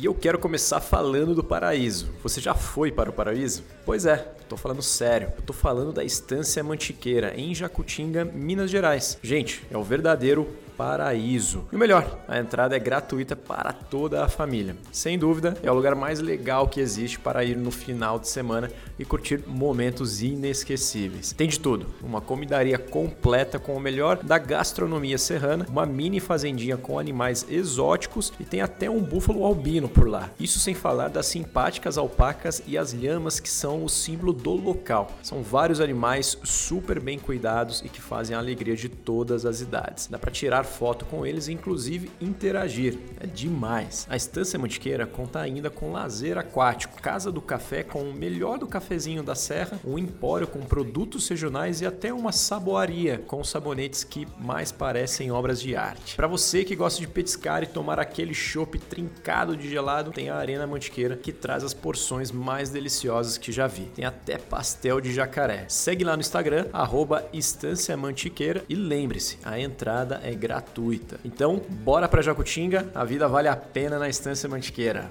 E 0.00 0.06
eu 0.06 0.14
quero 0.14 0.38
começar 0.38 0.80
falando 0.80 1.34
do 1.34 1.44
paraíso. 1.44 2.08
Você 2.22 2.40
já 2.40 2.54
foi 2.54 2.90
para 2.90 3.10
o 3.10 3.12
paraíso? 3.12 3.62
Pois 3.84 4.06
é, 4.06 4.32
estou 4.40 4.56
falando 4.56 4.80
sério. 4.80 5.30
Estou 5.38 5.54
falando 5.54 5.92
da 5.92 6.02
Estância 6.02 6.64
Mantiqueira, 6.64 7.38
em 7.38 7.54
Jacutinga, 7.54 8.24
Minas 8.24 8.70
Gerais. 8.70 9.18
Gente, 9.22 9.62
é 9.70 9.76
o 9.76 9.84
verdadeiro 9.84 10.48
paraíso. 10.80 11.66
E 11.70 11.76
o 11.76 11.78
melhor, 11.78 12.20
a 12.26 12.38
entrada 12.38 12.74
é 12.74 12.78
gratuita 12.78 13.36
para 13.36 13.70
toda 13.70 14.24
a 14.24 14.28
família. 14.30 14.74
Sem 14.90 15.18
dúvida, 15.18 15.54
é 15.62 15.70
o 15.70 15.74
lugar 15.74 15.94
mais 15.94 16.20
legal 16.20 16.66
que 16.66 16.80
existe 16.80 17.18
para 17.18 17.44
ir 17.44 17.54
no 17.54 17.70
final 17.70 18.18
de 18.18 18.26
semana 18.26 18.70
e 18.98 19.04
curtir 19.04 19.44
momentos 19.46 20.22
inesquecíveis. 20.22 21.34
Tem 21.34 21.46
de 21.46 21.60
tudo: 21.60 21.84
uma 22.02 22.22
comidaria 22.22 22.78
completa 22.78 23.58
com 23.58 23.76
o 23.76 23.80
melhor 23.80 24.24
da 24.24 24.38
gastronomia 24.38 25.18
serrana, 25.18 25.66
uma 25.68 25.84
mini 25.84 26.18
fazendinha 26.18 26.78
com 26.78 26.98
animais 26.98 27.44
exóticos 27.50 28.32
e 28.40 28.44
tem 28.44 28.62
até 28.62 28.88
um 28.88 29.02
búfalo 29.02 29.44
albino 29.44 29.86
por 29.86 30.08
lá. 30.08 30.30
Isso 30.40 30.58
sem 30.58 30.72
falar 30.72 31.08
das 31.08 31.26
simpáticas 31.26 31.98
alpacas 31.98 32.62
e 32.66 32.78
as 32.78 32.94
lhamas 32.94 33.38
que 33.38 33.50
são 33.50 33.84
o 33.84 33.88
símbolo 33.90 34.32
do 34.32 34.52
local. 34.52 35.12
São 35.22 35.42
vários 35.42 35.78
animais 35.78 36.38
super 36.42 36.98
bem 36.98 37.18
cuidados 37.18 37.82
e 37.84 37.88
que 37.90 38.00
fazem 38.00 38.34
a 38.34 38.38
alegria 38.38 38.74
de 38.74 38.88
todas 38.88 39.44
as 39.44 39.60
idades. 39.60 40.06
Dá 40.06 40.18
para 40.18 40.30
tirar 40.30 40.69
foto 40.70 41.04
com 41.04 41.26
eles 41.26 41.48
e 41.48 41.52
inclusive 41.52 42.10
interagir. 42.20 42.96
É 43.18 43.26
demais. 43.26 44.06
A 44.08 44.16
Estância 44.16 44.58
Mantiqueira 44.58 45.06
conta 45.06 45.40
ainda 45.40 45.68
com 45.68 45.92
lazer 45.92 46.38
aquático, 46.38 47.02
casa 47.02 47.30
do 47.30 47.42
café 47.42 47.82
com 47.82 48.02
o 48.02 48.14
melhor 48.14 48.58
do 48.58 48.66
cafezinho 48.66 49.22
da 49.22 49.34
serra, 49.34 49.78
um 49.84 49.98
empório 49.98 50.46
com 50.46 50.60
produtos 50.60 51.28
regionais 51.28 51.80
e 51.80 51.86
até 51.86 52.12
uma 52.12 52.32
saboaria 52.32 53.18
com 53.26 53.42
sabonetes 53.42 54.04
que 54.04 54.26
mais 54.38 54.70
parecem 54.70 55.30
obras 55.30 55.60
de 55.60 55.74
arte. 55.74 56.16
Para 56.16 56.28
você 56.28 56.64
que 56.64 56.76
gosta 56.76 57.00
de 57.00 57.08
petiscar 57.08 57.62
e 57.62 57.66
tomar 57.66 57.98
aquele 57.98 58.32
chopp 58.32 58.78
trincado 58.78 59.56
de 59.56 59.68
gelado, 59.68 60.12
tem 60.12 60.30
a 60.30 60.36
Arena 60.36 60.66
Mantiqueira 60.66 61.16
que 61.16 61.32
traz 61.32 61.64
as 61.64 61.74
porções 61.74 62.30
mais 62.30 62.70
deliciosas 62.70 63.36
que 63.36 63.50
já 63.50 63.66
vi. 63.66 63.86
Tem 63.94 64.04
até 64.04 64.38
pastel 64.38 65.00
de 65.00 65.12
jacaré. 65.12 65.64
Segue 65.68 66.04
lá 66.04 66.16
no 66.16 66.20
Instagram, 66.20 66.66
arroba 66.72 67.28
Estância 67.32 67.96
Mantiqueira 67.96 68.64
e 68.68 68.74
lembre-se, 68.74 69.38
a 69.44 69.58
entrada 69.58 70.20
é 70.22 70.32
gratuita 70.34 70.59
gratuita. 70.60 71.18
Então, 71.24 71.60
bora 71.68 72.08
para 72.08 72.22
Jacutinga, 72.22 72.90
a 72.94 73.04
vida 73.04 73.26
vale 73.26 73.48
a 73.48 73.56
pena 73.56 73.98
na 73.98 74.08
Estância 74.08 74.48
Mantiqueira. 74.48 75.10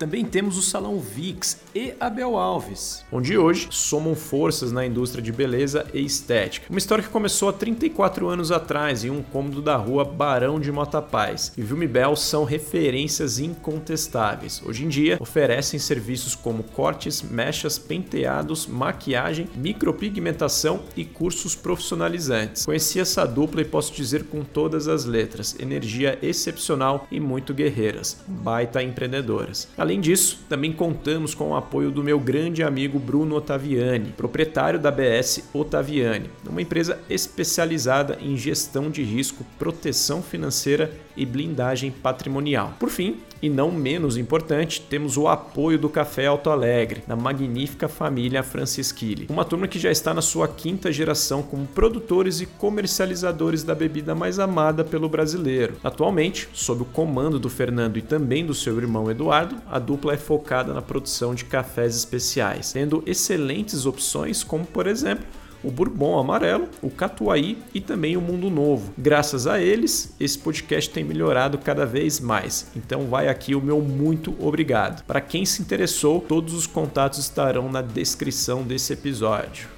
Também 0.00 0.24
temos 0.24 0.56
o 0.56 0.62
Salão 0.62 0.98
VIX 0.98 1.58
e 1.74 1.92
Abel 2.00 2.38
Alves, 2.38 3.04
onde 3.12 3.36
hoje 3.36 3.68
somam 3.70 4.14
forças 4.14 4.72
na 4.72 4.86
indústria 4.86 5.22
de 5.22 5.30
beleza 5.30 5.86
e 5.92 6.02
estética. 6.02 6.68
Uma 6.70 6.78
história 6.78 7.04
que 7.04 7.10
começou 7.10 7.50
há 7.50 7.52
34 7.52 8.26
anos 8.26 8.50
atrás 8.50 9.04
em 9.04 9.10
um 9.10 9.22
cômodo 9.22 9.60
da 9.60 9.76
rua 9.76 10.02
Barão 10.02 10.58
de 10.58 10.72
Motapaz. 10.72 11.52
E 11.54 11.60
Vilme 11.60 11.86
Bel 11.86 12.16
são 12.16 12.44
referências 12.44 13.38
incontestáveis. 13.38 14.62
Hoje 14.64 14.86
em 14.86 14.88
dia, 14.88 15.18
oferecem 15.20 15.78
serviços 15.78 16.34
como 16.34 16.62
cortes, 16.62 17.20
mechas, 17.20 17.78
penteados, 17.78 18.66
maquiagem, 18.66 19.50
micropigmentação 19.54 20.80
e 20.96 21.04
cursos 21.04 21.54
profissionalizantes. 21.54 22.64
Conheci 22.64 22.98
essa 23.00 23.26
dupla 23.26 23.60
e 23.60 23.66
posso 23.66 23.92
dizer 23.92 24.24
com 24.24 24.44
todas 24.44 24.88
as 24.88 25.04
letras: 25.04 25.54
energia 25.60 26.18
excepcional 26.22 27.06
e 27.10 27.20
muito 27.20 27.52
guerreiras, 27.52 28.16
baita 28.26 28.82
empreendedoras. 28.82 29.68
Além 29.76 29.89
disso, 29.98 30.44
também 30.46 30.72
contamos 30.72 31.34
com 31.34 31.50
o 31.50 31.56
apoio 31.56 31.90
do 31.90 32.04
meu 32.04 32.20
grande 32.20 32.62
amigo 32.62 32.98
Bruno 32.98 33.34
Ottaviani, 33.34 34.12
proprietário 34.12 34.78
da 34.78 34.90
BS 34.90 35.48
Ottaviani, 35.54 36.28
uma 36.46 36.60
empresa 36.60 37.00
especializada 37.08 38.18
em 38.20 38.36
gestão 38.36 38.90
de 38.90 39.02
risco, 39.02 39.44
proteção 39.58 40.22
financeira 40.22 40.92
e 41.16 41.24
blindagem 41.24 41.90
patrimonial. 41.90 42.74
Por 42.78 42.90
fim, 42.90 43.16
e 43.42 43.48
não 43.48 43.70
menos 43.70 44.16
importante, 44.16 44.80
temos 44.80 45.16
o 45.16 45.28
apoio 45.28 45.78
do 45.78 45.88
Café 45.88 46.26
Alto 46.26 46.50
Alegre, 46.50 47.02
da 47.06 47.16
magnífica 47.16 47.88
família 47.88 48.42
Francisquilli, 48.42 49.26
uma 49.30 49.44
turma 49.44 49.68
que 49.68 49.78
já 49.78 49.90
está 49.90 50.12
na 50.12 50.22
sua 50.22 50.46
quinta 50.48 50.92
geração 50.92 51.42
como 51.42 51.66
produtores 51.66 52.40
e 52.40 52.46
comercializadores 52.46 53.62
da 53.62 53.74
bebida 53.74 54.14
mais 54.14 54.38
amada 54.38 54.84
pelo 54.84 55.08
brasileiro. 55.08 55.76
Atualmente, 55.82 56.48
sob 56.52 56.82
o 56.82 56.86
comando 56.86 57.38
do 57.38 57.48
Fernando 57.48 57.96
e 57.96 58.02
também 58.02 58.44
do 58.44 58.54
seu 58.54 58.76
irmão 58.78 59.10
Eduardo, 59.10 59.56
a 59.70 59.78
dupla 59.78 60.14
é 60.14 60.16
focada 60.16 60.72
na 60.72 60.82
produção 60.82 61.34
de 61.34 61.44
cafés 61.44 61.96
especiais, 61.96 62.72
tendo 62.72 63.02
excelentes 63.06 63.86
opções 63.86 64.42
como, 64.42 64.64
por 64.64 64.86
exemplo, 64.86 65.24
o 65.62 65.70
Bourbon 65.70 66.18
Amarelo, 66.18 66.68
o 66.82 66.90
Catuaí 66.90 67.58
e 67.74 67.80
também 67.80 68.16
o 68.16 68.20
Mundo 68.20 68.48
Novo. 68.50 68.92
Graças 68.96 69.46
a 69.46 69.60
eles, 69.60 70.14
esse 70.18 70.38
podcast 70.38 70.90
tem 70.90 71.04
melhorado 71.04 71.58
cada 71.58 71.84
vez 71.84 72.18
mais. 72.18 72.70
Então 72.74 73.06
vai 73.06 73.28
aqui 73.28 73.54
o 73.54 73.60
meu 73.60 73.80
muito 73.80 74.34
obrigado. 74.38 75.04
Para 75.04 75.20
quem 75.20 75.44
se 75.44 75.60
interessou, 75.60 76.20
todos 76.20 76.54
os 76.54 76.66
contatos 76.66 77.18
estarão 77.18 77.70
na 77.70 77.82
descrição 77.82 78.62
desse 78.62 78.92
episódio. 78.92 79.68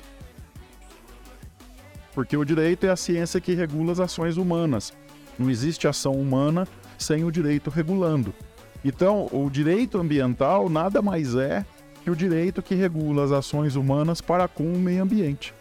Porque 2.15 2.37
o 2.37 2.45
direito 2.45 2.85
é 2.85 2.91
a 2.91 2.97
ciência 2.97 3.41
que 3.41 3.55
regula 3.55 3.93
as 3.93 4.01
ações 4.01 4.37
humanas. 4.37 4.93
Não 5.39 5.51
existe 5.51 5.89
ação 5.89 6.13
humana 6.13 6.69
sem 6.99 7.25
o 7.25 7.31
direito 7.31 7.71
regulando. 7.71 8.35
Então, 8.85 9.29
o 9.33 9.49
direito 9.49 9.99
ambiental 9.99 10.69
nada 10.69 11.01
mais 11.01 11.35
é 11.35 11.65
que 12.05 12.11
o 12.11 12.17
direito 12.17 12.61
que 12.61 12.75
regula 12.75 13.25
as 13.25 13.33
ações 13.33 13.77
humanas 13.77 14.21
para 14.21 14.49
com 14.49 14.65
o 14.65 14.79
meio 14.79 15.03
ambiente. 15.03 15.55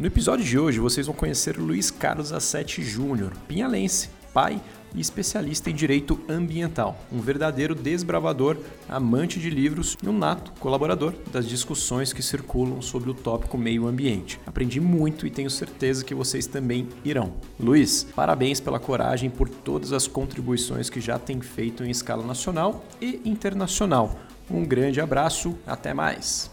No 0.00 0.06
episódio 0.06 0.42
de 0.42 0.58
hoje, 0.58 0.80
vocês 0.80 1.06
vão 1.06 1.14
conhecer 1.14 1.58
Luiz 1.58 1.90
Carlos 1.90 2.32
Assetti 2.32 2.82
Júnior, 2.82 3.32
pinhalense, 3.46 4.08
pai 4.32 4.58
e 4.94 4.98
especialista 4.98 5.68
em 5.68 5.74
direito 5.74 6.18
ambiental, 6.26 6.98
um 7.12 7.20
verdadeiro 7.20 7.74
desbravador, 7.74 8.56
amante 8.88 9.38
de 9.38 9.50
livros 9.50 9.98
e 10.02 10.08
um 10.08 10.16
nato 10.16 10.52
colaborador 10.58 11.12
das 11.30 11.46
discussões 11.46 12.14
que 12.14 12.22
circulam 12.22 12.80
sobre 12.80 13.10
o 13.10 13.14
tópico 13.14 13.58
meio 13.58 13.86
ambiente. 13.86 14.40
Aprendi 14.46 14.80
muito 14.80 15.26
e 15.26 15.30
tenho 15.30 15.50
certeza 15.50 16.02
que 16.02 16.14
vocês 16.14 16.46
também 16.46 16.88
irão. 17.04 17.34
Luiz, 17.58 18.04
parabéns 18.16 18.58
pela 18.58 18.80
coragem 18.80 19.28
por 19.28 19.50
todas 19.50 19.92
as 19.92 20.06
contribuições 20.06 20.88
que 20.88 20.98
já 20.98 21.18
tem 21.18 21.42
feito 21.42 21.84
em 21.84 21.90
escala 21.90 22.24
nacional 22.24 22.86
e 23.02 23.20
internacional. 23.22 24.18
Um 24.50 24.64
grande 24.64 24.98
abraço, 24.98 25.58
até 25.66 25.92
mais. 25.92 26.50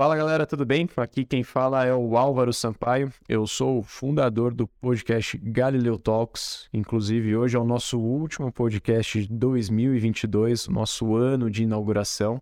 Fala 0.00 0.16
galera, 0.16 0.46
tudo 0.46 0.64
bem? 0.64 0.88
Aqui 0.96 1.24
quem 1.24 1.42
fala 1.42 1.84
é 1.84 1.92
o 1.92 2.16
Álvaro 2.16 2.52
Sampaio. 2.52 3.12
Eu 3.28 3.48
sou 3.48 3.80
o 3.80 3.82
fundador 3.82 4.54
do 4.54 4.68
podcast 4.68 5.36
Galileu 5.38 5.98
Talks. 5.98 6.68
Inclusive, 6.72 7.36
hoje 7.36 7.56
é 7.56 7.58
o 7.58 7.64
nosso 7.64 7.98
último 7.98 8.52
podcast 8.52 9.26
de 9.26 9.26
2022, 9.26 10.68
nosso 10.68 11.16
ano 11.16 11.50
de 11.50 11.64
inauguração. 11.64 12.40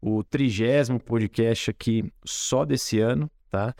O 0.00 0.22
trigésimo 0.22 1.00
podcast 1.00 1.68
aqui 1.68 2.12
só 2.24 2.64
desse 2.64 3.00
ano, 3.00 3.28
tá? 3.50 3.74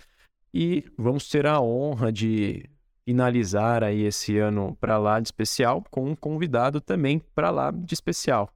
E 0.52 0.84
vamos 0.98 1.28
ter 1.28 1.46
a 1.46 1.60
honra 1.60 2.10
de 2.10 2.68
finalizar 3.04 3.84
aí 3.84 4.02
esse 4.02 4.36
ano 4.38 4.76
para 4.80 4.98
lá 4.98 5.20
de 5.20 5.28
especial 5.28 5.84
com 5.88 6.10
um 6.10 6.16
convidado 6.16 6.80
também 6.80 7.22
para 7.32 7.50
lá 7.50 7.70
de 7.70 7.94
especial. 7.94 8.50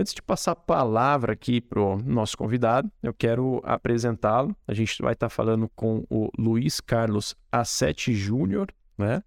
Antes 0.00 0.14
de 0.14 0.22
passar 0.22 0.52
a 0.52 0.56
palavra 0.56 1.34
aqui 1.34 1.60
para 1.60 1.78
o 1.78 1.98
nosso 1.98 2.34
convidado, 2.34 2.90
eu 3.02 3.12
quero 3.12 3.60
apresentá-lo. 3.62 4.56
A 4.66 4.72
gente 4.72 5.02
vai 5.02 5.12
estar 5.12 5.28
falando 5.28 5.68
com 5.76 6.06
o 6.08 6.30
Luiz 6.38 6.80
Carlos 6.80 7.36
A7 7.52 8.14
Júnior, 8.14 8.72
né? 8.96 9.22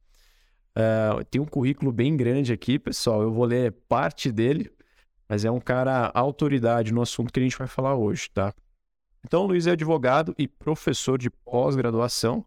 Uh, 0.76 1.24
tem 1.26 1.40
um 1.40 1.46
currículo 1.46 1.92
bem 1.92 2.18
grande 2.18 2.52
aqui, 2.52 2.80
pessoal. 2.80 3.22
Eu 3.22 3.32
vou 3.32 3.46
ler 3.46 3.72
parte 3.88 4.32
dele, 4.32 4.72
mas 5.30 5.46
é 5.46 5.52
um 5.52 5.60
cara 5.60 6.10
autoridade 6.12 6.92
no 6.92 7.04
assunto 7.04 7.32
que 7.32 7.40
a 7.40 7.44
gente 7.44 7.56
vai 7.56 7.68
falar 7.68 7.94
hoje, 7.96 8.32
tá? 8.34 8.52
Então, 9.24 9.44
o 9.44 9.46
Luiz 9.46 9.68
é 9.68 9.74
advogado 9.74 10.34
e 10.40 10.48
professor 10.48 11.20
de 11.20 11.30
pós-graduação, 11.30 12.44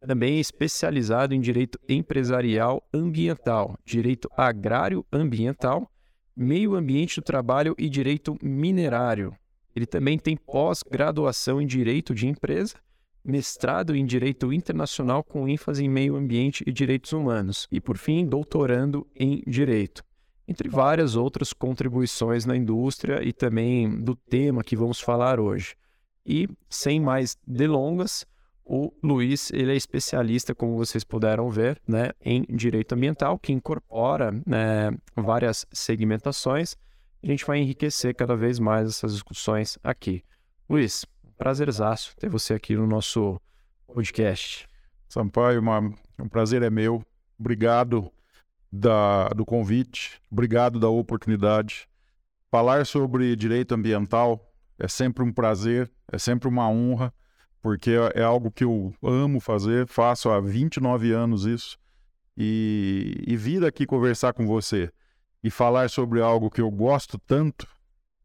também 0.00 0.40
especializado 0.40 1.34
em 1.34 1.40
direito 1.42 1.78
empresarial 1.86 2.82
ambiental, 2.94 3.78
direito 3.84 4.26
agrário 4.34 5.04
ambiental 5.12 5.92
meio 6.38 6.76
ambiente 6.76 7.16
do 7.16 7.24
trabalho 7.24 7.74
e 7.76 7.88
direito 7.88 8.38
minerário. 8.40 9.34
Ele 9.74 9.86
também 9.86 10.16
tem 10.16 10.36
pós-graduação 10.36 11.60
em 11.60 11.66
direito 11.66 12.14
de 12.14 12.28
empresa, 12.28 12.76
mestrado 13.24 13.94
em 13.94 14.06
direito 14.06 14.52
internacional 14.52 15.24
com 15.24 15.48
ênfase 15.48 15.84
em 15.84 15.88
meio 15.88 16.14
ambiente 16.14 16.62
e 16.64 16.72
direitos 16.72 17.12
humanos 17.12 17.66
e, 17.72 17.80
por 17.80 17.98
fim, 17.98 18.24
doutorando 18.24 19.04
em 19.16 19.42
direito. 19.46 20.04
Entre 20.46 20.68
várias 20.68 21.16
outras 21.16 21.52
contribuições 21.52 22.46
na 22.46 22.56
indústria 22.56 23.22
e 23.22 23.32
também 23.32 24.00
do 24.00 24.14
tema 24.14 24.62
que 24.62 24.76
vamos 24.76 25.00
falar 25.00 25.40
hoje. 25.40 25.74
E 26.24 26.48
sem 26.70 27.00
mais 27.00 27.36
delongas, 27.46 28.24
o 28.68 28.92
Luiz 29.02 29.50
ele 29.50 29.72
é 29.72 29.76
especialista, 29.76 30.54
como 30.54 30.76
vocês 30.76 31.02
puderam 31.02 31.50
ver, 31.50 31.80
né, 31.88 32.10
em 32.20 32.42
direito 32.42 32.94
ambiental, 32.94 33.38
que 33.38 33.52
incorpora 33.52 34.30
né, 34.46 34.90
várias 35.16 35.66
segmentações. 35.72 36.76
A 37.22 37.26
gente 37.26 37.46
vai 37.46 37.58
enriquecer 37.58 38.14
cada 38.14 38.36
vez 38.36 38.58
mais 38.58 38.90
essas 38.90 39.14
discussões 39.14 39.78
aqui. 39.82 40.22
Luiz, 40.68 41.06
prazerzaço 41.38 42.14
ter 42.16 42.28
você 42.28 42.52
aqui 42.52 42.76
no 42.76 42.86
nosso 42.86 43.40
podcast. 43.86 44.68
Sampaio, 45.08 45.60
uma, 45.60 45.80
um 46.18 46.28
prazer 46.28 46.62
é 46.62 46.68
meu. 46.68 47.02
Obrigado 47.40 48.12
da, 48.70 49.28
do 49.28 49.46
convite, 49.46 50.20
obrigado 50.30 50.78
da 50.78 50.88
oportunidade. 50.88 51.88
Falar 52.50 52.84
sobre 52.84 53.34
direito 53.34 53.74
ambiental 53.74 54.52
é 54.78 54.86
sempre 54.86 55.24
um 55.24 55.32
prazer, 55.32 55.90
é 56.12 56.18
sempre 56.18 56.48
uma 56.48 56.68
honra, 56.68 57.12
porque 57.60 57.90
é, 57.90 58.20
é 58.20 58.22
algo 58.22 58.50
que 58.50 58.64
eu 58.64 58.94
amo 59.02 59.40
fazer, 59.40 59.86
faço 59.86 60.30
há 60.30 60.40
29 60.40 61.12
anos 61.12 61.44
isso. 61.44 61.78
E, 62.36 63.24
e 63.26 63.36
vir 63.36 63.64
aqui 63.64 63.84
conversar 63.84 64.32
com 64.32 64.46
você 64.46 64.90
e 65.42 65.50
falar 65.50 65.90
sobre 65.90 66.20
algo 66.20 66.50
que 66.50 66.60
eu 66.60 66.70
gosto 66.70 67.18
tanto 67.18 67.66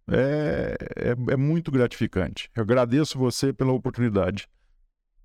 é, 0.08 0.76
é, 0.96 1.34
é 1.34 1.36
muito 1.36 1.72
gratificante. 1.72 2.50
Eu 2.56 2.64
agradeço 2.64 3.18
você 3.18 3.52
pela 3.54 3.72
oportunidade. 3.72 4.48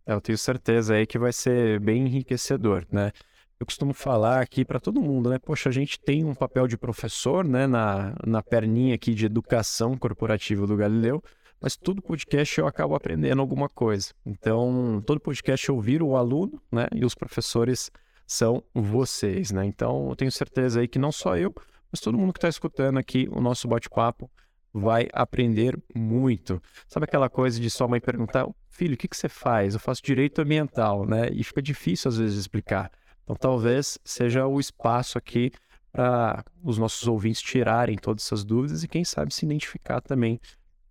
Eu 0.07 0.21
tenho 0.21 0.39
certeza 0.39 0.95
aí 0.95 1.07
que 1.07 1.19
vai 1.19 1.33
ser 1.33 1.81
bem 1.81 2.07
enriquecedor, 2.07 2.87
né? 2.91 3.13
Eu 3.61 3.67
costumo 3.67 3.93
falar 3.93 4.41
aqui 4.41 4.65
para 4.65 4.79
todo 4.79 5.03
mundo, 5.03 5.29
né? 5.31 5.39
Poxa, 5.39 5.69
a 5.69 5.73
gente 5.73 6.01
tem 6.01 6.25
um 6.25 6.35
papel 6.35 6.69
de 6.69 6.79
professor, 6.79 7.45
né, 7.45 7.67
na, 7.67 8.15
na 8.25 8.41
perninha 8.41 8.95
aqui 8.95 9.13
de 9.13 9.27
educação 9.27 9.99
corporativa 9.99 10.65
do 10.67 10.77
Galileu, 10.77 11.23
mas 11.61 11.77
todo 11.77 12.03
podcast 12.03 12.59
eu 12.59 12.67
acabo 12.67 12.95
aprendendo 12.95 13.41
alguma 13.41 13.69
coisa. 13.69 14.13
Então, 14.25 15.03
todo 15.07 15.21
podcast 15.21 15.69
eu 15.69 15.81
viro 15.81 16.07
o 16.07 16.17
aluno, 16.17 16.61
né? 16.71 16.87
E 16.95 17.05
os 17.05 17.15
professores 17.15 17.91
são 18.27 18.63
vocês, 18.75 19.51
né? 19.51 19.65
Então, 19.65 20.09
eu 20.11 20.17
tenho 20.17 20.31
certeza 20.31 20.81
aí 20.81 20.89
que 20.89 20.99
não 20.99 21.11
só 21.11 21.37
eu, 21.37 21.53
mas 21.91 22.01
todo 22.01 22.19
mundo 22.19 22.33
que 22.33 22.39
está 22.39 22.49
escutando 22.49 22.99
aqui 22.99 23.29
o 23.31 23.41
nosso 23.41 23.67
bate-papo 23.67 24.31
vai 24.73 25.09
aprender 25.13 25.77
muito. 25.95 26.63
Sabe 26.87 27.05
aquela 27.05 27.29
coisa 27.29 27.61
de 27.61 27.71
sua 27.71 27.89
mãe 27.89 28.01
perguntar, 28.01 28.47
filho, 28.69 28.95
o 28.95 28.97
que, 28.97 29.09
que 29.09 29.17
você 29.17 29.29
faz? 29.29 29.75
Eu 29.75 29.81
faço 29.81 30.03
direito 30.03 30.41
ambiental, 30.41 31.07
né? 31.07 31.29
E 31.33 31.43
fica 31.43 31.63
difícil 31.63 32.09
às 32.09 32.19
vezes 32.19 32.39
explicar. 32.39 32.91
Então 33.25 33.37
talvez 33.37 33.99
seja 34.05 34.47
o 34.47 34.61
espaço 34.61 35.19
aqui 35.19 35.51
para 35.91 36.45
os 36.63 36.79
nossos 36.79 37.07
ouvintes 37.09 37.43
tirarem 37.43 37.97
todas 37.97 38.25
essas 38.25 38.45
dúvidas 38.45 38.85
e 38.85 38.89
quem 38.89 39.05
sabe 39.05 39.35
se 39.35 39.45
identificar 39.45 40.01
também 40.01 40.41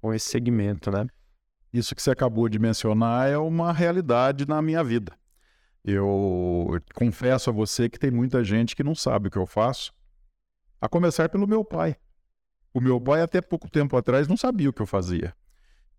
com 0.01 0.13
esse 0.13 0.29
segmento, 0.29 0.91
né? 0.91 1.07
Isso 1.73 1.93
que 1.93 2.01
você 2.01 2.11
acabou 2.11 2.47
de 2.47 2.59
mencionar 2.59 3.29
é 3.29 3.37
uma 3.37 3.71
realidade 3.71 4.47
na 4.47 4.61
minha 4.61 4.83
vida. 4.83 5.13
Eu 5.83 6.81
confesso 6.93 7.49
a 7.49 7.53
você 7.53 7.89
que 7.89 7.99
tem 7.99 8.11
muita 8.11 8.43
gente 8.43 8.75
que 8.75 8.83
não 8.83 8.95
sabe 8.95 9.27
o 9.27 9.31
que 9.31 9.37
eu 9.37 9.45
faço, 9.45 9.93
a 10.81 10.89
começar 10.89 11.29
pelo 11.29 11.47
meu 11.47 11.63
pai. 11.63 11.95
O 12.73 12.81
meu 12.81 12.99
pai, 12.99 13.21
até 13.21 13.41
pouco 13.41 13.69
tempo 13.69 13.95
atrás, 13.95 14.27
não 14.27 14.37
sabia 14.37 14.69
o 14.69 14.73
que 14.73 14.81
eu 14.81 14.87
fazia. 14.87 15.33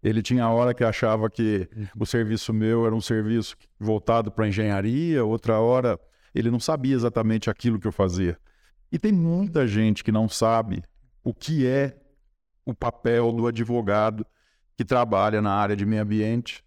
Ele 0.03 0.23
tinha 0.23 0.49
hora 0.49 0.73
que 0.73 0.85
achava 0.85 1.29
que 1.29 1.69
o 1.99 2.07
serviço 2.07 2.53
meu 2.53 2.87
era 2.87 2.95
um 2.95 3.01
serviço 3.01 3.57
voltado 3.79 4.31
para 4.31 4.47
engenharia, 4.47 5.25
outra 5.25 5.59
hora 5.59 5.99
ele 6.35 6.51
não 6.51 6.61
sabia 6.61 6.95
exatamente 6.95 7.51
aquilo 7.51 7.81
que 7.81 7.87
eu 7.87 7.93
fazia. 7.93 8.39
E 8.93 8.99
tem 8.99 9.13
muita 9.13 9.67
gente 9.67 10.05
que 10.05 10.13
não 10.13 10.29
sabe 10.29 10.83
o 11.25 11.35
que 11.35 11.67
é 11.67 11.97
o 12.69 12.75
papel 12.75 13.33
do 13.33 13.47
advogado 13.47 14.27
que 14.77 14.85
trabalha 14.85 15.41
na 15.41 15.55
área 15.55 15.75
de 15.75 15.87
meio 15.87 16.03
ambiente 16.03 16.63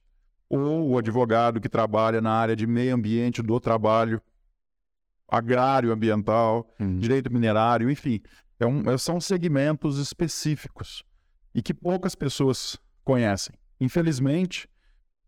ou 0.49 0.89
o 0.89 0.97
advogado 0.97 1.61
que 1.61 1.69
trabalha 1.69 2.19
na 2.19 2.31
área 2.31 2.55
de 2.55 2.65
meio 2.65 2.95
ambiente 2.95 3.43
do 3.43 3.59
trabalho 3.59 4.19
agrário, 5.27 5.91
ambiental, 5.91 6.67
uhum. 6.79 6.97
direito 6.97 7.31
minerário, 7.31 7.89
enfim. 7.89 8.19
É 8.59 8.65
um, 8.65 8.89
é, 8.89 8.97
são 8.97 9.21
segmentos 9.21 9.99
específicos 9.99 11.05
e 11.53 11.61
que 11.61 11.73
poucas 11.73 12.15
pessoas 12.15 12.79
conhecem. 13.03 13.55
Infelizmente, 13.79 14.67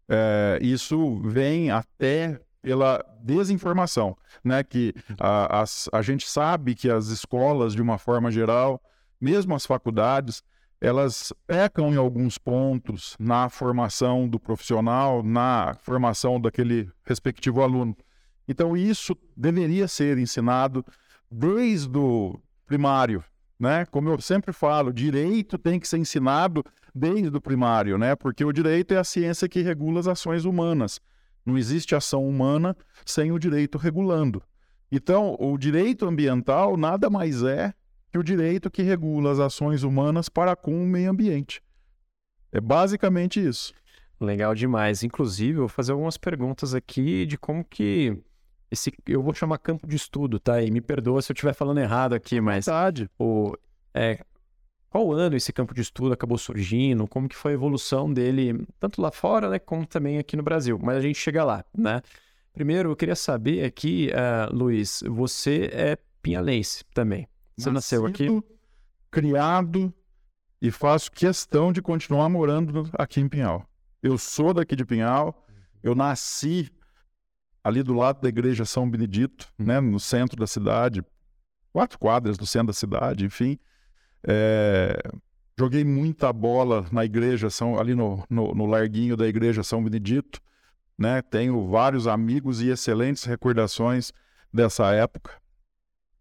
é, 0.10 0.58
isso 0.60 1.22
vem 1.22 1.70
até 1.70 2.42
pela 2.64 3.06
desinformação, 3.22 4.18
né? 4.44 4.64
Que 4.64 4.94
a, 5.20 5.62
as, 5.62 5.88
a 5.94 6.02
gente 6.02 6.28
sabe 6.28 6.74
que 6.74 6.90
as 6.90 7.10
escolas, 7.10 7.74
de 7.74 7.82
uma 7.82 8.00
forma 8.00 8.32
geral, 8.32 8.82
mesmo 9.22 9.54
as 9.54 9.66
faculdades, 9.68 10.44
elas 10.84 11.32
pecam 11.48 11.94
em 11.94 11.96
alguns 11.96 12.38
pontos 12.38 13.16
na 13.18 13.48
formação 13.48 14.28
do 14.28 14.38
profissional, 14.38 15.24
na 15.24 15.78
formação 15.80 16.42
daquele 16.42 16.92
respectivo 17.06 17.62
aluno. 17.62 17.96
Então, 18.50 18.76
isso 18.76 19.16
deveria 19.34 19.88
ser 19.88 20.18
ensinado 20.18 20.86
desde 21.32 21.98
o 21.98 22.38
primário, 22.66 23.24
né? 23.58 23.86
Como 23.86 24.10
eu 24.10 24.20
sempre 24.20 24.52
falo, 24.52 24.92
direito 24.92 25.58
tem 25.58 25.80
que 25.80 25.88
ser 25.88 26.00
ensinado 26.00 26.62
desde 26.94 27.30
o 27.30 27.40
primário, 27.40 27.98
né? 27.98 28.14
Porque 28.14 28.44
o 28.44 28.52
direito 28.52 28.94
é 28.94 28.98
a 28.98 29.06
ciência 29.06 29.48
que 29.48 29.62
regula 29.62 30.02
as 30.02 30.08
ações 30.10 30.44
humanas. 30.44 31.00
Não 31.46 31.58
existe 31.58 31.96
ação 31.96 32.28
humana 32.28 32.76
sem 33.06 33.32
o 33.32 33.40
direito 33.40 33.78
regulando. 33.78 34.44
Então, 34.92 35.38
o 35.40 35.58
direito 35.58 36.06
ambiental 36.06 36.76
nada 36.76 37.10
mais 37.10 37.42
é 37.42 37.74
que 38.14 38.20
o 38.20 38.24
direito 38.24 38.70
que 38.70 38.84
regula 38.84 39.32
as 39.32 39.40
ações 39.40 39.82
humanas 39.82 40.30
para 40.30 40.56
com 40.56 40.72
o 40.72 40.86
meio 40.86 41.10
ambiente. 41.10 41.64
É 42.52 42.62
basicamente 42.62 43.44
isso. 43.44 43.74
Legal 44.22 44.54
demais. 44.54 45.04
Inclusive, 45.04 45.54
eu 45.54 45.62
vou 45.62 45.68
fazer 45.68 45.94
algumas 45.94 46.16
perguntas 46.16 46.76
aqui 46.76 47.26
de 47.26 47.40
como 47.40 47.66
que 47.66 48.16
esse, 48.70 48.94
eu 49.08 49.24
vou 49.24 49.34
chamar 49.34 49.58
campo 49.58 49.88
de 49.88 49.96
estudo, 49.96 50.40
tá? 50.40 50.62
E 50.62 50.70
me 50.70 50.80
perdoa 50.80 51.24
se 51.24 51.32
eu 51.32 51.34
estiver 51.34 51.56
falando 51.56 51.80
errado 51.80 52.14
aqui, 52.14 52.40
mas 52.40 52.66
Verdade. 52.66 53.10
o 53.18 53.58
é, 53.96 54.24
qual 54.92 55.12
ano 55.12 55.36
esse 55.36 55.52
campo 55.52 55.74
de 55.74 55.82
estudo 55.82 56.14
acabou 56.14 56.38
surgindo? 56.38 57.08
Como 57.08 57.28
que 57.28 57.36
foi 57.36 57.54
a 57.54 57.56
evolução 57.56 58.14
dele, 58.14 58.64
tanto 58.80 59.02
lá 59.02 59.10
fora, 59.10 59.50
né, 59.50 59.58
como 59.58 59.88
também 59.88 60.20
aqui 60.20 60.38
no 60.38 60.44
Brasil? 60.44 60.80
Mas 60.80 60.98
a 60.98 61.02
gente 61.02 61.18
chega 61.18 61.44
lá, 61.44 61.66
né? 61.76 62.00
Primeiro, 62.54 62.92
eu 62.92 62.96
queria 62.96 63.16
saber 63.16 63.66
aqui, 63.66 64.12
uh, 64.12 64.56
Luiz, 64.56 65.04
você 65.08 65.72
é 65.74 65.98
pinhalense 66.22 66.86
também. 66.94 67.28
Você 67.58 67.70
Nascido, 67.72 68.04
nasceu 68.04 68.06
aqui? 68.06 68.44
Criado 69.12 69.94
e 70.62 70.72
faço 70.72 71.12
questão 71.12 71.72
de 71.72 71.82
continuar 71.82 72.30
morando 72.30 72.90
aqui 72.94 73.20
em 73.20 73.28
Pinhal. 73.28 73.68
Eu 74.02 74.18
sou 74.18 74.54
daqui 74.54 74.76
de 74.76 74.86
Pinhal, 74.86 75.46
eu 75.84 75.94
nasci 75.94 76.72
ali 77.64 77.82
do 77.82 77.94
lado 77.94 78.22
da 78.22 78.30
igreja 78.30 78.66
São 78.66 78.90
Benedito, 78.90 79.48
né, 79.58 79.80
no 79.80 80.00
centro 80.00 80.38
da 80.38 80.48
cidade, 80.48 81.04
quatro 81.72 81.98
quadras 81.98 82.38
do 82.38 82.46
centro 82.46 82.68
da 82.68 82.74
cidade, 82.74 83.26
enfim. 83.26 83.58
É, 84.26 85.02
joguei 85.58 85.84
muita 85.84 86.32
bola 86.32 86.86
na 86.92 87.06
igreja, 87.06 87.50
São, 87.50 87.80
ali 87.80 87.96
no, 87.96 88.24
no, 88.30 88.54
no, 88.54 88.66
larguinho 88.66 89.16
da 89.16 89.28
igreja 89.28 89.64
São 89.64 89.84
Benedito, 89.84 90.42
né? 90.98 91.22
Tenho 91.22 91.68
vários 91.68 92.08
amigos 92.08 92.62
e 92.62 92.70
excelentes 92.70 93.24
recordações 93.24 94.12
dessa 94.54 94.94
época. 94.94 95.43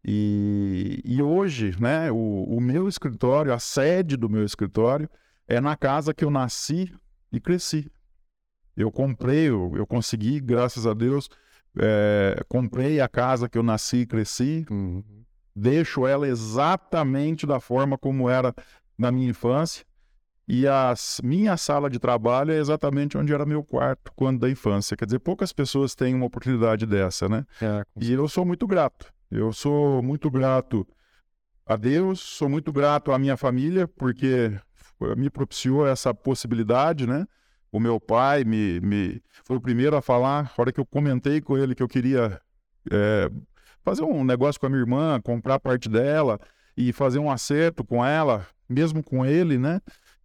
E, 0.05 1.01
e 1.05 1.23
hoje, 1.23 1.75
né, 1.81 2.11
o, 2.11 2.45
o 2.45 2.61
meu 2.61 2.89
escritório, 2.89 3.53
a 3.53 3.59
sede 3.59 4.17
do 4.17 4.29
meu 4.29 4.45
escritório, 4.45 5.09
é 5.47 5.61
na 5.61 5.77
casa 5.77 6.13
que 6.13 6.25
eu 6.25 6.31
nasci 6.31 6.93
e 7.31 7.41
cresci. 7.41 7.91
Eu 8.77 8.91
comprei, 8.91 9.49
eu, 9.49 9.73
eu 9.77 9.87
consegui, 9.87 10.41
graças 10.41 10.87
a 10.87 10.95
Deus, 10.95 11.29
é, 11.79 12.43
comprei 12.49 13.01
a 13.01 13.09
casa 13.09 13.49
que 13.49 13.57
eu 13.57 13.63
nasci 13.63 13.99
e 13.99 14.07
cresci, 14.07 14.67
uhum. 14.71 15.03
deixo 15.55 16.07
ela 16.07 16.27
exatamente 16.27 17.47
da 17.47 17.61
forma 17.61 17.97
como 17.97 18.29
era 18.29 18.55
na 18.99 19.13
minha 19.13 19.29
infância. 19.29 19.85
E 20.49 20.67
a 20.67 20.93
minha 21.23 21.57
sala 21.57 21.89
de 21.89 22.01
trabalho 22.01 22.53
é 22.53 22.59
exatamente 22.59 23.17
onde 23.17 23.33
era 23.33 23.47
meu 23.47 23.63
quarto 23.63 24.13
quando 24.17 24.41
da 24.41 24.51
infância. 24.51 24.97
Quer 24.97 25.05
dizer, 25.05 25.21
poucas 25.21 25.53
pessoas 25.53 25.95
têm 25.95 26.15
uma 26.15 26.27
oportunidade 26.27 26.85
dessa, 26.85 27.29
né? 27.29 27.47
É, 27.61 27.85
e 28.01 28.13
eu 28.13 28.27
sou 28.29 28.45
muito 28.45 28.67
grato. 28.67 29.13
Eu 29.35 29.53
sou 29.53 30.03
muito 30.03 30.31
grato 30.31 30.87
a 31.65 31.75
Deus, 31.75 32.21
sou 32.21 32.49
muito 32.49 32.71
grato 32.71 33.13
à 33.13 33.19
minha 33.19 33.37
família, 33.37 33.89
porque 33.89 34.53
me 35.17 35.31
propiciou 35.31 35.87
essa 35.87 36.13
possibilidade, 36.13 37.07
né? 37.07 37.27
o 37.73 37.81
meu 37.81 37.99
pai 37.99 38.45
me, 38.45 38.79
me 38.81 39.23
foi 39.43 39.57
o 39.57 39.61
primeiro 39.61 39.97
a 39.97 40.03
falar, 40.03 40.45
na 40.45 40.51
hora 40.59 40.71
que 40.71 40.79
eu 40.79 40.85
comentei 40.85 41.41
com 41.41 41.57
ele 41.57 41.75
que 41.75 41.83
eu 41.83 41.89
queria 41.89 42.39
é, 42.91 43.31
fazer 43.83 44.03
um 44.03 44.23
negócio 44.23 44.61
com 44.61 44.67
a 44.67 44.69
minha 44.69 44.83
irmã, 44.83 45.19
comprar 45.23 45.59
parte 45.59 45.89
dela 45.89 46.39
e 46.77 46.93
fazer 46.93 47.19
um 47.19 47.31
acerto 47.31 47.83
com 47.83 48.05
ela, 48.05 48.47
mesmo 48.69 49.03
com 49.03 49.25
ele, 49.25 49.57
né? 49.57 49.81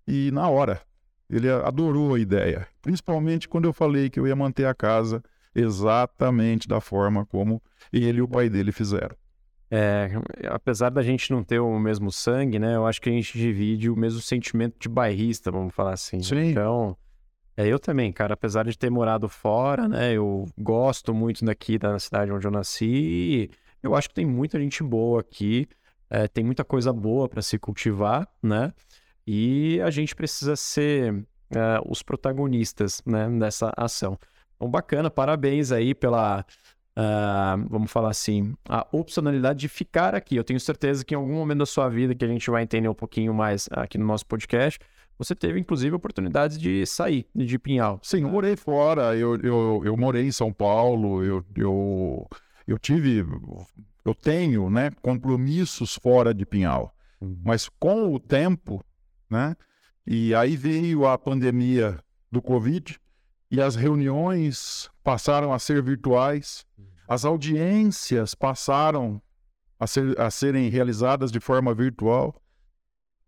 E 0.05 0.29
na 0.31 0.49
hora, 0.49 0.81
ele 1.29 1.49
adorou 1.49 2.15
a 2.15 2.19
ideia, 2.19 2.67
principalmente 2.81 3.47
quando 3.47 3.65
eu 3.65 3.73
falei 3.73 4.09
que 4.09 4.19
eu 4.19 4.27
ia 4.27 4.35
manter 4.35 4.65
a 4.65 4.75
casa 4.75 5.23
exatamente 5.57 6.67
da 6.67 6.79
forma 6.79 7.25
como 7.25 7.61
ele 7.91 8.19
e 8.19 8.21
o 8.21 8.27
pai 8.27 8.47
dele 8.49 8.71
fizeram. 8.71 9.15
É, 9.69 10.09
apesar 10.49 10.89
da 10.89 11.01
gente 11.01 11.29
não 11.31 11.43
ter 11.43 11.59
o 11.59 11.77
mesmo 11.77 12.09
sangue, 12.11 12.57
né? 12.57 12.75
Eu 12.75 12.85
acho 12.87 13.01
que 13.01 13.09
a 13.09 13.11
gente 13.11 13.37
divide 13.37 13.89
o 13.89 13.97
mesmo 13.97 14.21
sentimento 14.21 14.75
de 14.79 14.87
bairrista, 14.87 15.51
vamos 15.51 15.75
falar 15.75 15.91
assim. 15.93 16.21
Sim. 16.21 16.51
Então, 16.51 16.95
É, 17.57 17.65
eu 17.67 17.79
também, 17.79 18.13
cara, 18.13 18.35
apesar 18.35 18.65
de 18.65 18.77
ter 18.77 18.89
morado 18.91 19.27
fora, 19.27 19.87
né? 19.87 20.13
Eu 20.13 20.45
gosto 20.57 21.11
muito 21.11 21.43
daqui 21.43 21.79
da 21.79 21.97
cidade 21.97 22.31
onde 22.31 22.45
eu 22.45 22.51
nasci. 22.51 23.49
Eu 23.81 23.95
acho 23.95 24.09
que 24.09 24.13
tem 24.13 24.27
muita 24.27 24.59
gente 24.59 24.83
boa 24.83 25.21
aqui, 25.21 25.67
é, 26.07 26.27
tem 26.27 26.43
muita 26.43 26.63
coisa 26.63 26.93
boa 26.93 27.27
para 27.27 27.41
se 27.41 27.57
cultivar, 27.57 28.27
né? 28.43 28.71
E 29.25 29.81
a 29.81 29.89
gente 29.89 30.15
precisa 30.15 30.55
ser 30.55 31.25
é, 31.49 31.81
os 31.89 32.03
protagonistas, 32.03 33.01
né, 33.05 33.27
dessa 33.39 33.73
ação. 33.75 34.17
Então, 34.57 34.69
bacana, 34.69 35.09
parabéns 35.09 35.71
aí 35.71 35.93
pela, 35.93 36.43
uh, 36.97 37.67
vamos 37.69 37.91
falar 37.91 38.09
assim, 38.09 38.55
a 38.67 38.85
opcionalidade 38.91 39.59
de 39.59 39.69
ficar 39.69 40.15
aqui. 40.15 40.35
Eu 40.35 40.43
tenho 40.43 40.59
certeza 40.59 41.05
que 41.05 41.13
em 41.13 41.17
algum 41.17 41.35
momento 41.35 41.59
da 41.59 41.65
sua 41.65 41.87
vida, 41.87 42.13
que 42.15 42.25
a 42.25 42.27
gente 42.27 42.49
vai 42.49 42.63
entender 42.63 42.89
um 42.89 42.93
pouquinho 42.93 43.33
mais 43.33 43.69
aqui 43.71 43.97
no 43.97 44.05
nosso 44.05 44.25
podcast, 44.25 44.79
você 45.17 45.35
teve, 45.35 45.59
inclusive, 45.59 45.95
oportunidades 45.95 46.57
de 46.57 46.85
sair 46.85 47.25
de 47.33 47.57
Pinhal. 47.57 47.99
Sim, 48.03 48.23
eu 48.23 48.29
morei 48.29 48.55
fora, 48.55 49.15
eu, 49.15 49.35
eu, 49.37 49.81
eu 49.85 49.95
morei 49.97 50.25
em 50.27 50.31
São 50.31 50.51
Paulo, 50.51 51.23
eu, 51.23 51.43
eu, 51.55 52.27
eu 52.67 52.77
tive, 52.77 53.25
eu 54.05 54.13
tenho, 54.13 54.69
né, 54.69 54.91
compromissos 55.01 55.95
fora 55.95 56.33
de 56.33 56.45
Pinhal. 56.45 56.93
Uhum. 57.21 57.39
Mas 57.43 57.69
com 57.79 58.13
o 58.13 58.19
tempo, 58.19 58.83
né, 59.29 59.55
e 60.05 60.35
aí 60.35 60.55
veio 60.55 61.07
a 61.07 61.17
pandemia 61.17 61.99
do 62.31 62.41
Covid 62.41 62.99
e 63.49 63.61
as 63.61 63.75
reuniões 63.75 64.89
passaram 65.03 65.53
a 65.53 65.59
ser 65.59 65.81
virtuais, 65.81 66.65
uhum. 66.77 66.85
as 67.07 67.23
audiências 67.23 68.35
passaram 68.35 69.21
a, 69.79 69.87
ser, 69.87 70.19
a 70.19 70.29
serem 70.29 70.69
realizadas 70.69 71.31
de 71.31 71.39
forma 71.39 71.73
virtual. 71.73 72.41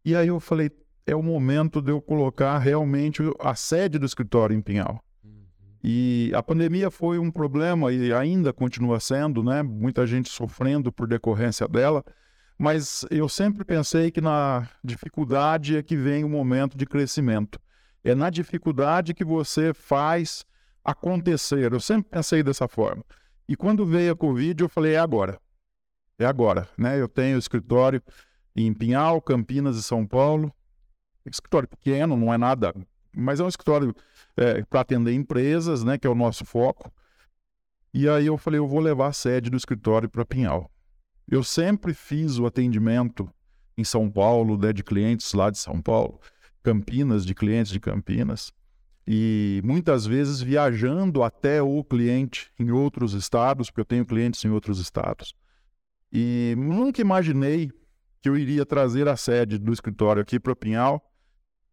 E 0.03 0.15
aí 0.15 0.27
eu 0.27 0.39
falei, 0.39 0.71
é 1.05 1.15
o 1.15 1.23
momento 1.23 1.81
de 1.81 1.91
eu 1.91 2.01
colocar 2.01 2.57
realmente 2.57 3.21
a 3.39 3.55
sede 3.55 3.97
do 3.97 4.05
escritório 4.05 4.55
em 4.55 4.61
Pinhal. 4.61 5.03
Uhum. 5.23 5.45
E 5.83 6.31
a 6.35 6.43
pandemia 6.43 6.91
foi 6.91 7.17
um 7.17 7.31
problema 7.31 7.91
e 7.91 8.13
ainda 8.13 8.51
continua 8.51 8.99
sendo, 8.99 9.43
né? 9.43 9.63
Muita 9.63 10.05
gente 10.05 10.29
sofrendo 10.29 10.91
por 10.91 11.07
decorrência 11.07 11.67
dela. 11.67 12.03
Mas 12.57 13.05
eu 13.09 13.29
sempre 13.29 13.63
pensei 13.63 14.11
que 14.11 14.19
na 14.19 14.67
dificuldade 14.83 15.77
é 15.77 15.81
que 15.81 15.95
vem 15.95 16.25
o 16.25 16.29
momento 16.29 16.77
de 16.77 16.85
crescimento. 16.85 17.57
É 18.03 18.15
na 18.15 18.29
dificuldade 18.29 19.13
que 19.13 19.25
você 19.25 19.73
faz 19.73 20.45
acontecer. 20.83 21.73
Eu 21.73 21.79
sempre 21.79 22.09
pensei 22.09 22.41
dessa 22.41 22.67
forma. 22.67 23.03
E 23.47 23.55
quando 23.55 23.85
veio 23.85 24.13
a 24.13 24.15
Covid, 24.15 24.63
eu 24.63 24.69
falei: 24.69 24.93
é 24.93 24.99
agora. 24.99 25.39
É 26.17 26.25
agora. 26.25 26.67
Né? 26.77 26.99
Eu 26.99 27.07
tenho 27.07 27.37
escritório 27.37 28.01
em 28.55 28.73
Pinhal, 28.73 29.21
Campinas 29.21 29.77
e 29.77 29.83
São 29.83 30.05
Paulo 30.05 30.53
escritório 31.25 31.67
pequeno, 31.67 32.15
não 32.15 32.33
é 32.33 32.37
nada, 32.37 32.73
mas 33.15 33.39
é 33.39 33.43
um 33.43 33.47
escritório 33.47 33.95
é, 34.37 34.63
para 34.63 34.81
atender 34.81 35.13
empresas, 35.13 35.83
né, 35.83 35.97
que 35.97 36.07
é 36.07 36.09
o 36.09 36.15
nosso 36.15 36.45
foco. 36.45 36.91
E 37.93 38.07
aí 38.07 38.27
eu 38.27 38.37
falei, 38.37 38.59
eu 38.59 38.67
vou 38.67 38.79
levar 38.79 39.07
a 39.07 39.13
sede 39.13 39.49
do 39.49 39.57
escritório 39.57 40.09
para 40.09 40.25
Pinhal. 40.25 40.69
Eu 41.27 41.43
sempre 41.43 41.93
fiz 41.93 42.37
o 42.37 42.45
atendimento 42.45 43.29
em 43.77 43.83
São 43.83 44.09
Paulo, 44.09 44.57
né, 44.57 44.73
de 44.73 44.83
clientes 44.83 45.33
lá 45.33 45.49
de 45.49 45.57
São 45.57 45.81
Paulo, 45.81 46.19
Campinas, 46.63 47.25
de 47.25 47.33
clientes 47.33 47.71
de 47.71 47.79
Campinas, 47.79 48.51
e 49.07 49.61
muitas 49.63 50.05
vezes 50.05 50.39
viajando 50.39 51.23
até 51.23 51.61
o 51.61 51.83
cliente 51.83 52.51
em 52.59 52.69
outros 52.69 53.13
estados, 53.13 53.69
porque 53.69 53.81
eu 53.81 53.85
tenho 53.85 54.05
clientes 54.05 54.43
em 54.45 54.49
outros 54.49 54.79
estados. 54.79 55.33
E 56.11 56.53
nunca 56.57 57.01
imaginei 57.01 57.71
que 58.21 58.29
eu 58.29 58.37
iria 58.37 58.65
trazer 58.65 59.07
a 59.07 59.15
sede 59.15 59.57
do 59.57 59.73
escritório 59.73 60.21
aqui 60.21 60.39
para 60.39 60.55
Pinhal 60.55 61.01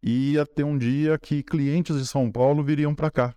e 0.01 0.31
ia 0.33 0.45
ter 0.45 0.63
um 0.63 0.77
dia 0.77 1.17
que 1.17 1.43
clientes 1.43 1.97
de 1.97 2.07
São 2.07 2.31
Paulo 2.31 2.63
viriam 2.63 2.95
para 2.95 3.11
cá. 3.11 3.35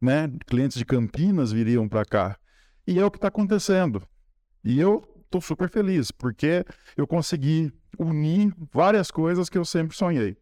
Né? 0.00 0.30
Clientes 0.46 0.78
de 0.78 0.84
Campinas 0.84 1.52
viriam 1.52 1.88
para 1.88 2.04
cá. 2.04 2.38
E 2.86 2.98
é 2.98 3.04
o 3.04 3.10
que 3.10 3.18
está 3.18 3.28
acontecendo. 3.28 4.02
E 4.64 4.78
eu 4.80 5.02
estou 5.30 5.40
super 5.40 5.70
feliz, 5.70 6.10
porque 6.10 6.64
eu 6.96 7.06
consegui 7.06 7.72
unir 7.96 8.52
várias 8.72 9.10
coisas 9.10 9.48
que 9.48 9.56
eu 9.56 9.64
sempre 9.64 9.96
sonhei. 9.96 10.36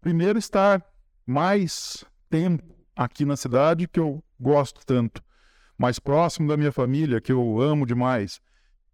Primeiro, 0.00 0.38
estar 0.38 0.84
mais 1.26 2.04
tempo 2.28 2.74
aqui 2.94 3.24
na 3.24 3.36
cidade, 3.36 3.88
que 3.88 3.98
eu 3.98 4.22
gosto 4.38 4.84
tanto, 4.84 5.22
mais 5.78 5.98
próximo 5.98 6.46
da 6.46 6.56
minha 6.56 6.70
família, 6.70 7.20
que 7.20 7.32
eu 7.32 7.60
amo 7.60 7.86
demais. 7.86 8.40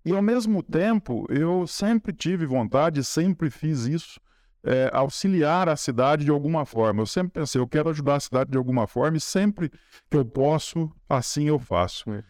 E 0.05 0.13
ao 0.13 0.23
mesmo 0.23 0.63
tempo, 0.63 1.27
eu 1.29 1.67
sempre 1.67 2.13
tive 2.13 2.47
vontade, 2.47 3.03
sempre 3.03 3.51
fiz 3.51 3.87
isso, 3.87 4.21
é, 4.63 4.91
auxiliar 4.93 5.69
a 5.69 5.77
cidade 5.77 6.25
de 6.25 6.31
alguma 6.31 6.65
forma. 6.65 7.03
Eu 7.03 7.07
sempre 7.07 7.33
pensei, 7.41 7.61
eu 7.61 7.67
quero 7.67 7.91
ajudar 7.91 8.17
a 8.17 8.21
cidade 8.21 8.51
de 8.51 8.59
alguma 8.59 8.87
forma 8.87 9.17
e 9.17 9.21
sempre 9.21 9.71
que 10.11 10.17
eu 10.17 10.25
posso, 10.25 10.91
assim 11.09 11.49
eu 11.49 11.59
faço. 11.59 12.11
É. 12.13 12.23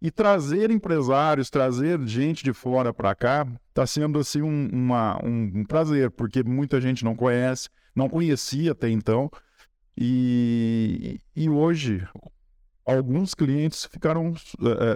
E 0.00 0.10
trazer 0.10 0.70
empresários, 0.70 1.48
trazer 1.48 2.00
gente 2.06 2.44
de 2.44 2.52
fora 2.52 2.92
para 2.92 3.14
cá, 3.14 3.46
está 3.68 3.86
sendo 3.86 4.18
assim 4.18 4.42
um, 4.42 4.68
uma, 4.70 5.18
um, 5.24 5.50
um, 5.54 5.64
prazer, 5.64 6.10
porque 6.10 6.42
muita 6.42 6.80
gente 6.80 7.04
não 7.04 7.16
conhece, 7.16 7.68
não 7.94 8.08
conhecia 8.08 8.72
até 8.72 8.90
então. 8.90 9.30
E, 9.96 11.20
e 11.34 11.48
hoje, 11.48 12.06
alguns 12.84 13.34
clientes 13.34 13.86
ficaram, 13.86 14.34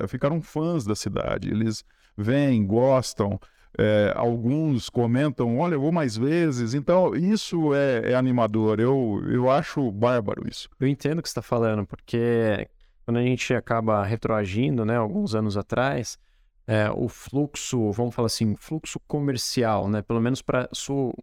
é, 0.02 0.06
ficaram 0.06 0.42
fãs 0.42 0.84
da 0.84 0.94
cidade. 0.94 1.48
Eles 1.48 1.84
vêm, 2.16 2.66
gostam, 2.66 3.40
é, 3.76 4.12
alguns 4.16 4.88
comentam, 4.88 5.58
olha, 5.58 5.74
eu 5.74 5.80
vou 5.80 5.92
mais 5.92 6.16
vezes. 6.16 6.74
Então, 6.74 7.14
isso 7.14 7.74
é, 7.74 8.12
é, 8.12 8.14
animador. 8.14 8.80
Eu, 8.80 9.22
eu 9.28 9.50
acho 9.50 9.90
bárbaro 9.92 10.48
isso. 10.48 10.68
Eu 10.80 10.88
entendo 10.88 11.20
o 11.20 11.22
que 11.22 11.28
você 11.28 11.32
está 11.32 11.42
falando, 11.42 11.86
porque 11.86 12.68
quando 13.08 13.16
a 13.16 13.22
gente 13.22 13.54
acaba 13.54 14.04
retroagindo, 14.04 14.84
né, 14.84 14.94
alguns 14.94 15.34
anos 15.34 15.56
atrás, 15.56 16.18
é, 16.66 16.90
o 16.90 17.08
fluxo, 17.08 17.90
vamos 17.90 18.14
falar 18.14 18.26
assim, 18.26 18.54
fluxo 18.54 19.00
comercial, 19.08 19.88
né, 19.88 20.02
pelo 20.02 20.20
menos 20.20 20.42
para 20.42 20.68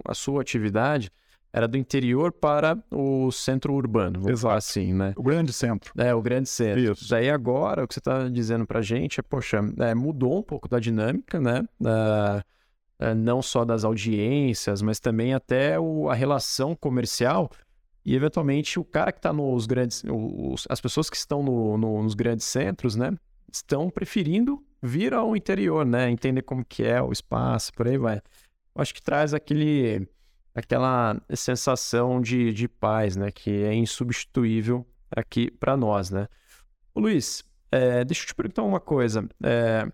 a 0.03 0.13
sua 0.15 0.41
atividade, 0.41 1.11
era 1.53 1.67
do 1.67 1.77
interior 1.77 2.31
para 2.31 2.75
o 2.89 3.31
centro 3.31 3.71
urbano, 3.71 4.13
vamos 4.13 4.31
Exato. 4.31 4.41
falar 4.41 4.57
assim, 4.57 4.95
né? 4.95 5.13
O 5.15 5.21
grande 5.21 5.53
centro. 5.53 5.93
É, 5.95 6.11
o 6.11 6.23
grande 6.23 6.49
centro. 6.49 6.93
Isso. 6.93 7.07
Daí 7.07 7.29
agora, 7.29 7.83
o 7.83 7.87
que 7.87 7.93
você 7.93 7.99
está 7.99 8.27
dizendo 8.29 8.65
para 8.65 8.79
a 8.79 8.81
gente 8.81 9.19
é, 9.19 9.23
poxa, 9.23 9.59
é, 9.77 9.93
mudou 9.93 10.39
um 10.39 10.43
pouco 10.43 10.67
da 10.67 10.79
dinâmica, 10.79 11.39
né? 11.39 11.67
É, 12.97 13.13
não 13.13 13.43
só 13.43 13.63
das 13.63 13.83
audiências, 13.83 14.81
mas 14.81 14.99
também 14.99 15.35
até 15.35 15.79
o, 15.79 16.09
a 16.09 16.15
relação 16.15 16.75
comercial 16.75 17.51
e 18.05 18.15
eventualmente 18.15 18.79
o 18.79 18.83
cara 18.83 19.11
que 19.11 19.19
está 19.19 19.33
nos 19.33 19.65
grandes, 19.65 20.03
os, 20.07 20.65
as 20.69 20.79
pessoas 20.79 21.09
que 21.09 21.17
estão 21.17 21.41
no, 21.41 21.77
no, 21.77 22.03
nos 22.03 22.13
grandes 22.13 22.45
centros, 22.45 22.95
né, 22.95 23.11
estão 23.51 23.89
preferindo 23.89 24.63
vir 24.81 25.13
ao 25.13 25.35
interior, 25.35 25.85
né, 25.85 26.09
entender 26.09 26.43
como 26.43 26.63
que 26.63 26.83
é 26.83 27.01
o 27.01 27.11
espaço, 27.11 27.73
por 27.73 27.87
aí 27.87 27.97
vai. 27.97 28.17
Eu 28.75 28.81
acho 28.81 28.93
que 28.93 29.01
traz 29.01 29.33
aquele 29.33 30.07
aquela 30.55 31.21
sensação 31.35 32.21
de, 32.21 32.53
de 32.53 32.67
paz, 32.67 33.17
né? 33.17 33.29
Que 33.29 33.63
é 33.63 33.73
insubstituível 33.73 34.87
aqui 35.11 35.51
para 35.51 35.75
nós, 35.75 36.09
né? 36.09 36.27
Ô, 36.93 37.01
Luiz, 37.01 37.43
é, 37.71 38.05
deixa 38.05 38.23
eu 38.23 38.27
te 38.27 38.35
perguntar 38.35 38.63
uma 38.63 38.79
coisa. 38.79 39.27
É, 39.43 39.85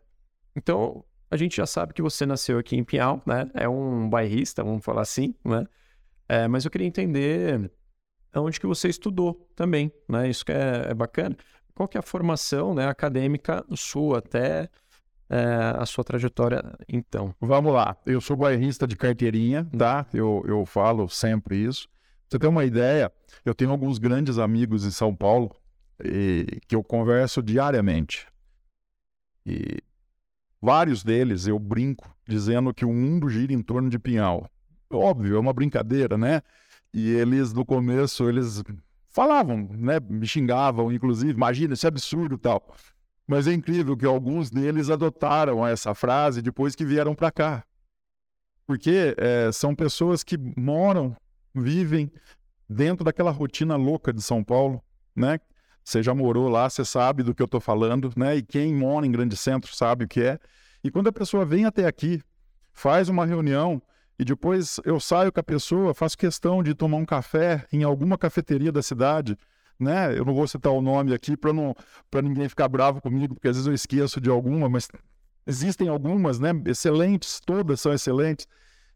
então, 0.56 1.04
a 1.32 1.36
gente 1.36 1.58
já 1.58 1.66
sabe 1.66 1.94
que 1.94 2.02
você 2.02 2.26
nasceu 2.26 2.60
aqui 2.60 2.78
em 2.78 2.84
Pinhal, 2.84 3.22
né? 3.26 3.50
É 3.56 3.68
um 3.68 4.08
bairrista, 4.08 4.64
vamos 4.64 4.86
falar 4.86 5.02
assim, 5.02 5.34
né? 5.44 5.66
É, 6.30 6.48
mas 6.48 6.64
eu 6.64 6.72
queria 6.72 6.88
entender 6.88 7.72
onde 8.40 8.60
que 8.60 8.68
você 8.68 8.88
estudou 8.88 9.50
também, 9.56 9.92
né? 10.08 10.30
Isso 10.30 10.46
que 10.46 10.52
é, 10.52 10.88
é 10.90 10.94
bacana. 10.94 11.36
Qual 11.74 11.88
que 11.88 11.98
é 11.98 12.00
a 12.00 12.04
formação 12.04 12.74
né, 12.74 12.88
acadêmica 12.88 13.66
sua 13.76 14.20
até 14.20 14.70
é, 15.30 15.76
a 15.78 15.86
sua 15.86 16.04
trajetória 16.04 16.62
então? 16.88 17.34
Vamos 17.40 17.74
lá. 17.74 17.98
Eu 18.06 18.22
sou 18.22 18.36
bairrista 18.36 18.88
de 18.88 18.96
carteirinha, 18.96 19.68
tá? 19.78 20.06
Eu, 20.14 20.44
eu 20.46 20.66
falo 20.66 21.10
sempre 21.10 21.58
isso. 21.58 21.88
Você 22.30 22.40
tem 22.40 22.50
uma 22.50 22.64
ideia? 22.64 23.12
Eu 23.44 23.54
tenho 23.54 23.72
alguns 23.72 23.98
grandes 23.98 24.38
amigos 24.38 24.86
em 24.86 24.92
São 24.92 25.16
Paulo 25.16 25.54
e, 26.04 26.60
que 26.68 26.76
eu 26.76 26.84
converso 26.84 27.42
diariamente. 27.42 28.28
E 29.46 29.80
vários 30.62 31.04
deles 31.04 31.48
eu 31.48 31.60
brinco 31.60 32.16
dizendo 32.28 32.74
que 32.74 32.86
o 32.86 32.94
mundo 32.94 33.28
gira 33.28 33.52
em 33.52 33.62
torno 33.62 33.90
de 33.90 34.00
Pinhal. 34.00 34.50
Óbvio, 34.90 35.36
é 35.36 35.40
uma 35.40 35.54
brincadeira, 35.54 36.18
né? 36.18 36.42
E 36.94 37.10
eles, 37.10 37.54
no 37.54 37.66
começo, 37.66 38.28
eles 38.28 38.62
falavam, 39.08 39.68
né? 39.72 40.00
Me 40.00 40.28
xingavam, 40.28 40.92
inclusive, 40.92 41.32
imagina, 41.32 41.74
isso 41.74 41.86
é 41.86 41.90
absurdo 41.90 42.38
tal. 42.38 42.76
Mas 43.28 43.48
é 43.48 43.54
incrível 43.54 43.96
que 43.96 44.06
alguns 44.06 44.50
deles 44.50 44.90
adotaram 44.90 45.66
essa 45.66 45.94
frase 45.94 46.42
depois 46.42 46.76
que 46.76 46.84
vieram 46.84 47.16
para 47.16 47.32
cá. 47.32 47.64
Porque 48.66 49.16
é, 49.18 49.52
são 49.52 49.74
pessoas 49.74 50.24
que 50.24 50.38
moram, 50.58 51.16
vivem 51.54 52.12
dentro 52.68 53.04
daquela 53.04 53.32
rotina 53.32 53.76
louca 53.76 54.14
de 54.14 54.22
São 54.22 54.44
Paulo, 54.44 54.82
né? 55.16 55.40
Você 55.84 56.04
já 56.04 56.14
morou 56.14 56.48
lá, 56.48 56.70
você 56.70 56.86
sabe 56.86 57.24
do 57.24 57.34
que 57.34 57.42
eu 57.42 57.46
estou 57.46 57.60
falando, 57.60 58.12
né? 58.16 58.38
E 58.38 58.44
quem 58.44 58.74
mora 58.74 59.06
em 59.06 59.12
grande 59.12 59.36
centro 59.36 59.74
sabe 59.76 60.06
o 60.06 60.08
que 60.08 60.22
é. 60.22 60.40
E 60.84 60.92
quando 60.92 61.08
a 61.08 61.12
pessoa 61.12 61.46
vem 61.46 61.66
até 61.66 61.86
aqui, 61.86 62.22
faz 62.74 63.10
uma 63.10 63.26
reunião 63.26 63.82
e 64.22 64.24
depois 64.24 64.80
eu 64.86 65.00
saio 65.00 65.32
com 65.32 65.40
a 65.40 65.44
pessoa, 65.44 65.96
faço 65.96 66.16
questão 66.16 66.62
de 66.62 66.76
tomar 66.76 66.98
um 66.98 67.06
café 67.06 67.66
em 67.74 67.82
alguma 67.82 68.20
cafeteria 68.20 68.72
da 68.72 68.84
cidade, 68.84 69.36
né? 69.80 70.16
Eu 70.16 70.24
não 70.24 70.36
vou 70.36 70.48
citar 70.48 70.72
o 70.72 70.80
nome 70.80 71.12
aqui 71.12 71.36
para 71.36 71.52
não 71.52 71.76
para 72.12 72.22
ninguém 72.22 72.48
ficar 72.48 72.68
bravo 72.68 73.02
comigo, 73.02 73.34
porque 73.34 73.48
às 73.48 73.56
vezes 73.56 73.66
eu 73.66 73.74
esqueço 73.74 74.22
de 74.22 74.30
alguma, 74.30 74.70
mas 74.70 74.88
existem 75.48 75.88
algumas, 75.88 76.40
né? 76.40 76.52
Excelentes, 76.68 77.40
todas 77.44 77.82
são 77.82 77.92
excelentes. 77.92 78.48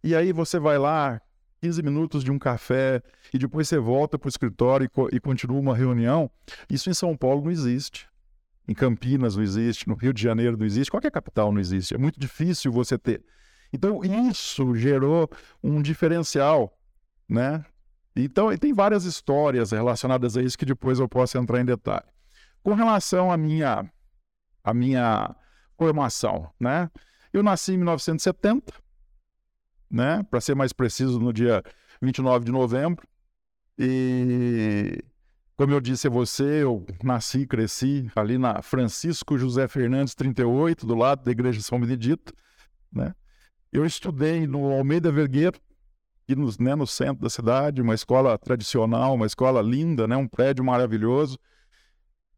E 0.04 0.16
aí 0.16 0.32
você 0.32 0.60
vai 0.60 0.78
lá, 0.78 1.20
15 1.60 1.82
minutos 1.82 2.24
de 2.24 2.30
um 2.32 2.38
café, 2.38 3.02
e 3.34 3.40
depois 3.40 3.68
você 3.68 3.80
volta 3.80 4.20
para 4.20 4.28
o 4.28 4.30
escritório 4.30 4.88
e, 5.12 5.16
e 5.16 5.20
continua 5.20 5.60
uma 5.60 5.76
reunião. 5.76 6.30
Isso 6.70 6.88
em 6.88 6.94
São 6.94 7.18
Paulo 7.18 7.46
não 7.46 7.52
existe. 7.52 8.08
Em 8.68 8.76
Campinas 8.76 9.36
não 9.36 9.42
existe, 9.42 9.88
no 9.88 9.96
Rio 9.96 10.14
de 10.14 10.22
Janeiro 10.22 10.56
não 10.56 10.68
existe, 10.68 10.92
qualquer 10.92 11.10
capital 11.10 11.52
não 11.52 11.60
existe. 11.60 11.96
É 11.96 11.98
muito 11.98 12.20
difícil 12.20 12.72
você 12.72 12.96
ter. 12.96 13.26
Então, 13.72 14.02
isso 14.04 14.76
gerou 14.76 15.30
um 15.64 15.82
diferencial, 15.82 16.78
né? 17.28 17.66
Então, 18.16 18.56
tem 18.58 18.74
várias 18.74 19.04
histórias 19.04 19.72
relacionadas 19.72 20.38
a 20.38 20.42
isso 20.42 20.58
que 20.58 20.66
depois 20.66 21.00
eu 21.00 21.10
posso 21.10 21.38
entrar 21.38 21.60
em 21.60 21.66
detalhe. 21.66 22.06
Com 22.64 22.74
relação 22.74 23.32
à 23.32 23.38
minha, 23.38 23.90
à 24.64 24.74
minha 24.74 25.36
formação, 25.78 26.50
né? 26.60 26.90
Eu 27.34 27.44
nasci 27.44 27.74
em 27.74 27.78
1970, 27.78 28.74
né? 29.92 30.24
Para 30.24 30.40
ser 30.40 30.56
mais 30.56 30.72
preciso, 30.72 31.20
no 31.20 31.34
dia 31.34 31.62
29 32.02 32.46
de 32.46 32.52
novembro. 32.52 33.06
E 33.78 35.04
como 35.58 35.74
eu 35.74 35.82
disse 35.82 36.08
a 36.08 36.10
você, 36.10 36.64
eu 36.64 36.86
nasci 37.04 37.40
e 37.40 37.48
cresci 37.48 38.10
ali 38.16 38.38
na 38.38 38.62
Francisco 38.62 39.38
José 39.38 39.68
Fernandes 39.68 40.16
38, 40.16 40.86
do 40.86 40.96
lado 40.96 41.24
da 41.24 41.32
Igreja 41.32 41.62
São 41.62 41.80
Benedito, 41.80 42.34
né? 42.92 43.14
Eu 43.76 43.86
estudei 43.86 44.48
no 44.48 44.72
Almeida 44.72 45.12
Vergueiro, 45.12 45.60
aqui 46.24 46.34
no, 46.34 46.50
né, 46.62 46.76
no 46.76 46.88
centro 46.88 47.22
da 47.22 47.30
cidade, 47.30 47.82
uma 47.82 47.94
escola 47.94 48.38
tradicional, 48.38 49.14
uma 49.14 49.26
escola 49.26 49.62
linda, 49.62 50.08
né, 50.08 50.16
um 50.16 50.30
prédio 50.30 50.64
maravilhoso. 50.64 51.38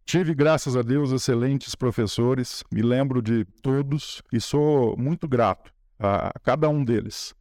Tive, 0.04 0.34
graças 0.34 0.76
a 0.76 0.82
Deus, 0.82 1.12
excelentes 1.12 1.76
professores, 1.76 2.64
me 2.72 2.82
lembro 2.82 3.22
de 3.22 3.46
todos 3.62 4.20
e 4.34 4.42
sou 4.42 4.98
muito 4.98 5.28
grato 5.28 5.72
a, 6.00 6.30
a 6.30 6.40
cada 6.40 6.70
um 6.70 6.84
deles. 6.84 7.36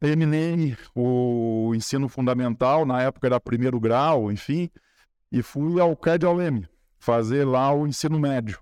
Terminei 0.00 0.74
o 0.94 1.74
ensino 1.74 2.08
fundamental, 2.08 2.86
na 2.86 3.02
época 3.02 3.26
era 3.26 3.38
primeiro 3.38 3.78
grau, 3.78 4.32
enfim, 4.32 4.70
e 5.30 5.42
fui 5.42 5.78
ao 5.78 5.94
CAD 5.94 6.24
UEM 6.24 6.66
fazer 6.98 7.44
lá 7.44 7.70
o 7.74 7.86
ensino 7.86 8.18
médio. 8.18 8.58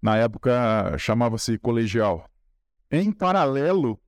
Na 0.00 0.16
época 0.16 0.96
chamava-se 0.96 1.58
colegial. 1.58 2.31
Em 2.94 3.10
paralelo, 3.10 3.98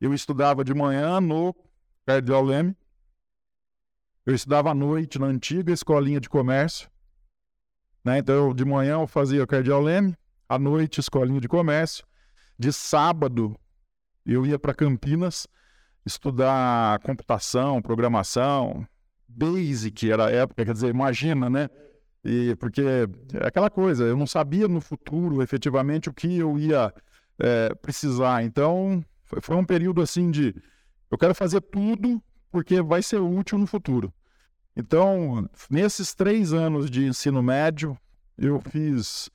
eu 0.00 0.14
estudava 0.14 0.64
de 0.64 0.72
manhã 0.72 1.20
no 1.20 1.54
Leme, 2.46 2.74
eu 4.24 4.34
estudava 4.34 4.70
à 4.70 4.74
noite 4.74 5.18
na 5.18 5.26
antiga 5.26 5.74
escolinha 5.74 6.18
de 6.18 6.26
comércio. 6.26 6.88
Né? 8.02 8.16
Então, 8.16 8.54
de 8.54 8.64
manhã 8.64 8.94
eu 8.94 9.06
fazia 9.06 9.44
o 9.44 9.46
Cardeal 9.46 9.82
Leme, 9.82 10.16
à 10.48 10.58
noite 10.58 11.00
escolinha 11.00 11.38
de 11.38 11.48
comércio. 11.48 12.06
De 12.58 12.72
sábado, 12.72 13.54
eu 14.24 14.46
ia 14.46 14.58
para 14.58 14.72
Campinas 14.72 15.46
estudar 16.06 16.98
computação, 17.00 17.82
programação, 17.82 18.86
Basic 19.28 20.10
era 20.10 20.28
a 20.28 20.30
época, 20.30 20.64
quer 20.64 20.72
dizer, 20.72 20.88
imagina, 20.88 21.50
né? 21.50 21.68
E 22.24 22.56
porque 22.56 22.80
é 22.80 23.46
aquela 23.46 23.68
coisa, 23.68 24.04
eu 24.04 24.16
não 24.16 24.26
sabia 24.26 24.66
no 24.66 24.80
futuro 24.80 25.42
efetivamente 25.42 26.08
o 26.08 26.14
que 26.14 26.38
eu 26.38 26.58
ia 26.58 26.90
é, 27.38 27.74
precisar. 27.74 28.42
Então, 28.42 29.04
foi, 29.24 29.40
foi 29.40 29.56
um 29.56 29.64
período 29.64 30.00
assim 30.00 30.30
de 30.30 30.54
eu 31.10 31.16
quero 31.16 31.34
fazer 31.34 31.60
tudo 31.60 32.22
porque 32.50 32.82
vai 32.82 33.02
ser 33.02 33.20
útil 33.20 33.58
no 33.58 33.66
futuro. 33.66 34.12
Então, 34.76 35.48
nesses 35.68 36.14
três 36.14 36.52
anos 36.52 36.90
de 36.90 37.04
ensino 37.04 37.42
médio, 37.42 37.98
eu 38.36 38.60
fiz 38.60 39.28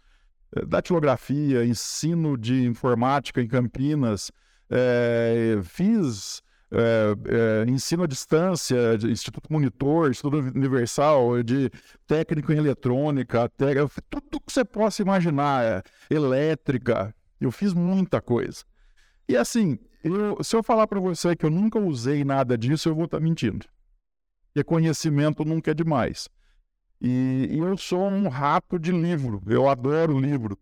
é, 0.55 0.65
datilografia, 0.65 1.65
ensino 1.65 2.37
de 2.37 2.65
informática 2.65 3.41
em 3.41 3.47
Campinas, 3.47 4.31
é, 4.69 5.59
fiz 5.63 6.41
é, 6.71 7.65
é, 7.65 7.69
ensino 7.69 8.03
à 8.03 8.07
distância, 8.07 8.97
de 8.97 9.11
Instituto 9.11 9.51
Monitor, 9.51 10.09
Instituto 10.09 10.37
Universal, 10.37 11.43
de 11.43 11.69
técnico 12.07 12.51
em 12.51 12.57
eletrônica, 12.57 13.51
tudo 14.09 14.39
que 14.39 14.51
você 14.51 14.65
possa 14.65 15.01
imaginar, 15.01 15.63
é, 15.63 15.83
elétrica, 16.09 17.13
eu 17.39 17.51
fiz 17.51 17.73
muita 17.73 18.21
coisa. 18.21 18.63
E 19.27 19.37
assim, 19.37 19.79
eu, 20.03 20.43
se 20.43 20.55
eu 20.55 20.61
falar 20.61 20.87
para 20.87 20.99
você 20.99 21.35
que 21.35 21.45
eu 21.45 21.49
nunca 21.49 21.79
usei 21.79 22.23
nada 22.23 22.57
disso, 22.57 22.89
eu 22.89 22.95
vou 22.95 23.05
estar 23.05 23.17
tá 23.17 23.23
mentindo. 23.23 23.65
Porque 24.47 24.63
conhecimento 24.63 25.43
nunca 25.43 25.71
é 25.71 25.73
demais. 25.73 26.29
E, 27.01 27.49
e, 27.51 27.57
eu 27.57 27.77
sou 27.77 28.07
um 28.07 28.27
rato 28.27 28.77
de 28.77 28.91
livro. 28.91 29.41
Eu 29.47 29.67
adoro 29.67 30.19
livro 30.19 30.57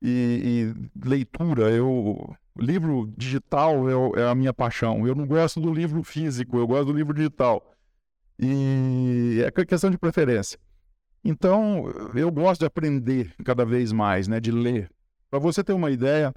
e, 0.00 0.74
e 1.04 1.06
leitura. 1.06 1.70
Eu 1.70 2.34
livro 2.56 3.12
digital 3.16 4.14
é, 4.16 4.20
é, 4.20 4.28
a 4.28 4.34
minha 4.34 4.54
paixão. 4.54 5.06
Eu 5.06 5.14
não 5.14 5.26
gosto 5.26 5.60
do 5.60 5.72
livro 5.72 6.02
físico. 6.02 6.56
Eu 6.56 6.66
gosto 6.66 6.86
do 6.86 6.92
livro 6.92 7.12
digital. 7.12 7.74
E 8.38 9.42
é 9.44 9.64
questão 9.64 9.90
de 9.90 9.98
preferência. 9.98 10.58
Então, 11.24 11.88
eu 12.14 12.30
gosto 12.30 12.60
de 12.60 12.66
aprender 12.66 13.34
cada 13.44 13.64
vez 13.64 13.92
mais, 13.92 14.26
né? 14.26 14.40
De 14.40 14.50
ler. 14.50 14.90
Para 15.32 15.38
você 15.38 15.64
ter 15.64 15.72
uma 15.72 15.90
ideia, 15.90 16.30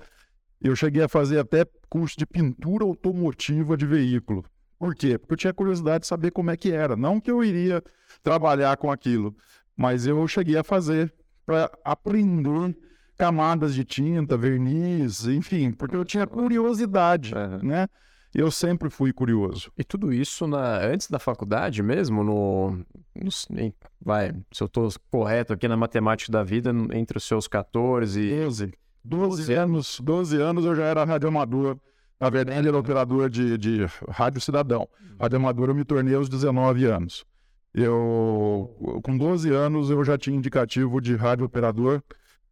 eu 0.62 0.74
cheguei 0.74 1.04
a 1.04 1.10
fazer 1.10 1.38
até 1.38 1.66
curso 1.90 2.18
de 2.18 2.26
pintura 2.26 2.86
automotiva 2.86 3.76
de 3.76 3.86
veículo. 3.86 4.46
Por 4.80 4.96
quê? 4.96 5.18
Porque 5.18 5.34
eu 5.34 5.38
tinha 5.38 5.54
curiosidade 5.54 6.04
de 6.04 6.08
saber 6.08 6.32
como 6.32 6.50
é 6.50 6.56
que 6.56 6.72
era. 6.72 6.96
Não 6.96 7.20
que 7.20 7.30
eu 7.30 7.44
iria 7.44 7.84
trabalhar 8.24 8.78
com 8.78 8.90
aquilo, 8.90 9.36
mas 9.76 10.08
eu 10.08 10.26
cheguei 10.30 10.56
a 10.56 10.64
fazer 10.64 11.14
para 11.46 11.70
aprender 11.84 12.74
camadas 13.18 13.76
de 13.76 13.84
tinta, 13.84 14.38
verniz, 14.38 15.26
enfim, 15.28 15.74
porque 15.74 15.98
eu 15.98 16.06
tinha 16.06 16.26
curiosidade, 16.26 17.36
uhum. 17.36 17.68
né? 17.68 17.90
Eu 18.34 18.50
sempre 18.50 18.90
fui 18.90 19.12
curioso. 19.12 19.74
E 19.78 19.84
tudo 19.84 20.14
isso 20.14 20.48
na, 20.48 20.78
antes 20.78 21.10
da 21.10 21.20
faculdade 21.20 21.84
mesmo, 21.84 22.24
no, 22.24 22.72
no 23.14 23.74
vai, 24.00 24.32
se 24.54 24.64
eu 24.64 24.68
estou 24.68 24.90
correto 25.12 25.52
aqui 25.52 25.68
na 25.68 25.76
matemática 25.76 26.32
da 26.32 26.44
vida, 26.44 26.72
entre 26.94 27.18
os 27.18 27.26
seus 27.26 27.46
14 27.46 28.22
e 28.22 28.42
12. 28.42 28.74
12 29.06 29.54
anos, 29.54 30.00
12 30.02 30.42
anos 30.42 30.66
eu 30.66 30.76
já 30.76 30.86
era 30.86 31.04
radioamador. 31.04 31.78
Na 32.20 32.30
verdade, 32.30 32.68
era 32.68 32.78
operador 32.78 33.30
de, 33.30 33.58
de 33.58 33.86
rádio 34.10 34.42
cidadão. 34.42 34.88
Radioamador 35.20 35.70
eu 35.70 35.76
me 35.76 35.84
tornei 35.84 36.16
aos 36.16 36.28
19 36.28 36.86
anos. 36.86 37.26
Eu, 37.74 39.02
com 39.04 39.18
12 39.18 39.52
anos, 39.52 39.90
eu 39.90 40.04
já 40.04 40.18
tinha 40.18 40.36
indicativo 40.36 41.02
de 41.02 41.14
rádio 41.16 41.46
operador 41.46 42.02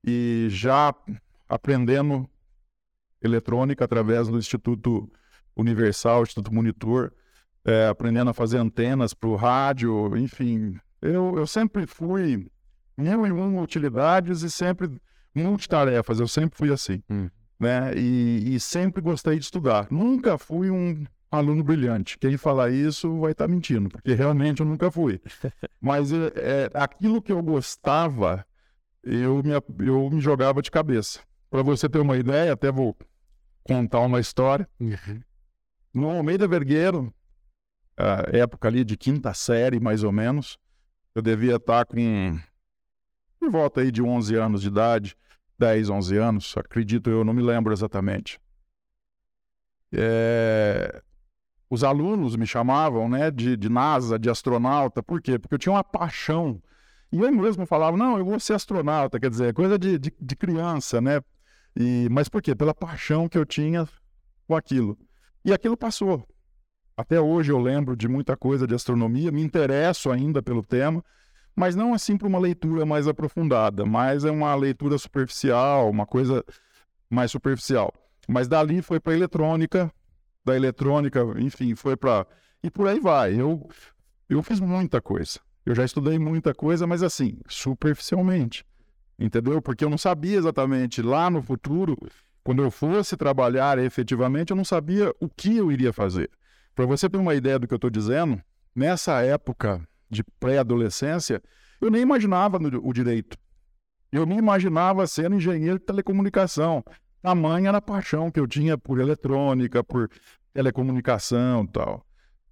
e 0.06 0.48
já 0.50 0.94
aprendendo 1.48 2.30
eletrônica 3.22 3.86
através 3.86 4.28
do 4.28 4.38
Instituto 4.38 5.10
Universal, 5.56 6.24
Instituto 6.24 6.54
Monitor, 6.54 7.14
é, 7.66 7.88
aprendendo 7.88 8.30
a 8.32 8.34
fazer 8.34 8.58
antenas 8.58 9.14
para 9.14 9.30
o 9.30 9.36
rádio, 9.36 10.16
enfim. 10.18 10.78
Eu, 11.02 11.38
eu 11.38 11.48
sempre 11.48 11.88
fui 11.88 12.52
mil 12.98 13.26
e 13.26 13.32
uma 13.32 13.62
utilidades 13.62 14.42
e 14.42 14.52
sempre 14.52 14.90
multitarefas, 15.34 16.20
eu 16.20 16.28
sempre 16.28 16.58
fui 16.58 16.72
assim. 16.72 17.02
Hum. 17.10 17.30
Né? 17.60 17.94
E, 17.96 18.56
e, 18.56 18.60
sempre 18.60 19.02
gostei 19.02 19.38
de 19.38 19.46
estudar. 19.46 19.88
Nunca 19.90 20.38
fui 20.38 20.70
um 20.70 21.06
aluno 21.32 21.64
brilhante. 21.64 22.18
Quem 22.18 22.38
falar 22.38 22.72
isso 22.72 23.20
vai 23.20 23.32
estar 23.32 23.48
tá 23.48 23.54
mentindo, 23.54 23.90
porque 23.90 24.14
realmente 24.14 24.60
eu 24.60 24.66
nunca 24.66 24.92
fui. 24.92 25.22
Mas 25.80 26.12
é, 26.12 26.32
é, 26.36 26.70
aquilo 26.74 27.22
que 27.22 27.32
eu 27.32 27.42
gostava, 27.42 28.46
eu 29.04 29.42
me, 29.44 29.52
eu 29.88 30.10
me 30.10 30.20
jogava 30.20 30.62
de 30.62 30.70
cabeça. 30.70 31.20
Para 31.50 31.62
você 31.62 31.88
ter 31.88 32.00
uma 32.00 32.18
ideia, 32.18 32.54
até 32.54 32.72
vou 32.72 32.98
contar 33.64 34.02
uma 34.02 34.20
história. 34.20 34.68
Uhum. 34.80 35.22
No 35.94 36.10
Almeida 36.10 36.48
Vergueiro, 36.48 37.14
época 38.32 38.68
ali 38.68 38.84
de 38.84 38.98
quinta 38.98 39.34
série, 39.34 39.80
mais 39.80 40.04
ou 40.04 40.12
menos, 40.12 40.58
eu 41.14 41.22
devia 41.22 41.56
estar 41.56 41.86
tá 41.86 41.86
com 41.86 42.40
por 43.40 43.52
volta 43.52 43.82
aí 43.82 43.92
de 43.92 44.02
11 44.02 44.36
anos 44.36 44.62
de 44.62 44.70
idade. 44.70 45.18
10, 45.64 45.90
11 45.90 46.18
anos, 46.18 46.54
acredito 46.58 47.10
eu, 47.10 47.24
não 47.24 47.34
me 47.34 47.42
lembro 47.42 47.72
exatamente. 47.72 48.38
É... 49.94 51.02
Os 51.70 51.86
alunos 51.86 52.36
me 52.36 52.46
chamavam 52.46 53.08
né, 53.08 53.32
de, 53.32 53.56
de 53.56 53.70
NASA, 53.70 54.20
de 54.20 54.30
astronauta, 54.30 55.02
por 55.02 55.22
quê? 55.22 55.40
Porque 55.40 55.56
eu 55.56 55.60
tinha 55.60 55.72
uma 55.72 55.84
paixão. 55.84 56.62
E 57.14 57.18
eu 57.18 57.32
mesmo 57.32 57.66
falava, 57.66 57.96
não, 57.96 58.18
eu 58.18 58.26
vou 58.26 58.38
ser 58.42 58.56
astronauta, 58.56 59.18
quer 59.22 59.30
dizer, 59.30 59.54
coisa 59.54 59.80
de, 59.80 59.98
de, 59.98 60.14
de 60.20 60.36
criança, 60.36 61.00
né? 61.00 61.22
E, 61.80 62.10
mas 62.12 62.28
por 62.28 62.42
quê? 62.42 62.54
Pela 62.54 62.74
paixão 62.74 63.30
que 63.30 63.38
eu 63.38 63.46
tinha 63.46 63.88
com 64.46 64.58
aquilo. 64.58 64.98
E 65.46 65.54
aquilo 65.54 65.78
passou. 65.78 66.28
Até 66.98 67.22
hoje 67.22 67.54
eu 67.54 67.58
lembro 67.58 67.96
de 67.96 68.10
muita 68.10 68.36
coisa 68.36 68.68
de 68.68 68.76
astronomia, 68.76 69.32
me 69.32 69.42
interesso 69.42 70.12
ainda 70.12 70.44
pelo 70.44 70.62
tema, 70.62 71.02
mas 71.56 71.76
não 71.76 71.94
assim 71.94 72.18
para 72.18 72.28
uma 72.28 72.40
leitura 72.40 72.86
mais 72.86 73.08
aprofundada, 73.08 73.86
mas 73.86 74.26
é 74.26 74.32
uma 74.32 74.54
leitura 74.56 74.98
superficial, 74.98 75.90
uma 75.90 76.06
coisa 76.06 76.44
mais 77.10 77.32
superficial. 77.32 77.94
Mas 78.28 78.48
dali 78.48 78.82
foi 78.82 79.00
para 79.00 79.14
eletrônica, 79.14 79.92
da 80.44 80.56
eletrônica, 80.56 81.22
enfim, 81.38 81.76
foi 81.76 81.96
para 81.96 82.26
e 82.64 82.72
por 82.72 82.88
aí 82.88 83.00
vai. 83.00 83.40
Eu 83.40 83.70
eu 84.30 84.42
fiz 84.42 84.60
muita 84.60 85.02
coisa. 85.02 85.40
Eu 85.66 85.76
já 85.76 85.86
estudei 85.86 86.18
muita 86.18 86.54
coisa, 86.54 86.88
mas 86.88 87.04
assim, 87.04 87.38
superficialmente. 87.48 88.66
Entendeu? 89.18 89.62
Porque 89.62 89.86
eu 89.86 89.90
não 89.90 89.98
sabia 89.98 90.38
exatamente 90.38 91.02
lá 91.02 91.30
no 91.30 91.42
futuro, 91.42 91.96
quando 92.44 92.64
eu 92.64 92.72
fosse 92.72 93.16
trabalhar 93.16 93.78
efetivamente, 93.78 94.52
eu 94.52 94.58
não 94.58 94.66
sabia 94.66 95.14
o 95.20 95.30
que 95.30 95.56
eu 95.58 95.72
iria 95.72 95.94
fazer. 95.94 96.30
Para 96.76 96.86
você 96.86 97.10
ter 97.10 97.18
uma 97.18 97.36
ideia 97.36 97.60
do 97.60 97.68
que 97.68 97.74
eu 97.74 97.78
estou 97.78 97.90
dizendo, 97.90 98.42
nessa 98.76 99.22
época 99.22 99.88
de 100.10 100.24
pré-adolescência, 100.40 101.42
eu 101.82 101.90
nem 101.90 102.02
imaginava 102.02 102.60
no, 102.60 102.86
o 102.88 102.94
direito. 102.94 103.38
Eu 104.12 104.28
me 104.28 104.38
imaginava 104.38 105.06
sendo 105.08 105.36
engenheiro 105.36 105.80
de 105.80 105.86
telecomunicação. 105.86 106.84
Tamanha 107.22 107.70
era 107.70 107.80
a 107.80 107.82
paixão 107.82 108.30
que 108.30 108.40
eu 108.40 108.46
tinha 108.46 108.78
por 108.78 109.00
eletrônica, 109.00 109.84
por 109.84 110.10
telecomunicação 110.54 111.64
e 111.64 111.68
tal. 111.68 112.06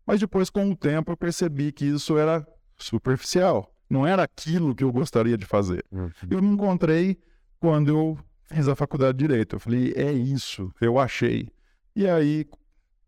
Mas 0.06 0.20
depois, 0.20 0.50
com 0.50 0.72
o 0.72 0.76
tempo, 0.76 1.12
eu 1.12 1.18
percebi 1.18 1.72
que 1.72 1.86
isso 1.86 2.18
era 2.18 2.46
superficial. 2.78 3.72
Não 3.90 4.08
era 4.08 4.24
aquilo 4.24 4.74
que 4.74 4.84
eu 4.84 4.92
gostaria 4.92 5.38
de 5.38 5.46
fazer. 5.46 5.86
Uhum. 5.92 6.10
Eu 6.30 6.42
me 6.42 6.50
encontrei 6.50 7.22
quando 7.60 7.90
eu 7.90 8.18
fiz 8.46 8.68
a 8.68 8.76
faculdade 8.76 9.18
de 9.18 9.28
Direito. 9.28 9.56
Eu 9.56 9.60
falei, 9.60 9.94
é 9.96 10.12
isso, 10.12 10.74
eu 10.82 10.98
achei. 10.98 11.48
E 11.96 12.08
aí 12.08 12.46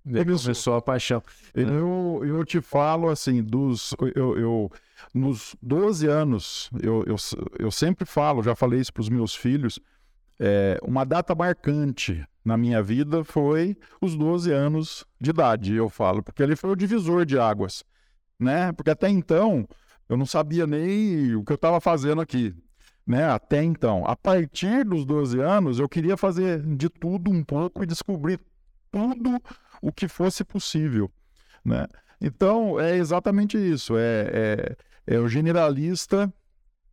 começou, 0.04 0.44
começou 0.44 0.76
a 0.76 0.82
paixão. 0.82 1.24
Eu, 1.54 2.22
eu 2.24 2.46
te 2.46 2.62
falo 2.62 3.10
assim, 3.10 3.42
dos. 3.42 3.96
Eu, 4.16 4.38
eu, 4.38 4.72
nos 5.14 5.56
12 5.62 6.08
anos, 6.08 6.70
eu, 6.82 7.04
eu, 7.06 7.16
eu 7.60 7.72
sempre 7.72 8.06
falo, 8.06 8.44
já 8.44 8.56
falei 8.56 8.80
isso 8.80 8.94
para 8.94 9.02
os 9.02 9.10
meus 9.10 9.36
filhos, 9.36 9.80
é, 10.40 10.80
uma 10.84 11.06
data 11.06 11.36
marcante 11.36 12.26
na 12.44 12.58
minha 12.58 12.82
vida 12.82 13.24
foi 13.24 13.78
os 14.02 14.16
12 14.16 14.52
anos 14.52 15.06
de 15.20 15.30
idade, 15.30 15.74
eu 15.74 15.90
falo, 15.90 16.22
porque 16.22 16.44
ele 16.44 16.56
foi 16.56 16.72
o 16.72 16.76
divisor 16.76 17.26
de 17.26 17.40
águas, 17.40 17.84
né? 18.40 18.72
Porque 18.74 18.90
até 18.90 19.10
então 19.10 19.68
eu 20.10 20.18
não 20.18 20.26
sabia 20.26 20.68
nem 20.68 21.36
o 21.36 21.44
que 21.44 21.54
eu 21.54 21.56
estava 21.56 21.80
fazendo 21.80 22.22
aqui, 22.22 22.54
né? 23.06 23.30
Até 23.30 23.64
então. 23.64 24.06
A 24.06 24.16
partir 24.16 24.84
dos 24.84 25.06
12 25.06 25.40
anos, 25.40 25.80
eu 25.80 25.88
queria 25.88 26.18
fazer 26.18 26.62
de 26.62 26.90
tudo 26.90 27.32
um 27.32 27.44
pouco 27.44 27.84
e 27.84 27.88
descobrir 27.88 28.40
tudo 28.92 29.42
o 29.84 29.92
que 29.92 30.08
fosse 30.08 30.46
possível, 30.46 31.12
né? 31.64 31.86
Então, 32.22 32.80
é 32.80 32.96
exatamente 32.96 33.58
isso, 33.58 33.98
é, 33.98 34.78
é, 35.08 35.16
é 35.16 35.20
o 35.20 35.28
generalista, 35.28 36.34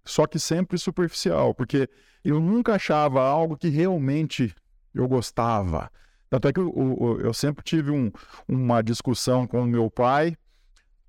só 0.05 0.27
que 0.27 0.41
sempre 0.41 0.77
superficial, 0.77 1.55
porque 1.55 1.89
eu 2.25 2.41
nunca 2.41 2.75
achava 2.75 3.23
algo 3.23 3.57
que 3.57 3.69
realmente 3.69 4.53
eu 4.93 5.07
gostava. 5.07 5.89
Tanto 6.29 6.49
é 6.49 6.53
que 6.53 6.59
eu, 6.59 6.75
eu, 6.77 7.21
eu 7.27 7.33
sempre 7.33 7.63
tive 7.63 7.93
um, 7.93 8.11
uma 8.49 8.83
discussão 8.83 9.47
com 9.47 9.63
o 9.63 9.67
meu 9.67 9.89
pai. 9.89 10.37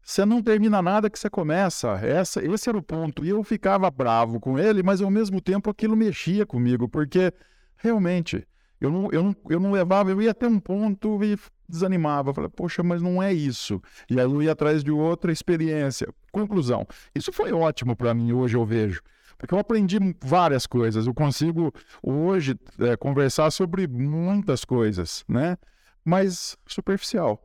Você 0.03 0.23
não 0.23 0.41
termina 0.41 0.83
nada 0.83 1.09
que 1.09 1.17
você 1.17 1.29
começa. 1.29 1.93
Essa, 2.03 2.45
esse 2.45 2.69
era 2.69 2.77
o 2.77 2.83
ponto. 2.83 3.25
E 3.25 3.29
eu 3.29 3.43
ficava 3.43 3.89
bravo 3.89 4.39
com 4.39 4.57
ele, 4.59 4.83
mas 4.83 5.01
ao 5.01 5.09
mesmo 5.09 5.41
tempo 5.41 5.69
aquilo 5.69 5.95
mexia 5.95 6.45
comigo, 6.45 6.87
porque 6.87 7.33
realmente 7.75 8.47
eu 8.81 8.89
não, 8.89 9.09
eu 9.11 9.23
não, 9.23 9.35
eu 9.47 9.59
não 9.59 9.71
levava, 9.71 10.09
eu 10.09 10.19
ia 10.19 10.31
até 10.31 10.47
um 10.47 10.59
ponto 10.59 11.23
e 11.23 11.37
desanimava. 11.69 12.33
Falei, 12.33 12.49
poxa, 12.49 12.81
mas 12.81 12.99
não 12.99 13.21
é 13.21 13.31
isso. 13.31 13.79
E 14.09 14.19
aí 14.19 14.25
eu 14.25 14.41
ia 14.41 14.53
atrás 14.53 14.83
de 14.83 14.89
outra 14.89 15.31
experiência. 15.31 16.11
Conclusão: 16.31 16.87
isso 17.13 17.31
foi 17.31 17.53
ótimo 17.53 17.95
para 17.95 18.11
mim, 18.13 18.33
hoje 18.33 18.57
eu 18.57 18.65
vejo. 18.65 19.03
Porque 19.37 19.53
eu 19.53 19.59
aprendi 19.59 19.97
várias 20.23 20.65
coisas. 20.65 21.05
Eu 21.05 21.13
consigo 21.13 21.71
hoje 22.01 22.55
é, 22.79 22.97
conversar 22.97 23.51
sobre 23.51 23.87
muitas 23.87 24.65
coisas, 24.65 25.23
né? 25.27 25.57
Mas 26.03 26.57
superficial. 26.65 27.39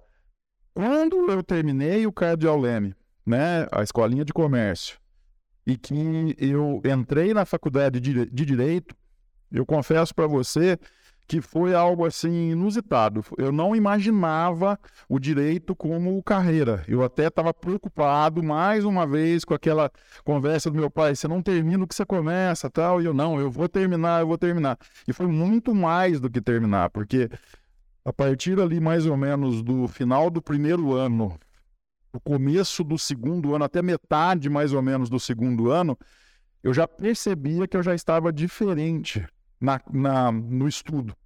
Quando 0.72 1.31
eu 1.31 1.42
terminei 1.42 2.07
o 2.07 2.12
Cardeal 2.12 2.59
Leme, 2.59 2.94
né, 3.25 3.66
a 3.72 3.83
escolinha 3.83 4.25
de 4.25 4.33
comércio, 4.33 4.99
e 5.66 5.77
que 5.77 6.37
eu 6.38 6.81
entrei 6.85 7.35
na 7.35 7.44
faculdade 7.44 7.99
de, 7.99 8.27
de 8.27 8.44
direito, 8.44 8.94
eu 9.51 9.64
confesso 9.64 10.14
para 10.14 10.27
você 10.27 10.79
que 11.27 11.41
foi 11.41 11.75
algo 11.75 12.05
assim 12.05 12.51
inusitado. 12.51 13.25
Eu 13.37 13.51
não 13.51 13.75
imaginava 13.75 14.79
o 15.09 15.19
direito 15.19 15.75
como 15.75 16.23
carreira. 16.23 16.85
Eu 16.87 17.03
até 17.03 17.27
estava 17.27 17.53
preocupado 17.53 18.43
mais 18.43 18.85
uma 18.85 19.07
vez 19.07 19.45
com 19.45 19.53
aquela 19.53 19.91
conversa 20.25 20.71
do 20.71 20.77
meu 20.77 20.91
pai: 20.91 21.15
você 21.15 21.27
não 21.27 21.43
termina 21.43 21.85
o 21.85 21.87
que 21.87 21.95
você 21.95 22.07
começa, 22.07 22.71
tal. 22.71 23.03
E 23.03 23.07
eu 23.07 23.15
não, 23.15 23.41
eu 23.41 23.51
vou 23.51 23.69
terminar, 23.69 24.21
eu 24.21 24.29
vou 24.29 24.39
terminar. 24.39 24.79
E 25.07 25.12
foi 25.12 25.27
muito 25.27 25.75
mais 25.75 26.21
do 26.21 26.31
que 26.31 26.41
terminar, 26.41 26.91
porque 26.91 27.29
a 28.05 28.12
partir 28.12 28.61
ali 28.61 28.79
mais 28.79 29.05
ou 29.05 29.17
menos 29.17 29.62
do 29.62 29.89
final 29.89 30.31
do 30.31 30.41
primeiro 30.41 30.93
ano, 30.93 31.37
o 32.12 32.21
começo 32.21 32.85
do 32.85 32.97
segundo 32.97 33.55
ano, 33.55 33.65
até 33.65 33.83
metade 33.83 34.49
mais 34.49 34.73
ou 34.73 34.81
menos 34.81 35.11
do 35.11 35.19
segundo 35.19 35.71
ano, 35.71 35.99
eu 36.62 36.73
já 36.73 36.87
percebia 36.87 37.67
que 37.67 37.77
eu 37.77 37.83
já 37.83 37.95
estava 37.95 38.33
diferente 38.33 39.27
na, 39.61 39.81
na, 39.92 40.33
no 40.33 40.69
estudo. 40.69 41.16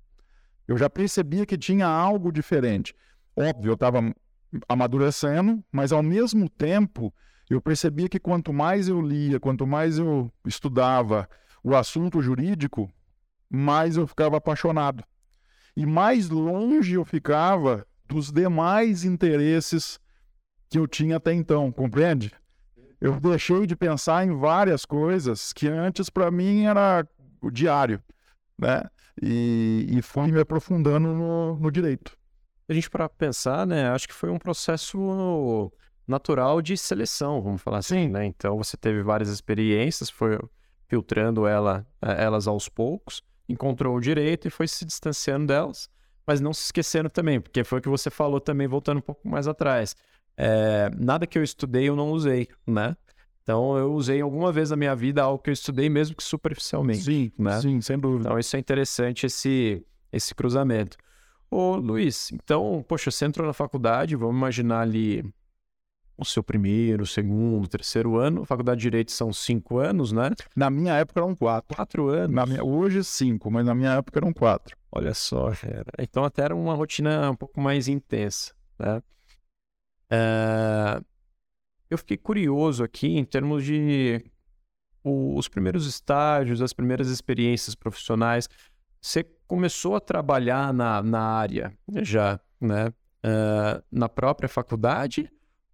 Eu 0.66 0.76
já 0.78 0.88
percebia 0.88 1.44
que 1.44 1.58
tinha 1.58 1.86
algo 1.86 2.30
diferente. 2.30 2.94
Óbvio, 3.36 3.70
eu 3.70 3.74
estava 3.74 4.14
amadurecendo, 4.68 5.62
mas 5.70 5.92
ao 5.92 6.02
mesmo 6.02 6.48
tempo 6.48 7.12
eu 7.48 7.60
percebia 7.60 8.08
que 8.08 8.20
quanto 8.20 8.52
mais 8.52 8.88
eu 8.88 9.00
lia, 9.00 9.40
quanto 9.40 9.66
mais 9.66 9.98
eu 9.98 10.32
estudava 10.46 11.28
o 11.62 11.74
assunto 11.74 12.22
jurídico, 12.22 12.90
mais 13.48 13.96
eu 13.96 14.06
ficava 14.06 14.36
apaixonado. 14.36 15.04
E 15.76 15.84
mais 15.84 16.28
longe 16.28 16.94
eu 16.94 17.04
ficava 17.04 17.86
dos 18.06 18.30
demais 18.30 19.04
interesses 19.04 19.98
que 20.68 20.78
eu 20.78 20.86
tinha 20.86 21.16
até 21.16 21.32
então, 21.32 21.72
compreende? 21.72 22.32
Eu 23.00 23.18
deixei 23.18 23.66
de 23.66 23.74
pensar 23.74 24.24
em 24.24 24.36
várias 24.36 24.84
coisas 24.84 25.52
que 25.52 25.66
antes 25.66 26.08
para 26.10 26.30
mim 26.30 26.66
era 26.66 27.06
o 27.40 27.50
diário 27.50 28.00
né? 28.60 28.82
E, 29.20 29.86
e 29.88 30.02
fui 30.02 30.30
me 30.30 30.40
aprofundando 30.40 31.08
no, 31.08 31.56
no 31.56 31.70
direito. 31.70 32.16
A 32.68 32.72
gente 32.72 32.88
para 32.88 33.08
pensar, 33.08 33.66
né? 33.66 33.88
Acho 33.90 34.06
que 34.06 34.14
foi 34.14 34.30
um 34.30 34.38
processo 34.38 35.72
natural 36.06 36.60
de 36.60 36.76
seleção, 36.76 37.40
vamos 37.40 37.62
falar 37.62 37.78
assim, 37.78 38.04
Sim. 38.04 38.08
né? 38.08 38.26
Então 38.26 38.56
você 38.56 38.76
teve 38.76 39.02
várias 39.02 39.28
experiências, 39.28 40.10
foi 40.10 40.38
filtrando 40.88 41.46
ela, 41.46 41.86
eh, 42.02 42.24
elas 42.24 42.48
aos 42.48 42.68
poucos, 42.68 43.22
encontrou 43.48 43.96
o 43.96 44.00
direito 44.00 44.48
e 44.48 44.50
foi 44.50 44.66
se 44.66 44.84
distanciando 44.84 45.46
delas, 45.46 45.88
mas 46.26 46.40
não 46.40 46.52
se 46.52 46.64
esquecendo 46.64 47.08
também, 47.08 47.40
porque 47.40 47.62
foi 47.64 47.78
o 47.78 47.82
que 47.82 47.88
você 47.88 48.10
falou 48.10 48.40
também, 48.40 48.66
voltando 48.66 48.98
um 48.98 49.02
pouco 49.02 49.28
mais 49.28 49.46
atrás. 49.46 49.94
É, 50.36 50.90
nada 50.98 51.26
que 51.26 51.38
eu 51.38 51.42
estudei 51.42 51.88
eu 51.88 51.96
não 51.96 52.10
usei, 52.10 52.48
né? 52.66 52.96
Então, 53.50 53.76
eu 53.76 53.92
usei 53.92 54.20
alguma 54.20 54.52
vez 54.52 54.70
na 54.70 54.76
minha 54.76 54.94
vida 54.94 55.24
algo 55.24 55.42
que 55.42 55.50
eu 55.50 55.52
estudei, 55.52 55.88
mesmo 55.88 56.14
que 56.14 56.22
superficialmente. 56.22 57.02
Sim, 57.02 57.32
né? 57.36 57.60
sim, 57.60 57.80
sem 57.80 57.98
dúvida. 57.98 58.28
Então, 58.28 58.38
isso 58.38 58.54
é 58.54 58.60
interessante, 58.60 59.26
esse, 59.26 59.84
esse 60.12 60.32
cruzamento. 60.36 60.96
Ô, 61.50 61.74
Luiz, 61.74 62.30
então, 62.30 62.84
poxa, 62.86 63.10
você 63.10 63.24
entrou 63.24 63.44
na 63.44 63.52
faculdade, 63.52 64.14
vamos 64.14 64.36
imaginar 64.36 64.82
ali 64.82 65.24
o 66.16 66.24
seu 66.24 66.44
primeiro, 66.44 67.04
segundo, 67.04 67.66
terceiro 67.66 68.18
ano. 68.18 68.44
faculdade 68.44 68.78
de 68.78 68.82
Direito 68.82 69.10
são 69.10 69.32
cinco 69.32 69.78
anos, 69.78 70.12
né? 70.12 70.30
Na 70.54 70.70
minha 70.70 70.94
época 70.94 71.18
eram 71.18 71.34
quatro. 71.34 71.74
Quatro 71.74 72.08
anos? 72.08 72.48
Minha... 72.48 72.62
Hoje 72.62 73.02
cinco, 73.02 73.50
mas 73.50 73.66
na 73.66 73.74
minha 73.74 73.94
época 73.94 74.20
eram 74.20 74.32
quatro. 74.32 74.76
Olha 74.92 75.12
só, 75.12 75.48
era. 75.64 75.90
Então 75.98 76.22
até 76.22 76.44
era 76.44 76.54
uma 76.54 76.74
rotina 76.74 77.28
um 77.28 77.34
pouco 77.34 77.60
mais 77.60 77.88
intensa, 77.88 78.54
né? 78.78 79.02
É 80.08 81.00
eu 81.90 81.98
fiquei 81.98 82.16
curioso 82.16 82.84
aqui 82.84 83.18
em 83.18 83.24
termos 83.24 83.64
de 83.64 84.24
o, 85.02 85.36
os 85.36 85.48
primeiros 85.48 85.86
estágios, 85.86 86.62
as 86.62 86.72
primeiras 86.72 87.08
experiências 87.08 87.74
profissionais. 87.74 88.48
Você 89.00 89.24
começou 89.46 89.96
a 89.96 90.00
trabalhar 90.00 90.72
na, 90.72 91.02
na 91.02 91.20
área 91.20 91.72
já, 92.02 92.38
né? 92.60 92.88
Uh, 93.22 93.82
na 93.90 94.08
própria 94.08 94.48
faculdade? 94.48 95.30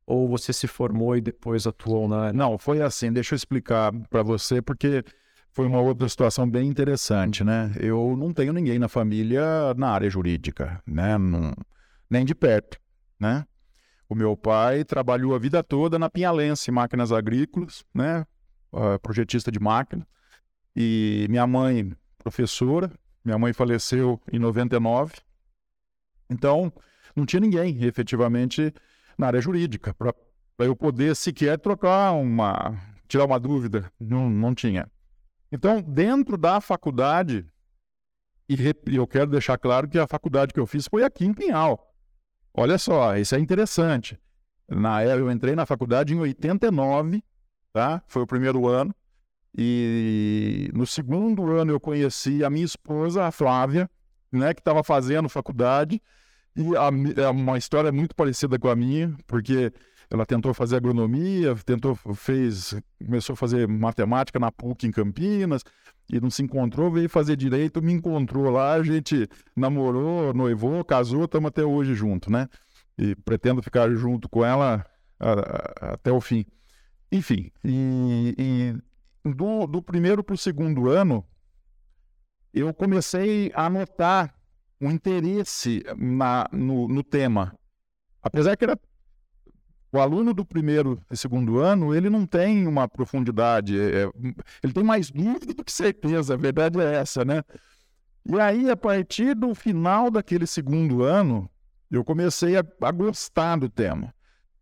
Ou 0.06 0.28
você 0.28 0.52
se 0.52 0.66
formou 0.68 1.16
e 1.16 1.20
depois 1.20 1.66
atuou 1.66 2.08
na 2.08 2.20
área? 2.26 2.32
Não, 2.32 2.56
foi 2.56 2.80
assim. 2.80 3.12
Deixa 3.12 3.34
eu 3.34 3.36
explicar 3.36 3.92
para 4.08 4.22
você, 4.22 4.62
porque 4.62 5.04
foi 5.52 5.66
uma 5.66 5.80
outra 5.80 6.08
situação 6.08 6.48
bem 6.48 6.68
interessante, 6.68 7.42
né? 7.42 7.72
Eu 7.80 8.16
não 8.16 8.32
tenho 8.32 8.52
ninguém 8.52 8.78
na 8.78 8.88
família 8.88 9.74
na 9.76 9.90
área 9.90 10.08
jurídica, 10.08 10.80
né? 10.86 11.18
Não, 11.18 11.52
nem 12.08 12.24
de 12.24 12.34
perto, 12.34 12.78
né? 13.18 13.44
O 14.08 14.14
meu 14.14 14.36
pai 14.36 14.84
trabalhou 14.84 15.34
a 15.34 15.38
vida 15.38 15.62
toda 15.62 15.98
na 15.98 16.08
Pinhalense, 16.08 16.70
máquinas 16.70 17.10
agrícolas, 17.10 17.84
né? 17.92 18.24
Uh, 18.72 18.98
projetista 19.00 19.50
de 19.50 19.58
máquina. 19.58 20.06
E 20.74 21.26
minha 21.28 21.46
mãe, 21.46 21.92
professora. 22.18 22.90
Minha 23.24 23.38
mãe 23.38 23.52
faleceu 23.52 24.20
em 24.32 24.38
99. 24.38 25.14
Então, 26.30 26.72
não 27.14 27.26
tinha 27.26 27.40
ninguém, 27.40 27.82
efetivamente, 27.82 28.72
na 29.16 29.28
área 29.28 29.40
jurídica, 29.40 29.94
para 29.94 30.14
eu 30.58 30.76
poder 30.76 31.16
sequer 31.16 31.58
trocar 31.58 32.12
uma. 32.12 32.78
tirar 33.08 33.24
uma 33.24 33.40
dúvida. 33.40 33.90
Não, 33.98 34.28
não 34.28 34.54
tinha. 34.54 34.90
Então, 35.50 35.80
dentro 35.80 36.36
da 36.36 36.60
faculdade, 36.60 37.46
e 38.48 38.56
eu 38.94 39.06
quero 39.06 39.30
deixar 39.30 39.58
claro 39.58 39.88
que 39.88 39.98
a 39.98 40.06
faculdade 40.06 40.52
que 40.52 40.60
eu 40.60 40.66
fiz 40.66 40.86
foi 40.86 41.02
aqui 41.02 41.24
em 41.24 41.32
Pinhal. 41.32 41.95
Olha 42.58 42.78
só, 42.78 43.16
isso 43.16 43.34
é 43.34 43.38
interessante. 43.38 44.18
Na, 44.66 45.04
eu 45.04 45.30
entrei 45.30 45.54
na 45.54 45.66
faculdade 45.66 46.14
em 46.14 46.18
89, 46.18 47.22
tá? 47.72 48.02
Foi 48.08 48.22
o 48.22 48.26
primeiro 48.26 48.66
ano. 48.66 48.94
E 49.56 50.70
no 50.74 50.86
segundo 50.86 51.50
ano 51.52 51.72
eu 51.72 51.80
conheci 51.80 52.42
a 52.42 52.48
minha 52.48 52.64
esposa, 52.64 53.24
a 53.24 53.30
Flávia, 53.30 53.90
né, 54.32 54.54
que 54.54 54.60
estava 54.60 54.82
fazendo 54.82 55.28
faculdade. 55.28 56.00
E 56.56 56.62
a, 56.76 57.22
é 57.22 57.28
uma 57.28 57.58
história 57.58 57.92
muito 57.92 58.14
parecida 58.14 58.58
com 58.58 58.68
a 58.68 58.74
minha, 58.74 59.14
porque 59.26 59.70
ela 60.10 60.24
tentou 60.24 60.54
fazer 60.54 60.76
agronomia, 60.76 61.54
tentou 61.56 61.94
fez, 62.14 62.74
começou 63.04 63.34
a 63.34 63.36
fazer 63.36 63.68
matemática 63.68 64.38
na 64.38 64.50
PUC 64.50 64.86
em 64.86 64.90
Campinas 64.90 65.62
e 66.10 66.20
não 66.20 66.30
se 66.30 66.42
encontrou, 66.42 66.90
veio 66.90 67.08
fazer 67.08 67.36
direito, 67.36 67.82
me 67.82 67.92
encontrou 67.92 68.48
lá, 68.50 68.74
a 68.74 68.82
gente 68.82 69.28
namorou, 69.54 70.32
noivou, 70.32 70.84
casou, 70.84 71.24
estamos 71.24 71.48
até 71.48 71.64
hoje 71.64 71.94
junto, 71.94 72.30
né? 72.30 72.48
E 72.96 73.14
pretendo 73.14 73.62
ficar 73.62 73.90
junto 73.90 74.28
com 74.28 74.44
ela 74.44 74.86
a, 75.18 75.32
a, 75.32 75.94
até 75.94 76.12
o 76.12 76.20
fim. 76.20 76.44
Enfim, 77.10 77.50
e, 77.64 78.34
e 78.38 79.32
do, 79.34 79.66
do 79.66 79.82
primeiro 79.82 80.22
para 80.22 80.34
o 80.34 80.38
segundo 80.38 80.88
ano, 80.88 81.24
eu 82.54 82.72
comecei 82.72 83.50
a 83.54 83.68
notar 83.68 84.34
um 84.80 84.90
interesse 84.90 85.82
na, 85.96 86.48
no, 86.52 86.88
no 86.88 87.02
tema. 87.02 87.54
Apesar 88.22 88.56
que 88.56 88.64
era 88.64 88.78
o 89.96 90.00
aluno 90.00 90.34
do 90.34 90.44
primeiro 90.44 91.00
e 91.10 91.16
segundo 91.16 91.58
ano, 91.58 91.94
ele 91.94 92.10
não 92.10 92.26
tem 92.26 92.66
uma 92.66 92.86
profundidade, 92.86 93.78
é, 93.78 94.02
é, 94.02 94.10
ele 94.62 94.72
tem 94.72 94.84
mais 94.84 95.10
dúvida 95.10 95.54
do 95.54 95.64
que 95.64 95.72
certeza, 95.72 96.34
a 96.34 96.36
verdade 96.36 96.78
é 96.80 96.96
essa, 96.96 97.24
né? 97.24 97.42
E 98.28 98.38
aí, 98.38 98.68
a 98.68 98.76
partir 98.76 99.34
do 99.34 99.54
final 99.54 100.10
daquele 100.10 100.46
segundo 100.46 101.02
ano, 101.02 101.48
eu 101.90 102.04
comecei 102.04 102.56
a, 102.56 102.64
a 102.82 102.90
gostar 102.90 103.56
do 103.56 103.68
tema. 103.68 104.12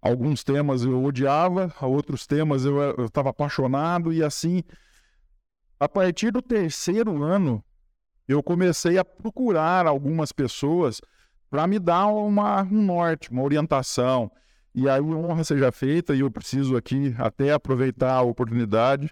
Alguns 0.00 0.44
temas 0.44 0.84
eu 0.84 1.02
odiava, 1.02 1.74
outros 1.80 2.26
temas 2.26 2.64
eu 2.64 3.06
estava 3.06 3.30
apaixonado, 3.30 4.12
e 4.12 4.22
assim, 4.22 4.62
a 5.80 5.88
partir 5.88 6.30
do 6.30 6.42
terceiro 6.42 7.22
ano, 7.22 7.64
eu 8.28 8.42
comecei 8.42 8.98
a 8.98 9.04
procurar 9.04 9.86
algumas 9.86 10.30
pessoas 10.30 11.00
para 11.50 11.66
me 11.66 11.78
dar 11.78 12.06
uma, 12.06 12.62
um 12.62 12.82
norte, 12.82 13.30
uma 13.30 13.42
orientação. 13.42 14.30
E 14.74 14.88
aí, 14.88 15.00
honra 15.00 15.44
seja 15.44 15.70
feita, 15.70 16.14
e 16.14 16.20
eu 16.20 16.30
preciso 16.30 16.76
aqui 16.76 17.14
até 17.18 17.52
aproveitar 17.52 18.14
a 18.14 18.22
oportunidade 18.22 19.10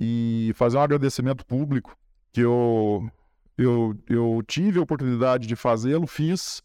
e 0.00 0.52
fazer 0.54 0.78
um 0.78 0.80
agradecimento 0.80 1.44
público 1.44 1.96
que 2.32 2.40
eu, 2.40 3.10
eu, 3.58 3.94
eu 4.08 4.42
tive 4.46 4.78
a 4.78 4.82
oportunidade 4.82 5.46
de 5.46 5.54
fazê-lo, 5.54 6.06
fiz 6.06 6.62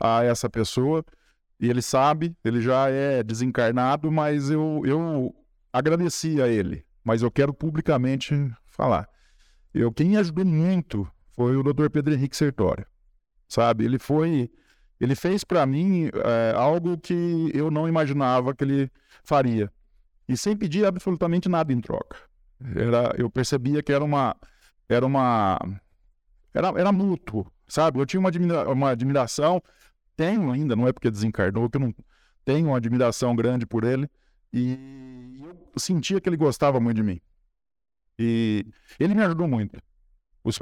a 0.00 0.24
essa 0.24 0.48
pessoa 0.48 1.04
e 1.60 1.68
ele 1.68 1.82
sabe, 1.82 2.34
ele 2.42 2.62
já 2.62 2.88
é 2.88 3.22
desencarnado, 3.22 4.10
mas 4.10 4.50
eu, 4.50 4.80
eu 4.86 5.34
agradeci 5.70 6.40
a 6.40 6.48
ele. 6.48 6.86
Mas 7.04 7.20
eu 7.20 7.30
quero 7.30 7.52
publicamente 7.52 8.34
falar. 8.66 9.06
Eu, 9.74 9.92
quem 9.92 10.16
ajudou 10.16 10.44
muito 10.44 11.06
foi 11.34 11.56
o 11.56 11.62
Dr. 11.62 11.90
Pedro 11.90 12.14
Henrique 12.14 12.36
Sertório. 12.36 12.86
Sabe? 13.46 13.84
Ele 13.84 13.98
foi. 13.98 14.50
Ele 15.00 15.14
fez 15.14 15.44
para 15.44 15.64
mim 15.64 16.10
é, 16.12 16.52
algo 16.54 16.98
que 16.98 17.50
eu 17.54 17.70
não 17.70 17.88
imaginava 17.88 18.54
que 18.54 18.64
ele 18.64 18.90
faria. 19.24 19.72
E 20.28 20.36
sem 20.36 20.56
pedir 20.56 20.84
absolutamente 20.84 21.48
nada 21.48 21.72
em 21.72 21.80
troca. 21.80 22.16
Era, 22.76 23.14
eu 23.16 23.30
percebia 23.30 23.82
que 23.82 23.92
era 23.92 24.04
uma. 24.04 24.36
Era 24.88 25.06
uma. 25.06 25.58
Era, 26.52 26.68
era 26.78 26.92
mútuo, 26.92 27.50
sabe? 27.66 27.98
Eu 27.98 28.06
tinha 28.06 28.20
uma, 28.20 28.28
admira, 28.28 28.68
uma 28.68 28.90
admiração 28.90 29.62
tenho 30.20 30.52
ainda, 30.52 30.76
não 30.76 30.86
é 30.86 30.92
porque 30.92 31.10
desencarnou, 31.10 31.70
que 31.70 31.78
eu 31.78 31.80
não 31.80 31.94
tenho 32.44 32.68
uma 32.68 32.76
admiração 32.76 33.34
grande 33.34 33.64
por 33.64 33.84
ele. 33.84 34.06
E 34.52 35.40
eu 35.42 35.80
sentia 35.80 36.20
que 36.20 36.28
ele 36.28 36.36
gostava 36.36 36.78
muito 36.78 36.96
de 36.96 37.02
mim. 37.02 37.20
E 38.18 38.66
ele 38.98 39.14
me 39.14 39.22
ajudou 39.22 39.48
muito. 39.48 39.80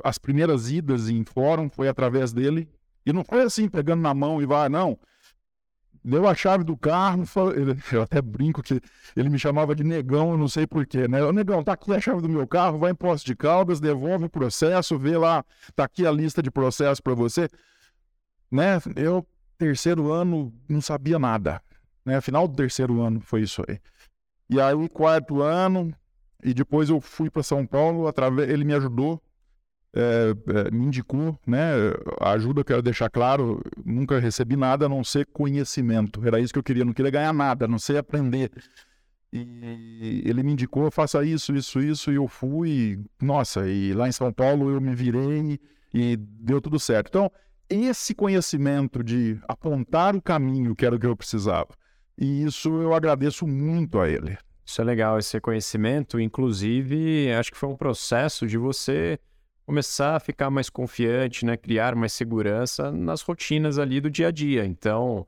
As 0.05 0.16
primeiras 0.16 0.70
idas 0.70 1.09
em 1.09 1.24
fórum 1.24 1.68
foi 1.68 1.88
através 1.88 2.33
dele. 2.33 2.68
E 3.09 3.12
não 3.12 3.25
foi 3.25 3.40
assim, 3.40 3.71
pegando 3.71 4.03
na 4.03 4.12
mão 4.12 4.42
e 4.42 4.44
vai, 4.44 4.68
não. 4.68 4.99
Deu 6.05 6.29
a 6.29 6.35
chave 6.35 6.62
do 6.62 6.77
carro, 6.77 7.25
eu 7.90 8.03
até 8.03 8.21
brinco 8.21 8.62
que 8.62 8.83
ele 9.16 9.31
me 9.31 9.38
chamava 9.38 9.75
de 9.75 9.83
negão, 9.83 10.33
eu 10.33 10.37
não 10.37 10.47
sei 10.47 10.66
porquê, 10.66 11.09
né? 11.09 11.25
Ô, 11.25 11.33
negão, 11.33 11.64
tá 11.64 11.73
aqui 11.73 11.90
a 11.90 11.99
chave 11.99 12.21
do 12.21 12.29
meu 12.29 12.47
carro, 12.47 12.79
vai 12.79 12.90
em 12.90 12.94
Poço 12.94 13.25
de 13.25 13.35
Caldas, 13.35 13.81
devolve 13.81 14.27
o 14.27 14.29
processo, 14.29 14.99
vê 14.99 15.16
lá, 15.16 15.42
tá 15.75 15.85
aqui 15.85 16.07
a 16.07 16.11
lista 16.11 16.42
de 16.42 16.51
processos 16.51 17.01
para 17.01 17.14
você. 17.14 17.49
Né? 18.51 18.79
Eu 18.94 19.27
terceiro 19.57 20.12
ano 20.12 20.53
não 20.68 20.83
sabia 20.83 21.18
nada. 21.18 21.62
Né? 22.05 22.21
Final 22.21 22.47
do 22.47 22.55
terceiro 22.55 23.01
ano 23.01 23.23
foi 23.23 23.40
isso 23.40 23.64
aí. 23.66 23.81
E 24.51 24.61
aí, 24.61 24.87
quarto 24.90 25.40
ano, 25.40 25.94
e 26.44 26.53
depois 26.53 26.90
eu 26.90 27.01
fui 27.01 27.31
para 27.31 27.42
São 27.42 27.64
Paulo, 27.64 28.07
através, 28.07 28.51
ele 28.51 28.64
me 28.64 28.75
ajudou, 28.75 29.18
é, 29.99 30.31
é, 30.31 30.71
me 30.71 30.87
indicou, 30.87 31.37
né? 31.45 31.73
A 32.21 32.31
ajuda, 32.33 32.63
quero 32.63 32.81
deixar 32.81 33.11
claro, 33.11 33.61
nunca 33.85 34.21
recebi 34.21 34.57
nada 34.57 34.87
a 34.87 34.89
não 34.89 35.03
ser 35.03 35.27
conhecimento. 35.27 36.25
Era 36.25 36.39
isso 36.39 36.53
que 36.53 36.59
eu 36.59 36.63
queria, 36.63 36.85
não 36.85 36.93
queria 36.93 37.11
ganhar 37.11 37.33
nada, 37.33 37.65
a 37.65 37.69
não 37.69 37.81
ser 37.81 37.97
aprender. 37.97 38.53
E 39.33 40.23
ele 40.25 40.45
me 40.45 40.53
indicou, 40.53 40.89
faça 40.91 41.25
isso, 41.25 41.53
isso, 41.55 41.81
isso, 41.81 42.13
e 42.13 42.15
eu 42.15 42.29
fui, 42.29 43.05
nossa, 43.21 43.69
e 43.69 43.93
lá 43.93 44.09
em 44.09 44.13
São 44.13 44.33
Paulo 44.33 44.71
eu 44.71 44.81
me 44.81 44.95
virei 44.95 45.59
e 45.93 46.17
deu 46.17 46.61
tudo 46.61 46.79
certo. 46.79 47.09
Então, 47.09 47.33
esse 47.69 48.15
conhecimento 48.15 49.03
de 49.03 49.39
apontar 49.49 50.15
o 50.15 50.23
caminho 50.23 50.77
que 50.77 50.87
era 50.87 50.95
o 50.95 50.99
que 50.99 51.07
eu 51.07 51.17
precisava. 51.17 51.69
E 52.17 52.45
isso 52.45 52.69
eu 52.81 52.95
agradeço 52.95 53.47
muito 53.47 53.99
a 53.99 54.09
ele. 54.09 54.39
Isso 54.65 54.81
é 54.81 54.85
legal, 54.85 55.19
esse 55.19 55.41
conhecimento. 55.41 56.21
Inclusive, 56.21 57.33
acho 57.33 57.51
que 57.51 57.59
foi 57.59 57.69
um 57.69 57.77
processo 57.77 58.47
de 58.47 58.57
você 58.57 59.19
começar 59.69 60.17
a 60.17 60.21
ficar 60.21 60.49
mais 60.49 60.71
confiante, 60.71 61.45
né? 61.45 61.55
criar 61.55 61.95
mais 61.95 62.15
segurança 62.15 62.91
nas 62.91 63.21
rotinas 63.21 63.79
ali 63.79 64.01
do 64.01 64.11
dia 64.11 64.29
a 64.29 64.31
dia. 64.31 64.65
Então, 64.65 65.27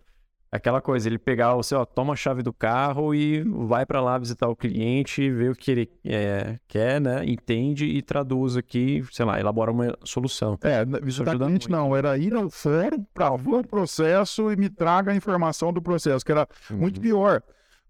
aquela 0.50 0.80
coisa, 0.80 1.06
ele 1.06 1.18
pegar 1.18 1.54
você, 1.54 1.74
ó, 1.74 1.84
toma 1.84 2.14
a 2.14 2.16
chave 2.16 2.42
do 2.42 2.50
carro 2.50 3.14
e 3.14 3.42
vai 3.42 3.84
para 3.84 4.00
lá 4.00 4.16
visitar 4.16 4.48
o 4.48 4.56
cliente, 4.56 5.30
ver 5.30 5.50
o 5.50 5.54
que 5.54 5.70
ele 5.70 5.90
é, 6.06 6.58
quer, 6.66 7.02
né? 7.02 7.22
Entende 7.26 7.84
e 7.84 8.00
traduz 8.00 8.56
aqui, 8.56 9.04
sei 9.12 9.26
lá, 9.26 9.38
elabora 9.38 9.70
uma 9.70 9.94
solução. 10.04 10.58
É, 10.62 10.86
visitar 11.02 11.36
cliente 11.36 11.70
não, 11.70 11.94
era 11.94 12.16
ir 12.16 12.32
ao 12.34 12.48
fórum 12.48 13.04
para 13.12 13.36
ver 13.36 13.56
o 13.56 13.66
processo 13.66 14.50
e 14.50 14.56
me 14.56 14.70
traga 14.70 15.12
a 15.12 15.14
informação 15.14 15.70
do 15.70 15.82
processo, 15.82 16.24
que 16.24 16.32
era 16.32 16.48
uhum. 16.70 16.78
muito 16.78 16.98
pior. 16.98 17.42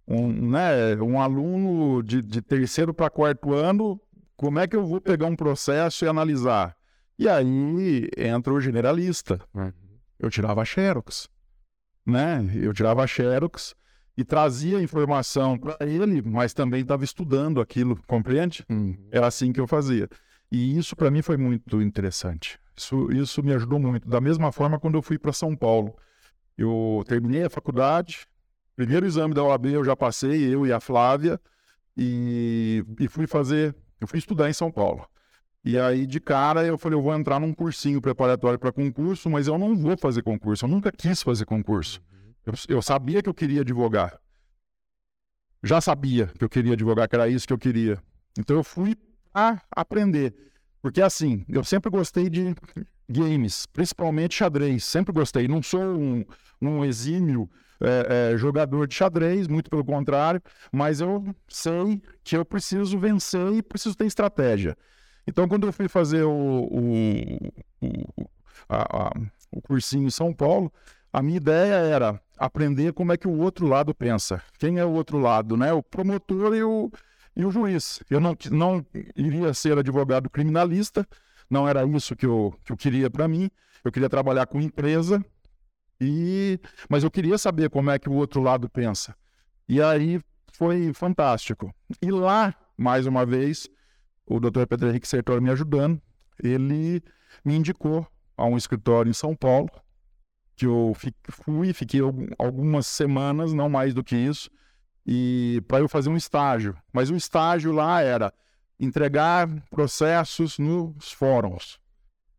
Um, 0.08 0.50
né, 0.50 0.96
um 1.00 1.20
aluno 1.20 2.02
de, 2.02 2.20
de 2.20 2.42
terceiro 2.42 2.92
para 2.92 3.08
quarto 3.08 3.54
ano, 3.54 4.00
como 4.40 4.58
é 4.58 4.66
que 4.66 4.74
eu 4.74 4.86
vou 4.86 5.02
pegar 5.02 5.26
um 5.26 5.36
processo 5.36 6.02
e 6.02 6.08
analisar? 6.08 6.74
E 7.18 7.28
aí 7.28 8.08
entra 8.16 8.54
o 8.54 8.58
generalista. 8.58 9.38
Uhum. 9.52 9.70
Eu 10.18 10.30
tirava 10.30 10.64
xerox 10.64 11.28
né? 12.06 12.50
Eu 12.54 12.72
tirava 12.72 13.06
xerox 13.06 13.74
e 14.16 14.24
trazia 14.24 14.80
informação 14.80 15.58
para 15.58 15.76
ele, 15.86 16.22
mas 16.22 16.54
também 16.54 16.80
estava 16.80 17.04
estudando 17.04 17.60
aquilo, 17.60 18.00
compreende? 18.06 18.64
Uhum. 18.70 18.96
Era 19.10 19.26
assim 19.26 19.52
que 19.52 19.60
eu 19.60 19.66
fazia. 19.66 20.08
E 20.50 20.78
isso 20.78 20.96
para 20.96 21.10
mim 21.10 21.20
foi 21.20 21.36
muito 21.36 21.82
interessante. 21.82 22.58
Isso, 22.74 23.12
isso 23.12 23.42
me 23.42 23.52
ajudou 23.52 23.78
muito. 23.78 24.08
Da 24.08 24.22
mesma 24.22 24.50
forma, 24.50 24.80
quando 24.80 24.94
eu 24.94 25.02
fui 25.02 25.18
para 25.18 25.34
São 25.34 25.54
Paulo, 25.54 25.94
eu 26.56 27.04
terminei 27.06 27.44
a 27.44 27.50
faculdade, 27.50 28.26
primeiro 28.74 29.04
exame 29.04 29.34
da 29.34 29.44
OAB 29.44 29.66
eu 29.66 29.84
já 29.84 29.94
passei, 29.94 30.54
eu 30.54 30.66
e 30.66 30.72
a 30.72 30.80
Flávia, 30.80 31.38
e, 31.94 32.82
e 32.98 33.06
fui 33.06 33.26
fazer, 33.26 33.76
eu 34.00 34.06
fui 34.06 34.18
estudar 34.18 34.48
em 34.48 34.52
São 34.52 34.70
Paulo. 34.70 35.06
E 35.62 35.78
aí, 35.78 36.06
de 36.06 36.18
cara, 36.18 36.64
eu 36.64 36.78
falei, 36.78 36.98
eu 36.98 37.02
vou 37.02 37.14
entrar 37.14 37.38
num 37.38 37.52
cursinho 37.52 38.00
preparatório 38.00 38.58
para 38.58 38.72
concurso, 38.72 39.28
mas 39.28 39.46
eu 39.46 39.58
não 39.58 39.76
vou 39.76 39.96
fazer 39.96 40.22
concurso. 40.22 40.64
Eu 40.64 40.68
nunca 40.68 40.90
quis 40.90 41.22
fazer 41.22 41.44
concurso. 41.44 42.00
Eu, 42.46 42.54
eu, 42.68 42.82
sabia 42.82 43.22
que 43.22 43.28
eu 43.28 43.34
queria 43.34 43.60
advogar. 43.60 44.18
Já 45.62 45.80
sabia 45.80 46.28
que 46.28 46.42
eu 46.42 46.48
queria 46.48 46.72
advogar, 46.72 47.06
que 47.06 47.14
era 47.14 47.28
isso 47.28 47.46
que 47.46 47.52
eu 47.52 47.58
queria. 47.58 48.02
Então 48.38 48.56
eu 48.56 48.64
fui 48.64 48.96
a 49.34 49.60
aprender. 49.70 50.34
Porque 50.80 51.02
assim, 51.02 51.44
eu 51.46 51.62
sempre 51.62 51.90
gostei 51.90 52.30
de 52.30 52.54
games, 53.06 53.66
principalmente 53.66 54.36
xadrez. 54.36 54.82
Sempre 54.82 55.12
gostei. 55.12 55.46
Não 55.46 55.62
sou 55.62 55.82
um, 55.82 56.24
um 56.62 56.82
exímio 56.82 57.50
é, 57.80 58.32
é, 58.32 58.36
jogador 58.36 58.86
de 58.86 58.94
xadrez, 58.94 59.48
muito 59.48 59.70
pelo 59.70 59.84
contrário, 59.84 60.42
mas 60.70 61.00
eu 61.00 61.24
sei 61.48 62.02
que 62.22 62.36
eu 62.36 62.44
preciso 62.44 62.98
vencer 62.98 63.52
e 63.54 63.62
preciso 63.62 63.96
ter 63.96 64.06
estratégia. 64.06 64.76
Então, 65.26 65.48
quando 65.48 65.66
eu 65.66 65.72
fui 65.72 65.88
fazer 65.88 66.22
o, 66.22 66.30
o, 66.30 67.86
o, 67.86 68.26
a, 68.68 69.08
a, 69.08 69.12
o 69.50 69.62
cursinho 69.62 70.06
em 70.06 70.10
São 70.10 70.32
Paulo, 70.32 70.72
a 71.12 71.22
minha 71.22 71.36
ideia 71.36 71.74
era 71.74 72.20
aprender 72.38 72.92
como 72.92 73.12
é 73.12 73.16
que 73.16 73.28
o 73.28 73.38
outro 73.38 73.66
lado 73.66 73.94
pensa. 73.94 74.42
Quem 74.58 74.78
é 74.78 74.84
o 74.84 74.92
outro 74.92 75.18
lado, 75.18 75.56
né? 75.56 75.72
O 75.72 75.82
promotor 75.82 76.54
e 76.54 76.62
o, 76.62 76.90
e 77.34 77.44
o 77.44 77.50
juiz. 77.50 78.02
Eu 78.08 78.20
não, 78.20 78.36
não 78.50 78.84
iria 79.16 79.52
ser 79.54 79.78
advogado 79.78 80.30
criminalista, 80.30 81.06
não 81.48 81.68
era 81.68 81.84
isso 81.84 82.14
que 82.14 82.26
eu, 82.26 82.54
que 82.64 82.72
eu 82.72 82.76
queria 82.76 83.10
para 83.10 83.26
mim. 83.26 83.50
Eu 83.84 83.90
queria 83.90 84.08
trabalhar 84.08 84.46
com 84.46 84.60
empresa 84.60 85.24
E 86.00 86.58
mas 86.88 87.04
eu 87.04 87.10
queria 87.10 87.36
saber 87.36 87.68
como 87.68 87.90
é 87.90 87.98
que 87.98 88.08
o 88.08 88.14
outro 88.14 88.40
lado 88.40 88.68
pensa. 88.68 89.14
E 89.68 89.80
aí 89.80 90.20
foi 90.52 90.92
fantástico. 90.92 91.72
E 92.02 92.10
lá, 92.10 92.54
mais 92.76 93.06
uma 93.06 93.26
vez, 93.26 93.68
o 94.26 94.40
Dr. 94.40 94.66
Pedro 94.68 94.88
Henrique 94.88 95.08
Sertor 95.08 95.40
me 95.40 95.50
ajudando, 95.50 96.00
ele 96.42 97.02
me 97.44 97.56
indicou 97.56 98.06
a 98.36 98.44
um 98.44 98.56
escritório 98.56 99.10
em 99.10 99.14
São 99.14 99.34
Paulo, 99.36 99.68
que 100.56 100.66
eu 100.66 100.92
fui, 101.28 101.72
fiquei 101.72 102.00
algumas 102.38 102.86
semanas, 102.86 103.52
não 103.52 103.68
mais 103.68 103.92
do 103.94 104.02
que 104.02 104.16
isso, 104.16 104.50
e 105.06 105.62
para 105.66 105.80
eu 105.80 105.88
fazer 105.88 106.08
um 106.08 106.16
estágio. 106.16 106.76
Mas 106.92 107.10
o 107.10 107.16
estágio 107.16 107.72
lá 107.72 108.00
era 108.00 108.32
entregar 108.78 109.48
processos 109.70 110.58
nos 110.58 111.12
fóruns. 111.12 111.78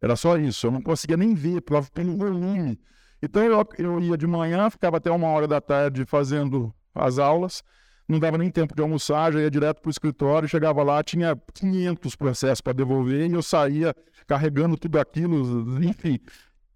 Era 0.02 0.16
só 0.16 0.38
isso, 0.38 0.68
eu 0.68 0.72
não 0.72 0.82
conseguia 0.82 1.18
nem 1.18 1.36
ver 1.36 1.62
pelo 1.62 2.18
volume. 2.18 2.80
Então 3.22 3.44
eu, 3.44 3.68
eu 3.78 4.00
ia 4.00 4.18
de 4.18 4.26
manhã, 4.26 4.70
ficava 4.70 4.98
até 4.98 5.12
uma 5.12 5.28
hora 5.28 5.48
da 5.48 5.62
tarde 5.62 6.06
fazendo 6.06 6.74
as 6.94 7.20
aulas, 7.20 7.64
não 8.08 8.20
dava 8.20 8.38
nem 8.38 8.50
tempo 8.50 8.76
de 8.76 8.82
almoçar, 8.82 9.32
já 9.32 9.40
ia 9.40 9.52
direto 9.52 9.82
para 9.82 9.90
o 9.90 9.92
escritório, 9.92 10.48
chegava 10.48 10.84
lá, 10.84 11.04
tinha 11.04 11.38
500 11.54 12.16
processos 12.16 12.62
para 12.62 12.74
devolver 12.74 13.30
e 13.30 13.34
eu 13.34 13.42
saía 13.42 13.96
carregando 14.28 14.76
tudo 14.76 15.00
aquilo, 15.00 15.80
enfim. 15.84 16.20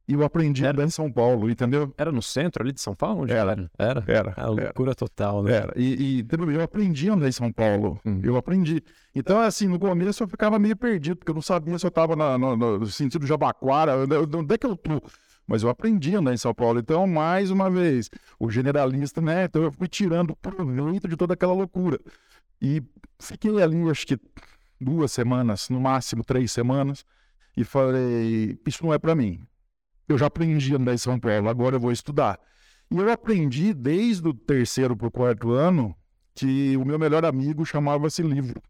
E 0.07 0.13
eu 0.13 0.23
aprendi 0.23 0.63
era 0.63 0.83
em 0.83 0.89
São 0.89 1.11
Paulo, 1.11 1.49
entendeu? 1.49 1.91
Era 1.97 2.11
no 2.11 2.21
centro 2.21 2.61
ali 2.61 2.71
de 2.71 2.79
São 2.79 2.93
Paulo? 2.93 3.23
Onde 3.23 3.33
era. 3.33 3.69
Era? 3.77 4.03
Era. 4.05 4.33
A 4.37 4.47
loucura 4.47 4.91
era. 4.91 4.95
total, 4.95 5.41
né? 5.41 5.53
Era. 5.53 5.73
E, 5.75 6.19
e 6.19 6.27
eu 6.53 6.61
aprendi 6.61 7.09
andar 7.09 7.27
em 7.27 7.31
São 7.31 7.51
Paulo. 7.51 7.99
Hum. 8.05 8.21
Eu 8.23 8.37
aprendi. 8.37 8.83
Então, 9.15 9.39
assim, 9.39 9.67
no 9.67 9.79
começo 9.79 10.21
eu 10.21 10.27
ficava 10.27 10.59
meio 10.59 10.75
perdido, 10.75 11.17
porque 11.17 11.31
eu 11.31 11.35
não 11.35 11.41
sabia 11.41 11.79
se 11.79 11.85
eu 11.85 11.89
estava 11.89 12.15
no, 12.15 12.55
no, 12.55 12.85
sentido 12.85 13.23
de 13.23 13.27
Jabaquara, 13.27 13.93
onde 13.97 14.53
é 14.53 14.57
que 14.59 14.67
eu 14.67 14.75
tô? 14.75 15.01
Mas 15.47 15.63
eu 15.63 15.69
aprendi 15.69 16.15
a 16.15 16.19
andar 16.19 16.33
em 16.33 16.37
São 16.37 16.53
Paulo. 16.53 16.79
Então, 16.79 17.05
mais 17.05 17.51
uma 17.51 17.69
vez, 17.69 18.09
o 18.39 18.49
generalista, 18.49 19.21
né? 19.21 19.45
Então 19.45 19.61
eu 19.63 19.71
fui 19.71 19.87
tirando 19.87 20.35
proveito 20.35 21.07
de 21.07 21.15
toda 21.15 21.33
aquela 21.33 21.53
loucura. 21.53 21.99
E 22.61 22.81
fiquei 23.19 23.61
ali, 23.61 23.89
acho 23.89 24.07
que 24.07 24.17
duas 24.79 25.11
semanas, 25.11 25.69
no 25.69 25.79
máximo 25.79 26.23
três 26.23 26.51
semanas, 26.51 27.05
e 27.55 27.63
falei: 27.63 28.59
Isso 28.65 28.83
não 28.83 28.93
é 28.93 28.97
para 28.97 29.13
mim 29.15 29.45
eu 30.07 30.17
já 30.17 30.27
aprendi 30.27 30.73
a 30.73 30.77
andar 30.77 30.93
em 30.93 30.97
São 30.97 31.19
Paulo, 31.19 31.49
agora 31.49 31.75
eu 31.75 31.79
vou 31.79 31.91
estudar. 31.91 32.39
E 32.89 32.97
eu 32.97 33.11
aprendi 33.11 33.73
desde 33.73 34.27
o 34.27 34.33
terceiro 34.33 34.95
para 34.95 35.07
o 35.07 35.11
quarto 35.11 35.51
ano 35.51 35.95
que 36.33 36.77
o 36.77 36.85
meu 36.85 36.99
melhor 36.99 37.25
amigo 37.25 37.65
chamava-se 37.65 38.21
livro. 38.21 38.61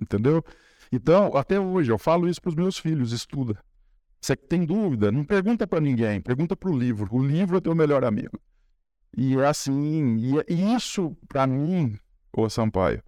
Entendeu? 0.00 0.44
Então, 0.90 1.36
até 1.36 1.60
hoje, 1.60 1.92
eu 1.92 1.98
falo 1.98 2.28
isso 2.28 2.40
para 2.40 2.48
os 2.48 2.54
meus 2.54 2.78
filhos: 2.78 3.12
estuda. 3.12 3.62
Você 4.20 4.36
tem 4.36 4.64
dúvida, 4.64 5.10
não 5.10 5.24
pergunta 5.24 5.66
para 5.66 5.80
ninguém, 5.80 6.20
pergunta 6.20 6.54
para 6.54 6.70
o 6.70 6.78
livro. 6.78 7.08
O 7.14 7.26
livro 7.26 7.56
é 7.56 7.60
teu 7.60 7.74
melhor 7.74 8.04
amigo. 8.04 8.38
E 9.16 9.36
é 9.36 9.46
assim, 9.46 10.16
e 10.46 10.74
isso, 10.74 11.16
para 11.26 11.46
mim, 11.46 11.98
ô 12.32 12.48
Sampaio, 12.48 13.02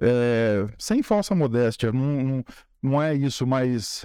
é, 0.00 0.66
sem 0.78 1.02
falsa 1.02 1.34
modéstia, 1.34 1.92
não, 1.92 2.22
não, 2.22 2.44
não 2.82 3.02
é 3.02 3.14
isso, 3.14 3.46
mas 3.46 4.04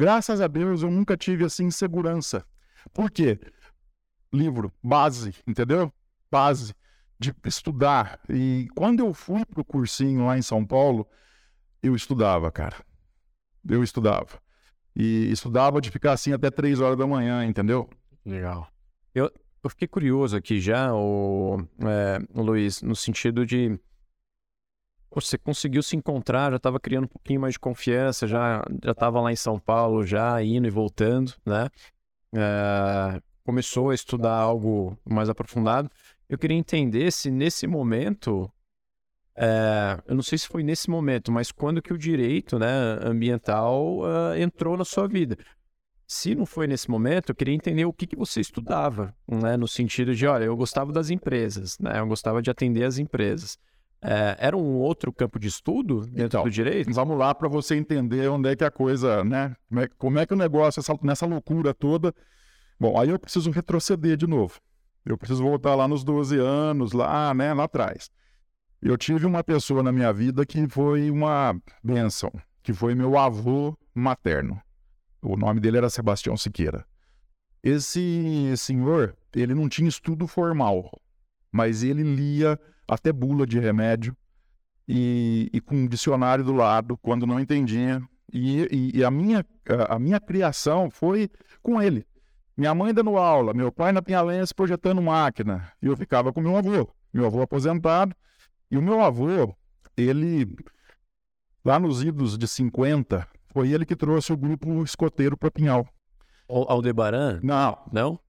Graças 0.00 0.40
a 0.40 0.46
Deus 0.46 0.82
eu 0.82 0.90
nunca 0.90 1.14
tive 1.14 1.44
assim 1.44 1.66
insegurança. 1.66 2.42
Por 2.90 3.10
quê? 3.10 3.38
Livro, 4.32 4.72
base, 4.82 5.34
entendeu? 5.46 5.92
Base 6.30 6.74
de 7.18 7.34
estudar. 7.44 8.18
E 8.26 8.66
quando 8.74 9.00
eu 9.00 9.12
fui 9.12 9.44
pro 9.44 9.62
cursinho 9.62 10.24
lá 10.24 10.38
em 10.38 10.42
São 10.42 10.64
Paulo, 10.64 11.06
eu 11.82 11.94
estudava, 11.94 12.50
cara. 12.50 12.76
Eu 13.68 13.82
estudava. 13.82 14.40
E 14.94 15.30
estudava 15.30 15.80
de 15.80 15.90
ficar 15.90 16.12
assim 16.12 16.32
até 16.32 16.50
três 16.50 16.80
horas 16.80 16.98
da 16.98 17.06
manhã, 17.06 17.44
entendeu? 17.44 17.88
Legal. 18.24 18.68
Eu, 19.14 19.30
eu 19.62 19.70
fiquei 19.70 19.88
curioso 19.88 20.36
aqui 20.36 20.60
já, 20.60 20.94
o, 20.94 21.58
é, 21.80 22.18
o 22.34 22.42
Luiz, 22.42 22.82
no 22.82 22.96
sentido 22.96 23.46
de 23.46 23.78
você 25.12 25.36
conseguiu 25.36 25.82
se 25.82 25.96
encontrar, 25.96 26.50
já 26.50 26.56
estava 26.56 26.78
criando 26.78 27.04
um 27.04 27.08
pouquinho 27.08 27.40
mais 27.40 27.54
de 27.54 27.58
confiança, 27.58 28.26
já 28.26 28.62
já 28.82 28.92
estava 28.92 29.20
lá 29.20 29.32
em 29.32 29.36
São 29.36 29.58
Paulo, 29.58 30.06
já 30.06 30.42
indo 30.42 30.66
e 30.66 30.70
voltando, 30.70 31.34
né? 31.44 31.68
É, 32.32 33.20
começou 33.44 33.90
a 33.90 33.94
estudar 33.94 34.36
algo 34.36 34.96
mais 35.04 35.28
aprofundado. 35.28 35.90
Eu 36.28 36.38
queria 36.38 36.56
entender 36.56 37.10
se 37.10 37.30
nesse 37.30 37.66
momento, 37.66 38.50
é, 39.36 39.98
eu 40.06 40.14
não 40.14 40.22
sei 40.22 40.38
se 40.38 40.46
foi 40.46 40.62
nesse 40.62 40.90
momento, 40.90 41.30
mas 41.32 41.50
quando 41.52 41.80
que 41.80 41.92
o 41.92 41.98
direito, 41.98 42.58
né, 42.58 42.98
ambiental 43.02 44.00
uh, 44.00 44.34
entrou 44.36 44.76
na 44.76 44.84
sua 44.84 45.06
vida. 45.06 45.36
Se 46.06 46.34
não 46.34 46.44
foi 46.44 46.66
nesse 46.66 46.90
momento, 46.90 47.30
eu 47.30 47.34
queria 47.34 47.54
entender 47.54 47.84
o 47.84 47.92
que, 47.92 48.06
que 48.06 48.16
você 48.16 48.40
estudava, 48.40 49.14
né, 49.28 49.56
no 49.56 49.68
sentido 49.68 50.14
de, 50.14 50.26
olha, 50.26 50.44
eu 50.44 50.56
gostava 50.56 50.92
das 50.92 51.08
empresas, 51.08 51.78
né, 51.78 52.00
eu 52.00 52.06
gostava 52.06 52.42
de 52.42 52.50
atender 52.50 52.84
as 52.84 52.98
empresas. 52.98 53.56
É, 54.02 54.34
era 54.38 54.56
um 54.56 54.78
outro 54.78 55.12
campo 55.12 55.38
de 55.38 55.48
estudo 55.48 56.00
dentro 56.06 56.24
então, 56.24 56.44
do 56.44 56.50
direito? 56.50 56.92
Vamos 56.92 57.18
lá 57.18 57.34
para 57.34 57.48
você 57.48 57.76
entender 57.76 58.28
onde 58.28 58.48
é 58.48 58.56
que 58.56 58.64
a 58.64 58.70
coisa, 58.70 59.22
né? 59.22 59.54
Como 59.68 59.80
é, 59.80 59.88
como 59.88 60.18
é 60.18 60.26
que 60.26 60.32
o 60.32 60.36
negócio, 60.36 60.80
essa, 60.80 60.98
nessa 61.02 61.26
loucura 61.26 61.74
toda. 61.74 62.14
Bom, 62.78 62.98
aí 62.98 63.10
eu 63.10 63.18
preciso 63.18 63.50
retroceder 63.50 64.16
de 64.16 64.26
novo. 64.26 64.58
Eu 65.04 65.18
preciso 65.18 65.42
voltar 65.42 65.74
lá 65.74 65.86
nos 65.86 66.02
12 66.02 66.38
anos, 66.38 66.92
lá, 66.92 67.34
né, 67.34 67.52
lá 67.52 67.64
atrás. 67.64 68.10
Eu 68.82 68.96
tive 68.96 69.26
uma 69.26 69.44
pessoa 69.44 69.82
na 69.82 69.92
minha 69.92 70.12
vida 70.12 70.46
que 70.46 70.66
foi 70.66 71.10
uma 71.10 71.54
benção, 71.84 72.32
que 72.62 72.72
foi 72.72 72.94
meu 72.94 73.18
avô 73.18 73.76
materno. 73.94 74.60
O 75.20 75.36
nome 75.36 75.60
dele 75.60 75.76
era 75.76 75.90
Sebastião 75.90 76.34
Siqueira. 76.36 76.86
Esse 77.62 78.54
senhor, 78.56 79.14
ele 79.34 79.54
não 79.54 79.68
tinha 79.68 79.88
estudo 79.88 80.26
formal, 80.26 80.90
mas 81.52 81.82
ele 81.82 82.02
lia 82.02 82.58
até 82.88 83.12
bula 83.12 83.46
de 83.46 83.58
remédio, 83.58 84.16
e, 84.88 85.48
e 85.52 85.60
com 85.60 85.76
um 85.76 85.86
dicionário 85.86 86.42
do 86.42 86.52
lado, 86.52 86.96
quando 86.98 87.26
não 87.26 87.38
entendia. 87.38 88.02
E, 88.32 88.62
e, 88.62 88.98
e, 88.98 89.04
a, 89.04 89.10
minha, 89.10 89.44
a 89.88 89.98
minha 89.98 90.18
criação 90.18 90.90
foi 90.90 91.28
com 91.62 91.80
ele. 91.80 92.06
Minha 92.56 92.74
mãe 92.74 92.92
dando 92.92 93.16
aula, 93.16 93.52
meu 93.52 93.70
pai 93.70 93.92
na 93.92 94.02
Pinhalense 94.02 94.54
projetando 94.54 95.00
máquina, 95.00 95.70
e 95.80 95.86
eu 95.86 95.96
ficava 95.96 96.32
com 96.32 96.40
meu 96.40 96.56
avô, 96.56 96.88
meu 97.12 97.26
avô 97.26 97.42
aposentado. 97.42 98.16
E 98.70 98.78
o 98.78 98.82
meu 98.82 99.00
avô, 99.00 99.54
ele, 99.96 100.56
lá 101.64 101.78
nos 101.78 102.02
idos 102.02 102.38
de 102.38 102.46
50, 102.46 103.26
foi 103.52 103.70
ele 103.72 103.84
que 103.84 103.96
trouxe 103.96 104.32
o 104.32 104.36
grupo 104.36 104.82
escoteiro 104.84 105.36
para 105.36 105.50
Pinhal. 105.50 105.86
Aldebaran? 106.48 107.40
Não. 107.42 107.78
Não? 107.92 108.20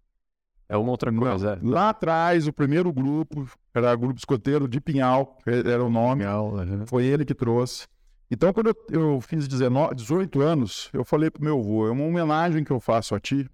É 0.67 0.77
uma 0.77 0.91
outra 0.91 1.12
coisa. 1.13 1.58
Não. 1.58 1.71
É. 1.71 1.75
Lá 1.75 1.89
atrás, 1.89 2.47
o 2.47 2.54
primeiro 2.54 2.91
grupo 2.91 3.47
era 3.73 3.93
o 3.93 3.97
grupo 3.97 4.17
escoteiro 4.17 4.67
de 4.67 4.80
Pinhal, 4.80 5.38
era 5.45 5.84
o 5.84 5.89
nome. 5.89 6.23
Pinhal, 6.23 6.54
uhum. 6.54 6.88
Foi 6.88 7.06
ele 7.06 7.25
que 7.25 7.36
trouxe. 7.36 7.88
Então, 8.30 8.54
quando 8.54 8.67
eu, 8.67 8.75
eu 8.89 9.21
fiz 9.21 9.47
19, 9.47 9.93
18 9.95 10.41
anos, 10.41 10.89
eu 10.93 11.04
falei 11.04 11.30
pro 11.30 11.43
meu 11.43 11.60
avô, 11.60 11.88
é 11.88 11.91
uma 11.91 12.06
homenagem 12.06 12.63
que 12.63 12.71
eu 12.71 12.80
faço 12.80 13.13
a 13.13 13.19
ti, 13.19 13.45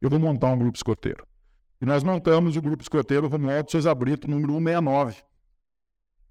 eu 0.00 0.08
vou 0.08 0.18
montar 0.18 0.48
um 0.48 0.58
grupo 0.58 0.76
escoteiro. 0.76 1.26
E 1.80 1.84
nós 1.84 2.02
montamos 2.02 2.56
o 2.56 2.62
grupo 2.62 2.82
escoteiro 2.82 3.28
Romualdo 3.28 3.70
Souza 3.70 3.94
Brito, 3.94 4.28
número 4.28 4.54
169. 4.54 5.16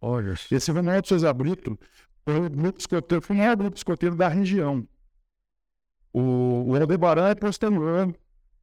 Olha. 0.06 0.34
Esse 0.52 0.70
Romualdo 0.70 1.08
Souza 1.08 1.32
Brito 1.32 1.80
foi 2.26 2.46
o 2.46 2.50
grupo 2.50 2.78
escoteiro, 2.78 3.24
foi 3.24 3.34
o 3.38 3.40
maior 3.40 3.56
grupo 3.56 3.78
escoteiro 3.78 4.18
da 4.18 4.28
região. 4.28 4.86
O, 6.12 6.66
o 6.68 6.76
Aldebaran 6.76 7.30
é 7.30 7.36
posterior 7.36 8.14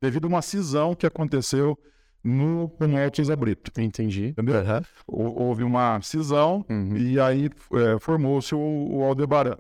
devido 0.02 0.26
a 0.26 0.28
uma 0.28 0.42
cisão 0.42 0.94
que 0.94 1.06
aconteceu 1.06 1.78
no 2.22 2.68
Penete 2.68 3.24
Zé 3.24 3.34
Brito. 3.34 3.72
Entendi. 3.80 4.28
Entendeu? 4.28 4.56
Uhum. 4.56 4.82
Houve 5.06 5.64
uma 5.64 5.98
cisão 6.02 6.62
uhum. 6.68 6.94
e 6.94 7.18
aí 7.18 7.48
é, 7.72 7.98
formou-se 7.98 8.54
o, 8.54 8.58
o, 8.58 9.02
Aldebaran. 9.02 9.56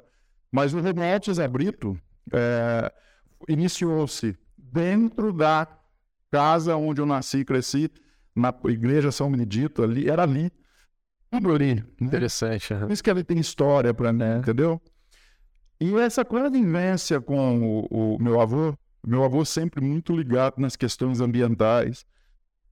Mas 0.52 0.74
o 0.74 0.80
Renete 0.80 1.32
Zé 1.32 1.48
Brito 1.48 1.98
é, 2.30 2.92
iniciou-se 3.48 4.36
dentro 4.58 5.32
da 5.32 5.66
casa 6.30 6.76
onde 6.76 7.00
eu 7.00 7.06
nasci 7.06 7.38
e 7.38 7.44
cresci, 7.44 7.90
na 8.36 8.54
igreja 8.66 9.10
São 9.10 9.30
Benedito, 9.30 9.82
ali, 9.82 10.10
era 10.10 10.24
ali. 10.24 10.52
Tudo 11.30 11.54
ali. 11.54 11.76
Né? 11.76 11.84
Interessante. 12.00 12.74
Por 12.74 12.90
isso 12.90 13.02
que 13.02 13.10
ele 13.10 13.24
tem 13.24 13.38
história 13.38 13.94
para 13.94 14.12
mim, 14.12 14.38
entendeu? 14.38 14.80
E 15.80 15.94
essa 15.96 16.24
convivência 16.24 17.20
com 17.20 17.86
o, 17.90 18.16
o 18.16 18.22
meu 18.22 18.40
avô, 18.40 18.76
meu 19.06 19.24
avô 19.24 19.44
sempre 19.44 19.82
muito 19.82 20.14
ligado 20.14 20.58
nas 20.58 20.76
questões 20.76 21.20
ambientais, 21.20 22.04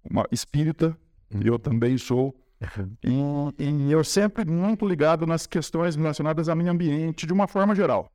uma 0.04 0.26
espírita, 0.30 0.96
uhum. 1.32 1.40
eu 1.42 1.59
também 1.59 1.96
sou. 1.96 2.38
Uhum. 2.61 3.54
E, 3.59 3.64
e, 3.64 3.92
eu 3.92 4.02
sempre 4.02 4.44
muito 4.44 4.86
ligado 4.86 5.24
nas 5.26 5.46
questões 5.46 5.94
relacionadas 5.94 6.48
ao 6.48 6.56
meio 6.56 6.70
ambiente 6.70 7.26
de 7.26 7.32
uma 7.32 7.46
forma 7.46 7.74
geral. 7.74 8.12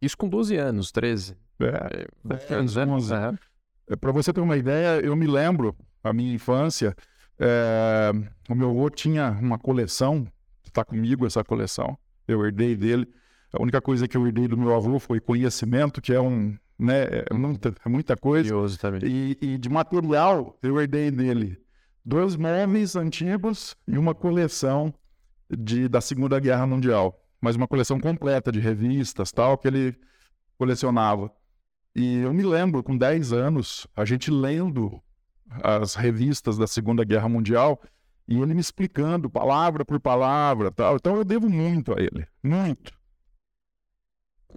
Isso 0.00 0.16
com 0.16 0.28
12 0.28 0.56
anos, 0.56 0.92
13. 0.92 1.36
É, 1.60 2.06
10 2.22 2.76
anos, 2.76 3.10
11. 3.10 3.14
Uhum. 3.14 3.38
É, 3.88 3.96
Para 3.96 4.12
você 4.12 4.32
ter 4.32 4.40
uma 4.40 4.56
ideia, 4.56 5.00
eu 5.00 5.16
me 5.16 5.26
lembro, 5.26 5.74
a 6.02 6.12
minha 6.12 6.34
infância, 6.34 6.94
é, 7.38 8.12
o 8.48 8.54
meu 8.54 8.70
avô 8.70 8.88
tinha 8.90 9.30
uma 9.40 9.58
coleção, 9.58 10.26
está 10.64 10.84
comigo 10.84 11.26
essa 11.26 11.42
coleção, 11.42 11.98
eu 12.26 12.44
herdei 12.44 12.76
dele. 12.76 13.08
A 13.52 13.62
única 13.62 13.80
coisa 13.80 14.08
que 14.08 14.16
eu 14.16 14.26
herdei 14.26 14.48
do 14.48 14.56
meu 14.56 14.74
avô 14.74 14.98
foi 14.98 15.20
conhecimento, 15.20 16.00
que 16.00 16.12
é 16.12 16.20
um, 16.20 16.56
né? 16.78 17.24
É 17.30 17.34
muita, 17.34 17.74
é 17.84 17.88
muita 17.88 18.16
coisa. 18.16 18.48
Curioso 18.48 18.78
também. 18.78 19.00
E, 19.04 19.38
e 19.40 19.58
de 19.58 19.68
material, 19.68 20.58
eu 20.62 20.80
herdei 20.80 21.10
dele 21.10 21.58
dois 22.04 22.36
móveis 22.36 22.96
antigos 22.96 23.76
e 23.88 23.96
uma 23.96 24.14
coleção 24.14 24.92
de, 25.48 25.88
da 25.88 26.00
Segunda 26.00 26.38
Guerra 26.38 26.66
Mundial. 26.66 27.18
Mas 27.40 27.56
uma 27.56 27.68
coleção 27.68 28.00
completa 28.00 28.50
de 28.50 28.60
revistas, 28.60 29.30
tal, 29.30 29.56
que 29.58 29.68
ele 29.68 29.96
colecionava. 30.56 31.30
E 31.94 32.18
eu 32.18 32.32
me 32.32 32.42
lembro, 32.42 32.82
com 32.82 32.96
10 32.96 33.32
anos, 33.32 33.86
a 33.94 34.04
gente 34.04 34.30
lendo 34.30 35.00
as 35.62 35.94
revistas 35.94 36.56
da 36.56 36.66
Segunda 36.66 37.04
Guerra 37.04 37.28
Mundial 37.28 37.80
e 38.26 38.40
ele 38.40 38.54
me 38.54 38.60
explicando 38.60 39.28
palavra 39.28 39.84
por 39.84 40.00
palavra, 40.00 40.70
tal. 40.70 40.96
Então 40.96 41.16
eu 41.16 41.24
devo 41.24 41.48
muito 41.48 41.92
a 41.92 42.00
ele, 42.00 42.26
muito. 42.42 42.92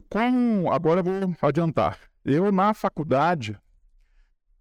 Com, 0.10 0.72
agora 0.72 1.02
eu 1.02 1.04
vou 1.04 1.36
adiantar. 1.42 2.00
Eu 2.24 2.52
na 2.52 2.74
faculdade 2.74 3.58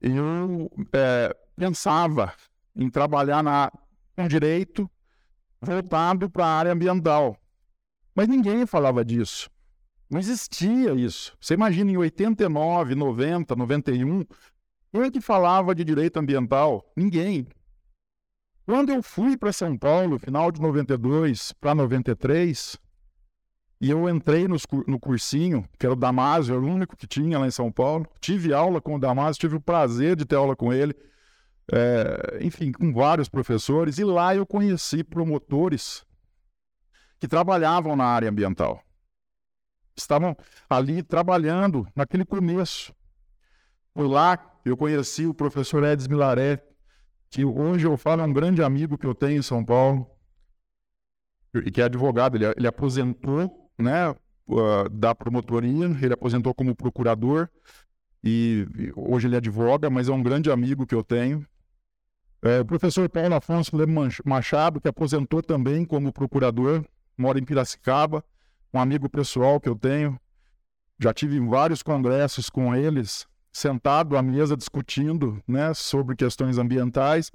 eu 0.01 0.71
é, 0.93 1.37
pensava 1.57 2.33
em 2.75 2.91
trabalhar 2.91 3.43
na, 3.43 3.73
com 4.15 4.29
direito 4.29 4.91
voltado 5.61 6.31
para 6.31 6.47
a 6.47 6.59
área 6.59 6.73
ambiental, 6.73 7.37
mas 8.15 8.29
ninguém 8.29 8.67
falava 8.67 9.05
disso. 9.05 9.51
Não 10.09 10.21
existia 10.21 10.95
isso. 10.95 11.37
Você 11.41 11.55
imagina 11.55 11.91
em 11.91 11.97
89, 11.97 12.95
90, 12.95 13.57
91, 13.57 14.25
quem 14.97 15.07
é 15.07 15.11
que 15.11 15.21
falava 15.21 15.75
de 15.75 15.85
direito 15.85 16.19
ambiental? 16.19 16.91
Ninguém. 16.97 17.47
Quando 18.65 18.91
eu 18.91 19.03
fui 19.03 19.37
para 19.37 19.53
São 19.53 19.77
Paulo, 19.77 20.19
final 20.19 20.51
de 20.51 20.61
92 20.61 21.53
para 21.53 21.75
93, 21.75 22.79
e 23.81 23.91
eu 23.91 24.09
entrei 24.09 24.49
nos, 24.49 24.67
no 24.87 24.99
cursinho, 24.99 25.69
que 25.79 25.87
era 25.87 25.93
o 25.93 25.97
Damásio, 25.97 26.55
era 26.55 26.65
o 26.65 26.69
único 26.69 26.97
que 26.97 27.07
tinha 27.07 27.39
lá 27.39 27.47
em 27.47 27.51
São 27.51 27.71
Paulo. 27.71 28.07
Tive 28.21 28.53
aula 28.53 28.81
com 28.81 28.97
o 28.97 28.99
Damásio, 28.99 29.41
tive 29.41 29.57
o 29.57 29.61
prazer 29.61 30.17
de 30.17 30.25
ter 30.25 30.37
aula 30.37 30.57
com 30.57 30.73
ele, 30.73 30.95
é, 31.71 32.39
enfim, 32.41 32.73
com 32.73 32.93
vários 32.93 33.29
professores, 33.29 33.99
e 33.99 34.05
lá 34.05 34.35
eu 34.35 34.47
conheci 34.47 35.05
promotores 35.05 36.05
que 37.21 37.29
trabalhavam 37.29 37.95
na 37.95 38.05
área 38.05 38.31
ambiental 38.31 38.83
estavam 39.97 40.37
ali 40.69 41.03
trabalhando 41.03 41.87
naquele 41.95 42.25
começo. 42.25 42.95
Por 43.95 44.07
lá 44.07 44.37
eu 44.69 44.77
conheci 44.77 45.27
o 45.27 45.33
professor 45.33 45.85
Edson 45.85 46.09
Milaré, 46.09 46.61
que 47.31 47.45
hoje 47.45 47.87
eu 47.87 47.97
falo 47.97 48.23
é 48.23 48.25
um 48.25 48.33
grande 48.33 48.63
amigo 48.63 48.99
que 48.99 49.07
eu 49.07 49.15
tenho 49.15 49.39
em 49.39 49.43
São 49.43 49.65
Paulo, 49.65 50.11
e 51.55 51.71
que 51.71 51.81
é 51.81 51.85
advogado, 51.85 52.37
ele, 52.37 52.47
ele 52.57 52.67
aposentou 52.67 53.71
né, 53.79 54.11
uh, 54.11 54.89
da 54.91 55.15
promotoria, 55.15 55.87
ele 56.03 56.13
aposentou 56.13 56.53
como 56.53 56.75
procurador, 56.75 57.49
e, 58.25 58.67
e 58.77 58.93
hoje 58.97 59.29
ele 59.29 59.37
advoga, 59.37 59.89
mas 59.89 60.09
é 60.09 60.13
um 60.13 60.23
grande 60.23 60.51
amigo 60.51 60.85
que 60.85 60.95
eu 60.95 61.05
tenho. 61.05 61.47
É, 62.43 62.61
o 62.61 62.65
professor 62.65 63.09
Paulo 63.09 63.35
Afonso 63.37 63.71
Machado, 64.25 64.81
que 64.81 64.89
aposentou 64.89 65.43
também 65.43 65.85
como 65.85 66.13
procurador, 66.13 66.85
mora 67.17 67.39
em 67.39 67.45
Piracicaba, 67.45 68.25
um 68.75 68.81
amigo 68.81 69.09
pessoal 69.09 69.61
que 69.61 69.69
eu 69.69 69.77
tenho. 69.77 70.19
Já 70.99 71.15
tive 71.15 71.39
vários 71.39 71.83
congressos 71.83 72.51
com 72.51 72.75
eles, 72.75 73.27
sentado 73.57 74.19
à 74.19 74.23
mesa 74.23 74.55
discutindo 74.55 75.43
né, 75.49 75.73
sobre 75.73 76.15
questões 76.15 76.59
ambientais, 76.59 77.33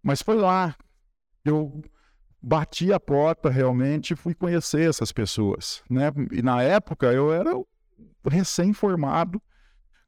mas 0.00 0.22
foi 0.22 0.36
lá. 0.36 0.76
Eu 1.44 1.82
bati 2.40 2.92
a 2.92 3.00
porta 3.00 3.50
realmente 3.50 4.12
e 4.12 4.16
fui 4.16 4.34
conhecer 4.34 4.88
essas 4.88 5.10
pessoas. 5.10 5.82
Né? 5.90 6.12
E 6.30 6.42
na 6.42 6.62
época 6.62 7.12
eu 7.12 7.32
era 7.32 7.50
recém-formado, 8.24 9.42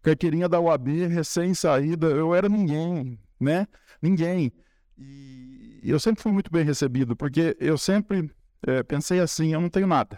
carteirinha 0.01 0.49
da 0.49 0.61
UAB, 0.61 1.09
recém-saída, 1.09 2.07
eu 2.07 2.33
era 2.33 2.49
ninguém, 2.49 3.19
né? 3.41 3.67
Ninguém. 4.01 4.53
E 4.97 5.81
eu 5.83 5.99
sempre 5.99 6.23
fui 6.23 6.31
muito 6.31 6.51
bem 6.51 6.65
recebido, 6.65 7.17
porque 7.17 7.57
eu 7.59 7.77
sempre 7.77 8.31
é, 8.65 8.85
pensei 8.85 9.19
assim, 9.19 9.53
eu 9.53 9.61
não 9.61 9.69
tenho 9.69 9.89
nada. 9.89 10.17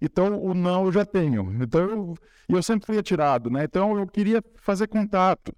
Então, 0.00 0.40
o 0.40 0.54
não 0.54 0.86
eu 0.86 0.92
já 0.92 1.04
tenho. 1.04 1.56
Então, 1.60 1.80
eu, 1.80 2.14
eu 2.48 2.62
sempre 2.62 2.86
fui 2.86 2.98
atirado, 2.98 3.50
né? 3.50 3.64
Então, 3.64 3.98
eu 3.98 4.06
queria 4.06 4.42
fazer 4.56 4.86
contato. 4.86 5.52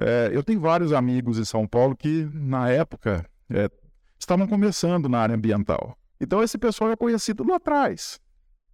É, 0.00 0.30
eu 0.32 0.42
tenho 0.42 0.60
vários 0.60 0.92
amigos 0.92 1.38
em 1.38 1.44
São 1.44 1.66
Paulo 1.66 1.96
que, 1.96 2.28
na 2.32 2.68
época, 2.68 3.24
é, 3.48 3.70
estavam 4.18 4.46
começando 4.46 5.08
na 5.08 5.18
área 5.18 5.34
ambiental. 5.34 5.96
Então, 6.20 6.42
esse 6.42 6.58
pessoal 6.58 6.90
é 6.90 6.96
conhecido 6.96 7.44
lá 7.46 7.56
atrás. 7.56 8.20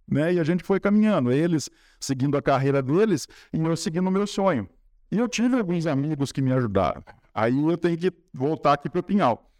Né? 0.09 0.33
E 0.33 0.39
a 0.39 0.43
gente 0.43 0.63
foi 0.63 0.79
caminhando, 0.79 1.31
eles 1.31 1.69
seguindo 1.99 2.37
a 2.37 2.41
carreira 2.41 2.81
deles 2.81 3.27
e 3.53 3.59
eu 3.59 3.75
seguindo 3.75 4.07
o 4.07 4.11
meu 4.11 4.25
sonho. 4.25 4.69
E 5.11 5.17
eu 5.17 5.27
tive 5.27 5.57
alguns 5.57 5.85
amigos 5.85 6.31
que 6.31 6.41
me 6.41 6.51
ajudaram. 6.51 7.03
Aí 7.33 7.57
eu 7.57 7.77
tenho 7.77 7.97
que 7.97 8.11
voltar 8.33 8.73
aqui 8.73 8.89
para 8.89 8.99
o 8.99 9.03
Pinhal. 9.03 9.51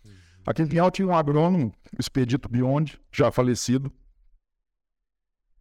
Aqui 0.45 0.61
em 0.61 0.67
Pinhal 0.67 0.89
tinha 0.89 1.07
um 1.07 1.15
agrônomo, 1.15 1.73
Expedito 1.99 2.47
Biondi, 2.47 2.99
já 3.11 3.29
falecido, 3.31 3.91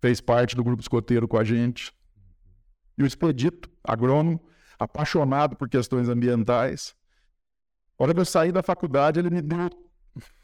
fez 0.06 0.20
parte 0.20 0.54
do 0.54 0.62
grupo 0.62 0.80
escoteiro 0.80 1.26
com 1.26 1.36
a 1.36 1.42
gente. 1.42 1.92
E 2.96 3.02
o 3.02 3.06
Expedito, 3.06 3.68
agrônomo, 3.82 4.40
apaixonado 4.78 5.56
por 5.56 5.68
questões 5.68 6.08
ambientais. 6.08 6.94
A 7.98 8.04
hora 8.04 8.14
que 8.14 8.20
eu 8.20 8.24
saí 8.24 8.52
da 8.52 8.62
faculdade, 8.62 9.18
ele 9.18 9.30
me 9.30 9.42
deu 9.42 9.68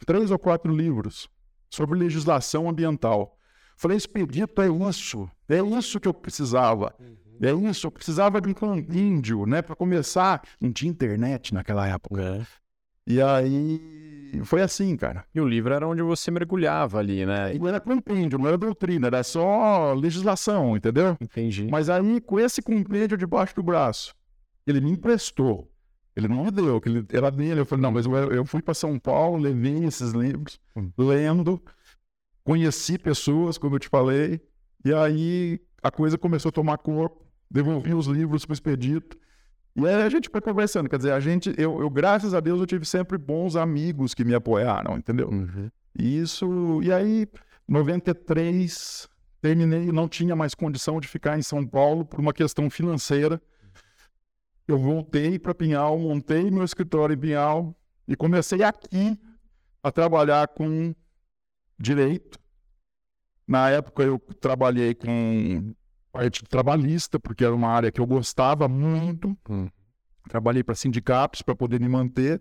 três 0.05 0.33
ou 0.33 0.39
quatro 0.39 0.75
livros 0.75 1.29
sobre 1.71 1.97
legislação 1.97 2.69
ambiental. 2.69 3.39
Falei, 3.77 3.97
Expedito, 3.97 4.61
é 4.61 4.67
isso, 4.89 5.31
é 5.49 5.61
isso 5.79 6.01
que 6.01 6.09
eu 6.09 6.15
precisava. 6.15 6.93
Uhum. 6.99 7.17
É 7.41 7.71
isso, 7.71 7.87
eu 7.87 7.91
precisava 7.93 8.41
de 8.41 8.53
um 8.65 8.79
índio, 8.79 9.47
né? 9.47 9.63
Para 9.63 9.77
começar, 9.77 10.43
não 10.61 10.73
tinha 10.73 10.91
internet 10.91 11.55
naquela 11.55 11.87
época. 11.87 12.21
É. 12.21 12.47
E 13.07 13.23
aí 13.23 13.81
foi 14.45 14.63
assim, 14.63 14.97
cara. 14.97 15.25
E 15.35 15.41
o 15.41 15.47
livro 15.47 15.75
era 15.75 15.87
onde 15.87 16.03
você 16.03 16.31
mergulhava 16.31 16.99
ali, 16.99 17.27
né? 17.27 17.53
Não 17.55 17.69
era 17.69 17.81
compêndio, 17.81 18.39
não 18.39 18.47
era 18.49 18.57
doutrina, 18.57 19.09
era 19.09 19.23
só 19.23 19.93
legislação, 19.93 20.77
entendeu? 20.77 21.17
Entendi. 21.21 21.69
Mas 21.71 21.91
aí, 21.91 22.21
com 22.21 22.41
esse 22.41 22.63
compêndio 22.63 23.17
debaixo 23.17 23.55
do 23.55 23.63
braço, 23.63 24.15
ele 24.67 24.81
me 24.81 24.91
emprestou. 24.91 25.71
Ele 26.15 26.29
não 26.29 26.45
me 26.45 26.51
deu, 26.51 26.81
que 26.81 26.89
ele 26.89 27.07
era 27.13 27.31
dele. 27.31 27.61
Eu 27.61 27.67
falei, 27.67 27.83
não, 27.83 27.93
mas 27.93 28.07
eu, 28.07 28.15
eu 28.33 28.45
fui 28.45 28.63
para 28.63 28.75
São 28.75 28.99
Paulo, 28.99 29.39
levei 29.39 29.85
esses 29.85 30.13
livros, 30.13 30.61
hum. 30.77 30.91
lendo, 30.97 31.63
conheci 32.45 32.99
pessoas, 32.99 33.57
como 33.57 33.77
eu 33.77 33.79
te 33.79 33.89
falei, 33.89 34.41
e 34.85 34.93
aí 34.93 35.61
a 35.83 35.91
coisa 35.91 36.19
começou 36.19 36.51
a 36.51 36.53
tomar 36.53 36.79
corpo, 36.79 37.25
devolvi 37.51 37.95
os 37.95 38.07
livros 38.07 38.45
para 38.45 38.53
o 38.53 38.55
expedito. 38.55 39.17
E 39.75 39.87
aí 39.87 40.03
a 40.03 40.09
gente 40.09 40.29
foi 40.29 40.41
conversando, 40.41 40.89
quer 40.89 40.99
dizer, 40.99 41.13
a 41.13 41.21
gente, 41.21 41.55
eu, 41.57 41.81
eu, 41.81 41.89
graças 41.89 42.35
a 42.35 42.41
Deus, 42.41 42.61
eu 42.61 42.67
tive 42.67 42.85
sempre 42.85 43.17
bons 43.17 43.57
amigos 43.57 44.13
que 44.13 44.25
me 44.25 44.35
apoiaram, 44.35 44.99
entendeu? 44.99 45.31
Uhum. 45.31 45.71
Isso, 45.99 46.83
e 46.83 46.93
aí, 46.93 47.27
93, 47.67 49.09
terminei, 49.41 49.91
não 49.91 50.09
tinha 50.09 50.37
mais 50.37 50.55
condição 50.55 51.01
de 51.01 51.09
ficar 51.09 51.39
em 51.39 51.43
São 51.43 51.67
Paulo 51.67 52.05
por 52.05 52.21
uma 52.21 52.35
questão 52.35 52.69
financeira. 52.69 53.41
Eu 54.69 54.79
voltei 54.79 55.39
para 55.39 55.55
Pinhal, 55.55 55.99
montei 55.99 56.51
meu 56.51 56.65
escritório 56.65 57.15
em 57.15 57.19
Pinhal 57.19 57.75
e 58.07 58.15
comecei 58.15 58.63
aqui 58.63 59.19
a 59.83 59.91
trabalhar 59.91 60.49
com 60.49 60.95
direito. 61.79 62.39
Na 63.47 63.71
época 63.71 64.03
eu 64.03 64.19
trabalhei 64.41 64.95
com 64.95 65.75
parte 66.13 66.45
trabalhista, 66.45 67.19
porque 67.19 67.45
era 67.45 67.55
uma 67.55 67.69
área 67.69 67.91
que 67.91 68.01
eu 68.01 68.07
gostava 68.07 68.69
muito. 68.69 69.37
Hum. 69.49 69.69
Trabalhei 70.29 70.63
para 70.63 70.75
sindicatos 70.75 71.43
para 71.43 71.57
poder 71.57 71.81
me 71.81 71.89
manter 71.89 72.41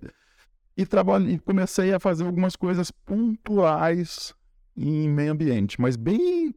e 0.78 0.86
trabalhei, 0.86 1.40
comecei 1.40 1.94
a 1.94 2.00
fazer 2.00 2.26
algumas 2.26 2.56
coisas 2.56 2.92
pontuais 2.92 4.36
em 4.76 5.10
meio 5.10 5.32
ambiente, 5.32 5.82
mas 5.82 5.96
bem 5.96 6.54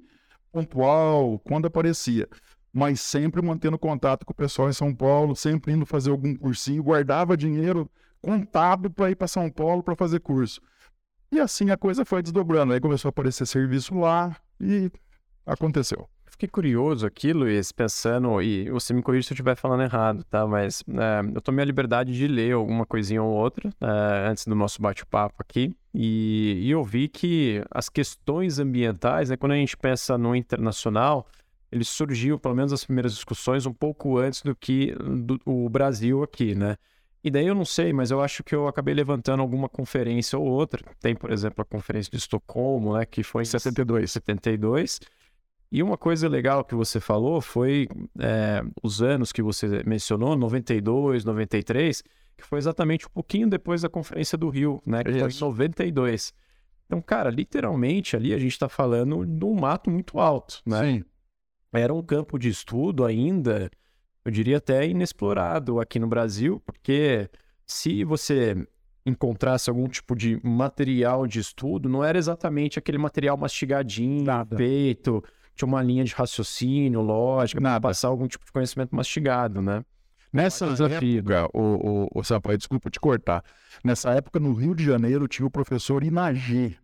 pontual, 0.53 1.39
quando 1.39 1.67
aparecia. 1.67 2.29
Mas 2.73 3.01
sempre 3.01 3.41
mantendo 3.41 3.79
contato 3.79 4.27
com 4.27 4.33
o 4.33 4.37
pessoal 4.37 4.69
em 4.69 4.73
São 4.73 4.95
Paulo, 4.95 5.35
sempre 5.35 5.73
indo 5.73 5.87
fazer 5.87 6.11
algum 6.11 6.35
cursinho, 6.35 6.83
guardava 6.83 7.37
dinheiro 7.37 7.91
contado 8.21 8.91
para 8.91 9.11
ir 9.11 9.15
para 9.15 9.29
São 9.29 9.49
Paulo 9.51 9.83
para 9.83 9.97
fazer 9.97 10.21
curso. 10.21 10.61
E 11.31 11.41
assim 11.41 11.71
a 11.71 11.77
coisa 11.77 12.05
foi 12.05 12.23
desdobrando. 12.23 12.73
Aí 12.73 12.81
começou 12.81 13.09
a 13.09 13.11
aparecer 13.11 13.47
serviço 13.47 13.95
lá 13.99 14.37
e 14.61 14.91
aconteceu 15.47 16.09
fiquei 16.35 16.49
curioso 16.49 17.07
aqui, 17.07 17.33
Luiz, 17.33 17.73
pensando, 17.73 18.43
e 18.43 18.69
você 18.69 18.93
me 18.93 19.03
corrija 19.03 19.29
se 19.29 19.33
eu 19.33 19.35
estiver 19.35 19.57
falando 19.57 19.83
errado, 19.83 20.25
tá? 20.25 20.47
Mas 20.47 20.83
é, 20.89 21.35
eu 21.35 21.41
tomei 21.41 21.63
a 21.63 21.67
liberdade 21.67 22.13
de 22.13 22.27
ler 22.27 22.53
alguma 22.53 22.85
coisinha 22.85 23.23
ou 23.23 23.33
outra 23.33 23.71
é, 23.81 24.29
antes 24.29 24.45
do 24.47 24.55
nosso 24.55 24.83
bate-papo 24.83 25.37
aqui, 25.39 25.77
e, 25.95 26.61
e, 26.65 26.71
eu 26.71 26.83
vi 26.83 27.07
que 27.09 27.63
as 27.71 27.89
questões 27.89 28.59
ambientais, 28.59 29.31
né, 29.31 29.37
quando 29.37 29.53
a 29.53 29.57
gente 29.57 29.77
pensa 29.77 30.19
no 30.19 30.35
internacional, 30.35 31.29
ele 31.71 31.85
surgiu, 31.85 32.39
pelo 32.39 32.55
menos 32.55 32.73
as 32.73 32.85
primeiras 32.85 33.15
discussões, 33.15 33.65
um 33.65 33.73
pouco 33.73 34.19
antes 34.19 34.43
do 34.43 34.57
que 34.57 34.93
do, 34.95 35.41
o 35.45 35.69
Brasil 35.69 36.23
aqui, 36.23 36.55
né? 36.55 36.77
E 37.23 37.31
daí 37.31 37.47
eu 37.47 37.55
não 37.55 37.65
sei, 37.65 37.93
mas 37.93 38.11
eu 38.11 38.21
acho 38.21 38.45
que 38.45 38.55
eu 38.55 38.69
acabei 38.69 38.93
levantando 38.93 39.41
alguma 39.41 39.69
conferência 39.69 40.39
ou 40.39 40.45
outra. 40.45 40.85
Tem, 41.01 41.15
por 41.15 41.33
exemplo, 41.33 41.63
a 41.63 41.65
conferência 41.65 42.11
de 42.11 42.19
Estocolmo, 42.19 42.99
né, 42.99 43.07
que 43.07 43.23
foi 43.23 43.43
em 43.43 43.47
72. 43.47 44.13
72 44.13 45.01
E 45.75 45.83
uma 45.83 45.99
coisa 45.99 46.29
legal 46.29 46.65
que 46.65 46.73
você 46.73 47.01
falou 47.01 47.41
foi 47.41 47.89
é, 48.21 48.63
os 48.81 49.03
anos 49.03 49.33
que 49.33 49.43
você 49.43 49.83
mencionou, 49.85 50.37
92, 50.37 51.25
93, 51.25 52.01
que 52.37 52.45
foi 52.45 52.61
exatamente 52.61 53.09
um 53.09 53.11
pouquinho 53.11 53.51
depois 53.51 53.83
da 53.83 53.89
Conferência 53.89 54.39
do 54.39 54.49
Rio, 54.49 54.81
né? 54.87 55.03
Que 55.03 55.11
foi 55.19 55.33
em 55.33 55.41
92. 55.41 56.33
Então, 56.87 57.03
cara, 57.03 57.29
literalmente 57.29 58.15
ali 58.15 58.33
a 58.33 58.39
gente 58.39 58.53
está 58.53 58.69
falando 58.69 59.27
de 59.27 59.45
um 59.45 59.53
mato 59.53 59.91
muito 59.91 60.21
alto, 60.21 60.63
né? 60.65 60.93
Sim. 60.93 61.05
Era 61.73 61.93
um 61.93 62.05
campo 62.05 62.39
de 62.39 62.49
estudo 62.49 63.05
ainda, 63.05 63.69
eu 64.25 64.31
diria 64.31 64.59
até 64.59 64.87
inexplorado 64.87 65.81
aqui 65.81 65.99
no 65.99 66.07
Brasil, 66.07 66.63
porque 66.65 67.29
se 67.67 68.05
você 68.05 68.65
encontrasse 69.05 69.69
algum 69.69 69.89
tipo 69.89 70.15
de 70.15 70.39
material 70.47 71.27
de 71.27 71.41
estudo, 71.41 71.89
não 71.89 72.05
era 72.05 72.17
exatamente 72.17 72.79
aquele 72.79 72.97
material 72.97 73.37
mastigadinho, 73.37 74.23
Nada. 74.23 74.55
peito, 74.55 75.21
tinha 75.55 75.67
uma 75.67 75.83
linha 75.83 76.05
de 76.05 76.13
raciocínio, 76.15 77.01
lógica, 77.01 77.61
para 77.61 77.81
passar 77.81 78.09
algum 78.09 78.27
tipo 78.27 78.45
de 78.45 78.53
conhecimento 78.53 78.95
mastigado, 78.95 79.63
né? 79.63 79.85
Nessa 80.33 80.67
época, 80.67 81.49
o, 81.55 82.09
o, 82.13 82.21
o 82.21 82.25
Sampaio, 82.25 82.59
desculpa 82.59 82.91
te 82.91 82.99
cortar. 82.99 83.45
Nessa 83.85 84.11
época, 84.11 84.41
no 84.41 84.53
Rio 84.53 84.75
de 84.75 84.85
Janeiro, 84.85 85.29
tinha 85.29 85.47
o 85.47 85.51
professor 85.51 86.03
Inagê. 86.03 86.77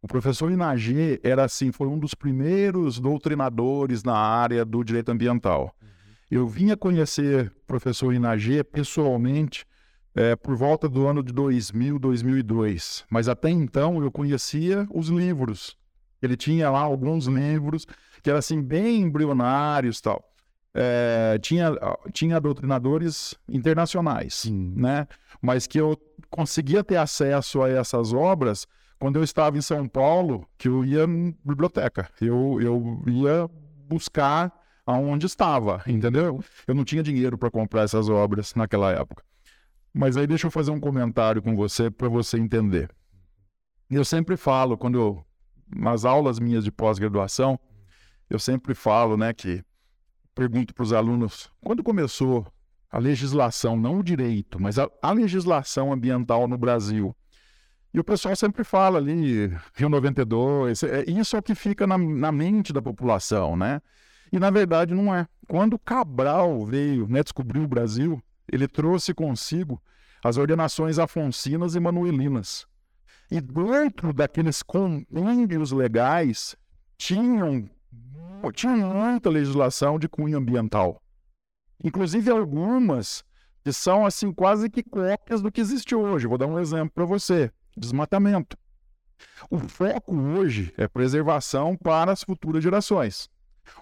O 0.00 0.08
professor 0.08 0.50
Inagê 0.50 1.20
era 1.22 1.44
assim, 1.44 1.70
foi 1.70 1.86
um 1.86 1.98
dos 1.98 2.14
primeiros 2.14 2.98
doutrinadores 2.98 4.02
na 4.02 4.16
área 4.16 4.64
do 4.64 4.82
direito 4.82 5.10
ambiental. 5.10 5.76
Uhum. 5.80 5.88
Eu 6.30 6.48
vinha 6.48 6.76
conhecer 6.76 7.52
o 7.62 7.66
professor 7.66 8.14
Inagê 8.14 8.64
pessoalmente 8.64 9.66
é, 10.14 10.34
por 10.34 10.56
volta 10.56 10.88
do 10.88 11.06
ano 11.06 11.22
de 11.22 11.32
2000, 11.32 11.98
2002. 11.98 13.04
Mas 13.10 13.28
até 13.28 13.50
então 13.50 14.02
eu 14.02 14.10
conhecia 14.10 14.88
os 14.90 15.08
livros. 15.08 15.76
Ele 16.22 16.36
tinha 16.36 16.70
lá 16.70 16.80
alguns 16.80 17.26
livros 17.26 17.86
que 18.22 18.30
eram 18.30 18.38
assim 18.38 18.62
bem 18.62 19.00
embrionários 19.00 20.00
tal. 20.00 20.24
É, 20.74 21.38
tinha, 21.42 21.72
tinha 22.12 22.40
doutrinadores 22.40 23.34
internacionais, 23.48 24.34
Sim. 24.34 24.72
né? 24.76 25.06
Mas 25.40 25.66
que 25.66 25.78
eu 25.78 25.98
conseguia 26.30 26.82
ter 26.82 26.96
acesso 26.96 27.62
a 27.62 27.68
essas 27.68 28.12
obras 28.12 28.66
quando 28.98 29.16
eu 29.16 29.24
estava 29.24 29.58
em 29.58 29.60
São 29.60 29.86
Paulo, 29.88 30.46
que 30.56 30.68
eu 30.68 30.84
ia 30.84 31.06
na 31.06 31.32
biblioteca. 31.44 32.08
Eu, 32.20 32.58
eu 32.60 33.02
ia 33.08 33.50
buscar 33.88 34.52
aonde 34.86 35.26
estava, 35.26 35.82
entendeu? 35.86 36.42
Eu 36.66 36.74
não 36.74 36.84
tinha 36.84 37.02
dinheiro 37.02 37.36
para 37.36 37.50
comprar 37.50 37.82
essas 37.82 38.08
obras 38.08 38.54
naquela 38.54 38.92
época. 38.92 39.24
Mas 39.92 40.16
aí 40.16 40.26
deixa 40.26 40.46
eu 40.46 40.50
fazer 40.50 40.70
um 40.70 40.80
comentário 40.80 41.42
com 41.42 41.54
você 41.54 41.90
para 41.90 42.08
você 42.08 42.38
entender. 42.38 42.90
Eu 43.90 44.04
sempre 44.04 44.36
falo, 44.36 44.78
quando 44.78 44.98
eu, 44.98 45.26
nas 45.74 46.04
aulas 46.04 46.38
minhas 46.38 46.64
de 46.64 46.70
pós-graduação, 46.70 47.58
eu 48.28 48.38
sempre 48.38 48.74
falo, 48.74 49.16
né, 49.16 49.32
que 49.32 49.64
pergunto 50.34 50.74
para 50.74 50.82
os 50.82 50.92
alunos, 50.92 51.50
quando 51.62 51.82
começou 51.82 52.46
a 52.90 52.98
legislação, 52.98 53.76
não 53.76 53.98
o 53.98 54.02
direito, 54.02 54.60
mas 54.60 54.78
a, 54.78 54.88
a, 55.00 55.12
legislação 55.12 55.92
ambiental 55.92 56.46
no 56.46 56.58
Brasil? 56.58 57.16
E 57.92 58.00
o 58.00 58.04
pessoal 58.04 58.34
sempre 58.34 58.64
fala 58.64 58.98
ali, 58.98 59.48
Rio 59.74 59.88
92, 59.88 60.82
é, 60.82 61.04
isso 61.10 61.36
é 61.36 61.38
o 61.38 61.42
que 61.42 61.54
fica 61.54 61.86
na, 61.86 61.98
na 61.98 62.32
mente 62.32 62.72
da 62.72 62.80
população, 62.80 63.56
né? 63.56 63.80
E 64.30 64.38
na 64.38 64.50
verdade 64.50 64.94
não 64.94 65.14
é. 65.14 65.26
Quando 65.46 65.78
Cabral 65.78 66.64
veio, 66.64 67.06
né, 67.06 67.22
descobriu 67.22 67.62
o 67.62 67.68
Brasil, 67.68 68.22
ele 68.50 68.66
trouxe 68.66 69.12
consigo 69.12 69.80
as 70.24 70.36
ordenações 70.36 70.98
afoncinas 70.98 71.74
e 71.74 71.80
manuelinas. 71.80 72.66
E 73.32 73.40
dentro 73.40 74.12
daqueles 74.12 74.62
compêndios 74.62 75.72
legais 75.72 76.54
tinham, 76.98 77.66
tinha 78.52 78.76
muita 78.76 79.30
legislação 79.30 79.98
de 79.98 80.06
cunho 80.06 80.36
ambiental. 80.36 81.00
Inclusive 81.82 82.30
algumas 82.30 83.24
que 83.64 83.72
são 83.72 84.04
assim 84.04 84.34
quase 84.34 84.68
que 84.68 84.82
cópias 84.82 85.40
do 85.40 85.50
que 85.50 85.62
existe 85.62 85.94
hoje. 85.94 86.26
Vou 86.26 86.36
dar 86.36 86.46
um 86.46 86.58
exemplo 86.58 86.90
para 86.94 87.06
você: 87.06 87.50
desmatamento. 87.74 88.54
O 89.50 89.58
foco 89.58 90.14
hoje 90.14 90.70
é 90.76 90.86
preservação 90.86 91.74
para 91.74 92.12
as 92.12 92.22
futuras 92.22 92.62
gerações. 92.62 93.30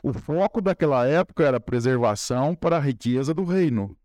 O 0.00 0.12
foco 0.12 0.60
daquela 0.60 1.08
época 1.08 1.42
era 1.42 1.58
preservação 1.58 2.54
para 2.54 2.76
a 2.76 2.80
riqueza 2.80 3.34
do 3.34 3.42
reino. 3.42 3.96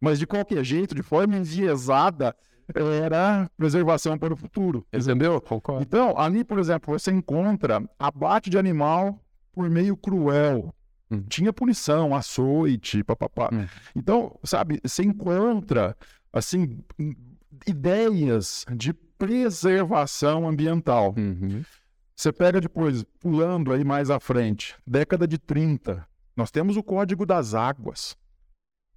Mas 0.00 0.18
de 0.18 0.26
qualquer 0.26 0.64
jeito, 0.64 0.92
de 0.92 1.04
forma 1.04 1.36
enviesada, 1.36 2.34
era 2.74 3.50
preservação 3.56 4.18
para 4.18 4.34
o 4.34 4.36
futuro, 4.36 4.86
entendeu? 4.92 5.40
Concordo. 5.40 5.82
Então, 5.82 6.18
ali, 6.18 6.44
por 6.44 6.58
exemplo, 6.58 6.98
você 6.98 7.10
encontra 7.10 7.82
abate 7.98 8.50
de 8.50 8.58
animal 8.58 9.20
por 9.52 9.70
meio 9.70 9.96
cruel. 9.96 10.74
Hum. 11.10 11.22
Tinha 11.28 11.52
punição, 11.52 12.14
açoite, 12.14 13.04
papapá. 13.04 13.50
Hum. 13.52 13.66
Então, 13.94 14.38
sabe, 14.42 14.80
você 14.82 15.04
encontra, 15.04 15.96
assim, 16.32 16.78
ideias 17.66 18.64
de 18.74 18.92
preservação 18.92 20.48
ambiental. 20.48 21.14
Uhum. 21.16 21.62
Você 22.14 22.32
pega 22.32 22.60
depois, 22.60 23.04
pulando 23.20 23.72
aí 23.72 23.84
mais 23.84 24.10
à 24.10 24.18
frente, 24.18 24.74
década 24.86 25.26
de 25.26 25.38
30, 25.38 26.06
nós 26.34 26.50
temos 26.50 26.76
o 26.76 26.82
Código 26.82 27.24
das 27.24 27.54
Águas. 27.54 28.16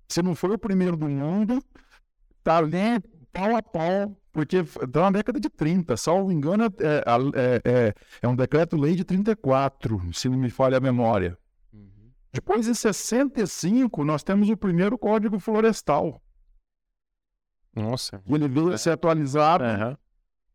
Você 0.08 0.22
não 0.22 0.36
foi 0.36 0.52
o 0.52 0.58
primeiro 0.58 0.98
do 0.98 1.08
mundo, 1.08 1.64
tá 2.44 2.58
ali 2.58 3.02
pau 3.32 3.56
a 3.56 3.62
pau, 3.62 4.18
porque 4.32 4.58
está 4.58 5.02
na 5.02 5.12
década 5.12 5.40
de 5.40 5.50
30, 5.50 5.96
salvo 5.98 6.32
engano, 6.32 6.66
é, 6.66 6.70
é, 6.70 7.62
é, 7.64 7.94
é 8.22 8.28
um 8.28 8.36
decreto-lei 8.36 8.96
de 8.96 9.04
34, 9.04 10.14
se 10.14 10.30
não 10.30 10.38
me 10.38 10.50
falha 10.50 10.78
a 10.78 10.82
memória. 10.82 11.38
Uhum. 11.74 12.12
Depois, 12.32 12.68
em 12.68 12.74
65, 12.74 14.04
nós 14.04 14.24
temos 14.24 14.50
o 14.50 14.58
primeiro 14.58 14.98
Código 14.98 15.40
Florestal. 15.40 16.22
Nossa. 17.76 18.22
Ele 18.28 18.48
veio 18.48 18.74
a 18.74 18.78
ser 18.78 18.92
atualizado 18.92 19.64
uhum. 19.64 19.96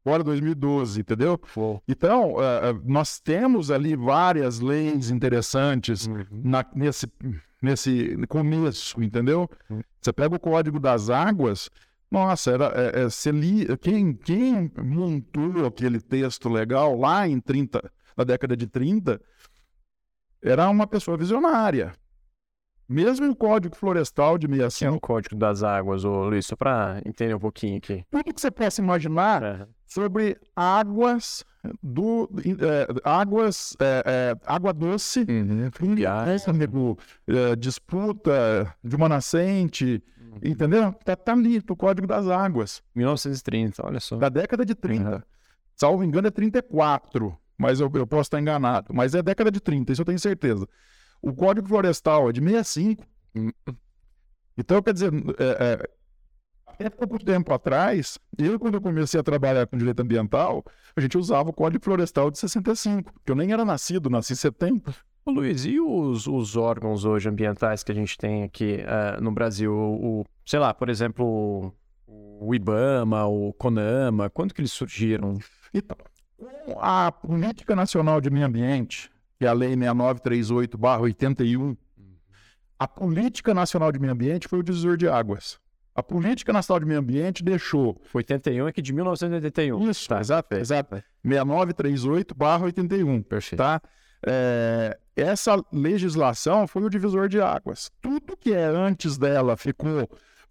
agora 0.05 0.25
2012, 0.25 1.01
entendeu? 1.01 1.41
Uou. 1.57 1.83
Então, 1.89 2.35
uh, 2.35 2.83
nós 2.85 3.20
temos 3.20 3.70
ali 3.70 3.97
várias 3.97 4.61
leis 4.61 5.11
interessantes 5.11 6.07
uhum. 6.07 6.27
na, 6.31 6.64
nesse 6.75 7.07
nesse 7.64 8.16
começo, 8.29 9.03
entendeu? 9.03 9.51
Hum. 9.70 9.81
Você 10.01 10.12
pega 10.12 10.37
o 10.37 10.41
Código 10.41 10.79
das 10.79 11.09
Águas, 11.09 11.70
nossa, 12.15 12.53
era, 12.53 12.67
é, 12.77 13.01
é, 13.01 13.05
você 13.05 13.33
li, 13.33 13.67
quem, 13.79 14.15
quem 14.15 14.71
montou 14.79 15.67
aquele 15.67 16.01
texto 16.01 16.49
legal 16.49 16.97
lá 16.97 17.27
em 17.27 17.41
30, 17.41 17.91
na 18.17 18.23
década 18.23 18.57
de 18.57 18.69
30, 18.69 19.21
era 20.41 20.71
uma 20.71 20.87
pessoa 20.87 21.17
visionária. 21.17 21.93
Mesmo 22.89 23.30
o 23.30 23.37
Código 23.37 23.74
Florestal 23.74 24.37
de 24.37 24.47
65. 24.47 24.78
Que 24.78 24.85
é 24.85 24.91
o 24.91 25.01
Código 25.01 25.37
das 25.37 25.62
Águas, 25.62 26.05
ô 26.05 26.28
Luiz, 26.28 26.47
só 26.47 26.57
para 26.57 27.01
entender 27.05 27.35
um 27.35 27.41
pouquinho 27.41 27.78
aqui. 27.78 28.05
Tudo 28.11 28.35
que 28.35 28.41
você 28.41 28.51
possa 28.51 28.82
imaginar 28.82 29.43
é. 29.43 29.66
sobre 29.87 30.37
águas 30.55 31.45
do 31.82 32.28
é, 32.61 32.87
águas 33.05 33.76
é, 33.80 34.03
é, 34.07 34.37
água 34.47 34.72
doce 34.72 35.20
uhum. 35.20 35.70
amigo, 36.47 36.99
é, 37.26 37.57
disputa 37.57 38.74
de 38.82 38.97
uma 38.97 39.09
nascente 39.09 40.03
uhum. 40.20 40.39
entendeu 40.43 40.93
tá, 41.05 41.16
tá 41.16 41.32
ali 41.32 41.62
no 41.66 41.76
Código 41.76 42.07
das 42.07 42.28
Águas 42.28 42.82
1930 42.95 43.87
olha 43.87 44.01
só 44.01 44.16
da 44.16 44.28
década 44.28 44.64
de 44.64 44.74
30 44.74 45.11
uhum. 45.11 45.22
salvo 45.74 46.05
engano 46.05 46.28
é 46.28 46.30
34 46.30 47.35
mas 47.57 47.80
eu, 47.80 47.91
eu 47.95 48.07
posso 48.07 48.22
estar 48.22 48.41
enganado 48.41 48.93
mas 48.93 49.14
é 49.14 49.22
década 49.22 49.51
de 49.51 49.61
30 49.61 49.93
isso 49.93 50.03
eu 50.03 50.07
tenho 50.07 50.18
certeza 50.18 50.68
o 51.31 51.35
Código 51.35 51.68
Florestal 51.68 52.29
é 52.29 52.33
de 52.33 52.41
65 52.41 53.05
uhum. 53.35 53.51
então 54.57 54.83
quer 54.83 54.93
dizer 54.93 55.12
é, 55.39 55.64
é 55.64 55.89
até 56.75 56.91
pouco 56.91 57.25
tempo 57.25 57.53
atrás, 57.53 58.18
eu, 58.37 58.59
quando 58.59 58.75
eu 58.75 58.81
comecei 58.81 59.18
a 59.18 59.22
trabalhar 59.22 59.66
com 59.66 59.77
direito 59.77 60.01
ambiental, 60.01 60.64
a 60.97 61.01
gente 61.01 61.16
usava 61.16 61.51
o 61.51 61.53
Código 61.53 61.85
Florestal 61.85 62.31
de 62.31 62.39
65, 62.39 63.12
que 63.25 63.31
eu 63.31 63.37
nem 63.37 63.53
era 63.53 63.64
nascido, 63.64 64.11
nasci 64.11 64.33
em 64.33 64.37
70. 64.37 64.93
Ô, 65.25 65.31
Luiz, 65.31 65.64
e 65.64 65.81
os, 65.81 66.27
os 66.27 66.57
órgãos 66.57 67.05
hoje 67.05 67.29
ambientais 67.29 67.83
que 67.83 67.93
a 67.93 67.95
gente 67.95 68.18
tem 68.18 68.43
aqui 68.43 68.81
uh, 68.83 69.22
no 69.22 69.31
Brasil? 69.33 69.72
O, 69.72 70.25
sei 70.45 70.59
lá, 70.59 70.75
por 70.75 70.89
exemplo, 70.89 71.72
o 72.07 72.55
IBAMA, 72.55 73.25
o 73.27 73.53
CONAMA, 73.55 74.29
quando 74.29 74.53
que 74.53 74.61
eles 74.61 74.72
surgiram? 74.72 75.39
Então, 75.72 75.97
a 76.79 77.11
Política 77.11 77.75
Nacional 77.75 78.20
de 78.20 78.31
Meio 78.31 78.47
Ambiente, 78.47 79.11
que 79.39 79.45
é 79.45 79.49
a 79.49 79.53
Lei 79.53 79.76
6938-81, 79.76 81.76
a 82.78 82.89
Política 82.89 83.53
Nacional 83.55 83.93
de 83.93 83.99
Meio 83.99 84.12
Ambiente 84.12 84.49
foi 84.49 84.59
o 84.59 84.62
divisor 84.62 84.97
de 84.97 85.09
águas. 85.09 85.59
A 85.95 86.03
Política 86.03 86.53
Nacional 86.53 86.80
de 86.80 86.87
Meio 86.87 86.99
Ambiente 86.99 87.45
deixou. 87.45 88.03
81 88.12 88.66
é 88.66 88.72
que 88.72 88.82
de 88.82 88.93
1981. 88.93 89.89
Isso, 89.89 90.09
tá, 90.09 90.20
exato, 90.20 90.57
exato. 90.57 91.01
6938-81. 91.24 93.24
Perfeito. 93.24 93.59
Tá? 93.59 93.80
É, 94.26 94.99
essa 95.14 95.64
legislação 95.72 96.66
foi 96.66 96.82
o 96.82 96.91
divisor 96.91 97.28
de 97.28 97.41
águas. 97.41 97.93
Tudo 98.01 98.37
que 98.37 98.53
é 98.53 98.64
antes 98.64 99.16
dela 99.16 99.57
ficou 99.57 100.09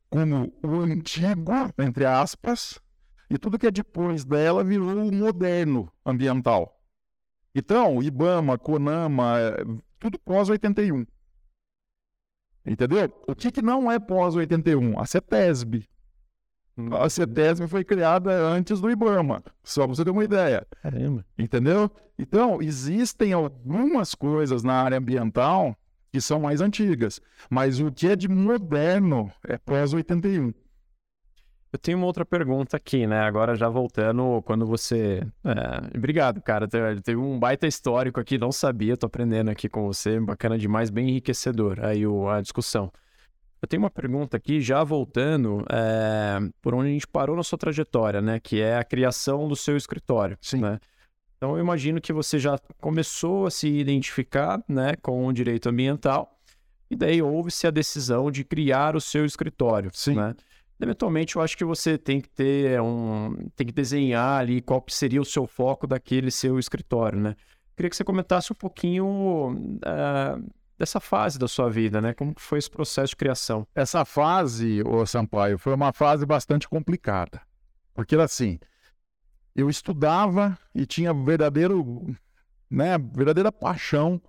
como 0.10 0.54
o 0.64 0.80
antigo, 0.82 1.52
entre 1.78 2.06
aspas, 2.06 2.80
e 3.30 3.38
tudo 3.38 3.60
que 3.60 3.68
é 3.68 3.72
depois 3.72 4.24
dela 4.24 4.64
virou 4.64 5.08
o 5.08 5.12
moderno 5.12 5.92
ambiental. 6.06 6.80
Então, 7.56 8.02
IBAMA, 8.02 8.58
CONAMA, 8.58 9.40
é, 9.40 9.64
tudo 10.00 10.20
pós-81. 10.20 11.06
Entendeu? 12.66 13.12
O 13.28 13.36
que, 13.36 13.52
que 13.52 13.62
não 13.62 13.92
é 13.92 14.00
pós-81? 14.00 14.94
A 14.98 15.06
CETESB. 15.06 15.88
Hum. 16.78 16.96
A 16.96 17.10
CETESB 17.10 17.68
foi 17.68 17.84
criada 17.84 18.32
antes 18.32 18.80
do 18.82 18.90
IBAMA, 18.90 19.44
só 19.64 19.86
para 19.86 19.96
você 19.96 20.04
ter 20.04 20.10
uma 20.10 20.24
ideia. 20.24 20.66
Caramba. 20.82 21.26
Entendeu? 21.38 21.92
Então, 22.18 22.62
existem 22.62 23.34
algumas 23.34 24.16
coisas 24.16 24.64
na 24.64 24.74
área 24.74 24.98
ambiental 24.98 25.76
que 26.12 26.22
são 26.22 26.40
mais 26.40 26.62
antigas, 26.62 27.20
mas 27.50 27.80
o 27.80 27.92
que 27.92 28.08
é 28.08 28.16
de 28.16 28.28
moderno 28.28 29.32
é 29.44 29.58
pós-81. 29.58 30.54
Eu 31.74 31.80
tenho 31.80 31.98
uma 31.98 32.06
outra 32.06 32.24
pergunta 32.24 32.78
aqui, 32.78 33.08
né? 33.08 33.22
Agora 33.22 33.56
já 33.56 33.68
voltando, 33.68 34.44
quando 34.44 34.64
você. 34.64 35.26
É... 35.44 35.98
Obrigado, 35.98 36.40
cara. 36.40 36.68
Teve 36.68 37.16
um 37.16 37.40
baita 37.40 37.66
histórico 37.66 38.20
aqui, 38.20 38.38
não 38.38 38.52
sabia, 38.52 38.96
tô 38.96 39.08
aprendendo 39.08 39.50
aqui 39.50 39.68
com 39.68 39.88
você. 39.88 40.20
Bacana 40.20 40.56
demais, 40.56 40.92
bem 40.92 41.10
enriquecedor 41.10 41.84
aí 41.84 42.06
o... 42.06 42.30
a 42.30 42.42
discussão. 42.42 42.92
Eu 43.60 43.68
tenho 43.68 43.82
uma 43.82 43.90
pergunta 43.90 44.38
aqui, 44.38 44.62
já 44.62 44.84
voltando 44.84 45.66
é... 45.68 46.38
por 46.62 46.76
onde 46.76 46.90
a 46.90 46.92
gente 46.92 47.08
parou 47.08 47.36
na 47.36 47.42
sua 47.42 47.58
trajetória, 47.58 48.22
né? 48.22 48.40
Que 48.40 48.62
é 48.62 48.78
a 48.78 48.84
criação 48.84 49.48
do 49.48 49.56
seu 49.56 49.76
escritório. 49.76 50.38
Sim. 50.40 50.62
Né? 50.62 50.78
Então 51.38 51.58
eu 51.58 51.60
imagino 51.60 52.00
que 52.00 52.14
você 52.14 52.38
já 52.38 52.56
começou 52.80 53.48
a 53.48 53.52
se 53.52 53.68
identificar 53.68 54.64
né, 54.70 54.96
com 55.02 55.26
o 55.26 55.34
direito 55.34 55.70
ambiental, 55.70 56.40
e 56.88 56.96
daí 56.96 57.20
houve-se 57.20 57.66
a 57.66 57.72
decisão 57.72 58.30
de 58.30 58.44
criar 58.44 58.96
o 58.96 59.02
seu 59.02 59.26
escritório. 59.26 59.90
Sim. 59.92 60.16
Né? 60.16 60.36
Eventualmente, 60.84 61.36
eu 61.36 61.42
acho 61.42 61.58
que 61.58 61.64
você 61.64 61.98
tem 61.98 62.20
que 62.20 62.30
ter 62.30 62.82
um. 62.82 63.36
tem 63.56 63.66
que 63.66 63.74
desenhar 63.74 64.42
ali 64.42 64.62
qual 64.62 64.84
seria 64.90 65.22
o 65.22 65.26
seu 65.26 65.48
foco 65.48 65.88
daquele 65.88 66.30
seu 66.30 66.60
escritório, 66.60 67.20
né? 67.20 67.36
Queria 67.76 67.90
que 67.90 67.96
você 67.96 68.04
comentasse 68.04 68.52
um 68.52 68.56
pouquinho 68.56 69.54
uh, 69.56 70.54
dessa 70.78 71.00
fase 71.00 71.40
da 71.40 71.48
sua 71.48 71.70
vida, 71.70 72.02
né? 72.02 72.14
Como 72.14 72.34
foi 72.38 72.60
esse 72.60 72.70
processo 72.70 73.12
de 73.12 73.16
criação? 73.16 73.66
Essa 73.74 74.04
fase, 74.04 74.84
o 74.86 75.06
Sampaio, 75.06 75.58
foi 75.58 75.74
uma 75.74 75.94
fase 75.94 76.26
bastante 76.26 76.68
complicada. 76.68 77.42
Porque 77.94 78.16
era 78.16 78.26
assim, 78.26 78.60
eu 79.56 79.70
estudava 79.70 80.58
e 80.76 80.86
tinha 80.86 81.14
verdadeiro, 81.14 82.16
né, 82.70 82.98
verdadeira 82.98 83.52
paixão 83.52 84.22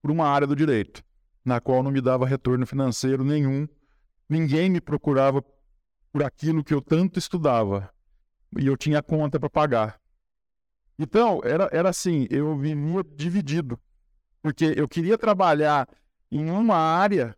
por 0.00 0.10
uma 0.10 0.26
área 0.26 0.46
do 0.46 0.56
direito, 0.56 1.02
na 1.44 1.60
qual 1.60 1.82
não 1.82 1.90
me 1.90 2.00
dava 2.00 2.26
retorno 2.26 2.66
financeiro 2.66 3.22
nenhum. 3.22 3.68
Ninguém 4.28 4.70
me 4.70 4.80
procurava 4.80 5.44
por 6.16 6.24
aquilo 6.24 6.64
que 6.64 6.72
eu 6.72 6.80
tanto 6.80 7.18
estudava 7.18 7.92
e 8.58 8.66
eu 8.66 8.74
tinha 8.74 9.02
conta 9.02 9.38
para 9.38 9.50
pagar. 9.50 10.00
Então, 10.98 11.42
era, 11.44 11.68
era 11.70 11.90
assim, 11.90 12.26
eu 12.30 12.56
vivia 12.56 13.04
dividido, 13.14 13.78
porque 14.40 14.72
eu 14.78 14.88
queria 14.88 15.18
trabalhar 15.18 15.86
em 16.32 16.48
uma 16.48 16.74
área 16.74 17.36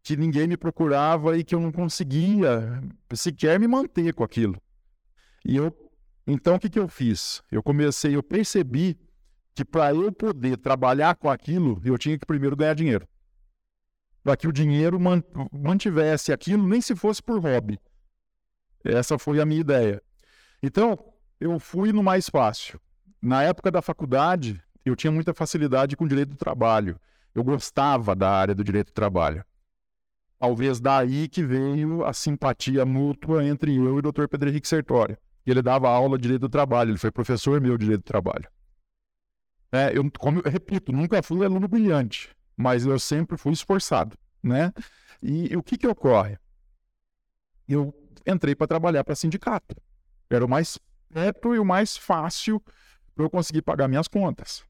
que 0.00 0.16
ninguém 0.16 0.46
me 0.46 0.56
procurava 0.56 1.36
e 1.36 1.42
que 1.42 1.56
eu 1.56 1.60
não 1.60 1.72
conseguia 1.72 2.80
sequer 3.12 3.58
me 3.58 3.66
manter 3.66 4.14
com 4.14 4.22
aquilo. 4.22 4.62
E 5.44 5.56
eu, 5.56 5.76
então 6.24 6.54
o 6.54 6.60
que, 6.60 6.70
que 6.70 6.78
eu 6.78 6.86
fiz? 6.86 7.42
Eu 7.50 7.64
comecei, 7.64 8.14
eu 8.14 8.22
percebi 8.22 8.96
que 9.56 9.64
para 9.64 9.92
eu 9.92 10.12
poder 10.12 10.56
trabalhar 10.58 11.16
com 11.16 11.28
aquilo, 11.28 11.82
eu 11.84 11.98
tinha 11.98 12.16
que 12.16 12.24
primeiro 12.24 12.54
ganhar 12.54 12.74
dinheiro. 12.74 13.08
Para 14.22 14.36
que 14.36 14.46
o 14.46 14.52
dinheiro 14.52 15.00
mantivesse 15.52 16.32
aquilo, 16.32 16.64
nem 16.64 16.80
se 16.80 16.94
fosse 16.94 17.20
por 17.20 17.40
hobby. 17.40 17.76
Essa 18.84 19.18
foi 19.18 19.40
a 19.40 19.46
minha 19.46 19.60
ideia. 19.60 20.02
Então, 20.62 20.98
eu 21.40 21.58
fui 21.58 21.92
no 21.92 22.02
mais 22.02 22.28
fácil. 22.28 22.80
Na 23.20 23.42
época 23.42 23.70
da 23.70 23.80
faculdade, 23.80 24.62
eu 24.84 24.94
tinha 24.94 25.10
muita 25.10 25.32
facilidade 25.32 25.96
com 25.96 26.04
o 26.04 26.08
direito 26.08 26.30
do 26.30 26.36
trabalho. 26.36 27.00
Eu 27.34 27.42
gostava 27.42 28.14
da 28.14 28.30
área 28.30 28.54
do 28.54 28.62
direito 28.62 28.88
do 28.88 28.92
trabalho. 28.92 29.44
Talvez 30.38 30.78
daí 30.78 31.26
que 31.26 31.42
veio 31.42 32.04
a 32.04 32.12
simpatia 32.12 32.84
mútua 32.84 33.42
entre 33.44 33.74
eu 33.74 33.96
e 33.96 33.98
o 33.98 34.02
Dr. 34.02 34.26
Pedro 34.28 34.50
Henrique 34.50 34.68
Sertório. 34.68 35.16
Ele 35.46 35.62
dava 35.62 35.88
aula 35.88 36.18
de 36.18 36.22
direito 36.22 36.42
do 36.42 36.48
trabalho, 36.48 36.90
ele 36.90 36.98
foi 36.98 37.10
professor 37.10 37.60
meu 37.60 37.76
de 37.76 37.84
direito 37.84 38.02
do 38.02 38.06
trabalho. 38.06 38.46
É, 39.72 39.96
eu, 39.96 40.10
como 40.18 40.40
eu 40.44 40.50
repito, 40.50 40.92
nunca 40.92 41.22
fui 41.22 41.44
aluno 41.44 41.66
brilhante, 41.66 42.34
mas 42.56 42.86
eu 42.86 42.98
sempre 42.98 43.36
fui 43.36 43.52
esforçado, 43.52 44.16
né? 44.42 44.72
E, 45.22 45.52
e 45.52 45.56
o 45.56 45.62
que 45.62 45.76
que 45.76 45.86
ocorre? 45.86 46.38
Eu 47.66 47.92
entrei 48.26 48.54
para 48.54 48.66
trabalhar 48.66 49.04
para 49.04 49.14
sindicato. 49.14 49.76
Era 50.30 50.44
o 50.44 50.48
mais 50.48 50.78
perto 51.12 51.54
e 51.54 51.58
o 51.58 51.64
mais 51.64 51.96
fácil 51.96 52.62
para 53.14 53.24
eu 53.24 53.30
conseguir 53.30 53.62
pagar 53.62 53.88
minhas 53.88 54.08
contas. 54.08 54.64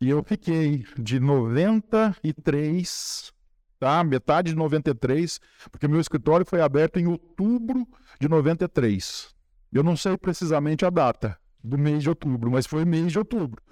E 0.00 0.10
eu 0.10 0.22
fiquei 0.22 0.84
de 0.98 1.18
93, 1.18 3.32
tá? 3.78 4.04
Metade 4.04 4.50
de 4.50 4.56
93, 4.56 5.40
porque 5.70 5.88
meu 5.88 6.00
escritório 6.00 6.44
foi 6.44 6.60
aberto 6.60 6.98
em 6.98 7.06
outubro 7.06 7.88
de 8.20 8.28
93. 8.28 9.34
Eu 9.72 9.82
não 9.82 9.96
sei 9.96 10.18
precisamente 10.18 10.84
a 10.84 10.90
data 10.90 11.38
do 11.62 11.78
mês 11.78 12.02
de 12.02 12.08
outubro, 12.08 12.50
mas 12.50 12.66
foi 12.66 12.84
mês 12.84 13.12
de 13.12 13.18
outubro, 13.18 13.62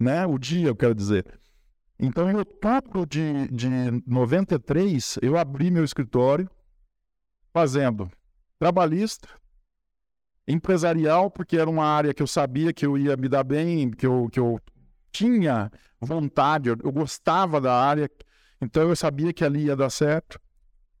né? 0.00 0.24
O 0.26 0.38
dia, 0.38 0.68
eu 0.68 0.76
quero 0.76 0.94
dizer. 0.94 1.38
Então, 2.00 2.30
em 2.30 2.36
outubro 2.36 3.04
de, 3.04 3.48
de 3.48 3.68
93, 4.06 5.18
eu 5.20 5.36
abri 5.36 5.70
meu 5.70 5.84
escritório 5.84 6.48
fazendo 7.52 8.08
trabalhista, 8.58 9.28
empresarial, 10.46 11.30
porque 11.30 11.56
era 11.56 11.68
uma 11.68 11.84
área 11.84 12.12
que 12.12 12.22
eu 12.22 12.26
sabia 12.26 12.72
que 12.72 12.84
eu 12.84 12.96
ia 12.96 13.16
me 13.16 13.28
dar 13.28 13.44
bem, 13.44 13.90
que 13.90 14.06
eu, 14.06 14.28
que 14.30 14.40
eu 14.40 14.58
tinha 15.12 15.70
vontade, 16.00 16.70
eu, 16.70 16.76
eu 16.82 16.90
gostava 16.90 17.60
da 17.60 17.74
área, 17.74 18.10
então 18.60 18.88
eu 18.88 18.96
sabia 18.96 19.32
que 19.32 19.44
ali 19.44 19.66
ia 19.66 19.76
dar 19.76 19.90
certo, 19.90 20.40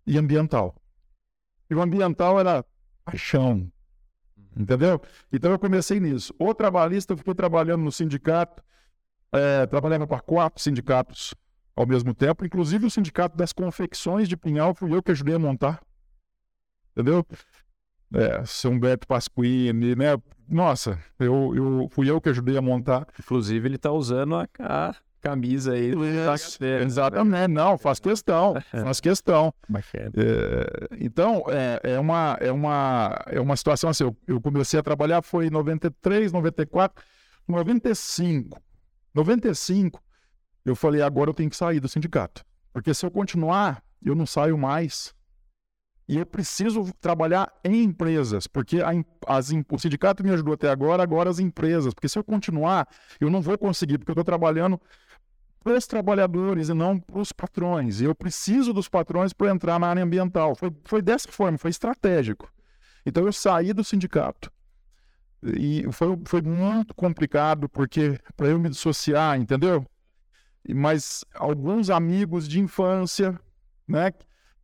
e 0.06 0.16
ambiental. 0.16 0.74
E 1.68 1.74
o 1.74 1.82
ambiental 1.82 2.38
era 2.38 2.64
paixão, 3.04 3.70
entendeu? 4.56 5.00
Então 5.32 5.50
eu 5.50 5.58
comecei 5.58 6.00
nisso. 6.00 6.34
O 6.38 6.54
trabalhista, 6.54 7.12
eu 7.12 7.16
fiquei 7.16 7.34
trabalhando 7.34 7.82
no 7.82 7.92
sindicato, 7.92 8.62
é, 9.32 9.66
trabalhava 9.66 10.06
para 10.06 10.20
quatro 10.20 10.62
sindicatos 10.62 11.34
ao 11.76 11.86
mesmo 11.86 12.14
tempo, 12.14 12.44
inclusive 12.44 12.86
o 12.86 12.90
sindicato 12.90 13.36
das 13.36 13.52
confecções 13.52 14.28
de 14.28 14.36
Pinhal, 14.36 14.74
fui 14.74 14.92
eu 14.92 15.02
que 15.02 15.12
ajudei 15.12 15.34
a 15.34 15.38
montar 15.38 15.80
entendeu? 16.92 17.26
É, 18.14 18.44
São 18.44 18.78
Beto 18.78 19.06
Pasquini, 19.06 19.94
né? 19.94 20.16
Nossa, 20.48 20.98
eu, 21.18 21.54
eu 21.54 21.88
fui 21.90 22.10
eu 22.10 22.20
que 22.20 22.28
ajudei 22.30 22.56
a 22.56 22.62
montar. 22.62 23.06
Inclusive, 23.18 23.68
ele 23.68 23.76
está 23.76 23.92
usando 23.92 24.34
a, 24.34 24.48
a, 24.58 24.94
camisa 25.20 25.72
aí. 25.72 25.94
Né? 25.94 26.24
exatamente, 26.82 27.48
não, 27.48 27.76
faz 27.76 28.00
questão, 28.00 28.54
faz 28.70 29.00
questão. 29.00 29.52
É, 30.16 30.96
então, 31.04 31.44
é, 31.48 31.80
é, 31.94 31.98
uma, 31.98 32.38
é, 32.40 32.50
uma, 32.50 33.24
é 33.26 33.40
uma 33.40 33.56
situação 33.56 33.90
assim, 33.90 34.04
eu, 34.04 34.16
eu 34.26 34.40
comecei 34.40 34.80
a 34.80 34.82
trabalhar 34.82 35.20
foi 35.22 35.48
em 35.48 35.50
93, 35.50 36.32
94, 36.32 37.04
95. 37.46 38.60
95, 39.14 40.02
eu 40.64 40.76
falei, 40.76 41.02
agora 41.02 41.30
eu 41.30 41.34
tenho 41.34 41.50
que 41.50 41.56
sair 41.56 41.80
do 41.80 41.88
sindicato. 41.88 42.44
Porque 42.72 42.94
se 42.94 43.04
eu 43.04 43.10
continuar, 43.10 43.82
eu 44.02 44.14
não 44.14 44.26
saio 44.26 44.56
mais 44.56 45.14
e 46.08 46.16
eu 46.16 46.24
preciso 46.24 46.90
trabalhar 47.00 47.52
em 47.62 47.82
empresas, 47.84 48.46
porque 48.46 48.80
a, 48.80 48.92
as, 49.26 49.50
o 49.70 49.78
sindicato 49.78 50.24
me 50.24 50.30
ajudou 50.30 50.54
até 50.54 50.70
agora, 50.70 51.02
agora 51.02 51.28
as 51.28 51.38
empresas. 51.38 51.92
Porque 51.92 52.08
se 52.08 52.18
eu 52.18 52.24
continuar, 52.24 52.88
eu 53.20 53.28
não 53.28 53.42
vou 53.42 53.58
conseguir, 53.58 53.98
porque 53.98 54.10
eu 54.10 54.14
estou 54.14 54.24
trabalhando 54.24 54.80
para 55.62 55.76
os 55.76 55.86
trabalhadores 55.86 56.70
e 56.70 56.74
não 56.74 56.98
para 56.98 57.20
os 57.20 57.30
patrões. 57.30 58.00
E 58.00 58.04
eu 58.04 58.14
preciso 58.14 58.72
dos 58.72 58.88
patrões 58.88 59.34
para 59.34 59.50
entrar 59.50 59.78
na 59.78 59.88
área 59.88 60.02
ambiental. 60.02 60.54
Foi, 60.54 60.74
foi 60.84 61.02
dessa 61.02 61.30
forma, 61.30 61.58
foi 61.58 61.70
estratégico. 61.70 62.50
Então 63.04 63.26
eu 63.26 63.32
saí 63.32 63.74
do 63.74 63.84
sindicato. 63.84 64.50
E 65.42 65.84
foi, 65.92 66.18
foi 66.24 66.40
muito 66.40 66.94
complicado, 66.94 67.68
porque 67.68 68.18
para 68.34 68.48
eu 68.48 68.58
me 68.58 68.70
dissociar, 68.70 69.38
entendeu? 69.38 69.84
Mas 70.74 71.22
alguns 71.34 71.90
amigos 71.90 72.48
de 72.48 72.60
infância, 72.60 73.38
né? 73.86 74.10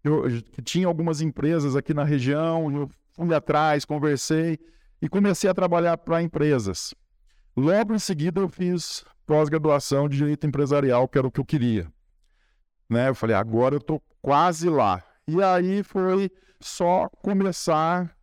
Eu, 0.04 0.28
eu 0.28 0.62
tinha 0.62 0.86
algumas 0.86 1.22
empresas 1.22 1.74
aqui 1.74 1.94
na 1.94 2.04
região, 2.04 2.70
eu 2.70 2.90
fui 3.14 3.34
atrás, 3.34 3.86
conversei 3.86 4.58
e 5.00 5.08
comecei 5.08 5.48
a 5.48 5.54
trabalhar 5.54 5.96
para 5.96 6.22
empresas. 6.22 6.94
Logo 7.56 7.94
em 7.94 7.98
seguida 7.98 8.40
eu 8.40 8.48
fiz 8.48 9.04
pós-graduação 9.26 10.08
de 10.08 10.18
direito 10.18 10.46
empresarial, 10.46 11.08
que 11.08 11.16
era 11.16 11.26
o 11.26 11.30
que 11.30 11.40
eu 11.40 11.44
queria. 11.44 11.90
Né? 12.88 13.08
Eu 13.08 13.14
falei, 13.14 13.34
agora 13.34 13.76
eu 13.76 13.78
estou 13.78 14.02
quase 14.20 14.68
lá. 14.68 15.02
E 15.26 15.42
aí 15.42 15.82
foi 15.82 16.30
só 16.60 17.08
começar, 17.22 18.14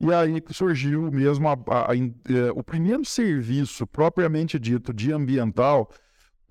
e 0.00 0.12
aí 0.12 0.42
surgiu 0.50 1.10
mesmo 1.12 1.48
a, 1.48 1.52
a, 1.52 1.92
a, 1.92 1.96
é, 1.96 2.50
o 2.54 2.62
primeiro 2.62 3.04
serviço 3.04 3.86
propriamente 3.86 4.58
dito 4.58 4.94
de 4.94 5.12
ambiental, 5.12 5.90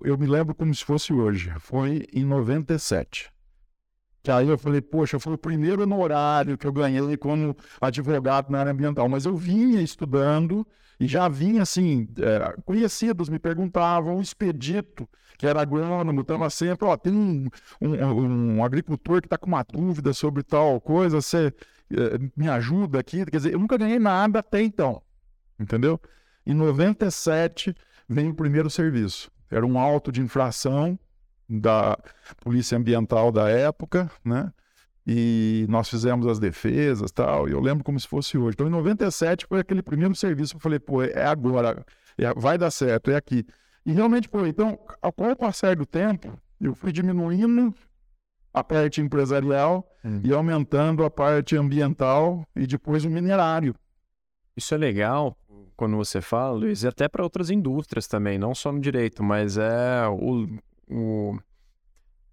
eu 0.02 0.16
me 0.16 0.26
lembro 0.26 0.54
como 0.54 0.72
se 0.72 0.84
fosse 0.84 1.12
hoje, 1.12 1.52
foi 1.58 2.06
em 2.12 2.24
97. 2.24 3.30
Que 4.22 4.30
aí 4.30 4.48
eu 4.48 4.58
falei, 4.58 4.80
poxa, 4.80 5.18
foi 5.18 5.34
o 5.34 5.38
primeiro 5.38 5.82
honorário 5.82 6.58
que 6.58 6.66
eu 6.66 6.72
ganhei 6.72 7.16
como 7.16 7.56
advogado 7.80 8.50
na 8.50 8.60
área 8.60 8.72
ambiental. 8.72 9.08
Mas 9.08 9.24
eu 9.24 9.34
vinha 9.34 9.80
estudando 9.80 10.66
e 11.00 11.06
já 11.06 11.26
vinha 11.28 11.62
assim, 11.62 12.06
é, 12.18 12.60
conhecidos 12.62 13.30
me 13.30 13.38
perguntavam, 13.38 14.18
o 14.18 14.20
expedito, 14.20 15.08
que 15.38 15.46
era 15.46 15.62
agrônomo, 15.62 16.20
estava 16.20 16.50
sempre, 16.50 16.86
ó, 16.86 16.94
tem 16.94 17.14
um, 17.14 17.48
um, 17.80 18.56
um 18.56 18.64
agricultor 18.64 19.22
que 19.22 19.26
está 19.26 19.38
com 19.38 19.46
uma 19.46 19.62
dúvida 19.62 20.12
sobre 20.12 20.42
tal 20.42 20.78
coisa, 20.78 21.22
você 21.22 21.54
é, 21.90 22.18
me 22.36 22.46
ajuda 22.50 23.00
aqui? 23.00 23.24
Quer 23.24 23.38
dizer, 23.38 23.54
eu 23.54 23.58
nunca 23.58 23.78
ganhei 23.78 23.98
nada 23.98 24.40
até 24.40 24.60
então, 24.60 25.00
entendeu? 25.58 25.98
Em 26.44 26.52
97 26.52 27.74
vem 28.06 28.28
o 28.28 28.34
primeiro 28.34 28.68
serviço. 28.68 29.30
Era 29.50 29.64
um 29.64 29.78
auto 29.78 30.12
de 30.12 30.20
infração 30.20 30.98
da 31.50 31.98
Polícia 32.42 32.78
Ambiental 32.78 33.32
da 33.32 33.48
época, 33.48 34.08
né? 34.24 34.52
E 35.04 35.66
nós 35.68 35.88
fizemos 35.88 36.26
as 36.26 36.38
defesas 36.38 37.10
tal, 37.10 37.48
e 37.48 37.52
eu 37.52 37.60
lembro 37.60 37.82
como 37.82 37.98
se 37.98 38.06
fosse 38.06 38.38
hoje. 38.38 38.54
Então, 38.54 38.68
em 38.68 38.70
97 38.70 39.46
foi 39.46 39.58
aquele 39.58 39.82
primeiro 39.82 40.14
serviço, 40.14 40.54
eu 40.54 40.60
falei, 40.60 40.78
pô, 40.78 41.02
é 41.02 41.24
agora, 41.24 41.84
é, 42.16 42.32
vai 42.34 42.56
dar 42.56 42.70
certo, 42.70 43.10
é 43.10 43.16
aqui. 43.16 43.44
E 43.84 43.92
realmente 43.92 44.28
foi. 44.28 44.48
Então, 44.48 44.78
ao 45.02 45.12
passar 45.12 45.74
do 45.74 45.84
tempo, 45.84 46.38
eu 46.60 46.74
fui 46.74 46.92
diminuindo 46.92 47.74
a 48.52 48.62
parte 48.62 49.00
empresarial 49.00 49.88
hum. 50.04 50.20
e 50.22 50.32
aumentando 50.32 51.02
a 51.04 51.10
parte 51.10 51.56
ambiental 51.56 52.46
e 52.54 52.66
depois 52.66 53.04
o 53.04 53.10
minerário. 53.10 53.74
Isso 54.56 54.74
é 54.74 54.78
legal 54.78 55.36
quando 55.76 55.96
você 55.96 56.20
fala, 56.20 56.58
Luiz, 56.58 56.82
e 56.82 56.88
até 56.88 57.08
para 57.08 57.22
outras 57.22 57.48
indústrias 57.48 58.06
também, 58.06 58.38
não 58.38 58.54
só 58.54 58.70
no 58.70 58.78
direito, 58.80 59.24
mas 59.24 59.56
é 59.56 60.06
o, 60.08 60.46
o, 60.90 61.38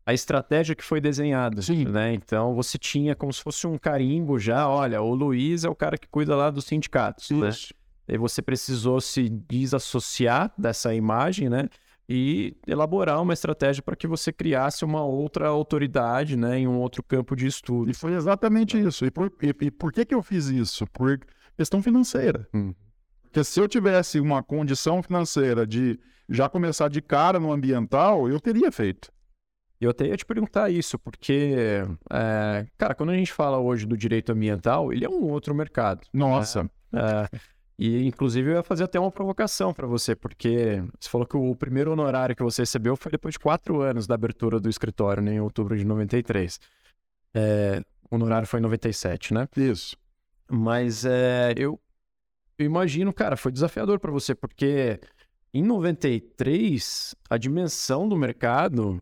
a 0.06 0.14
estratégia 0.14 0.76
que 0.76 0.84
foi 0.84 1.02
desenhada. 1.02 1.62
Sim. 1.62 1.86
Né? 1.86 2.14
Então 2.14 2.56
você 2.56 2.78
tinha 2.78 3.16
como 3.16 3.32
se 3.32 3.42
fosse 3.42 3.68
um 3.68 3.78
carimbo 3.78 4.40
já, 4.40 4.68
olha, 4.68 5.02
o 5.02 5.14
Luiz 5.14 5.64
é 5.64 5.70
o 5.70 5.76
cara 5.76 5.98
que 5.98 6.08
cuida 6.08 6.36
lá 6.36 6.50
dos 6.50 6.66
sindicatos. 6.66 7.30
Né? 7.30 7.50
E 8.08 8.18
você 8.18 8.42
precisou 8.42 9.02
se 9.02 9.28
desassociar 9.28 10.54
dessa 10.58 10.96
imagem, 10.96 11.50
né? 11.50 11.68
E 12.08 12.56
elaborar 12.66 13.22
uma 13.22 13.34
estratégia 13.34 13.84
para 13.84 13.98
que 13.98 14.08
você 14.08 14.32
criasse 14.32 14.86
uma 14.86 15.04
outra 15.04 15.50
autoridade, 15.50 16.38
né, 16.38 16.58
em 16.60 16.66
um 16.66 16.80
outro 16.80 17.04
campo 17.04 17.36
de 17.36 17.46
estudo. 17.46 17.92
E 17.92 17.94
foi 17.94 18.14
exatamente 18.14 18.80
isso. 18.80 19.06
E 19.06 19.12
por, 19.12 19.30
e, 19.42 19.54
e 19.66 19.70
por 19.70 19.92
que, 19.92 20.06
que 20.06 20.16
eu 20.16 20.24
fiz 20.24 20.46
isso? 20.46 20.88
Por 20.88 21.20
questão 21.58 21.84
financeira. 21.84 22.48
Hum. 22.54 22.74
Porque 23.38 23.44
se 23.44 23.60
eu 23.60 23.68
tivesse 23.68 24.20
uma 24.20 24.42
condição 24.42 25.04
financeira 25.04 25.68
de 25.68 26.00
já 26.28 26.50
começar 26.50 26.90
de 26.90 27.04
cara 27.04 27.40
no 27.40 27.52
ambiental, 27.52 28.28
eu 28.28 28.40
teria 28.40 28.72
feito. 28.72 29.12
Eu 29.80 29.92
até 29.92 30.08
ia 30.08 30.18
te 30.18 30.26
perguntar 30.26 30.72
isso, 30.72 30.98
porque, 30.98 31.84
é, 32.12 32.66
cara, 32.80 32.96
quando 32.96 33.12
a 33.12 33.16
gente 33.16 33.32
fala 33.32 33.60
hoje 33.60 33.86
do 33.86 33.96
direito 33.96 34.32
ambiental, 34.32 34.92
ele 34.92 35.06
é 35.06 35.10
um 35.10 35.30
outro 35.30 35.54
mercado. 35.54 36.00
Né? 36.12 36.20
Nossa. 36.20 36.68
É, 36.92 37.40
e, 37.78 38.08
inclusive, 38.08 38.50
eu 38.50 38.56
ia 38.56 38.64
fazer 38.64 38.86
até 38.86 39.00
uma 39.00 39.12
provocação 39.12 39.72
para 39.72 39.86
você, 39.86 40.16
porque 40.16 40.84
você 41.00 41.08
falou 41.08 41.28
que 41.28 41.38
o 41.38 41.56
primeiro 41.56 41.92
honorário 41.92 42.36
que 42.36 42.42
você 42.42 42.64
recebeu 42.64 42.96
foi 42.96 43.12
depois 43.12 43.34
de 43.34 43.40
quatro 43.40 43.82
anos 43.82 44.08
da 44.08 44.16
abertura 44.16 44.60
do 44.60 44.68
escritório, 44.68 45.22
né, 45.22 45.36
em 45.36 45.40
outubro 45.40 45.78
de 45.78 45.86
93. 45.86 46.60
É, 47.36 47.84
o 48.10 48.16
honorário 48.16 48.48
foi 48.48 48.60
em 48.60 48.64
97, 48.64 49.32
né? 49.32 49.48
Isso. 49.56 49.96
Mas 50.50 51.06
é, 51.06 51.54
eu, 51.56 51.80
eu 52.58 52.66
imagino, 52.66 53.14
cara, 53.14 53.38
foi 53.38 53.52
desafiador 53.52 54.00
para 54.00 54.12
você, 54.12 54.34
porque 54.34 55.00
em 55.54 55.64
93, 55.64 57.16
a 57.30 57.38
dimensão 57.38 58.08
do 58.08 58.18
mercado 58.18 58.98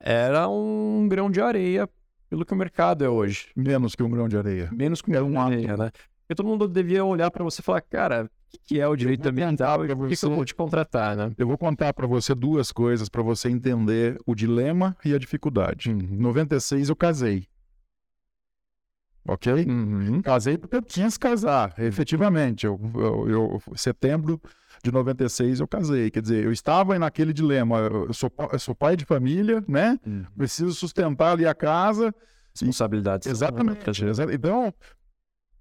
era 0.00 0.48
um 0.48 1.08
grão 1.08 1.30
de 1.30 1.40
areia 1.40 1.88
pelo 2.28 2.44
que 2.44 2.52
o 2.52 2.56
mercado 2.56 3.04
é 3.04 3.08
hoje. 3.08 3.48
Menos 3.56 3.94
que 3.94 4.02
um 4.02 4.10
grão 4.10 4.28
de 4.28 4.36
areia. 4.36 4.70
Menos 4.72 5.02
que 5.02 5.10
um 5.10 5.12
grão 5.12 5.30
de 5.30 5.36
areia, 5.36 5.76
né? 5.76 5.90
Porque 6.20 6.34
todo 6.34 6.46
mundo 6.46 6.68
devia 6.68 7.04
olhar 7.04 7.30
para 7.30 7.42
você 7.42 7.60
e 7.60 7.64
falar, 7.64 7.80
cara, 7.80 8.30
o 8.54 8.58
que, 8.66 8.80
é 8.80 8.86
o 8.86 8.96
direito 8.96 9.26
ambiental 9.28 9.84
e 9.84 9.94
por 9.94 10.08
que, 10.08 10.16
que 10.16 10.24
eu 10.24 10.30
vou 10.30 10.44
te 10.44 10.54
contratar, 10.54 11.16
né? 11.16 11.32
Eu 11.36 11.46
vou 11.46 11.58
contar 11.58 11.92
para 11.94 12.06
você 12.06 12.34
duas 12.34 12.70
coisas 12.70 13.08
para 13.08 13.22
você 13.22 13.48
entender 13.48 14.18
o 14.26 14.34
dilema 14.34 14.96
e 15.04 15.14
a 15.14 15.18
dificuldade. 15.18 15.90
Uhum. 15.90 15.98
Em 15.98 16.16
96 16.18 16.88
eu 16.88 16.96
casei. 16.96 17.46
Ok? 19.28 19.52
Uhum. 19.52 20.22
Casei 20.22 20.56
porque 20.56 20.76
eu 20.76 20.80
tinha 20.80 21.06
que 21.10 21.18
casar, 21.18 21.74
efetivamente. 21.78 22.64
Eu, 22.64 22.80
eu, 22.94 23.28
eu, 23.28 23.76
setembro 23.76 24.40
de 24.82 24.90
96 24.90 25.60
eu 25.60 25.68
casei. 25.68 26.10
Quer 26.10 26.22
dizer, 26.22 26.44
eu 26.44 26.50
estava 26.50 26.98
naquele 26.98 27.34
dilema. 27.34 27.78
Eu 27.78 28.14
sou, 28.14 28.32
eu 28.50 28.58
sou 28.58 28.74
pai 28.74 28.96
de 28.96 29.04
família, 29.04 29.62
né? 29.68 30.00
Uhum. 30.06 30.24
Preciso 30.34 30.72
sustentar 30.72 31.32
ali 31.32 31.46
a 31.46 31.54
casa. 31.54 32.14
Responsabilidades. 32.54 33.28
Exatamente. 33.28 33.84
Então, 34.32 34.72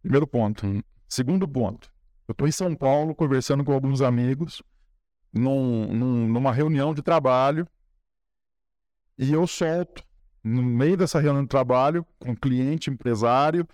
primeiro 0.02 0.26
ponto. 0.26 0.66
Uhum. 0.66 0.82
Segundo 1.10 1.46
ponto. 1.46 1.92
Eu 2.26 2.32
estou 2.32 2.48
em 2.48 2.52
São 2.52 2.74
Paulo 2.74 3.14
conversando 3.14 3.66
com 3.66 3.74
alguns 3.74 4.02
amigos 4.02 4.64
num, 5.34 5.94
num, 5.94 6.28
numa 6.28 6.54
reunião 6.54 6.94
de 6.94 7.02
trabalho 7.02 7.68
e 9.18 9.34
eu 9.34 9.46
solto 9.46 10.04
no 10.44 10.62
meio 10.64 10.98
dessa 10.98 11.20
reunião 11.20 11.44
de 11.44 11.50
trabalho 11.50 12.06
com 12.20 12.36
cliente, 12.36 12.90
empresário, 12.90 13.68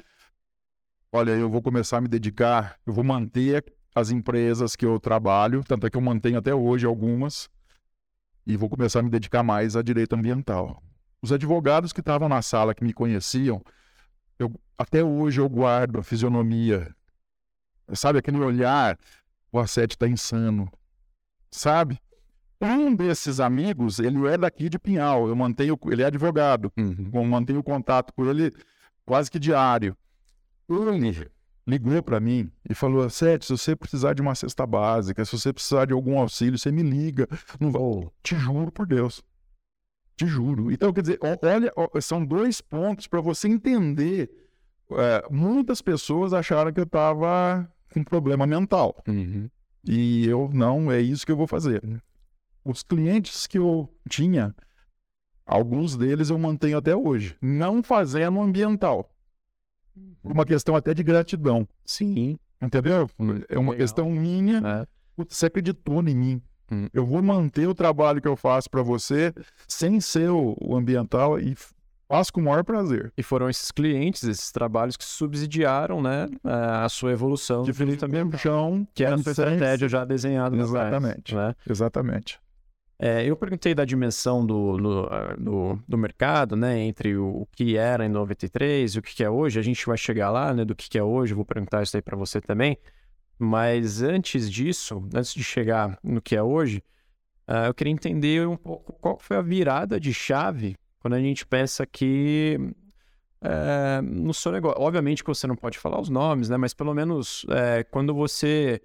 olha, 1.11 1.32
eu 1.32 1.49
vou 1.49 1.61
começar 1.61 1.97
a 1.97 2.01
me 2.01 2.07
dedicar, 2.07 2.80
eu 2.86 2.93
vou 2.93 3.03
manter 3.03 3.64
as 3.95 4.09
empresas 4.09 4.76
que 4.76 4.86
eu 4.86 4.99
trabalho, 4.99 5.64
tanto 5.64 5.86
é 5.86 5.89
que 5.89 5.97
eu 5.97 6.01
mantenho 6.01 6.39
até 6.39 6.53
hoje 6.53 6.86
algumas, 6.86 7.49
e 8.45 8.57
vou 8.57 8.70
começar 8.70 8.99
a 8.99 9.03
me 9.03 9.09
dedicar 9.09 9.43
mais 9.43 9.76
a 9.76 9.82
direito 9.82 10.16
ambiental. 10.16 10.82
Os 11.22 11.32
advogados 11.32 11.93
que 11.93 11.99
estavam 11.99 12.28
na 12.28 12.41
sala, 12.41 12.74
que 12.74 12.84
me 12.84 12.93
conheciam, 12.93 13.61
eu, 14.39 14.51
até 14.78 15.03
hoje 15.03 15.39
eu 15.39 15.47
guardo 15.47 15.99
a 15.99 16.03
fisionomia, 16.03 16.93
sabe, 17.93 18.20
aquele 18.20 18.39
olhar, 18.39 18.97
o 19.51 19.59
Assete 19.59 19.95
está 19.95 20.07
insano, 20.07 20.70
sabe? 21.51 21.99
Um 22.64 22.95
desses 22.95 23.41
amigos, 23.41 23.99
ele 23.99 24.26
é 24.26 24.38
daqui 24.38 24.70
de 24.70 24.80
Pinhal, 24.80 25.28
eu 25.28 25.36
mantenho, 25.36 25.78
ele 25.91 26.01
é 26.01 26.05
advogado, 26.05 26.72
uhum. 26.78 27.11
eu 27.14 27.24
mantenho 27.26 27.61
contato 27.61 28.14
com 28.14 28.26
ele 28.26 28.53
quase 29.05 29.30
que 29.30 29.38
diário. 29.38 29.97
Ele 30.70 31.30
ligou 31.68 32.01
para 32.01 32.22
mim 32.22 32.49
e 32.70 32.74
falou: 32.74 33.09
Sete, 33.09 33.45
se 33.45 33.51
você 33.51 33.76
precisar 33.76 34.14
de 34.14 34.22
uma 34.22 34.34
cesta 34.34 34.66
básica, 34.66 35.26
se 35.26 35.38
você 35.38 35.51
precisar 35.51 35.86
de 35.86 35.93
algum 35.93 36.18
auxílio, 36.18 36.57
você 36.57 36.72
me 36.72 36.84
liga. 36.84 37.28
Não 37.59 37.70
vou. 37.70 38.14
Te 38.24 38.36
juro 38.36 38.72
por 38.72 38.88
Deus. 38.88 39.22
Te 40.16 40.26
juro. 40.26 40.72
Então, 40.72 40.93
quer 40.93 41.01
dizer, 41.01 41.20
olha, 41.22 41.74
são 42.01 42.24
dois 42.24 42.61
pontos 42.61 43.07
para 43.07 43.20
você 43.20 43.47
entender. 43.47 44.32
É, 44.91 45.26
muitas 45.30 45.82
pessoas 45.82 46.34
acharam 46.34 46.72
que 46.72 46.80
eu 46.80 46.86
estava 46.86 47.70
com 47.93 48.03
problema 48.03 48.45
mental. 48.45 49.03
Uhum. 49.07 49.49
E 49.86 50.26
eu, 50.28 50.49
não, 50.53 50.91
é 50.91 51.01
isso 51.01 51.26
que 51.26 51.32
eu 51.32 51.38
vou 51.38 51.47
fazer. 51.47 51.82
Os 52.64 52.84
clientes 52.84 53.47
que 53.47 53.57
eu 53.57 53.89
tinha, 54.09 54.55
alguns 55.45 55.97
deles 55.97 56.30
eu 56.30 56.38
mantenho 56.38 56.78
até 56.78 56.95
hoje, 56.95 57.36
não 57.41 57.84
fazendo 57.84 58.41
ambiental 58.41 59.09
uma 60.24 60.45
questão 60.45 60.76
até 60.76 60.93
de 60.93 61.03
gratidão. 61.03 61.68
Sim. 61.86 62.38
Entendeu? 62.61 63.09
É 63.49 63.59
uma 63.59 63.72
Legal. 63.72 63.76
questão 63.76 64.09
minha. 64.09 64.61
É. 64.66 64.88
Você 65.30 65.47
acreditou 65.47 66.01
em 66.01 66.16
mim. 66.16 66.41
Hum. 66.72 66.88
Eu 66.93 67.05
vou 67.05 67.22
manter 67.22 67.68
o 67.68 67.76
trabalho 67.76 68.22
que 68.22 68.28
eu 68.28 68.36
faço 68.36 68.70
para 68.70 68.82
você 68.82 69.34
sem 69.68 69.99
ser 69.99 70.30
o, 70.30 70.55
o, 70.59 70.76
ambiental 70.76 71.38
e 71.38 71.55
faço 72.09 72.32
com 72.32 72.39
o 72.39 72.45
maior 72.45 72.64
prazer. 72.64 73.11
E 73.18 73.22
foram 73.22 73.49
esses 73.49 73.70
clientes, 73.70 74.24
esses 74.24 74.51
trabalhos 74.51 74.95
que 74.95 75.03
subsidiaram, 75.03 76.01
né, 76.01 76.28
a 76.43 76.88
sua 76.88 77.11
evolução. 77.11 77.64
De 77.64 77.97
também 77.97 78.32
chão, 78.38 78.88
que 78.95 79.03
era 79.03 79.16
a 79.16 79.18
sua 79.18 79.32
estratégia 79.32 79.89
já 79.89 80.05
desenhada. 80.05 80.55
Exatamente. 80.55 81.34
Trás, 81.34 81.47
né? 81.49 81.55
Exatamente. 81.70 82.39
É, 83.06 83.26
eu 83.26 83.36
perguntei 83.36 83.76
da 83.76 83.84
dimensão 83.84 84.45
do, 84.45 84.78
do, 84.78 85.10
do, 85.38 85.80
do, 85.86 85.97
mercado, 85.97 86.56
né, 86.56 86.80
entre 86.80 87.18
o, 87.18 87.45
que 87.51 87.76
era 87.76 88.06
em 88.06 88.10
93 88.10 88.95
e 88.95 88.99
o 88.99 89.01
que 89.01 89.22
é 89.22 89.30
hoje. 89.30 89.60
A 89.60 89.62
gente 89.62 89.86
vai 89.86 89.97
chegar 89.97 90.32
lá, 90.32 90.54
né, 90.54 90.64
do 90.64 90.74
que 90.74 90.97
é 90.97 91.04
hoje. 91.04 91.34
Eu 91.34 91.36
vou 91.36 91.43
perguntar 91.43 91.84
isso 91.84 91.97
aí 91.97 92.01
para 92.01 92.16
você 92.16 92.39
também. 92.39 92.78
Mas 93.38 94.01
antes 94.01 94.49
disso, 94.49 95.06
antes 95.14 95.34
de 95.34 95.43
chegar 95.43 95.99
no 96.01 96.22
que 96.22 96.34
é 96.34 96.41
hoje, 96.41 96.82
uh, 97.45 97.66
eu 97.66 97.74
queria 97.74 97.91
entender 97.91 98.47
um 98.47 98.56
pouco 98.56 98.93
qual 98.93 99.20
foi 99.20 99.36
a 99.36 99.41
virada 99.41 99.99
de 99.99 100.14
chave 100.14 100.78
quando 101.01 101.16
a 101.16 101.20
gente 101.20 101.45
pensa 101.45 101.86
que 101.86 102.58
uh, 103.41 104.01
no 104.01 104.34
seu 104.34 104.54
negócio. 104.54 104.82
Obviamente 104.82 105.26
que 105.26 105.30
você 105.30 105.45
não 105.45 105.58
pode 105.58 105.78
falar 105.78 105.99
os 105.99 106.08
nomes, 106.08 106.47
né, 106.47 106.56
mas 106.56 106.74
pelo 106.74 106.93
menos 106.93 107.43
uh, 107.43 107.84
quando 107.91 108.14
você 108.14 108.82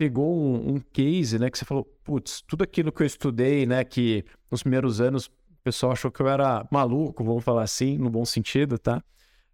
pegou 0.00 0.34
um, 0.34 0.76
um, 0.76 0.80
case, 0.80 1.38
né, 1.38 1.50
que 1.50 1.58
você 1.58 1.64
falou, 1.66 1.84
putz, 2.02 2.40
tudo 2.48 2.64
aquilo 2.64 2.90
que 2.90 3.02
eu 3.02 3.06
estudei, 3.06 3.66
né, 3.66 3.84
que 3.84 4.24
nos 4.50 4.62
primeiros 4.62 4.98
anos 4.98 5.26
o 5.26 5.62
pessoal 5.62 5.92
achou 5.92 6.10
que 6.10 6.22
eu 6.22 6.26
era 6.26 6.66
maluco, 6.70 7.22
vamos 7.22 7.44
falar 7.44 7.64
assim, 7.64 7.98
no 7.98 8.08
bom 8.08 8.24
sentido, 8.24 8.78
tá? 8.78 9.04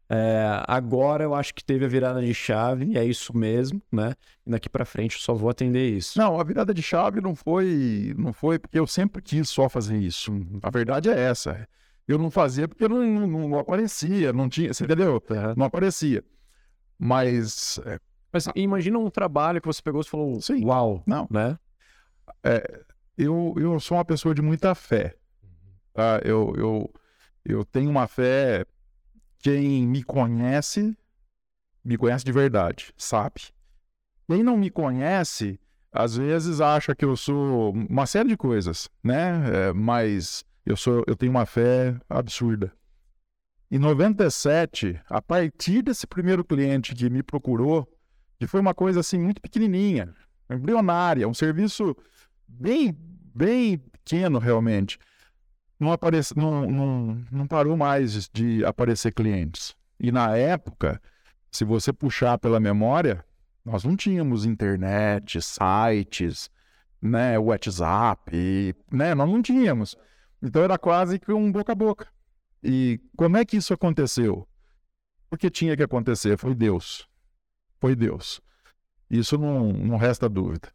É, 0.08 0.62
agora 0.68 1.24
eu 1.24 1.34
acho 1.34 1.52
que 1.52 1.64
teve 1.64 1.84
a 1.84 1.88
virada 1.88 2.24
de 2.24 2.32
chave, 2.32 2.96
é 2.96 3.04
isso 3.04 3.36
mesmo, 3.36 3.82
né? 3.90 4.14
E 4.46 4.50
daqui 4.52 4.68
para 4.68 4.84
frente 4.84 5.16
eu 5.16 5.20
só 5.20 5.34
vou 5.34 5.50
atender 5.50 5.96
isso. 5.96 6.16
Não, 6.16 6.38
a 6.38 6.44
virada 6.44 6.72
de 6.72 6.80
chave 6.80 7.20
não 7.20 7.34
foi, 7.34 8.14
não 8.16 8.32
foi 8.32 8.56
porque 8.56 8.78
eu 8.78 8.86
sempre 8.86 9.20
quis 9.20 9.48
só 9.48 9.68
fazer 9.68 9.98
isso. 9.98 10.30
A 10.62 10.70
verdade 10.70 11.08
é 11.08 11.18
essa. 11.18 11.68
Eu 12.06 12.18
não 12.18 12.30
fazia 12.30 12.68
porque 12.68 12.86
não, 12.86 13.02
não, 13.02 13.48
não 13.48 13.58
aparecia, 13.58 14.32
não 14.32 14.48
tinha, 14.48 14.72
você 14.72 14.84
entendeu? 14.84 15.14
Uhum. 15.28 15.54
Não 15.56 15.66
aparecia. 15.66 16.22
Mas. 16.96 17.80
É... 17.84 17.98
Mas 18.36 18.46
imagina 18.54 18.98
um 18.98 19.08
trabalho 19.08 19.62
que 19.62 19.66
você 19.66 19.80
pegou 19.80 20.02
e 20.02 20.04
falou, 20.04 20.38
Sim. 20.42 20.62
uau, 20.62 21.02
não. 21.06 21.26
né? 21.30 21.58
É, 22.44 22.84
eu, 23.16 23.54
eu 23.56 23.80
sou 23.80 23.96
uma 23.96 24.04
pessoa 24.04 24.34
de 24.34 24.42
muita 24.42 24.74
fé. 24.74 25.16
Tá? 25.94 26.20
Eu, 26.22 26.52
eu, 26.54 26.94
eu 27.42 27.64
tenho 27.64 27.88
uma 27.88 28.06
fé. 28.06 28.66
Quem 29.38 29.86
me 29.86 30.02
conhece, 30.02 30.94
me 31.82 31.96
conhece 31.96 32.26
de 32.26 32.32
verdade, 32.32 32.92
sabe? 32.94 33.40
Quem 34.28 34.42
não 34.42 34.58
me 34.58 34.68
conhece, 34.68 35.58
às 35.90 36.16
vezes 36.16 36.60
acha 36.60 36.94
que 36.94 37.06
eu 37.06 37.16
sou 37.16 37.72
uma 37.72 38.04
série 38.04 38.28
de 38.28 38.36
coisas, 38.36 38.90
né? 39.02 39.68
É, 39.68 39.72
mas 39.72 40.44
eu 40.66 40.76
sou, 40.76 41.02
eu 41.06 41.16
tenho 41.16 41.32
uma 41.32 41.46
fé 41.46 41.96
absurda. 42.06 42.70
Em 43.70 43.78
97, 43.78 45.00
a 45.08 45.22
partir 45.22 45.80
desse 45.80 46.06
primeiro 46.06 46.44
cliente 46.44 46.94
que 46.94 47.08
me 47.08 47.22
procurou, 47.22 47.88
que 48.38 48.46
foi 48.46 48.60
uma 48.60 48.74
coisa 48.74 49.00
assim 49.00 49.18
muito 49.18 49.40
pequenininha, 49.40 50.14
embrionária, 50.50 51.28
um 51.28 51.34
serviço 51.34 51.96
bem, 52.46 52.96
bem 53.34 53.78
pequeno 53.78 54.38
realmente, 54.38 54.98
não, 55.78 55.92
aparece, 55.92 56.36
não, 56.36 56.70
não, 56.70 57.24
não 57.30 57.46
parou 57.46 57.76
mais 57.76 58.28
de 58.32 58.64
aparecer 58.64 59.12
clientes. 59.12 59.74
E 59.98 60.10
na 60.12 60.36
época, 60.36 61.00
se 61.50 61.64
você 61.64 61.92
puxar 61.92 62.38
pela 62.38 62.60
memória, 62.60 63.24
nós 63.64 63.84
não 63.84 63.96
tínhamos 63.96 64.44
internet, 64.44 65.40
sites, 65.42 66.50
né, 67.00 67.38
WhatsApp, 67.38 68.74
né, 68.90 69.14
nós 69.14 69.28
não 69.28 69.42
tínhamos. 69.42 69.96
Então 70.42 70.62
era 70.62 70.78
quase 70.78 71.18
que 71.18 71.32
um 71.32 71.50
boca 71.50 71.72
a 71.72 71.74
boca. 71.74 72.06
E 72.62 73.00
como 73.16 73.36
é 73.36 73.44
que 73.44 73.56
isso 73.56 73.74
aconteceu? 73.74 74.46
Porque 75.28 75.50
tinha 75.50 75.76
que 75.76 75.82
acontecer, 75.82 76.38
foi 76.38 76.54
Deus. 76.54 77.08
Foi 77.80 77.94
Deus. 77.94 78.40
Isso 79.10 79.38
não, 79.38 79.72
não 79.72 79.96
resta 79.96 80.28
dúvida. 80.28 80.68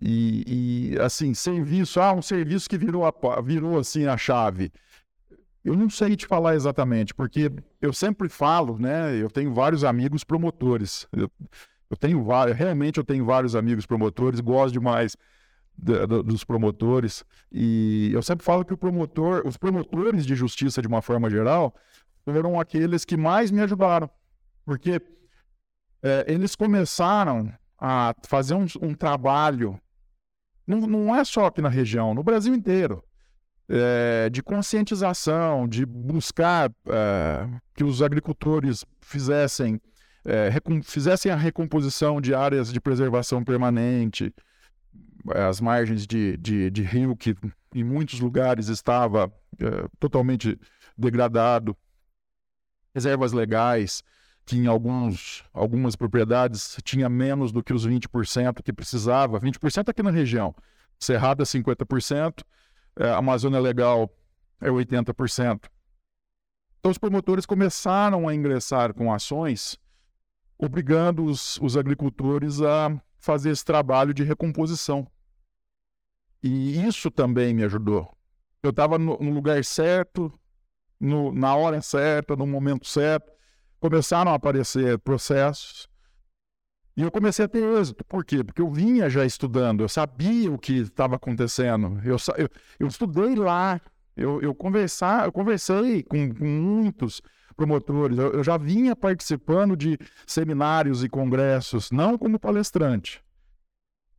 E, 0.00 0.92
e, 0.94 0.98
assim, 0.98 1.34
serviço, 1.34 2.00
ah, 2.00 2.12
um 2.12 2.22
serviço 2.22 2.68
que 2.68 2.78
virou, 2.78 3.04
a, 3.04 3.40
virou 3.42 3.78
assim 3.78 4.06
a 4.06 4.16
chave. 4.16 4.72
Eu 5.62 5.76
não 5.76 5.90
sei 5.90 6.16
te 6.16 6.26
falar 6.26 6.54
exatamente, 6.54 7.14
porque 7.14 7.52
eu 7.82 7.92
sempre 7.92 8.28
falo, 8.30 8.78
né? 8.78 9.14
Eu 9.14 9.30
tenho 9.30 9.52
vários 9.52 9.84
amigos 9.84 10.24
promotores. 10.24 11.06
Eu, 11.12 11.30
eu 11.90 11.96
tenho 11.96 12.24
vários, 12.24 12.56
realmente 12.56 12.96
eu 12.96 13.04
tenho 13.04 13.24
vários 13.26 13.54
amigos 13.54 13.84
promotores, 13.84 14.40
gosto 14.40 14.72
demais 14.72 15.16
dos 15.76 16.44
promotores. 16.44 17.24
E 17.52 18.10
eu 18.12 18.22
sempre 18.22 18.44
falo 18.44 18.64
que 18.64 18.72
o 18.72 18.78
promotor, 18.78 19.46
os 19.46 19.56
promotores 19.56 20.24
de 20.24 20.34
justiça, 20.34 20.80
de 20.80 20.88
uma 20.88 21.02
forma 21.02 21.28
geral, 21.28 21.74
foram 22.24 22.58
aqueles 22.58 23.04
que 23.04 23.16
mais 23.16 23.50
me 23.50 23.60
ajudaram. 23.60 24.08
Porque 24.64 25.00
é, 26.02 26.24
eles 26.28 26.54
começaram 26.54 27.52
a 27.78 28.14
fazer 28.26 28.54
um, 28.54 28.66
um 28.82 28.94
trabalho, 28.94 29.80
não, 30.66 30.80
não, 30.80 31.14
é 31.14 31.24
só 31.24 31.46
aqui 31.46 31.60
na 31.60 31.68
região, 31.68 32.14
no 32.14 32.22
Brasil 32.22 32.54
inteiro, 32.54 33.02
é, 33.68 34.28
de 34.30 34.42
conscientização, 34.42 35.66
de 35.66 35.86
buscar 35.86 36.70
é, 36.86 37.48
que 37.74 37.84
os 37.84 38.02
agricultores 38.02 38.84
fizessem, 39.00 39.80
é, 40.24 40.50
fizessem 40.82 41.30
a 41.32 41.36
recomposição 41.36 42.20
de 42.20 42.34
áreas 42.34 42.72
de 42.72 42.80
preservação 42.80 43.42
permanente, 43.42 44.34
as 45.28 45.60
margens 45.60 46.06
de, 46.06 46.36
de, 46.36 46.70
de 46.70 46.82
rio 46.82 47.16
que 47.16 47.36
em 47.74 47.84
muitos 47.84 48.20
lugares 48.20 48.68
estava 48.68 49.32
é, 49.58 49.88
totalmente 49.98 50.58
degradado, 50.96 51.76
reservas 52.94 53.32
legais, 53.32 54.02
que 54.50 54.56
em 54.56 54.66
alguns, 54.66 55.44
algumas 55.54 55.94
propriedades 55.94 56.76
tinha 56.82 57.08
menos 57.08 57.52
do 57.52 57.62
que 57.62 57.72
os 57.72 57.86
20% 57.86 58.60
que 58.64 58.72
precisava, 58.72 59.38
20% 59.38 59.88
aqui 59.88 60.02
na 60.02 60.10
região, 60.10 60.52
Cerrada 60.98 61.44
50%, 61.44 62.42
é, 62.96 63.10
Amazônia 63.10 63.60
Legal 63.60 64.12
é 64.60 64.68
80%. 64.68 65.70
Então 66.80 66.90
os 66.90 66.98
promotores 66.98 67.46
começaram 67.46 68.26
a 68.26 68.34
ingressar 68.34 68.92
com 68.92 69.12
ações 69.12 69.78
obrigando 70.58 71.26
os, 71.26 71.56
os 71.62 71.76
agricultores 71.76 72.60
a 72.60 73.00
fazer 73.20 73.50
esse 73.50 73.64
trabalho 73.64 74.12
de 74.12 74.24
recomposição. 74.24 75.06
E 76.42 76.84
isso 76.84 77.08
também 77.08 77.54
me 77.54 77.62
ajudou. 77.62 78.12
Eu 78.64 78.70
estava 78.70 78.98
no, 78.98 79.16
no, 79.16 79.30
lugar 79.30 79.64
certo, 79.64 80.36
no, 80.98 81.32
na 81.32 81.54
hora 81.54 81.80
certa, 81.80 82.34
no 82.34 82.48
momento 82.48 82.88
certo. 82.88 83.30
Começaram 83.80 84.30
a 84.30 84.34
aparecer 84.34 84.98
processos. 84.98 85.88
E 86.96 87.02
eu 87.02 87.10
comecei 87.10 87.44
a 87.44 87.48
ter 87.48 87.62
êxito. 87.78 88.04
Por 88.04 88.24
quê? 88.24 88.44
Porque 88.44 88.60
eu 88.60 88.70
vinha 88.70 89.08
já 89.08 89.24
estudando, 89.24 89.80
eu 89.82 89.88
sabia 89.88 90.52
o 90.52 90.58
que 90.58 90.74
estava 90.74 91.16
acontecendo. 91.16 92.00
Eu, 92.04 92.16
eu, 92.36 92.48
eu, 92.78 92.86
estudei 92.86 93.34
lá, 93.34 93.80
eu, 94.16 94.42
eu, 94.42 94.54
conversar, 94.54 95.24
eu 95.24 95.32
conversei 95.32 96.02
com, 96.02 96.34
com 96.34 96.44
muitos 96.44 97.22
promotores, 97.56 98.18
eu, 98.18 98.32
eu 98.32 98.44
já 98.44 98.56
vinha 98.56 98.94
participando 98.96 99.76
de 99.76 99.98
seminários 100.26 101.04
e 101.04 101.08
congressos, 101.08 101.90
não 101.90 102.18
como 102.18 102.38
palestrante, 102.38 103.22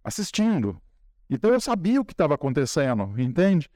assistindo. 0.04 0.82
Então 1.30 1.52
eu 1.52 1.62
sabia 1.62 2.02
o 2.02 2.06
que 2.06 2.14
estava 2.14 2.36
acontecendo, 2.36 3.14
entende? 3.20 3.70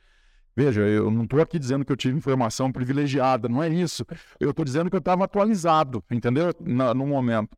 Veja, 0.55 0.81
eu 0.81 1.11
não 1.11 1.23
estou 1.23 1.41
aqui 1.41 1.59
dizendo 1.59 1.83
que 1.83 1.91
eu 1.91 1.97
tive 1.97 2.17
informação 2.17 2.71
privilegiada, 2.71 3.49
não 3.49 3.61
é 3.61 3.67
isso. 3.67 4.05
Eu 4.39 4.51
estou 4.51 4.63
dizendo 4.63 4.89
que 4.89 4.95
eu 4.95 4.99
estava 4.99 5.25
atualizado, 5.25 6.03
entendeu? 6.09 6.53
No, 6.61 6.93
no 6.93 7.05
momento. 7.05 7.57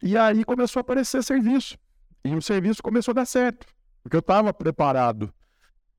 E 0.00 0.16
aí 0.16 0.44
começou 0.44 0.80
a 0.80 0.82
aparecer 0.82 1.24
serviço. 1.24 1.76
E 2.24 2.34
o 2.34 2.40
serviço 2.40 2.82
começou 2.82 3.12
a 3.12 3.16
dar 3.16 3.26
certo, 3.26 3.66
porque 4.02 4.16
eu 4.16 4.20
estava 4.20 4.54
preparado. 4.54 5.32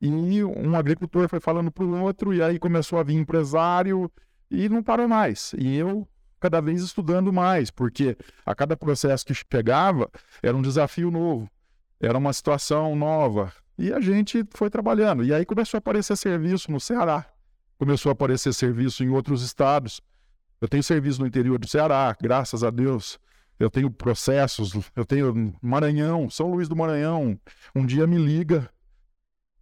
E 0.02 0.44
um 0.44 0.76
agricultor 0.76 1.28
foi 1.28 1.40
falando 1.40 1.72
para 1.72 1.84
o 1.84 2.02
outro, 2.02 2.34
e 2.34 2.42
aí 2.42 2.60
começou 2.60 2.98
a 2.98 3.04
vir 3.04 3.16
empresário, 3.16 4.10
e 4.50 4.70
não 4.70 4.82
parou 4.82 5.08
mais. 5.08 5.54
E 5.58 5.76
eu 5.76 6.08
cada 6.40 6.62
vez 6.62 6.82
estudando 6.82 7.34
mais, 7.34 7.72
porque 7.72 8.18
a 8.46 8.54
cada 8.54 8.78
processo 8.78 9.26
que 9.26 9.34
chegava 9.34 10.10
era 10.42 10.56
um 10.56 10.62
desafio 10.62 11.10
novo, 11.10 11.50
era 12.00 12.18
uma 12.18 12.32
situação 12.32 12.96
nova. 12.96 13.52
E 13.78 13.92
a 13.92 14.00
gente 14.00 14.46
foi 14.52 14.70
trabalhando. 14.70 15.24
E 15.24 15.34
aí 15.34 15.46
começou 15.46 15.78
a 15.78 15.80
aparecer 15.80 16.16
serviço 16.16 16.72
no 16.72 16.80
Ceará, 16.80 17.26
começou 17.78 18.10
a 18.10 18.14
aparecer 18.14 18.54
serviço 18.54 19.04
em 19.04 19.10
outros 19.10 19.42
estados. 19.42 20.02
Eu 20.62 20.68
tenho 20.68 20.84
serviço 20.84 21.20
no 21.22 21.28
interior 21.28 21.60
do 21.60 21.68
Ceará, 21.68 22.16
graças 22.22 22.64
a 22.64 22.70
Deus. 22.70 23.20
Eu 23.60 23.70
tenho 23.70 23.90
processos, 23.90 24.74
eu 24.96 25.06
tenho 25.06 25.54
Maranhão, 25.62 26.30
São 26.30 26.52
Luís 26.52 26.68
do 26.68 26.76
Maranhão. 26.76 27.40
Um 27.74 27.86
dia 27.86 28.06
me 28.06 28.18
liga, 28.18 28.70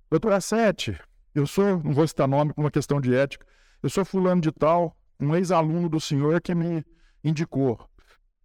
doutor 0.09 0.39
Sete, 0.41 0.99
eu 1.33 1.45
sou, 1.45 1.79
não 1.83 1.93
vou 1.93 2.07
citar 2.07 2.27
nome 2.27 2.53
por 2.53 2.61
uma 2.61 2.71
questão 2.71 2.99
de 2.99 3.13
ética, 3.13 3.45
eu 3.83 3.89
sou 3.89 4.03
fulano 4.03 4.41
de 4.41 4.51
tal, 4.51 4.95
um 5.19 5.35
ex-aluno 5.35 5.89
do 5.89 5.99
senhor 5.99 6.41
que 6.41 6.55
me 6.55 6.83
indicou. 7.23 7.79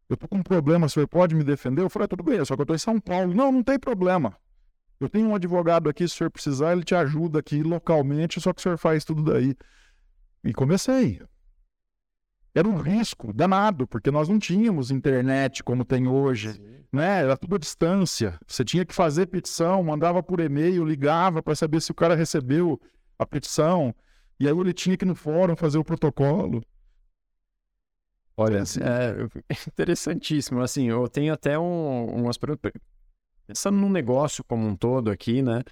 Eu 0.09 0.17
tô 0.17 0.27
com 0.27 0.39
um 0.39 0.43
problema, 0.43 0.87
o 0.87 0.91
senhor 0.91 1.07
pode 1.07 1.35
me 1.35 1.45
defender? 1.45 1.83
Eu 1.83 1.91
falei, 1.91 2.05
ah, 2.05 2.09
tudo 2.09 2.23
bem, 2.23 2.43
só 2.45 2.57
que 2.57 2.63
eu 2.63 2.67
tô 2.67 2.75
em 2.75 2.79
São 2.79 2.99
Paulo. 2.99 3.35
Não, 3.35 3.53
não 3.53 3.63
tem 3.63 3.79
problema. 3.79 4.35
Eu 5.01 5.09
tenho 5.09 5.29
um 5.29 5.35
advogado 5.35 5.89
aqui, 5.89 6.07
se 6.09 6.15
o 6.15 6.17
senhor 6.19 6.31
precisar, 6.31 6.73
ele 6.73 6.83
te 6.83 6.95
ajuda 6.95 7.39
aqui 7.39 7.63
localmente, 7.63 8.41
só 8.41 8.53
que 8.53 8.59
o 8.59 8.63
senhor 8.63 8.79
faz 8.79 9.05
tudo 9.05 9.23
daí. 9.23 9.55
E 10.43 10.53
comecei. 10.53 11.21
Era 12.55 12.67
um 12.67 12.77
risco 12.77 13.33
danado, 13.33 13.87
porque 13.87 14.11
nós 14.11 14.29
não 14.29 14.39
tínhamos 14.39 14.91
internet 14.91 15.63
como 15.63 15.85
tem 15.85 16.09
hoje, 16.09 16.61
né? 16.93 17.23
Era 17.23 17.37
tudo 17.37 17.55
à 17.55 17.59
distância. 17.59 18.39
Você 18.47 18.65
tinha 18.65 18.85
que 18.85 18.95
fazer 18.95 19.27
petição, 19.27 19.83
mandava 19.85 20.23
por 20.23 20.41
e-mail, 20.41 20.85
ligava 20.85 21.43
para 21.43 21.55
saber 21.55 21.81
se 21.81 21.93
o 21.93 21.95
cara 21.95 22.17
recebeu 22.17 22.81
a 23.17 23.25
petição. 23.25 23.95
E 24.41 24.49
aí 24.49 24.57
ele 24.57 24.73
tinha 24.73 24.97
que 24.97 25.05
ir 25.05 25.09
no 25.09 25.15
fórum 25.15 25.55
fazer 25.55 25.79
o 25.79 25.85
protocolo. 25.85 26.61
Olha, 28.37 28.63
assim, 28.63 28.81
é 28.81 29.15
interessantíssimo. 29.69 30.61
Assim, 30.61 30.89
eu 30.89 31.09
tenho 31.09 31.33
até 31.33 31.59
um, 31.59 32.07
umas 32.07 32.39
perguntas. 32.39 32.73
Pensando 33.49 33.79
no 33.79 33.89
negócio 33.89 34.45
como 34.45 34.67
um 34.67 34.77
todo 34.77 35.11
aqui, 35.11 35.41
né? 35.41 35.63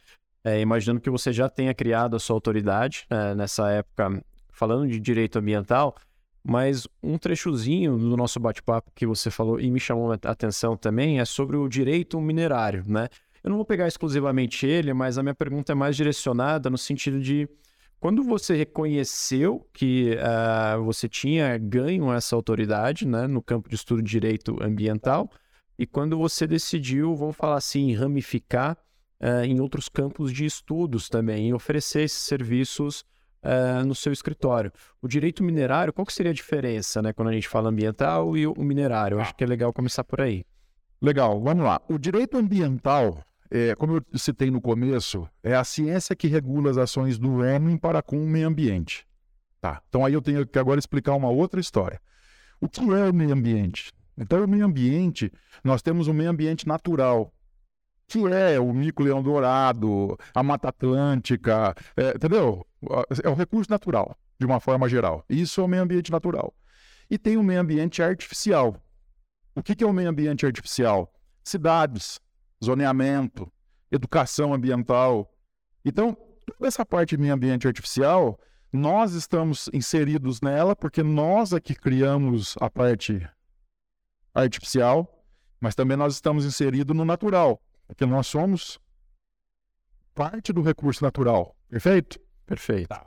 É, 0.42 0.62
imaginando 0.62 0.98
que 0.98 1.10
você 1.10 1.30
já 1.30 1.46
tenha 1.46 1.74
criado 1.74 2.16
a 2.16 2.18
sua 2.18 2.34
autoridade 2.34 3.04
é, 3.10 3.34
nessa 3.34 3.70
época, 3.70 4.24
falando 4.50 4.88
de 4.88 4.98
direito 4.98 5.38
ambiental, 5.38 5.94
mas 6.42 6.88
um 7.02 7.18
trechozinho 7.18 7.98
do 7.98 8.16
nosso 8.16 8.40
bate-papo 8.40 8.90
que 8.94 9.06
você 9.06 9.30
falou 9.30 9.60
e 9.60 9.70
me 9.70 9.78
chamou 9.78 10.10
a 10.10 10.14
atenção 10.14 10.74
também 10.74 11.20
é 11.20 11.26
sobre 11.26 11.58
o 11.58 11.68
direito 11.68 12.18
minerário, 12.18 12.82
né? 12.86 13.08
Eu 13.44 13.50
não 13.50 13.56
vou 13.56 13.64
pegar 13.66 13.86
exclusivamente 13.86 14.66
ele, 14.66 14.94
mas 14.94 15.18
a 15.18 15.22
minha 15.22 15.34
pergunta 15.34 15.72
é 15.72 15.74
mais 15.74 15.96
direcionada 15.96 16.70
no 16.70 16.78
sentido 16.78 17.20
de 17.20 17.46
quando 18.00 18.22
você 18.22 18.56
reconheceu 18.56 19.68
que 19.74 20.16
uh, 20.16 20.82
você 20.82 21.10
tinha 21.10 21.58
ganho 21.58 22.10
essa 22.10 22.34
autoridade 22.34 23.06
né, 23.06 23.26
no 23.26 23.42
campo 23.42 23.68
de 23.68 23.74
estudo 23.74 24.02
de 24.02 24.10
direito 24.10 24.56
ambiental, 24.62 25.30
e 25.78 25.86
quando 25.86 26.16
você 26.16 26.46
decidiu, 26.46 27.14
vamos 27.14 27.36
falar 27.36 27.56
assim, 27.56 27.94
ramificar 27.94 28.76
uh, 29.20 29.44
em 29.44 29.60
outros 29.60 29.88
campos 29.88 30.32
de 30.32 30.44
estudos 30.44 31.08
também, 31.08 31.48
e 31.48 31.54
oferecer 31.54 32.02
esses 32.02 32.18
serviços 32.18 33.04
uh, 33.42 33.84
no 33.84 33.94
seu 33.94 34.12
escritório. 34.12 34.72
O 35.00 35.08
direito 35.08 35.42
minerário, 35.42 35.92
qual 35.92 36.06
que 36.06 36.12
seria 36.12 36.32
a 36.32 36.34
diferença, 36.34 37.02
né, 37.02 37.12
quando 37.12 37.28
a 37.28 37.32
gente 37.32 37.48
fala 37.48 37.68
ambiental 37.68 38.36
e 38.36 38.46
o 38.46 38.54
minerário? 38.62 39.16
Eu 39.16 39.20
acho 39.20 39.34
que 39.34 39.44
é 39.44 39.46
legal 39.46 39.72
começar 39.72 40.04
por 40.04 40.20
aí. 40.20 40.44
Legal, 41.00 41.40
vamos 41.40 41.64
lá. 41.64 41.80
O 41.88 41.98
direito 41.98 42.38
ambiental, 42.38 43.22
é, 43.50 43.74
como 43.74 43.96
eu 43.96 44.18
citei 44.18 44.50
no 44.50 44.60
começo, 44.60 45.28
é 45.42 45.54
a 45.54 45.62
ciência 45.62 46.16
que 46.16 46.26
regula 46.26 46.70
as 46.70 46.78
ações 46.78 47.18
do 47.18 47.40
homem 47.40 47.76
para 47.76 48.02
com 48.02 48.16
o 48.16 48.26
meio 48.26 48.48
ambiente. 48.48 49.06
Tá. 49.60 49.82
Então 49.88 50.04
aí 50.04 50.14
eu 50.14 50.22
tenho 50.22 50.46
que 50.46 50.58
agora 50.58 50.78
explicar 50.78 51.14
uma 51.14 51.28
outra 51.28 51.60
história. 51.60 52.00
O 52.60 52.68
que 52.68 52.80
é 52.80 53.10
o 53.10 53.14
meio 53.14 53.32
ambiente? 53.32 53.92
Então, 54.18 54.42
o 54.42 54.48
meio 54.48 54.64
ambiente, 54.64 55.32
nós 55.62 55.82
temos 55.82 56.08
o 56.08 56.14
meio 56.14 56.30
ambiente 56.30 56.66
natural, 56.66 57.32
que 58.08 58.18
é 58.26 58.58
o 58.58 58.72
mico-leão 58.72 59.22
dourado, 59.22 60.16
a 60.34 60.42
Mata 60.42 60.68
Atlântica, 60.68 61.74
é, 61.96 62.10
entendeu? 62.10 62.66
É 63.22 63.28
o 63.28 63.34
recurso 63.34 63.70
natural, 63.70 64.16
de 64.38 64.46
uma 64.46 64.60
forma 64.60 64.88
geral. 64.88 65.24
Isso 65.28 65.60
é 65.60 65.64
o 65.64 65.68
meio 65.68 65.82
ambiente 65.82 66.10
natural. 66.10 66.54
E 67.10 67.18
tem 67.18 67.36
o 67.36 67.42
meio 67.42 67.60
ambiente 67.60 68.02
artificial. 68.02 68.80
O 69.54 69.62
que, 69.62 69.74
que 69.74 69.84
é 69.84 69.86
o 69.86 69.92
meio 69.92 70.08
ambiente 70.08 70.46
artificial? 70.46 71.12
Cidades, 71.44 72.20
zoneamento, 72.64 73.50
educação 73.90 74.54
ambiental. 74.54 75.32
Então, 75.84 76.16
toda 76.46 76.68
essa 76.68 76.86
parte 76.86 77.16
de 77.16 77.22
meio 77.22 77.34
ambiente 77.34 77.66
artificial, 77.66 78.38
nós 78.72 79.12
estamos 79.12 79.68
inseridos 79.72 80.40
nela 80.40 80.74
porque 80.76 81.02
nós 81.02 81.52
é 81.52 81.60
que 81.60 81.74
criamos 81.74 82.54
a 82.60 82.70
parte 82.70 83.26
artificial, 84.36 85.24
mas 85.60 85.74
também 85.74 85.96
nós 85.96 86.14
estamos 86.14 86.44
inseridos 86.44 86.96
no 86.96 87.04
natural. 87.04 87.60
Porque 87.86 88.04
nós 88.04 88.26
somos 88.26 88.78
parte 90.14 90.52
do 90.52 90.62
recurso 90.62 91.02
natural. 91.02 91.56
Perfeito? 91.68 92.20
Perfeito. 92.44 92.88
Tá. 92.88 93.06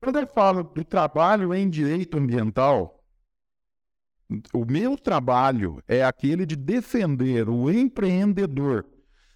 Quando 0.00 0.18
eu 0.18 0.26
falo 0.26 0.62
do 0.62 0.84
trabalho 0.84 1.52
em 1.54 1.68
direito 1.68 2.16
ambiental, 2.16 3.04
o 4.52 4.64
meu 4.64 4.96
trabalho 4.96 5.82
é 5.88 6.04
aquele 6.04 6.44
de 6.44 6.54
defender 6.54 7.48
o 7.48 7.70
empreendedor, 7.70 8.86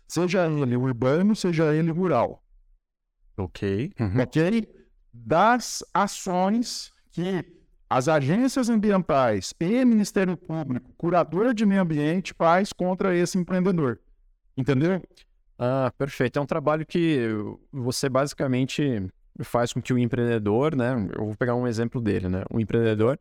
seja 0.07 0.47
ele 0.47 0.77
urbano, 0.77 1.35
seja 1.35 1.75
ele 1.75 1.91
rural. 1.91 2.45
Ok. 3.37 3.93
Uhum. 3.99 4.23
Ok? 4.23 4.69
Das 5.13 5.83
ações 5.93 6.93
que 7.11 7.62
as 7.93 8.09
agências 8.09 8.71
ambientais 8.71 9.53
e 9.61 9.85
Ministério 9.85 10.35
Público, 10.35 10.91
curador 10.97 11.53
de 11.53 11.67
meio 11.67 11.83
ambiente, 11.83 12.33
faz 12.33 12.73
contra 12.73 13.15
esse 13.15 13.37
empreendedor. 13.37 14.01
Entendeu? 14.57 15.03
Ah, 15.59 15.93
perfeito. 15.99 16.39
É 16.39 16.43
um 16.43 16.47
trabalho 16.47 16.87
que 16.87 17.29
você 17.71 18.09
basicamente 18.09 19.07
faz 19.43 19.75
com 19.75 19.83
que 19.83 19.93
o 19.93 19.99
empreendedor, 19.99 20.75
né? 20.75 21.07
Eu 21.15 21.27
vou 21.27 21.37
pegar 21.37 21.55
um 21.55 21.67
exemplo 21.67 22.01
dele, 22.01 22.31
né? 22.31 22.45
O 22.51 22.59
empreendedor 22.59 23.19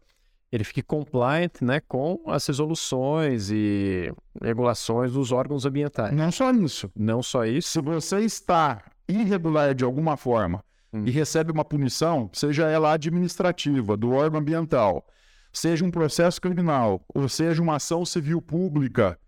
ele 0.49 0.63
fique 0.63 0.81
compliant, 0.81 1.61
né, 1.61 1.79
com 1.79 2.21
as 2.27 2.45
resoluções 2.45 3.49
e 3.49 4.13
regulações 4.41 5.13
dos 5.13 5.31
órgãos 5.31 5.65
ambientais. 5.65 6.13
Não 6.13 6.29
só 6.29 6.51
isso. 6.51 6.91
Não 6.93 7.23
só 7.23 7.45
isso. 7.45 7.69
Se 7.69 7.81
você 7.81 8.19
está 8.19 8.83
irregular 9.07 9.73
de 9.73 9.83
alguma 9.85 10.17
forma 10.17 10.61
hum. 10.93 11.03
e 11.05 11.11
recebe 11.11 11.51
uma 11.51 11.65
punição, 11.65 12.29
seja 12.33 12.67
ela 12.69 12.93
administrativa, 12.93 13.95
do 13.95 14.11
órgão 14.11 14.39
ambiental, 14.39 15.05
seja 15.51 15.85
um 15.85 15.91
processo 15.91 16.41
criminal, 16.41 17.03
ou 17.13 17.27
seja 17.27 17.61
uma 17.61 17.75
ação 17.75 18.05
civil 18.05 18.41
pública, 18.41 19.19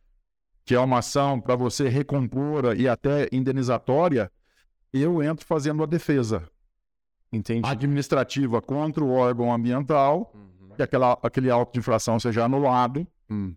que 0.66 0.76
é 0.76 0.80
uma 0.80 1.00
ação 1.00 1.40
para 1.40 1.56
você 1.56 1.90
recompor 1.90 2.76
e 2.78 2.88
até 2.88 3.28
indenizatória, 3.32 4.32
eu 4.94 5.22
entro 5.22 5.46
fazendo 5.46 5.84
a 5.84 5.86
defesa. 5.86 6.48
Entendi. 7.32 7.68
Administrativa 7.68 8.62
contra 8.62 9.04
o 9.04 9.12
órgão 9.12 9.52
ambiental, 9.52 10.32
uhum. 10.36 10.76
que 10.76 10.84
aquela, 10.84 11.18
aquele 11.24 11.50
auto 11.50 11.74
de 11.74 11.80
infração 11.80 12.20
seja 12.20 12.46
anulado. 12.46 13.06
Uhum. 13.30 13.56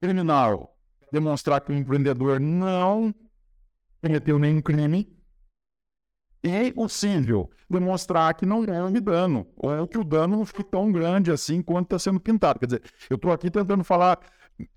Criminal, 0.00 0.76
demonstrar 1.12 1.60
que 1.60 1.72
o 1.72 1.74
empreendedor 1.74 2.38
não 2.38 3.12
cometeu 4.00 4.38
nenhum 4.38 4.62
crime. 4.62 5.15
E 6.46 6.72
o 6.76 6.88
civil, 6.88 7.50
demonstrar 7.68 8.32
que 8.34 8.46
não 8.46 8.58
houve 8.58 9.00
dano, 9.00 9.44
ou 9.56 9.84
que 9.84 9.98
o 9.98 10.04
dano 10.04 10.36
não 10.36 10.46
foi 10.46 10.62
tão 10.62 10.92
grande 10.92 11.32
assim 11.32 11.60
quanto 11.60 11.86
está 11.86 11.98
sendo 11.98 12.20
pintado. 12.20 12.60
Quer 12.60 12.66
dizer, 12.66 12.82
eu 13.10 13.16
estou 13.16 13.32
aqui 13.32 13.50
tentando 13.50 13.82
falar 13.82 14.20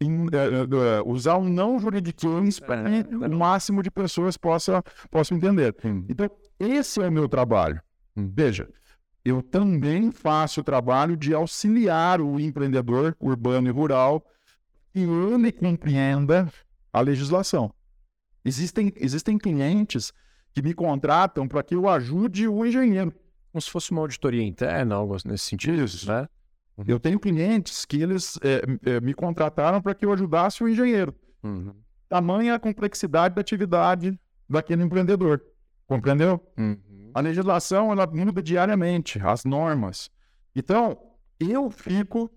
em, 0.01 0.25
uh, 0.25 1.03
uh, 1.05 1.07
usar 1.07 1.37
um 1.37 1.47
não 1.47 1.79
juridiquês 1.79 2.59
para 2.59 3.03
que 3.03 3.15
o 3.15 3.37
máximo 3.37 3.83
de 3.83 3.91
pessoas 3.91 4.35
possa, 4.35 4.83
possam 5.11 5.37
entender. 5.37 5.75
Hum. 5.85 6.05
Então, 6.09 6.27
esse 6.59 6.99
é 6.99 7.07
o 7.07 7.11
meu 7.11 7.29
trabalho. 7.29 7.79
Hum. 8.17 8.31
Veja, 8.35 8.67
eu 9.23 9.43
também 9.43 10.11
faço 10.11 10.61
o 10.61 10.63
trabalho 10.63 11.15
de 11.15 11.35
auxiliar 11.35 12.19
o 12.19 12.39
empreendedor 12.39 13.15
urbano 13.19 13.67
e 13.67 13.71
rural 13.71 14.25
que 14.91 15.01
ele 15.01 15.51
compreenda 15.51 16.51
a 16.91 16.99
legislação. 16.99 17.71
Existem, 18.43 18.91
existem 18.95 19.37
clientes 19.37 20.11
que 20.59 20.67
me 20.67 20.73
contratam 20.73 21.47
para 21.47 21.63
que 21.63 21.73
eu 21.73 21.87
ajude 21.87 22.47
o 22.47 22.65
engenheiro. 22.65 23.13
Como 23.51 23.61
se 23.61 23.71
fosse 23.71 23.91
uma 23.91 24.01
auditoria 24.01 24.43
interna, 24.43 24.95
algo 24.95 25.15
nesse 25.25 25.45
sentido, 25.45 25.83
Isso. 25.83 26.11
né? 26.11 26.27
Uhum. 26.77 26.83
Eu 26.85 26.99
tenho 26.99 27.19
clientes 27.19 27.85
que 27.85 28.01
eles 28.01 28.37
é, 28.43 28.61
é, 28.91 28.99
me 28.99 29.13
contrataram 29.13 29.81
para 29.81 29.95
que 29.95 30.05
eu 30.05 30.11
ajudasse 30.11 30.61
o 30.63 30.67
engenheiro. 30.67 31.15
Uhum. 31.41 31.73
Tamanha 32.09 32.55
a 32.55 32.59
complexidade 32.59 33.35
da 33.35 33.41
atividade 33.41 34.19
daquele 34.49 34.83
empreendedor. 34.83 35.41
Compreendeu? 35.87 36.41
Uhum. 36.57 37.11
A 37.13 37.21
legislação 37.21 37.91
ela 37.91 38.05
muda 38.05 38.43
diariamente, 38.43 39.19
as 39.21 39.45
normas. 39.45 40.11
Então, 40.55 40.97
eu 41.39 41.71
fico 41.71 42.29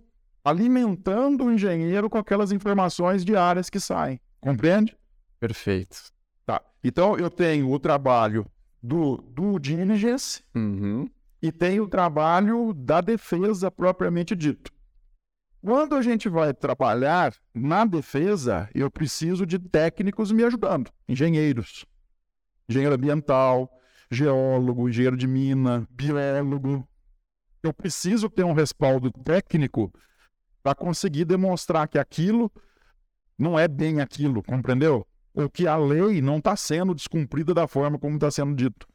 alimentando 0.44 1.44
o 1.44 1.52
engenheiro 1.52 2.08
com 2.08 2.18
aquelas 2.18 2.52
informações 2.52 3.24
diárias 3.24 3.68
que 3.68 3.80
saem. 3.80 4.20
Compreende? 4.40 4.96
Perfeito. 5.38 6.12
Tá. 6.44 6.62
Então, 6.82 7.16
eu 7.16 7.30
tenho 7.30 7.70
o 7.70 7.78
trabalho 7.78 8.46
do, 8.82 9.16
do 9.18 9.58
diligence, 9.58 10.42
uhum 10.54 11.08
e 11.42 11.50
tem 11.50 11.80
o 11.80 11.88
trabalho 11.88 12.72
da 12.72 13.00
defesa 13.00 13.70
propriamente 13.70 14.36
dito. 14.36 14.70
Quando 15.60 15.96
a 15.96 16.02
gente 16.02 16.28
vai 16.28 16.54
trabalhar 16.54 17.34
na 17.52 17.84
defesa, 17.84 18.70
eu 18.74 18.90
preciso 18.90 19.44
de 19.44 19.58
técnicos 19.58 20.30
me 20.30 20.44
ajudando, 20.44 20.90
engenheiros, 21.08 21.84
engenheiro 22.68 22.94
ambiental, 22.94 23.70
geólogo, 24.10 24.88
engenheiro 24.88 25.16
de 25.16 25.26
mina, 25.26 25.86
biólogo. 25.90 26.86
Eu 27.62 27.72
preciso 27.72 28.28
ter 28.28 28.44
um 28.44 28.52
respaldo 28.52 29.10
técnico 29.10 29.92
para 30.62 30.74
conseguir 30.74 31.24
demonstrar 31.24 31.88
que 31.88 31.98
aquilo 31.98 32.50
não 33.38 33.58
é 33.58 33.66
bem 33.66 34.00
aquilo, 34.00 34.42
compreendeu? 34.42 35.06
Ou 35.34 35.48
que 35.48 35.66
a 35.66 35.76
lei 35.76 36.20
não 36.20 36.38
está 36.38 36.56
sendo 36.56 36.94
descumprida 36.94 37.54
da 37.54 37.66
forma 37.66 37.98
como 37.98 38.16
está 38.16 38.30
sendo 38.30 38.54
dito. 38.54 38.86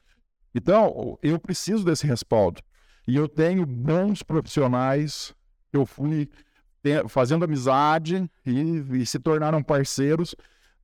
Então, 0.54 1.18
eu 1.22 1.40
preciso 1.40 1.84
desse 1.84 2.06
respaldo. 2.06 2.62
E 3.08 3.16
eu 3.16 3.28
tenho 3.28 3.66
bons 3.66 4.22
profissionais, 4.22 5.34
eu 5.72 5.86
fui 5.86 6.30
fazendo 7.10 7.44
amizade 7.44 8.30
e, 8.46 9.02
e, 9.02 9.06
se 9.06 9.20
tornaram 9.20 9.62
parceiros 9.62 10.36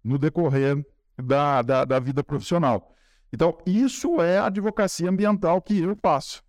no 0.04 0.18
decorrer 0.18 0.86
da, 1.18 1.62
da, 1.62 1.86
da 1.86 2.00
vida 2.00 2.24
profissional. 2.24 2.94
Então, 3.32 3.58
isso 3.66 4.22
é 4.22 4.38
a 4.38 4.48
advocacia 4.48 5.10
ambiental 5.10 5.62
que 5.62 5.80
eu 5.80 5.96
faço. 5.96 6.44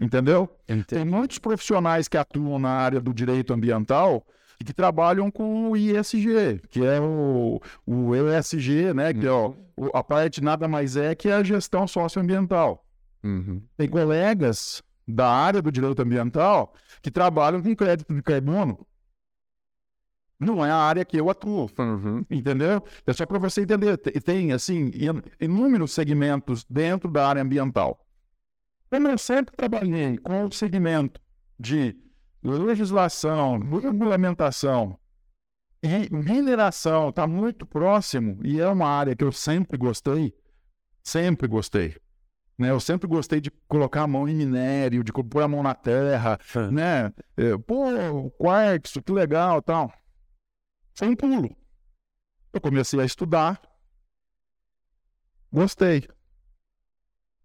Entendeu? 0.00 0.48
Entendi. 0.68 0.84
Tem 0.84 1.04
muitos 1.04 1.38
profissionais 1.38 2.06
que 2.06 2.16
atuam 2.16 2.58
na 2.58 2.70
área 2.70 3.00
do 3.00 3.12
direito 3.12 3.52
ambiental 3.52 4.24
e 4.60 4.64
que 4.64 4.72
trabalham 4.72 5.30
com 5.30 5.70
o 5.70 5.76
ISG, 5.76 6.60
que 6.68 6.84
é 6.84 7.00
o, 7.00 7.60
o 7.86 8.14
ESG, 8.14 8.92
né? 8.92 9.14
Que 9.14 9.26
é 9.26 9.30
ó, 9.30 9.52
a 9.94 10.02
parte 10.02 10.42
nada 10.42 10.66
mais 10.66 10.96
é 10.96 11.14
que 11.14 11.30
a 11.30 11.42
gestão 11.42 11.86
socioambiental. 11.86 12.84
Uhum. 13.22 13.62
Tem 13.76 13.88
colegas 13.88 14.82
da 15.06 15.30
área 15.30 15.62
do 15.62 15.70
direito 15.70 16.02
ambiental 16.02 16.74
que 17.00 17.10
trabalham 17.10 17.62
com 17.62 17.74
crédito 17.74 18.12
de 18.12 18.22
carbono. 18.22 18.86
Não 20.40 20.64
é 20.64 20.70
a 20.70 20.76
área 20.76 21.04
que 21.04 21.18
eu 21.18 21.30
atuo, 21.30 21.68
uhum. 21.78 22.24
entendeu? 22.30 22.82
É 23.06 23.12
só 23.12 23.26
para 23.26 23.38
você 23.38 23.62
entender. 23.62 23.96
Tem, 23.96 24.52
assim, 24.52 24.90
inúmeros 25.40 25.92
segmentos 25.92 26.64
dentro 26.64 27.10
da 27.10 27.28
área 27.28 27.42
ambiental. 27.42 28.04
Como 28.90 29.08
eu 29.08 29.18
sempre 29.18 29.54
trabalhei 29.56 30.16
com 30.18 30.44
o 30.44 30.52
segmento 30.52 31.20
de 31.58 31.96
legislação, 32.42 33.58
regulamentação 33.58 34.98
e 35.82 36.12
mineração 36.12 37.10
está 37.10 37.26
muito 37.26 37.64
próximo 37.64 38.40
e 38.44 38.60
é 38.60 38.66
uma 38.68 38.88
área 38.88 39.14
que 39.14 39.24
eu 39.24 39.30
sempre 39.30 39.76
gostei, 39.78 40.34
sempre 41.02 41.46
gostei. 41.46 41.96
Né? 42.58 42.70
Eu 42.70 42.80
sempre 42.80 43.06
gostei 43.06 43.40
de 43.40 43.50
colocar 43.68 44.02
a 44.02 44.06
mão 44.06 44.28
em 44.28 44.34
minério, 44.34 45.04
de 45.04 45.12
pôr 45.12 45.42
a 45.42 45.48
mão 45.48 45.62
na 45.62 45.74
terra, 45.74 46.38
né? 46.72 47.12
É, 47.36 47.56
pô, 47.56 48.30
quartzo, 48.36 49.00
que 49.00 49.12
legal 49.12 49.62
tal. 49.62 49.92
Foi 50.96 51.06
um 51.06 51.14
pulo. 51.14 51.56
Eu 52.52 52.60
comecei 52.60 52.98
a 53.00 53.04
estudar, 53.04 53.60
gostei. 55.52 56.08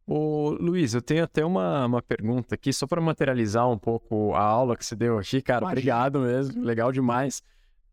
Ô, 0.06 0.50
Luiz, 0.60 0.94
eu 0.94 1.02
tenho 1.02 1.24
até 1.24 1.46
uma, 1.46 1.86
uma 1.86 2.02
pergunta 2.02 2.56
aqui, 2.56 2.74
só 2.74 2.86
para 2.86 3.00
materializar 3.00 3.70
um 3.70 3.78
pouco 3.78 4.34
a 4.34 4.42
aula 4.42 4.76
que 4.76 4.86
você 4.86 4.96
deu 4.96 5.18
aqui. 5.18 5.42
Cara, 5.42 5.62
Imagina. 5.62 5.72
obrigado 5.72 6.20
mesmo, 6.20 6.62
legal 6.62 6.92
demais. 6.92 7.42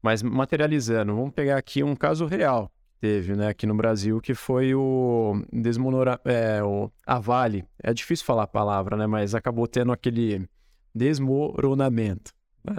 Mas 0.02 0.22
materializando, 0.22 1.14
vamos 1.14 1.32
pegar 1.32 1.56
aqui 1.56 1.82
um 1.82 1.94
caso 1.94 2.26
real 2.26 2.70
que 2.88 3.00
teve 3.00 3.36
né, 3.36 3.48
aqui 3.48 3.66
no 3.66 3.74
Brasil, 3.74 4.20
que 4.20 4.34
foi 4.34 4.74
o 4.74 5.44
desmonora, 5.52 6.20
é, 6.24 6.62
o, 6.62 6.90
a 7.06 7.18
Vale. 7.18 7.64
É 7.82 7.92
difícil 7.94 8.24
falar 8.24 8.44
a 8.44 8.48
palavra, 8.48 8.96
né? 8.96 9.06
Mas 9.06 9.34
acabou 9.34 9.68
tendo 9.68 9.92
aquele 9.92 10.48
desmoronamento 10.94 12.32
né, 12.64 12.76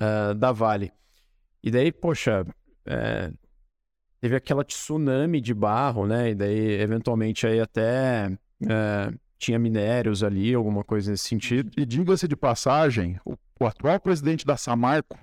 uh, 0.00 0.34
da 0.34 0.52
Vale. 0.52 0.92
E 1.62 1.70
daí, 1.70 1.90
poxa, 1.90 2.44
é, 2.84 3.32
teve 4.20 4.36
aquela 4.36 4.64
tsunami 4.64 5.40
de 5.40 5.54
barro, 5.54 6.06
né? 6.06 6.30
E 6.30 6.34
daí, 6.34 6.80
eventualmente, 6.80 7.46
aí 7.46 7.60
até 7.60 8.36
é, 8.62 9.12
tinha 9.38 9.58
minérios 9.58 10.22
ali, 10.22 10.54
alguma 10.54 10.82
coisa 10.82 11.10
nesse 11.10 11.28
sentido. 11.28 11.70
E 11.76 11.86
diga-se 11.86 12.26
de 12.26 12.36
passagem, 12.36 13.18
o, 13.24 13.34
o, 13.60 13.66
atual 13.66 14.00
presidente 14.00 14.44
da 14.44 14.56
Samarco 14.56 15.18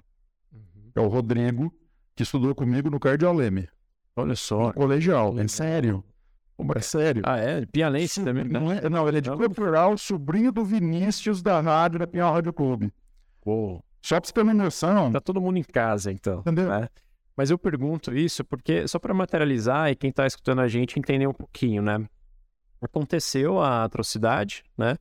uhum. 0.51 0.91
é 0.95 0.99
o 0.99 1.07
Rodrigo, 1.07 1.73
que 2.15 2.23
estudou 2.23 2.53
comigo 2.55 2.89
no 2.89 2.99
Cardioleme. 2.99 3.67
Olha 4.15 4.35
só. 4.35 4.71
colegial, 4.71 5.37
é 5.37 5.47
sério. 5.47 6.03
É 6.73 6.79
sério. 6.79 7.21
Ah, 7.25 7.37
é? 7.37 7.65
Pialense 7.65 8.23
também, 8.23 8.45
né? 8.45 8.59
Não, 8.59 8.71
é, 8.71 8.89
não, 8.89 9.07
ele 9.07 9.17
é 9.17 9.21
de 9.21 9.29
Campo 9.29 9.97
sobrinho 9.97 10.53
do 10.53 10.63
Vinícius 10.63 11.41
da 11.41 11.59
rádio 11.59 11.99
da 11.99 12.07
Pinhal 12.07 12.33
Rádio 12.33 12.53
Clube. 12.53 12.93
Pô. 13.41 13.83
Só 14.01 14.19
pra 14.19 14.27
você 14.27 14.33
ter 14.33 14.41
uma 14.41 14.53
noção. 14.53 15.11
Tá 15.11 15.19
todo 15.19 15.41
mundo 15.41 15.57
em 15.57 15.63
casa, 15.63 16.11
então. 16.11 16.39
Entendeu? 16.39 16.69
Né? 16.69 16.87
Mas 17.35 17.51
eu 17.51 17.57
pergunto 17.57 18.15
isso 18.15 18.45
porque, 18.45 18.87
só 18.87 18.97
para 18.97 19.13
materializar 19.13 19.91
e 19.91 19.95
quem 19.95 20.11
tá 20.11 20.25
escutando 20.25 20.61
a 20.61 20.67
gente 20.67 20.97
entender 20.97 21.27
um 21.27 21.33
pouquinho, 21.33 21.81
né? 21.81 22.07
Aconteceu 22.81 23.59
a 23.59 23.83
atrocidade, 23.83 24.63
né? 24.77 24.97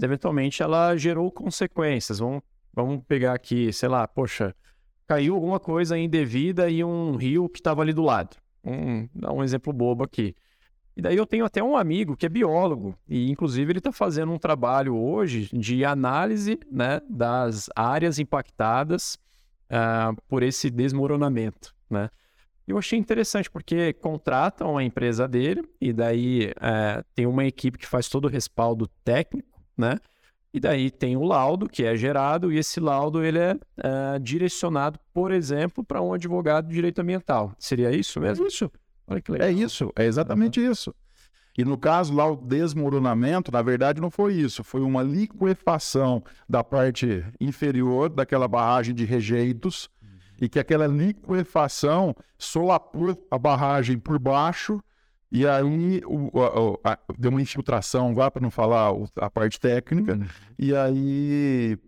Eventualmente 0.00 0.62
ela 0.62 0.96
gerou 0.96 1.30
consequências. 1.30 2.18
Vamos, 2.18 2.42
vamos 2.72 3.02
pegar 3.06 3.34
aqui, 3.34 3.72
sei 3.72 3.88
lá, 3.88 4.06
poxa, 4.06 4.54
caiu 5.06 5.34
alguma 5.34 5.58
coisa 5.58 5.96
indevida 5.96 6.68
e 6.68 6.84
um 6.84 7.16
rio 7.16 7.48
que 7.48 7.60
estava 7.60 7.82
ali 7.82 7.92
do 7.92 8.02
lado. 8.02 8.36
Um, 8.64 9.08
dá 9.14 9.32
um 9.32 9.42
exemplo 9.42 9.72
bobo 9.72 10.04
aqui. 10.04 10.34
E 10.96 11.02
daí 11.02 11.16
eu 11.16 11.26
tenho 11.26 11.44
até 11.44 11.62
um 11.62 11.76
amigo 11.76 12.16
que 12.16 12.24
é 12.24 12.28
biólogo, 12.28 12.96
e 13.06 13.30
inclusive 13.30 13.70
ele 13.70 13.78
está 13.78 13.92
fazendo 13.92 14.32
um 14.32 14.38
trabalho 14.38 14.96
hoje 14.96 15.50
de 15.52 15.84
análise 15.84 16.58
né, 16.72 17.02
das 17.08 17.68
áreas 17.76 18.18
impactadas 18.18 19.18
uh, 19.70 20.16
por 20.26 20.42
esse 20.42 20.70
desmoronamento. 20.70 21.74
Né? 21.88 22.08
Eu 22.66 22.78
achei 22.78 22.98
interessante 22.98 23.48
porque 23.50 23.92
contratam 23.92 24.76
a 24.76 24.82
empresa 24.82 25.28
dele 25.28 25.62
e 25.80 25.92
daí 25.92 26.52
é, 26.60 27.04
tem 27.14 27.24
uma 27.24 27.44
equipe 27.44 27.78
que 27.78 27.86
faz 27.86 28.08
todo 28.08 28.24
o 28.24 28.28
respaldo 28.28 28.88
técnico, 29.04 29.62
né? 29.76 29.98
E 30.52 30.58
daí 30.58 30.90
tem 30.90 31.16
o 31.16 31.22
laudo 31.22 31.68
que 31.68 31.84
é 31.84 31.94
gerado 31.94 32.50
e 32.50 32.58
esse 32.58 32.80
laudo 32.80 33.22
ele 33.22 33.38
é, 33.38 33.56
é 33.76 34.18
direcionado, 34.18 34.98
por 35.12 35.30
exemplo, 35.30 35.84
para 35.84 36.00
um 36.00 36.14
advogado 36.14 36.66
de 36.66 36.74
direito 36.74 36.98
ambiental. 37.00 37.52
Seria 37.58 37.94
isso 37.94 38.18
mesmo? 38.20 38.46
É 38.46 38.48
isso. 38.48 38.72
Olha 39.06 39.20
que 39.20 39.30
legal. 39.30 39.48
É 39.48 39.52
isso, 39.52 39.92
é 39.94 40.04
exatamente 40.04 40.58
uhum. 40.58 40.72
isso. 40.72 40.94
E 41.58 41.64
no 41.64 41.78
caso 41.78 42.14
lá, 42.14 42.30
o 42.30 42.36
desmoronamento, 42.36 43.50
na 43.50 43.62
verdade, 43.62 44.00
não 44.00 44.10
foi 44.10 44.34
isso. 44.34 44.62
Foi 44.62 44.82
uma 44.82 45.02
liquefação 45.02 46.22
da 46.48 46.62
parte 46.62 47.24
inferior 47.40 48.10
daquela 48.10 48.46
barragem 48.46 48.94
de 48.94 49.04
rejeitos 49.04 49.88
e 50.40 50.48
que 50.48 50.58
aquela 50.58 50.86
liquefação 50.86 52.14
solapou 52.38 53.26
a 53.30 53.38
barragem 53.38 53.98
por 53.98 54.18
baixo 54.18 54.80
e 55.30 55.46
aí 55.46 56.00
o, 56.06 56.30
a, 56.84 56.92
a, 56.92 56.98
deu 57.18 57.30
uma 57.30 57.42
infiltração, 57.42 58.14
vá 58.14 58.30
para 58.30 58.42
não 58.42 58.50
falar 58.50 58.92
a 59.16 59.30
parte 59.30 59.58
técnica, 59.58 60.14
uhum. 60.14 60.26
e 60.58 60.74
aí 60.74 61.78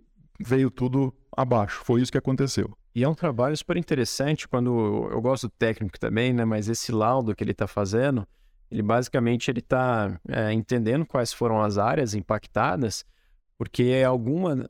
veio 0.41 0.71
tudo 0.71 1.15
abaixo. 1.37 1.81
Foi 1.85 2.01
isso 2.01 2.11
que 2.11 2.19
aconteceu. 2.19 2.77
E 2.95 3.05
é 3.05 3.09
um 3.09 3.15
trabalho 3.15 3.57
super 3.57 3.77
interessante 3.77 4.49
quando 4.49 5.09
eu 5.11 5.21
gosto 5.21 5.47
do 5.47 5.53
técnico 5.57 5.99
também, 6.01 6.33
né? 6.33 6.45
Mas 6.45 6.69
esse 6.69 6.91
laudo 6.91 7.35
que 7.35 7.45
ele 7.45 7.53
está 7.53 7.67
fazendo, 7.67 8.27
ele 8.71 8.83
basicamente 8.83 9.51
ele 9.51 9.61
está 9.61 10.21
é, 10.29 10.53
entendendo 10.53 11.07
quais 11.07 11.33
foram 11.33 11.63
as 11.63 11.79
áreas 11.79 12.15
impactadas, 12.15 13.05
porque 13.57 14.03
alguma, 14.07 14.69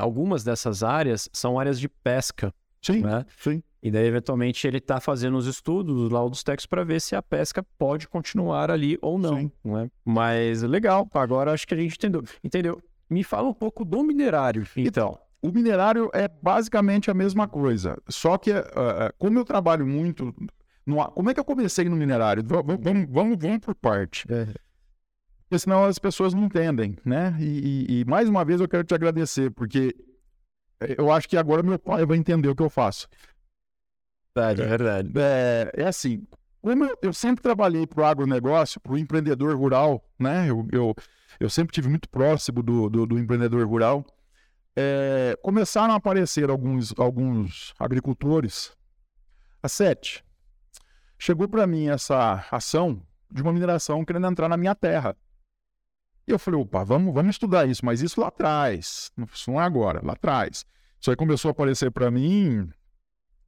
algumas 0.00 0.44
dessas 0.44 0.82
áreas 0.82 1.30
são 1.32 1.58
áreas 1.58 1.80
de 1.80 1.88
pesca. 1.88 2.52
Sim, 2.82 3.00
né? 3.00 3.24
sim. 3.38 3.62
E 3.82 3.90
daí, 3.90 4.06
eventualmente, 4.06 4.66
ele 4.66 4.78
está 4.78 5.00
fazendo 5.00 5.36
os 5.36 5.46
estudos, 5.46 5.96
os 5.96 6.10
laudos 6.10 6.42
técnicos, 6.42 6.66
para 6.66 6.84
ver 6.84 7.00
se 7.00 7.16
a 7.16 7.22
pesca 7.22 7.64
pode 7.78 8.08
continuar 8.08 8.70
ali 8.70 8.96
ou 9.00 9.18
não. 9.18 9.50
não 9.64 9.78
é? 9.78 9.90
Mas 10.04 10.62
legal, 10.62 11.08
agora 11.14 11.52
acho 11.52 11.66
que 11.66 11.74
a 11.74 11.76
gente 11.76 11.96
entendeu. 11.96 12.22
Entendeu? 12.44 12.80
Me 13.08 13.24
fala 13.24 13.48
um 13.48 13.54
pouco 13.54 13.84
do 13.84 14.02
minerário, 14.02 14.66
então. 14.76 15.18
O 15.42 15.50
minerário 15.50 16.08
é 16.14 16.28
basicamente 16.28 17.10
a 17.10 17.14
mesma 17.14 17.48
coisa. 17.48 18.00
Só 18.08 18.38
que, 18.38 18.52
uh, 18.52 18.62
como 19.18 19.38
eu 19.38 19.44
trabalho 19.44 19.84
muito. 19.84 20.32
No, 20.86 21.04
como 21.10 21.30
é 21.30 21.34
que 21.34 21.40
eu 21.40 21.44
comecei 21.44 21.88
no 21.88 21.96
minerário? 21.96 22.44
Vamos, 22.46 22.76
vamos, 22.80 23.06
vamos, 23.10 23.36
vamos 23.40 23.58
por 23.58 23.74
parte. 23.74 24.24
É. 24.32 24.46
Porque 25.42 25.58
senão 25.58 25.84
as 25.84 25.98
pessoas 25.98 26.32
não 26.32 26.44
entendem, 26.44 26.96
né? 27.04 27.36
E, 27.40 27.86
e, 27.88 28.00
e 28.00 28.04
mais 28.04 28.28
uma 28.28 28.44
vez 28.44 28.60
eu 28.60 28.68
quero 28.68 28.84
te 28.84 28.94
agradecer, 28.94 29.50
porque 29.50 29.94
eu 30.96 31.10
acho 31.10 31.28
que 31.28 31.36
agora 31.36 31.62
meu 31.62 31.78
pai 31.78 32.04
vai 32.04 32.16
entender 32.16 32.48
o 32.48 32.54
que 32.54 32.62
eu 32.62 32.70
faço. 32.70 33.08
Verdade, 34.34 34.62
é 34.62 34.66
verdade. 34.66 35.12
É, 35.16 35.72
é 35.74 35.86
assim, 35.86 36.26
como 36.62 36.84
eu, 36.84 36.98
eu 37.02 37.12
sempre 37.12 37.42
trabalhei 37.42 37.86
para 37.86 38.02
o 38.02 38.04
agronegócio, 38.04 38.80
para 38.80 38.92
o 38.92 38.98
empreendedor 38.98 39.56
rural, 39.56 40.02
né? 40.18 40.48
Eu, 40.48 40.66
eu, 40.72 40.94
eu 41.40 41.50
sempre 41.50 41.74
tive 41.74 41.88
muito 41.88 42.08
próximo 42.08 42.62
do, 42.62 42.88
do, 42.88 43.06
do 43.06 43.18
empreendedor 43.18 43.66
rural. 43.66 44.06
É, 44.74 45.36
começaram 45.42 45.92
a 45.92 45.96
aparecer 45.96 46.48
alguns, 46.48 46.94
alguns 46.96 47.74
agricultores. 47.78 48.72
A 49.62 49.68
sete, 49.68 50.24
chegou 51.18 51.48
para 51.48 51.66
mim 51.66 51.88
essa 51.88 52.46
ação 52.50 53.00
de 53.30 53.42
uma 53.42 53.52
mineração 53.52 54.04
querendo 54.04 54.26
entrar 54.26 54.48
na 54.48 54.56
minha 54.56 54.74
terra. 54.74 55.16
E 56.26 56.30
eu 56.30 56.38
falei, 56.38 56.60
opa, 56.60 56.84
vamos, 56.84 57.12
vamos 57.12 57.34
estudar 57.34 57.66
isso, 57.66 57.84
mas 57.84 58.00
isso 58.00 58.20
lá 58.20 58.28
atrás, 58.28 59.10
não 59.16 59.60
é 59.60 59.64
agora, 59.64 60.00
lá 60.04 60.12
atrás. 60.12 60.64
Isso 61.00 61.10
aí 61.10 61.16
começou 61.16 61.48
a 61.48 61.52
aparecer 61.52 61.90
para 61.90 62.10
mim 62.10 62.70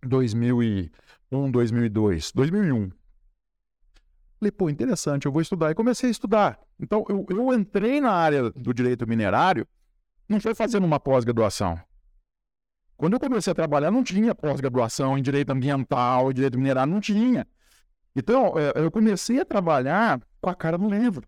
em 0.02 0.08
2001, 0.08 1.50
2002, 1.52 2.32
2001. 2.32 2.90
Falei, 4.40 4.50
pô, 4.50 4.68
interessante, 4.68 5.26
eu 5.26 5.32
vou 5.32 5.40
estudar. 5.40 5.70
E 5.70 5.74
comecei 5.74 6.08
a 6.08 6.10
estudar. 6.10 6.58
Então, 6.80 7.04
eu, 7.08 7.24
eu 7.30 7.54
entrei 7.54 8.00
na 8.00 8.10
área 8.10 8.50
do 8.50 8.74
direito 8.74 9.06
minerário, 9.06 9.66
não 10.28 10.40
foi 10.40 10.54
fazendo 10.54 10.84
uma 10.84 10.98
pós-graduação. 10.98 11.80
Quando 12.96 13.14
eu 13.14 13.20
comecei 13.20 13.50
a 13.50 13.54
trabalhar, 13.54 13.90
não 13.90 14.02
tinha 14.02 14.34
pós-graduação 14.34 15.16
em 15.16 15.22
direito 15.22 15.50
ambiental, 15.50 16.30
em 16.30 16.34
direito 16.34 16.58
minerário, 16.58 16.92
não 16.92 17.00
tinha. 17.00 17.46
Então, 18.16 18.54
é, 18.58 18.72
eu 18.84 18.90
comecei 18.90 19.40
a 19.40 19.44
trabalhar 19.44 20.20
com 20.40 20.50
a 20.50 20.54
cara 20.54 20.76
no 20.76 20.88
livro, 20.88 21.26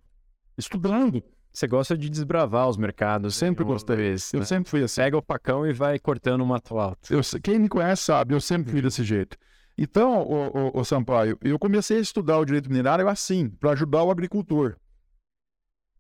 estudando. 0.59 1.23
Você 1.57 1.67
gosta 1.67 1.97
de 1.97 2.11
desbravar 2.11 2.69
os 2.69 2.77
mercados. 2.77 3.35
Sempre 3.35 3.65
gostei. 3.65 3.97
Vezes, 3.97 4.31
eu 4.35 4.41
né? 4.41 4.45
sempre 4.45 4.69
fui 4.69 4.83
assim. 4.83 5.01
Pega 5.01 5.17
o 5.17 5.23
pacão 5.23 5.67
e 5.67 5.73
vai 5.73 5.99
cortando 5.99 6.43
o 6.43 6.47
mato 6.47 6.79
alto. 6.79 7.11
Eu, 7.11 7.23
quem 7.43 7.59
me 7.59 7.67
conhece 7.67 8.03
sabe, 8.03 8.35
eu 8.35 8.43
sempre 8.43 8.71
fui 8.71 8.83
desse 8.83 9.03
jeito. 9.03 9.39
Então, 9.79 10.21
o, 10.21 10.49
o, 10.49 10.81
o 10.81 10.85
Sampaio, 10.85 11.39
eu 11.41 11.59
comecei 11.59 11.97
a 11.97 12.01
estudar 12.01 12.37
o 12.37 12.45
direito 12.45 12.69
minerário 12.69 13.09
assim, 13.09 13.49
para 13.49 13.71
ajudar 13.71 14.03
o 14.03 14.11
agricultor. 14.11 14.77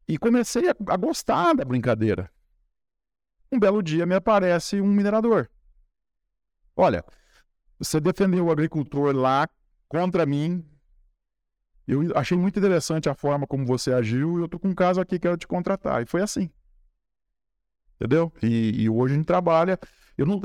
E 0.07 0.19
comecei 0.19 0.69
a, 0.69 0.75
a 0.89 0.97
gostar 0.99 1.55
da 1.55 1.65
brincadeira. 1.65 2.31
Um 3.51 3.59
belo 3.59 3.83
dia 3.83 4.05
me 4.05 4.15
aparece 4.15 4.79
um 4.79 4.89
minerador. 4.89 5.49
Olha, 6.77 7.03
você 7.79 7.99
defendeu 7.99 8.45
o 8.45 8.51
agricultor 8.51 9.17
lá 9.17 9.49
contra 9.89 10.27
mim, 10.27 10.63
eu 11.87 12.03
achei 12.17 12.37
muito 12.37 12.59
interessante 12.59 13.09
a 13.09 13.15
forma 13.15 13.47
como 13.47 13.65
você 13.65 13.93
agiu 13.93 14.39
e 14.39 14.43
eu 14.43 14.49
tô 14.49 14.59
com 14.59 14.69
um 14.69 14.75
caso 14.75 15.01
aqui 15.01 15.17
que 15.17 15.21
quero 15.21 15.37
te 15.37 15.47
contratar. 15.47 16.03
E 16.03 16.07
foi 16.07 16.21
assim. 16.21 16.51
Entendeu? 17.95 18.33
E, 18.43 18.83
e 18.83 18.91
hoje 18.91 19.15
a 19.15 19.17
gente 19.17 19.27
trabalha. 19.27 19.79
Eu 20.19 20.27
não. 20.27 20.41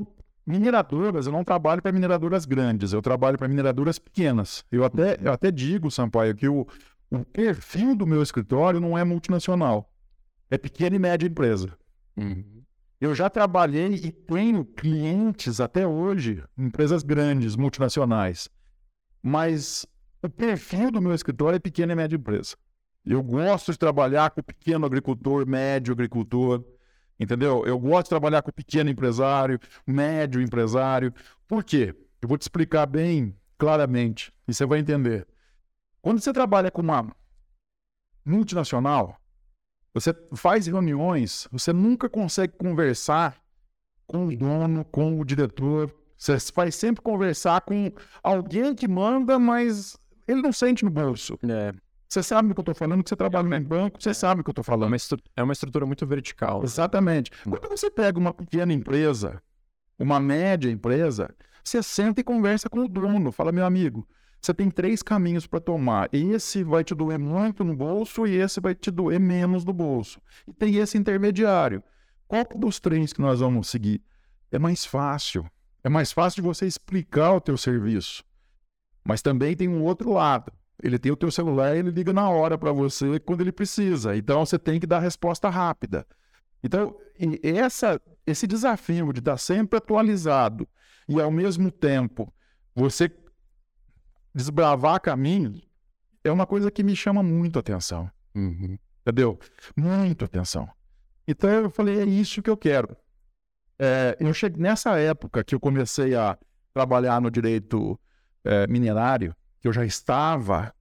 Mineradoras, 0.45 1.27
eu 1.27 1.31
não 1.31 1.43
trabalho 1.43 1.81
para 1.83 1.91
mineradoras 1.91 2.45
grandes, 2.45 2.93
eu 2.93 3.01
trabalho 3.01 3.37
para 3.37 3.47
mineradoras 3.47 3.99
pequenas. 3.99 4.65
Eu 4.71 4.83
até, 4.83 5.17
eu 5.21 5.31
até 5.31 5.51
digo, 5.51 5.91
Sampaio, 5.91 6.35
que 6.35 6.47
o, 6.47 6.65
o 7.11 7.23
perfil 7.25 7.95
do 7.95 8.07
meu 8.07 8.23
escritório 8.23 8.79
não 8.79 8.97
é 8.97 9.03
multinacional. 9.03 9.93
É 10.49 10.57
pequena 10.57 10.95
e 10.95 10.99
média 10.99 11.27
empresa. 11.27 11.77
Uhum. 12.17 12.63
Eu 12.99 13.13
já 13.13 13.29
trabalhei 13.29 13.93
e 13.95 14.11
tenho 14.11 14.65
clientes 14.65 15.61
até 15.61 15.87
hoje, 15.87 16.43
empresas 16.57 17.03
grandes, 17.03 17.55
multinacionais. 17.55 18.49
Mas 19.23 19.85
o 20.23 20.29
perfil 20.29 20.91
do 20.91 21.01
meu 21.01 21.13
escritório 21.13 21.57
é 21.57 21.59
pequena 21.59 21.93
e 21.93 21.95
média 21.95 22.15
empresa. 22.15 22.55
Eu 23.05 23.23
gosto 23.23 23.71
de 23.71 23.79
trabalhar 23.79 24.29
com 24.29 24.43
pequeno 24.43 24.85
agricultor, 24.85 25.47
médio 25.47 25.91
agricultor, 25.91 26.63
entendeu? 27.19 27.65
Eu 27.65 27.79
gosto 27.79 28.03
de 28.05 28.09
trabalhar 28.09 28.41
com 28.41 28.51
pequeno 28.51 28.89
empresário, 28.89 29.59
médio 29.87 30.41
empresário. 30.41 31.13
Por 31.47 31.63
quê? 31.63 31.95
Eu 32.21 32.27
vou 32.27 32.37
te 32.37 32.43
explicar 32.43 32.85
bem 32.85 33.35
claramente 33.57 34.31
e 34.47 34.53
você 34.53 34.65
vai 34.65 34.79
entender. 34.79 35.27
Quando 36.01 36.19
você 36.19 36.31
trabalha 36.31 36.69
com 36.69 36.81
uma 36.81 37.15
multinacional, 38.23 39.19
Você 39.93 40.13
faz 40.35 40.67
reuniões, 40.67 41.47
você 41.51 41.73
nunca 41.73 42.07
consegue 42.07 42.53
conversar 42.57 43.37
com 44.07 44.27
o 44.27 44.37
dono, 44.37 44.85
com 44.85 45.19
o 45.19 45.25
diretor. 45.25 45.93
Você 46.17 46.37
vai 46.55 46.71
sempre 46.71 47.01
conversar 47.01 47.61
com 47.61 47.91
alguém 48.23 48.73
que 48.73 48.87
manda, 48.87 49.37
mas 49.37 49.97
ele 50.27 50.41
não 50.41 50.51
sente 50.51 50.83
no 50.85 50.91
bolso. 50.91 51.37
É. 51.43 51.73
Você 52.07 52.21
sabe 52.21 52.51
o 52.51 52.53
que 52.53 52.59
eu 52.59 52.63
estou 52.63 52.75
falando, 52.75 53.03
que 53.03 53.09
você 53.09 53.15
trabalha 53.15 53.55
em 53.55 53.63
banco, 53.63 54.01
você 54.01 54.13
sabe 54.13 54.41
o 54.41 54.43
que 54.43 54.49
eu 54.49 54.51
estou 54.51 54.63
É 54.63 54.65
falando. 54.65 54.89
uma, 54.89 54.97
é 55.37 55.43
uma 55.43 55.53
estrutura 55.53 55.85
muito 55.85 56.05
vertical. 56.05 56.61
Exatamente. 56.61 57.31
Quando 57.43 57.69
você 57.69 57.89
pega 57.89 58.19
uma 58.19 58.33
pequena 58.33 58.73
empresa, 58.73 59.41
uma 59.97 60.19
média 60.19 60.69
empresa, 60.69 61.33
você 61.63 61.81
senta 61.81 62.19
e 62.19 62.23
conversa 62.23 62.69
com 62.69 62.79
o 62.79 62.87
dono. 62.89 63.31
Fala, 63.31 63.51
meu 63.53 63.65
amigo, 63.65 64.05
você 64.41 64.53
tem 64.53 64.69
três 64.69 65.01
caminhos 65.01 65.47
para 65.47 65.61
tomar. 65.61 66.09
Esse 66.11 66.63
vai 66.65 66.83
te 66.83 66.93
doer 66.93 67.17
muito 67.17 67.63
no 67.63 67.75
bolso 67.75 68.27
e 68.27 68.35
esse 68.35 68.59
vai 68.59 68.75
te 68.75 68.91
doer 68.91 69.19
menos 69.19 69.63
no 69.63 69.71
bolso. 69.71 70.19
E 70.45 70.51
tem 70.53 70.75
esse 70.75 70.97
intermediário. 70.97 71.81
Qual 72.27 72.45
dos 72.57 72.77
três 72.79 73.13
que 73.13 73.21
nós 73.21 73.39
vamos 73.39 73.69
seguir? 73.69 74.01
É 74.51 74.59
mais 74.59 74.83
fácil. 74.83 75.45
É 75.83 75.87
mais 75.89 76.11
fácil 76.11 76.41
de 76.41 76.47
você 76.47 76.65
explicar 76.65 77.33
o 77.33 77.39
teu 77.41 77.55
serviço. 77.57 78.23
Mas 79.03 79.21
também 79.21 79.55
tem 79.55 79.67
um 79.67 79.83
outro 79.83 80.13
lado. 80.13 80.51
Ele 80.81 80.97
tem 80.97 81.11
o 81.11 81.15
teu 81.15 81.31
celular 81.31 81.75
e 81.75 81.79
ele 81.79 81.91
liga 81.91 82.11
na 82.11 82.29
hora 82.29 82.57
para 82.57 82.71
você 82.71 83.19
quando 83.19 83.41
ele 83.41 83.51
precisa. 83.51 84.15
Então 84.15 84.45
você 84.45 84.57
tem 84.57 84.79
que 84.79 84.87
dar 84.87 84.99
resposta 84.99 85.49
rápida. 85.49 86.05
Então, 86.63 86.95
essa, 87.43 87.99
esse 88.25 88.45
desafio 88.45 89.11
de 89.11 89.19
estar 89.19 89.37
sempre 89.37 89.77
atualizado 89.77 90.67
e, 91.07 91.19
ao 91.19 91.31
mesmo 91.31 91.71
tempo, 91.71 92.31
você 92.75 93.11
desbravar 94.33 95.01
caminhos 95.01 95.61
é 96.23 96.31
uma 96.31 96.45
coisa 96.45 96.69
que 96.69 96.83
me 96.83 96.95
chama 96.95 97.23
muito 97.23 97.57
atenção. 97.57 98.09
Uhum. 98.35 98.77
Entendeu? 99.01 99.39
Muito 99.75 100.23
atenção. 100.23 100.69
Então, 101.27 101.49
eu 101.49 101.69
falei, 101.69 101.99
é 101.99 102.05
isso 102.05 102.41
que 102.41 102.49
eu 102.49 102.57
quero. 102.57 102.95
É, 103.79 104.15
eu 104.19 104.33
cheguei 104.33 104.61
nessa 104.61 104.99
época 104.99 105.43
que 105.43 105.55
eu 105.55 105.59
comecei 105.59 106.13
a 106.13 106.37
trabalhar 106.73 107.19
no 107.19 107.31
direito 107.31 107.99
é, 108.43 108.67
minerário, 108.67 109.35
que 109.59 109.67
eu 109.67 109.73
já 109.73 109.85
estava 109.85 110.73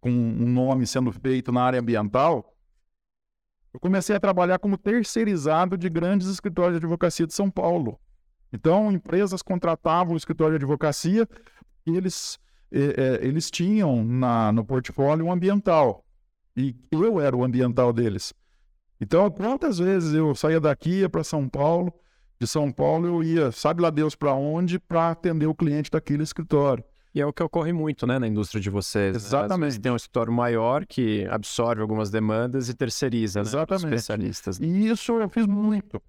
com 0.00 0.10
um 0.10 0.48
nome 0.48 0.86
sendo 0.86 1.12
feito 1.12 1.52
na 1.52 1.62
área 1.62 1.80
ambiental, 1.80 2.56
eu 3.72 3.78
comecei 3.78 4.16
a 4.16 4.20
trabalhar 4.20 4.58
como 4.58 4.76
terceirizado 4.76 5.76
de 5.76 5.88
grandes 5.88 6.28
escritórios 6.28 6.80
de 6.80 6.84
advocacia 6.84 7.26
de 7.26 7.34
São 7.34 7.50
Paulo. 7.50 8.00
Então, 8.52 8.90
empresas 8.90 9.42
contratavam 9.42 10.14
o 10.14 10.16
escritório 10.16 10.58
de 10.58 10.64
advocacia 10.64 11.28
e 11.86 11.96
eles, 11.96 12.38
eh, 12.72 12.94
eh, 12.96 13.18
eles 13.22 13.48
tinham 13.48 14.04
na, 14.04 14.50
no 14.50 14.64
portfólio 14.64 15.26
um 15.26 15.32
ambiental. 15.32 16.04
E 16.56 16.74
eu 16.90 17.20
era 17.20 17.36
o 17.36 17.44
ambiental 17.44 17.92
deles. 17.92 18.34
Então, 19.00 19.30
quantas 19.30 19.78
vezes 19.78 20.14
eu 20.14 20.34
saía 20.34 20.60
daqui, 20.60 21.08
para 21.08 21.22
São 21.22 21.48
Paulo, 21.48 21.92
de 22.40 22.46
São 22.46 22.72
Paulo 22.72 23.06
eu 23.06 23.22
ia, 23.22 23.52
sabe 23.52 23.82
lá 23.82 23.90
Deus 23.90 24.14
para 24.14 24.32
onde, 24.32 24.78
para 24.78 25.10
atender 25.10 25.46
o 25.46 25.54
cliente 25.54 25.90
daquele 25.90 26.22
escritório. 26.22 26.82
E 27.14 27.20
é 27.20 27.26
o 27.26 27.32
que 27.32 27.42
ocorre 27.42 27.72
muito, 27.72 28.06
né, 28.06 28.18
na 28.18 28.26
indústria 28.26 28.60
de 28.60 28.70
vocês. 28.70 29.12
né? 29.12 29.16
Às 29.18 29.26
Exatamente. 29.26 29.60
vezes 29.66 29.78
tem 29.78 29.92
um 29.92 29.96
escritório 29.96 30.32
maior 30.32 30.86
que 30.86 31.26
absorve 31.26 31.82
algumas 31.82 32.08
demandas 32.10 32.68
e 32.68 32.74
terceiriza, 32.74 33.40
né, 33.40 33.42
os 33.42 33.48
Exatamente. 33.48 33.84
especialistas. 33.94 34.58
E 34.58 34.88
isso 34.88 35.12
eu 35.20 35.28
fiz 35.28 35.44
muito. 35.46 36.00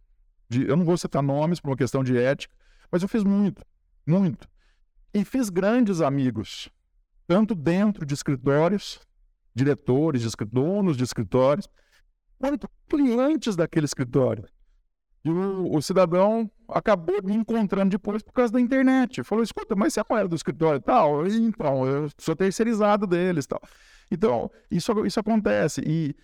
De- 0.47 0.67
eu 0.67 0.77
não 0.77 0.85
vou 0.85 0.95
citar 0.97 1.21
nomes 1.23 1.59
por 1.59 1.69
uma 1.71 1.75
questão 1.75 2.03
de 2.03 2.17
ética, 2.17 2.53
mas 2.91 3.01
eu 3.01 3.09
fiz 3.09 3.23
muito, 3.23 3.61
muito. 4.07 4.47
E 5.13 5.25
fiz 5.25 5.49
grandes 5.49 5.99
amigos, 6.01 6.69
tanto 7.27 7.55
dentro 7.55 8.05
de 8.05 8.13
escritórios, 8.13 8.99
diretores 9.53 10.21
de 10.21 10.27
escritórios, 10.27 10.67
donos 10.67 10.97
de 10.97 11.03
escritórios, 11.03 11.67
quanto 12.37 12.69
clientes 12.87 13.55
daquele 13.55 13.85
escritório. 13.85 14.45
E 15.23 15.29
o, 15.29 15.75
o 15.75 15.81
cidadão 15.81 16.49
acabou 16.67 17.21
me 17.23 17.33
encontrando 17.33 17.91
depois 17.91 18.23
por 18.23 18.33
causa 18.33 18.53
da 18.53 18.59
internet. 18.59 19.23
Falou, 19.23 19.43
escuta, 19.43 19.75
mas 19.75 19.93
você 19.93 20.01
não 20.09 20.17
era 20.17 20.27
do 20.27 20.35
escritório 20.35 20.77
e 20.77 20.81
tal? 20.81 21.27
E, 21.27 21.37
Então, 21.37 21.85
eu 21.85 22.09
sou 22.17 22.35
terceirizado 22.35 23.05
deles 23.05 23.45
tal. 23.45 23.61
Então, 24.09 24.49
isso, 24.69 25.05
isso 25.05 25.19
acontece. 25.19 25.81
E, 25.85 26.15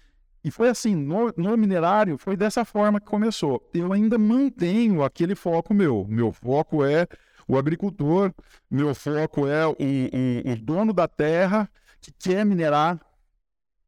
e 0.44 0.50
foi 0.50 0.70
assim, 0.70 0.96
no, 0.96 1.34
no 1.38 1.56
minerário, 1.56 2.18
foi 2.18 2.36
dessa 2.36 2.66
forma 2.66 3.00
que 3.00 3.06
começou. 3.06 3.70
Eu 3.74 3.94
ainda 3.94 4.18
mantenho 4.18 5.04
aquele 5.04 5.36
foco 5.36 5.74
meu. 5.74 6.06
Meu 6.10 6.32
foco 6.32 6.84
é 6.84 7.08
o 7.48 7.58
agricultor, 7.58 8.34
meu 8.70 8.94
foco 8.94 9.48
é 9.48 9.66
o, 9.66 9.72
o, 9.72 10.52
o 10.52 10.56
dono 10.58 10.92
da 10.92 11.08
terra 11.08 11.70
que 12.02 12.12
quer 12.12 12.46
minerar 12.46 13.00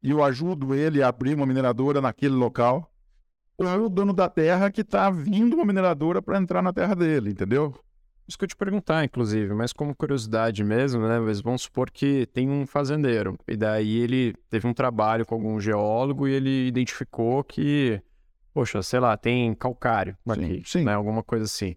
e 0.02 0.12
eu 0.12 0.24
ajudo 0.24 0.74
ele 0.74 1.04
a 1.04 1.10
abrir 1.10 1.36
uma 1.36 1.46
mineradora 1.46 2.00
naquele 2.00 2.36
local. 2.36 2.90
É 3.60 3.76
o 3.76 3.90
dono 3.90 4.14
da 4.14 4.30
terra 4.30 4.72
que 4.72 4.82
está 4.82 5.10
vindo 5.10 5.56
uma 5.56 5.66
mineradora 5.66 6.22
para 6.22 6.38
entrar 6.38 6.62
na 6.62 6.72
terra 6.72 6.96
dele, 6.96 7.32
entendeu? 7.32 7.76
Isso 8.28 8.38
que 8.38 8.46
eu 8.46 8.48
te 8.48 8.56
perguntar, 8.56 9.04
inclusive, 9.04 9.54
mas 9.54 9.74
como 9.74 9.96
curiosidade 9.96 10.64
mesmo, 10.64 11.08
né? 11.08 11.20
Mas 11.20 11.42
vamos 11.42 11.64
supor 11.64 11.90
que 11.90 12.28
tem 12.28 12.50
um 12.50 12.66
fazendeiro, 12.68 13.38
e 13.48 13.58
daí 13.58 13.98
ele 13.98 14.36
teve 14.50 14.68
um 14.68 14.74
trabalho 14.74 15.26
com 15.26 15.36
algum 15.36 15.60
geólogo 15.60 16.28
e 16.28 16.34
ele 16.34 16.68
identificou 16.68 17.44
que, 17.44 18.00
poxa, 18.54 18.84
sei 18.84 19.00
lá, 19.00 19.18
tem 19.18 19.54
calcário 19.56 20.16
aqui, 20.30 20.62
sim. 20.64 20.84
né? 20.84 20.94
Alguma 20.94 21.24
coisa 21.24 21.46
assim. 21.46 21.76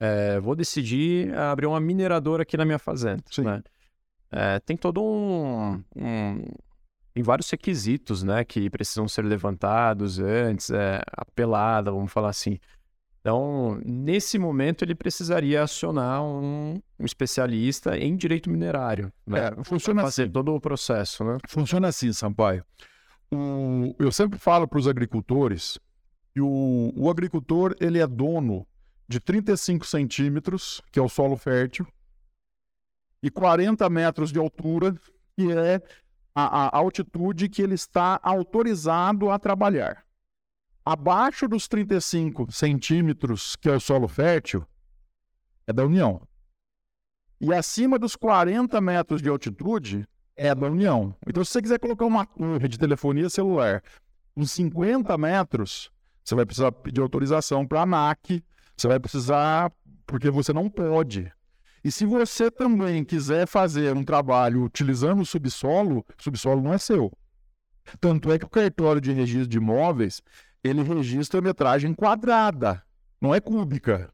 É, 0.00 0.40
vou 0.40 0.56
decidir 0.56 1.36
abrir 1.36 1.66
uma 1.66 1.78
mineradora 1.78 2.42
aqui 2.42 2.56
na 2.56 2.64
minha 2.64 2.78
fazenda, 2.78 3.22
Sim. 3.30 3.42
né? 3.42 3.62
É, 4.32 4.58
tem 4.60 4.74
todo 4.74 5.02
um, 5.02 5.82
um- 5.94 6.44
Tem 7.20 7.22
vários 7.22 7.50
requisitos, 7.50 8.22
né? 8.22 8.42
Que 8.44 8.70
precisam 8.70 9.06
ser 9.06 9.22
levantados 9.26 10.18
antes, 10.18 10.70
é, 10.70 11.02
apelada, 11.12 11.90
vamos 11.92 12.10
falar 12.10 12.30
assim. 12.30 12.58
Então, 13.20 13.78
nesse 13.84 14.38
momento, 14.38 14.82
ele 14.82 14.94
precisaria 14.94 15.62
acionar 15.62 16.22
um, 16.22 16.80
um 16.98 17.04
especialista 17.04 17.94
em 17.98 18.16
direito 18.16 18.48
minerário, 18.48 19.12
né? 19.26 19.48
É, 19.58 19.64
funciona 19.64 20.00
Fazer 20.00 20.22
assim. 20.22 20.32
todo 20.32 20.54
o 20.54 20.60
processo, 20.60 21.22
né? 21.22 21.36
Funciona 21.46 21.88
assim, 21.88 22.10
Sampaio. 22.14 22.64
O- 23.30 23.94
eu 23.98 24.10
sempre 24.10 24.38
falo 24.38 24.66
para 24.66 24.78
os 24.78 24.88
agricultores 24.88 25.78
que 26.32 26.40
o, 26.40 26.92
o 26.96 27.10
agricultor 27.10 27.76
ele 27.78 27.98
é 27.98 28.06
dono 28.06 28.66
de 29.06 29.20
35 29.20 29.86
centímetros, 29.86 30.80
que 30.90 30.98
é 30.98 31.02
o 31.02 31.08
solo 31.08 31.36
fértil, 31.36 31.86
e 33.22 33.30
40 33.30 33.90
metros 33.90 34.32
de 34.32 34.38
altura, 34.38 34.94
que 35.36 35.52
é 35.52 35.82
a, 36.34 36.66
a 36.66 36.78
altitude 36.78 37.48
que 37.48 37.62
ele 37.62 37.74
está 37.74 38.18
autorizado 38.22 39.30
a 39.30 39.38
trabalhar. 39.38 40.04
Abaixo 40.84 41.46
dos 41.46 41.68
35 41.68 42.50
centímetros, 42.50 43.56
que 43.56 43.68
é 43.68 43.76
o 43.76 43.80
solo 43.80 44.08
fértil, 44.08 44.66
é 45.66 45.72
da 45.72 45.84
União. 45.84 46.22
E 47.40 47.52
acima 47.54 47.98
dos 47.98 48.16
40 48.16 48.80
metros 48.80 49.22
de 49.22 49.28
altitude, 49.28 50.06
é 50.36 50.54
da 50.54 50.66
União. 50.66 51.14
Então, 51.26 51.44
se 51.44 51.52
você 51.52 51.62
quiser 51.62 51.78
colocar 51.78 52.06
uma 52.06 52.24
torre 52.24 52.68
de 52.68 52.78
telefonia 52.78 53.28
celular 53.28 53.82
uns 54.36 54.52
50 54.52 55.16
metros, 55.18 55.90
você 56.24 56.34
vai 56.34 56.46
precisar 56.46 56.72
pedir 56.72 57.00
autorização 57.00 57.66
para 57.66 57.80
a 57.80 57.82
ANAC, 57.82 58.42
você 58.76 58.88
vai 58.88 58.98
precisar, 58.98 59.70
porque 60.06 60.30
você 60.30 60.52
não 60.52 60.70
pode. 60.70 61.30
E 61.82 61.90
se 61.90 62.04
você 62.04 62.50
também 62.50 63.04
quiser 63.04 63.46
fazer 63.46 63.96
um 63.96 64.04
trabalho 64.04 64.64
utilizando 64.64 65.20
o 65.20 65.26
subsolo, 65.26 66.04
o 66.18 66.22
subsolo 66.22 66.60
não 66.60 66.74
é 66.74 66.78
seu. 66.78 67.10
Tanto 67.98 68.30
é 68.30 68.38
que 68.38 68.44
o 68.44 68.50
cartório 68.50 69.00
de 69.00 69.12
registro 69.12 69.48
de 69.48 69.56
imóveis, 69.56 70.22
ele 70.62 70.82
registra 70.82 71.40
a 71.40 71.42
metragem 71.42 71.94
quadrada, 71.94 72.82
não 73.20 73.34
é 73.34 73.40
cúbica. 73.40 74.12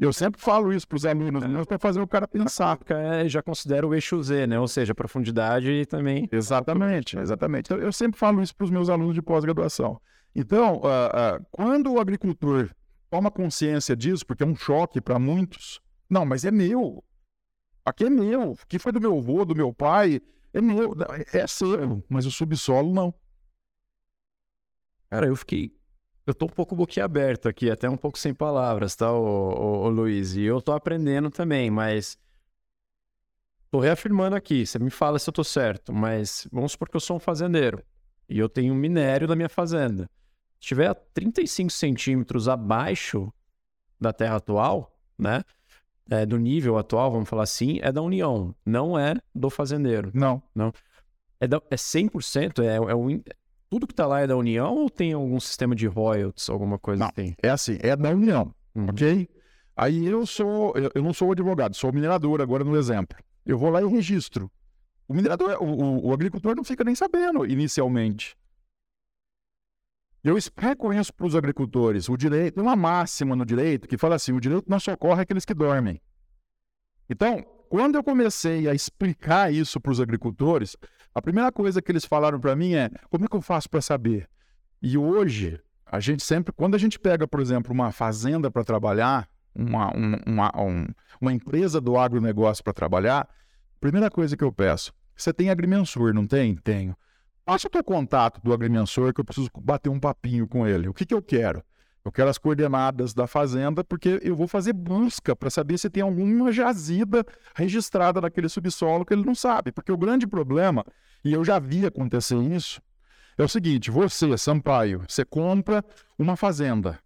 Eu 0.00 0.14
sempre 0.14 0.40
falo 0.40 0.72
isso 0.72 0.88
para 0.88 0.96
os 0.96 1.04
alunos, 1.04 1.46
meus 1.46 1.66
para 1.66 1.78
fazer 1.78 2.00
o 2.00 2.08
cara 2.08 2.26
pensar. 2.26 2.78
É, 2.88 3.28
já 3.28 3.42
considera 3.42 3.86
o 3.86 3.94
eixo 3.94 4.20
Z, 4.22 4.46
né? 4.46 4.58
Ou 4.58 4.66
seja, 4.66 4.94
profundidade 4.94 5.70
e 5.70 5.84
também. 5.84 6.26
Exatamente, 6.32 7.18
exatamente. 7.18 7.66
Então, 7.66 7.76
eu 7.76 7.92
sempre 7.92 8.18
falo 8.18 8.42
isso 8.42 8.56
para 8.56 8.64
os 8.64 8.70
meus 8.70 8.88
alunos 8.88 9.14
de 9.14 9.20
pós-graduação. 9.20 10.00
Então, 10.34 10.80
ah, 10.84 11.10
ah, 11.12 11.40
quando 11.50 11.92
o 11.92 12.00
agricultor 12.00 12.70
toma 13.10 13.30
consciência 13.30 13.94
disso, 13.94 14.24
porque 14.24 14.42
é 14.42 14.46
um 14.46 14.56
choque 14.56 15.02
para 15.02 15.18
muitos, 15.18 15.82
não, 16.10 16.26
mas 16.26 16.44
é 16.44 16.50
meu. 16.50 17.04
Aqui 17.84 18.04
é 18.04 18.10
meu. 18.10 18.58
Que 18.68 18.78
foi 18.78 18.92
do 18.92 19.00
meu 19.00 19.16
avô, 19.16 19.44
do 19.44 19.54
meu 19.54 19.72
pai, 19.72 20.20
é 20.52 20.60
meu. 20.60 20.94
É 21.32 21.38
é 21.38 21.46
seu, 21.46 22.04
mas 22.08 22.26
o 22.26 22.30
subsolo 22.30 22.92
não. 22.92 23.14
Cara, 25.08 25.26
eu 25.26 25.36
fiquei. 25.36 25.74
Eu 26.26 26.34
tô 26.34 26.46
um 26.46 26.50
pouco 26.50 26.76
boquiaberto 26.76 27.48
aqui, 27.48 27.70
até 27.70 27.88
um 27.88 27.96
pouco 27.96 28.18
sem 28.18 28.32
palavras, 28.32 28.94
tá, 28.94 29.12
ô, 29.12 29.18
ô, 29.18 29.82
ô 29.84 29.88
Luiz? 29.88 30.36
E 30.36 30.42
eu 30.42 30.60
tô 30.60 30.72
aprendendo 30.72 31.30
também, 31.30 31.70
mas. 31.70 32.18
Tô 33.70 33.78
reafirmando 33.78 34.34
aqui, 34.34 34.66
você 34.66 34.78
me 34.80 34.90
fala 34.90 35.18
se 35.18 35.28
eu 35.28 35.32
tô 35.32 35.44
certo, 35.44 35.92
mas 35.92 36.46
vamos 36.50 36.72
supor 36.72 36.88
que 36.88 36.96
eu 36.96 37.00
sou 37.00 37.16
um 37.16 37.20
fazendeiro 37.20 37.84
e 38.28 38.38
eu 38.38 38.48
tenho 38.48 38.74
um 38.74 38.76
minério 38.76 39.28
na 39.28 39.36
minha 39.36 39.48
fazenda. 39.48 40.04
Se 40.58 40.62
estiver 40.62 40.88
a 40.88 40.94
35 40.94 41.70
centímetros 41.70 42.48
abaixo 42.48 43.32
da 43.98 44.12
terra 44.12 44.36
atual, 44.36 44.96
né? 45.18 45.42
É, 46.10 46.26
do 46.26 46.36
nível 46.36 46.76
atual, 46.76 47.10
vamos 47.12 47.28
falar 47.28 47.44
assim, 47.44 47.78
é 47.80 47.92
da 47.92 48.02
União, 48.02 48.54
não 48.66 48.98
é 48.98 49.14
do 49.32 49.48
fazendeiro. 49.48 50.10
Não. 50.12 50.42
É, 51.38 51.46
da, 51.46 51.62
é 51.70 51.76
100%, 51.76 52.62
é, 52.62 52.76
é, 52.76 53.34
tudo 53.70 53.86
que 53.86 53.92
está 53.92 54.06
lá 54.06 54.20
é 54.20 54.26
da 54.26 54.36
União 54.36 54.74
ou 54.74 54.90
tem 54.90 55.12
algum 55.12 55.38
sistema 55.38 55.74
de 55.74 55.86
royalties, 55.86 56.50
alguma 56.50 56.78
coisa 56.78 57.04
não, 57.04 57.10
assim? 57.10 57.34
É 57.40 57.48
assim, 57.48 57.78
é 57.80 57.94
da 57.94 58.10
União, 58.10 58.52
uhum. 58.74 58.86
ok? 58.90 59.28
Aí 59.76 60.04
eu 60.04 60.26
sou, 60.26 60.74
eu, 60.76 60.90
eu 60.94 61.02
não 61.02 61.14
sou 61.14 61.30
advogado, 61.30 61.74
sou 61.76 61.92
minerador 61.92 62.40
agora 62.40 62.64
no 62.64 62.76
exemplo. 62.76 63.16
Eu 63.46 63.56
vou 63.56 63.70
lá 63.70 63.80
e 63.80 63.86
registro. 63.86 64.50
O 65.06 65.14
minerador, 65.14 65.56
o, 65.62 65.64
o, 65.64 66.08
o 66.08 66.12
agricultor 66.12 66.56
não 66.56 66.64
fica 66.64 66.84
nem 66.84 66.94
sabendo 66.94 67.46
inicialmente. 67.46 68.36
Eu 70.22 70.36
reconheço 70.56 71.14
para 71.14 71.26
os 71.26 71.34
agricultores 71.34 72.08
o 72.08 72.16
direito, 72.16 72.54
tem 72.54 72.62
uma 72.62 72.76
máxima 72.76 73.34
no 73.34 73.44
direito 73.44 73.88
que 73.88 73.96
fala 73.96 74.16
assim: 74.16 74.32
o 74.32 74.40
direito 74.40 74.68
não 74.68 74.78
socorre 74.78 75.22
aqueles 75.22 75.44
que 75.44 75.54
dormem. 75.54 76.00
Então, 77.08 77.42
quando 77.68 77.94
eu 77.94 78.04
comecei 78.04 78.68
a 78.68 78.74
explicar 78.74 79.52
isso 79.52 79.80
para 79.80 79.92
os 79.92 80.00
agricultores, 80.00 80.76
a 81.14 81.22
primeira 81.22 81.50
coisa 81.50 81.80
que 81.80 81.90
eles 81.90 82.04
falaram 82.04 82.38
para 82.38 82.54
mim 82.54 82.74
é: 82.74 82.90
como 83.08 83.24
é 83.24 83.28
que 83.28 83.36
eu 83.36 83.40
faço 83.40 83.70
para 83.70 83.80
saber? 83.80 84.28
E 84.82 84.98
hoje, 84.98 85.58
a 85.86 85.98
gente 86.00 86.22
sempre, 86.22 86.52
quando 86.52 86.74
a 86.74 86.78
gente 86.78 86.98
pega, 86.98 87.26
por 87.26 87.40
exemplo, 87.40 87.72
uma 87.72 87.90
fazenda 87.90 88.50
para 88.50 88.62
trabalhar, 88.62 89.28
uma, 89.54 89.90
uma, 90.26 90.52
um, 90.60 90.86
uma 91.20 91.32
empresa 91.32 91.80
do 91.80 91.98
agronegócio 91.98 92.62
para 92.62 92.72
trabalhar, 92.72 93.28
primeira 93.80 94.10
coisa 94.10 94.36
que 94.36 94.44
eu 94.44 94.52
peço: 94.52 94.92
você 95.16 95.32
tem 95.32 95.48
agrimensor, 95.48 96.12
não 96.12 96.26
tem? 96.26 96.56
Tenho. 96.56 96.94
Passa 97.50 97.66
o 97.66 97.70
teu 97.70 97.82
contato 97.82 98.40
do 98.40 98.52
agrimensor 98.52 99.12
que 99.12 99.20
eu 99.20 99.24
preciso 99.24 99.50
bater 99.60 99.88
um 99.88 99.98
papinho 99.98 100.46
com 100.46 100.64
ele. 100.64 100.88
O 100.88 100.94
que, 100.94 101.04
que 101.04 101.12
eu 101.12 101.20
quero? 101.20 101.64
Eu 102.04 102.12
quero 102.12 102.30
as 102.30 102.38
coordenadas 102.38 103.12
da 103.12 103.26
fazenda, 103.26 103.82
porque 103.82 104.20
eu 104.22 104.36
vou 104.36 104.46
fazer 104.46 104.72
busca 104.72 105.34
para 105.34 105.50
saber 105.50 105.76
se 105.76 105.90
tem 105.90 106.00
alguma 106.00 106.52
jazida 106.52 107.26
registrada 107.56 108.20
naquele 108.20 108.48
subsolo 108.48 109.04
que 109.04 109.12
ele 109.12 109.24
não 109.24 109.34
sabe. 109.34 109.72
Porque 109.72 109.90
o 109.90 109.96
grande 109.96 110.28
problema, 110.28 110.86
e 111.24 111.32
eu 111.32 111.44
já 111.44 111.58
vi 111.58 111.84
acontecer 111.84 112.36
isso, 112.40 112.80
é 113.36 113.42
o 113.42 113.48
seguinte: 113.48 113.90
você, 113.90 114.38
Sampaio, 114.38 115.02
você 115.08 115.24
compra 115.24 115.84
uma 116.16 116.36
fazenda. 116.36 117.00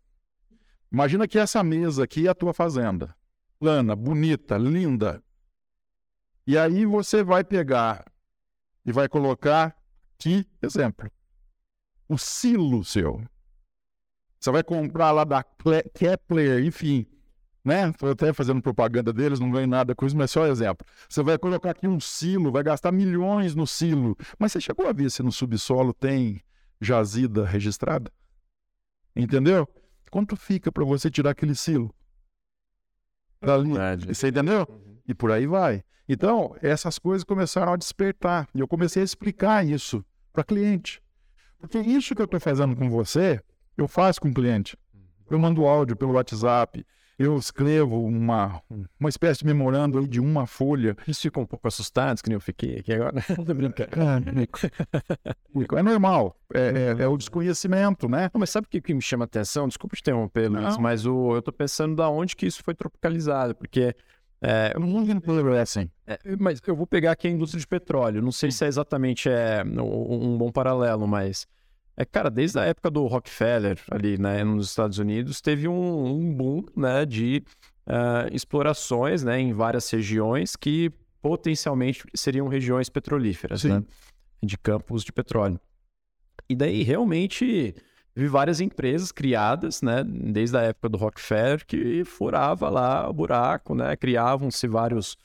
Imagina 0.92 1.26
que 1.26 1.38
essa 1.38 1.62
mesa 1.64 2.04
aqui 2.04 2.26
é 2.26 2.30
a 2.30 2.34
tua 2.34 2.52
fazenda. 2.52 3.16
Plana, 3.58 3.96
bonita, 3.96 4.58
linda. 4.58 5.22
E 6.46 6.58
aí 6.58 6.84
você 6.84 7.24
vai 7.24 7.42
pegar 7.42 8.04
e 8.84 8.92
vai 8.92 9.08
colocar 9.08 9.74
aqui, 10.24 10.46
exemplo, 10.62 11.10
o 12.08 12.16
silo 12.16 12.82
seu. 12.82 13.22
Você 14.40 14.50
vai 14.50 14.62
comprar 14.62 15.10
lá 15.10 15.24
da 15.24 15.42
Kepler, 15.94 16.64
enfim, 16.64 17.06
né? 17.64 17.88
Estou 17.88 18.10
até 18.10 18.32
fazendo 18.32 18.60
propaganda 18.60 19.12
deles, 19.12 19.40
não 19.40 19.50
ganho 19.50 19.66
nada 19.66 19.94
com 19.94 20.06
isso, 20.06 20.16
mas 20.16 20.30
só 20.30 20.46
exemplo. 20.46 20.86
Você 21.08 21.22
vai 21.22 21.38
colocar 21.38 21.70
aqui 21.70 21.86
um 21.86 22.00
silo, 22.00 22.52
vai 22.52 22.62
gastar 22.62 22.92
milhões 22.92 23.54
no 23.54 23.66
silo. 23.66 24.16
Mas 24.38 24.52
você 24.52 24.60
chegou 24.60 24.86
a 24.86 24.92
ver 24.92 25.10
se 25.10 25.22
no 25.22 25.32
subsolo 25.32 25.94
tem 25.94 26.42
jazida 26.80 27.46
registrada? 27.46 28.12
Entendeu? 29.16 29.66
Quanto 30.10 30.36
fica 30.36 30.70
para 30.70 30.84
você 30.84 31.10
tirar 31.10 31.30
aquele 31.30 31.54
silo? 31.54 31.94
Dali. 33.40 33.70
Você 34.08 34.28
entendeu? 34.28 34.66
Uhum. 34.68 34.98
E 35.08 35.14
por 35.14 35.30
aí 35.30 35.46
vai. 35.46 35.82
Então, 36.06 36.54
essas 36.60 36.98
coisas 36.98 37.24
começaram 37.24 37.72
a 37.72 37.76
despertar. 37.76 38.46
E 38.54 38.60
eu 38.60 38.68
comecei 38.68 39.00
a 39.00 39.04
explicar 39.04 39.66
isso 39.66 40.04
para 40.34 40.44
cliente. 40.44 41.00
Porque 41.58 41.78
isso 41.78 42.14
que 42.14 42.20
eu 42.20 42.26
estou 42.26 42.40
fazendo 42.40 42.76
com 42.76 42.90
você, 42.90 43.40
eu 43.78 43.88
faço 43.88 44.20
com 44.20 44.28
o 44.28 44.34
cliente. 44.34 44.76
Eu 45.30 45.38
mando 45.38 45.64
áudio 45.64 45.96
pelo 45.96 46.12
WhatsApp, 46.12 46.84
eu 47.18 47.38
escrevo 47.38 48.04
uma, 48.04 48.60
uma 48.98 49.08
espécie 49.08 49.40
de 49.40 49.46
memorando 49.46 50.06
de 50.06 50.20
uma 50.20 50.46
folha. 50.46 50.96
Eles 51.06 51.20
ficam 51.20 51.44
um 51.44 51.46
pouco 51.46 51.68
assustados, 51.68 52.20
que 52.20 52.28
nem 52.28 52.34
eu 52.34 52.40
fiquei 52.40 52.80
aqui 52.80 52.92
agora. 52.92 53.14
é 55.78 55.82
normal, 55.82 56.36
é, 56.52 56.96
é, 56.98 57.02
é, 57.02 57.08
o 57.08 57.16
desconhecimento, 57.16 58.08
né? 58.08 58.30
Não, 58.34 58.40
mas 58.40 58.50
sabe 58.50 58.66
o 58.66 58.70
que, 58.70 58.80
que 58.80 58.92
me 58.92 59.00
chama 59.00 59.24
a 59.24 59.26
atenção? 59.26 59.68
Desculpa 59.68 59.96
te 59.96 60.00
interromper, 60.00 60.48
Luiz, 60.48 60.76
mas 60.76 61.06
o, 61.06 61.32
eu 61.32 61.38
estou 61.38 61.54
pensando 61.54 61.94
da 61.94 62.08
onde 62.08 62.34
que 62.34 62.46
isso 62.46 62.62
foi 62.64 62.74
tropicalizado, 62.74 63.54
porque 63.54 63.94
é, 64.46 64.72
eu 64.74 64.80
não 64.80 65.02
lembro 65.02 65.58
assim. 65.58 65.90
É, 66.06 66.18
mas 66.38 66.60
eu 66.66 66.76
vou 66.76 66.86
pegar 66.86 67.12
aqui 67.12 67.26
a 67.26 67.30
indústria 67.30 67.60
de 67.60 67.66
petróleo. 67.66 68.20
Não 68.20 68.30
sei 68.30 68.50
se 68.50 68.62
é 68.64 68.68
exatamente 68.68 69.28
é, 69.28 69.64
um, 69.64 70.34
um 70.34 70.38
bom 70.38 70.52
paralelo, 70.52 71.08
mas 71.08 71.46
é, 71.96 72.04
cara, 72.04 72.30
desde 72.30 72.58
a 72.58 72.64
época 72.64 72.90
do 72.90 73.06
Rockefeller 73.06 73.78
ali, 73.90 74.18
né, 74.18 74.44
nos 74.44 74.68
Estados 74.68 74.98
Unidos, 74.98 75.40
teve 75.40 75.66
um, 75.66 76.06
um 76.06 76.34
boom, 76.34 76.62
né, 76.76 77.06
de 77.06 77.42
uh, 77.86 78.34
explorações, 78.34 79.22
né, 79.22 79.40
em 79.40 79.52
várias 79.54 79.88
regiões 79.90 80.56
que 80.56 80.92
potencialmente 81.22 82.04
seriam 82.14 82.46
regiões 82.48 82.90
petrolíferas, 82.90 83.64
né, 83.64 83.82
de 84.42 84.58
campos 84.58 85.04
de 85.04 85.12
petróleo. 85.12 85.58
E 86.48 86.54
daí 86.54 86.82
realmente 86.82 87.74
vi 88.14 88.28
várias 88.28 88.60
empresas 88.60 89.10
criadas, 89.10 89.82
né, 89.82 90.04
desde 90.04 90.56
a 90.56 90.62
época 90.62 90.88
do 90.88 90.98
Rockefeller, 90.98 91.66
que 91.66 92.04
furava 92.04 92.68
lá 92.68 93.08
o 93.08 93.12
buraco, 93.12 93.74
né, 93.74 93.96
criavam-se 93.96 94.68
vários 94.68 95.16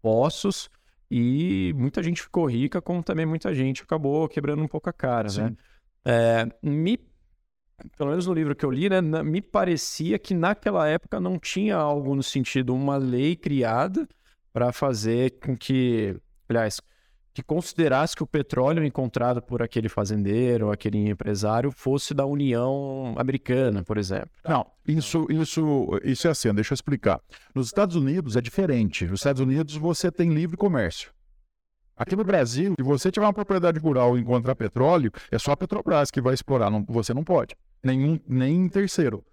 poços 0.00 0.70
e 1.10 1.72
muita 1.76 2.02
gente 2.02 2.22
ficou 2.22 2.46
rica, 2.46 2.80
como 2.80 3.02
também 3.02 3.26
muita 3.26 3.52
gente 3.54 3.82
acabou 3.82 4.28
quebrando 4.28 4.62
um 4.62 4.68
pouco 4.68 4.88
a 4.88 4.92
cara, 4.92 5.28
Sim. 5.28 5.42
né? 5.42 5.56
É, 6.04 6.46
me, 6.62 6.98
pelo 7.96 8.10
menos 8.10 8.26
no 8.26 8.34
livro 8.34 8.54
que 8.54 8.64
eu 8.64 8.70
li, 8.70 8.88
né, 8.88 9.00
me 9.00 9.42
parecia 9.42 10.18
que 10.18 10.32
naquela 10.32 10.86
época 10.86 11.18
não 11.18 11.38
tinha 11.38 11.76
algo 11.76 12.14
no 12.14 12.22
sentido, 12.22 12.74
uma 12.74 12.96
lei 12.96 13.34
criada 13.34 14.06
para 14.52 14.72
fazer 14.72 15.38
com 15.40 15.56
que, 15.56 16.16
aliás, 16.48 16.80
que 17.38 17.42
considerasse 17.44 18.16
que 18.16 18.22
o 18.24 18.26
petróleo 18.26 18.84
encontrado 18.84 19.40
por 19.40 19.62
aquele 19.62 19.88
fazendeiro, 19.88 20.72
aquele 20.72 21.08
empresário, 21.08 21.70
fosse 21.70 22.12
da 22.12 22.26
União 22.26 23.14
Americana, 23.16 23.84
por 23.84 23.96
exemplo. 23.96 24.30
Não, 24.44 24.66
isso, 24.84 25.24
isso, 25.30 26.00
isso 26.02 26.26
é 26.26 26.32
assim, 26.32 26.52
deixa 26.52 26.72
eu 26.72 26.74
explicar. 26.74 27.20
Nos 27.54 27.68
Estados 27.68 27.94
Unidos 27.94 28.34
é 28.34 28.40
diferente. 28.40 29.06
Nos 29.06 29.20
Estados 29.20 29.40
Unidos 29.40 29.76
você 29.76 30.10
tem 30.10 30.34
livre 30.34 30.56
comércio. 30.56 31.12
Aqui 31.96 32.16
no 32.16 32.24
Brasil, 32.24 32.74
se 32.76 32.84
você 32.84 33.08
tiver 33.08 33.26
uma 33.26 33.32
propriedade 33.32 33.78
rural 33.78 34.18
e 34.18 34.20
encontrar 34.20 34.56
petróleo, 34.56 35.12
é 35.30 35.38
só 35.38 35.52
a 35.52 35.56
Petrobras 35.56 36.10
que 36.10 36.20
vai 36.20 36.34
explorar, 36.34 36.70
não, 36.70 36.84
você 36.88 37.14
não 37.14 37.22
pode. 37.22 37.54
Nenhum, 37.84 38.18
nem 38.26 38.68
terceiro. 38.68 39.24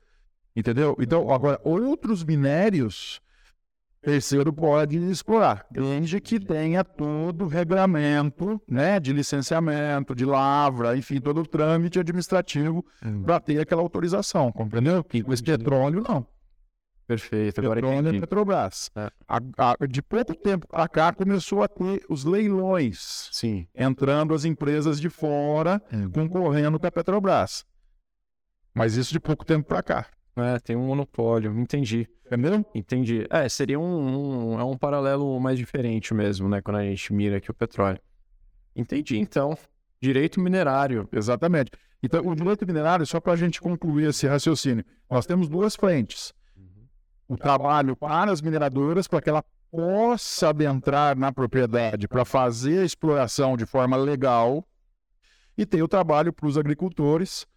Entendeu? 0.55 0.95
Então, 0.99 1.31
agora, 1.31 1.59
outros 1.63 2.23
minérios 2.23 3.19
terceiro 4.05 4.53
pode 4.53 4.97
explorar, 5.09 5.65
desde 5.71 6.21
que 6.21 6.39
tenha 6.39 6.83
todo 6.83 7.45
o 7.45 7.47
regulamento 7.47 8.61
né, 8.69 8.99
de 8.99 9.11
licenciamento, 9.11 10.13
de 10.13 10.23
lavra, 10.23 10.95
enfim, 10.95 11.19
todo 11.19 11.41
o 11.41 11.47
trâmite 11.47 11.99
administrativo 11.99 12.85
hum. 13.03 13.23
para 13.23 13.39
ter 13.39 13.59
aquela 13.59 13.81
autorização, 13.81 14.51
compreendeu? 14.51 15.03
Que 15.03 15.23
com 15.23 15.33
esse 15.33 15.43
petróleo, 15.43 16.03
não. 16.07 16.25
Perfeito. 17.07 17.61
Agora 17.61 17.81
petróleo 17.81 18.15
é 18.15 18.19
Petrobras. 18.19 18.91
É. 18.95 19.11
A, 19.27 19.39
a, 19.57 19.85
de 19.85 20.01
pouco 20.01 20.33
tempo 20.35 20.67
para 20.67 20.87
cá 20.87 21.13
começou 21.13 21.61
a 21.61 21.67
ter 21.67 22.03
os 22.09 22.23
leilões. 22.25 23.29
Sim. 23.31 23.67
Entrando 23.75 24.33
as 24.33 24.43
empresas 24.43 24.99
de 24.99 25.09
fora, 25.09 25.81
hum. 25.93 26.09
concorrendo 26.09 26.79
com 26.79 26.87
a 26.87 26.91
Petrobras. 26.91 27.63
Mas 28.73 28.95
isso 28.95 29.13
de 29.13 29.19
pouco 29.19 29.45
tempo 29.45 29.67
para 29.67 29.83
cá. 29.83 30.07
É, 30.37 30.59
tem 30.59 30.75
um 30.75 30.87
monopólio, 30.87 31.57
entendi. 31.59 32.07
É 32.29 32.35
mesmo? 32.35 32.65
Entendi. 32.75 33.25
É, 33.29 33.47
seria 33.47 33.79
um, 33.79 34.53
um, 34.53 34.59
é 34.59 34.63
um 34.63 34.77
paralelo 34.77 35.39
mais 35.39 35.57
diferente 35.57 36.13
mesmo, 36.13 36.49
né? 36.49 36.61
Quando 36.61 36.77
a 36.77 36.83
gente 36.83 37.13
mira 37.13 37.37
aqui 37.37 37.49
o 37.49 37.53
petróleo. 37.53 37.99
Entendi, 38.75 39.17
então. 39.17 39.57
Direito 40.01 40.41
minerário. 40.41 41.07
Exatamente. 41.11 41.71
Então, 42.03 42.21
o 42.27 42.35
direito 42.35 42.67
minerário, 42.67 43.05
só 43.05 43.19
para 43.19 43.33
a 43.33 43.35
gente 43.37 43.61
concluir 43.61 44.09
esse 44.09 44.27
raciocínio, 44.27 44.83
nós 45.09 45.25
temos 45.25 45.47
duas 45.47 45.75
frentes. 45.75 46.33
Uhum. 46.55 46.85
O 47.29 47.37
trabalho 47.37 47.95
para 47.95 48.31
as 48.31 48.41
mineradoras, 48.41 49.07
para 49.07 49.21
que 49.21 49.29
ela 49.29 49.43
possa 49.71 50.49
adentrar 50.49 51.17
na 51.17 51.31
propriedade 51.31 52.07
para 52.07 52.25
fazer 52.25 52.79
a 52.79 52.85
exploração 52.85 53.55
de 53.55 53.65
forma 53.65 53.95
legal, 53.95 54.67
e 55.57 55.65
tem 55.65 55.81
o 55.81 55.87
trabalho 55.87 56.33
para 56.33 56.47
os 56.47 56.57
agricultores, 56.57 57.47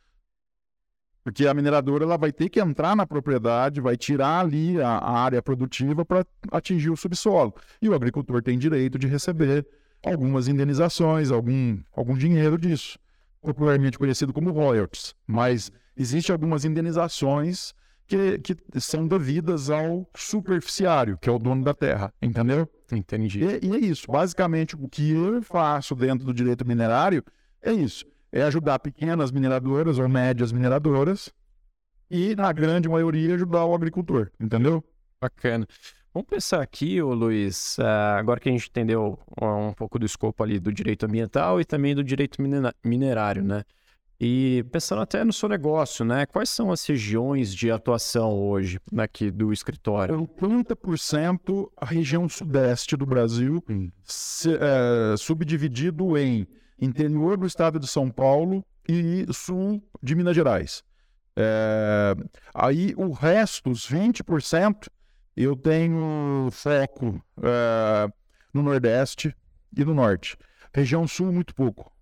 porque 1.28 1.46
a 1.46 1.52
mineradora 1.52 2.04
ela 2.04 2.16
vai 2.16 2.32
ter 2.32 2.48
que 2.48 2.58
entrar 2.58 2.96
na 2.96 3.06
propriedade, 3.06 3.82
vai 3.82 3.98
tirar 3.98 4.40
ali 4.40 4.80
a, 4.80 4.92
a 4.92 5.18
área 5.18 5.42
produtiva 5.42 6.02
para 6.02 6.24
atingir 6.50 6.88
o 6.88 6.96
subsolo. 6.96 7.54
E 7.82 7.88
o 7.90 7.94
agricultor 7.94 8.42
tem 8.42 8.58
direito 8.58 8.98
de 8.98 9.06
receber 9.06 9.66
algumas 10.02 10.48
indenizações, 10.48 11.30
algum, 11.30 11.78
algum 11.94 12.16
dinheiro 12.16 12.56
disso, 12.56 12.98
popularmente 13.42 13.98
conhecido 13.98 14.32
como 14.32 14.50
royalties. 14.52 15.14
Mas 15.26 15.70
existem 15.94 16.32
algumas 16.32 16.64
indenizações 16.64 17.74
que, 18.06 18.38
que 18.38 18.56
são 18.80 19.06
devidas 19.06 19.68
ao 19.68 20.08
superficiário, 20.16 21.18
que 21.18 21.28
é 21.28 21.32
o 21.32 21.38
dono 21.38 21.62
da 21.62 21.74
terra, 21.74 22.10
entendeu? 22.22 22.66
Entendi. 22.90 23.44
E, 23.44 23.66
e 23.66 23.76
é 23.76 23.78
isso. 23.78 24.10
Basicamente, 24.10 24.74
o 24.76 24.88
que 24.88 25.12
eu 25.12 25.42
faço 25.42 25.94
dentro 25.94 26.24
do 26.24 26.32
direito 26.32 26.66
minerário 26.66 27.22
é 27.60 27.74
isso 27.74 28.06
é 28.32 28.42
ajudar 28.42 28.78
pequenas 28.78 29.30
mineradoras 29.30 29.98
ou 29.98 30.08
médias 30.08 30.52
mineradoras 30.52 31.32
e, 32.10 32.34
na 32.34 32.52
grande 32.52 32.88
maioria, 32.88 33.34
ajudar 33.34 33.64
o 33.64 33.74
agricultor, 33.74 34.30
entendeu? 34.40 34.82
Bacana. 35.20 35.66
Vamos 36.12 36.28
pensar 36.28 36.62
aqui, 36.62 37.00
ô 37.02 37.12
Luiz, 37.12 37.76
uh, 37.78 38.16
agora 38.18 38.40
que 38.40 38.48
a 38.48 38.52
gente 38.52 38.68
entendeu 38.68 39.18
um 39.40 39.72
pouco 39.72 39.98
do 39.98 40.06
escopo 40.06 40.42
ali 40.42 40.58
do 40.58 40.72
direito 40.72 41.04
ambiental 41.04 41.60
e 41.60 41.64
também 41.64 41.94
do 41.94 42.02
direito 42.02 42.38
minerário, 42.82 43.44
né? 43.44 43.62
E 44.20 44.64
pensando 44.72 45.00
até 45.00 45.22
no 45.22 45.32
seu 45.32 45.48
negócio, 45.48 46.04
né? 46.04 46.26
Quais 46.26 46.50
são 46.50 46.72
as 46.72 46.84
regiões 46.84 47.54
de 47.54 47.70
atuação 47.70 48.32
hoje 48.32 48.80
aqui 48.96 49.30
do 49.30 49.52
escritório? 49.52 50.26
30% 50.40 51.70
a 51.76 51.86
região 51.86 52.28
sudeste 52.28 52.96
do 52.96 53.06
Brasil, 53.06 53.62
se, 54.02 54.50
é, 54.54 55.16
subdividido 55.16 56.18
em 56.18 56.48
interior 56.80 57.36
do 57.36 57.46
estado 57.46 57.78
de 57.78 57.86
São 57.86 58.10
Paulo 58.10 58.64
e 58.88 59.26
sul 59.32 59.82
de 60.02 60.14
Minas 60.14 60.34
Gerais. 60.34 60.82
É, 61.36 62.14
aí 62.54 62.94
o 62.96 63.12
resto, 63.12 63.70
os 63.70 63.88
20%, 63.88 64.88
eu 65.36 65.54
tenho 65.54 66.48
foco 66.50 67.22
é, 67.40 68.08
no 68.52 68.62
Nordeste 68.62 69.34
e 69.76 69.84
no 69.84 69.94
Norte. 69.94 70.36
Região 70.74 71.06
Sul, 71.06 71.32
muito 71.32 71.54
pouco. 71.54 71.92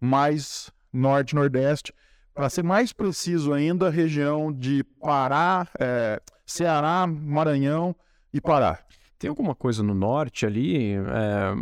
Mais 0.00 0.70
Norte, 0.92 1.34
Nordeste. 1.34 1.94
Para 2.34 2.50
ser 2.50 2.64
mais 2.64 2.92
preciso 2.92 3.52
ainda, 3.52 3.90
região 3.90 4.52
de 4.52 4.82
Pará, 5.00 5.68
é, 5.78 6.20
Ceará, 6.44 7.06
Maranhão 7.06 7.94
e 8.32 8.40
Pará. 8.40 8.78
Tem 9.18 9.28
alguma 9.28 9.54
coisa 9.54 9.82
no 9.82 9.94
norte 9.94 10.44
ali? 10.44 10.94
É, 10.94 11.54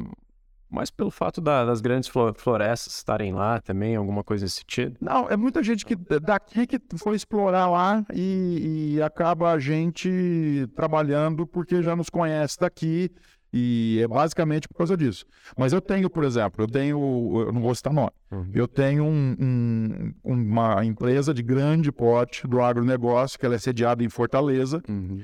mas 0.71 0.91
pelo 0.91 1.11
fato 1.11 1.41
da, 1.41 1.65
das 1.65 1.81
grandes 1.81 2.09
florestas 2.09 2.95
estarem 2.95 3.33
lá 3.33 3.61
também, 3.61 3.97
alguma 3.97 4.23
coisa 4.23 4.45
nesse 4.45 4.59
sentido? 4.59 4.97
Não, 5.01 5.29
é 5.29 5.37
muita 5.37 5.63
gente 5.63 5.85
que 5.85 5.97
daqui 6.21 6.67
que 6.67 6.79
foi 6.97 7.17
explorar 7.17 7.69
lá 7.69 8.05
e, 8.15 8.95
e 8.95 9.03
acaba 9.03 9.51
a 9.51 9.59
gente 9.59 10.69
trabalhando 10.77 11.47
porque 11.47 11.83
já 11.83 11.97
nos 11.97 12.09
conhece 12.09 12.59
daqui 12.59 13.11
e 13.53 13.99
é 14.01 14.07
basicamente 14.07 14.69
por 14.69 14.77
causa 14.77 14.97
disso. 14.97 15.25
Mas 15.57 15.73
eu 15.73 15.81
tenho, 15.81 16.09
por 16.09 16.23
exemplo, 16.23 16.63
eu 16.63 16.69
tenho, 16.69 16.99
eu 17.47 17.53
não 17.53 17.61
vou 17.61 17.75
citar 17.75 17.93
nome, 17.93 18.13
uhum. 18.31 18.51
eu 18.55 18.69
tenho 18.69 19.05
um, 19.05 19.37
um, 19.41 20.15
uma 20.25 20.85
empresa 20.85 21.35
de 21.35 21.43
grande 21.43 21.91
porte 21.91 22.47
do 22.47 22.61
agronegócio, 22.61 23.39
que 23.39 23.45
ela 23.45 23.57
é 23.57 23.59
sediada 23.59 24.05
em 24.05 24.09
Fortaleza. 24.09 24.81
Uhum. 24.89 25.23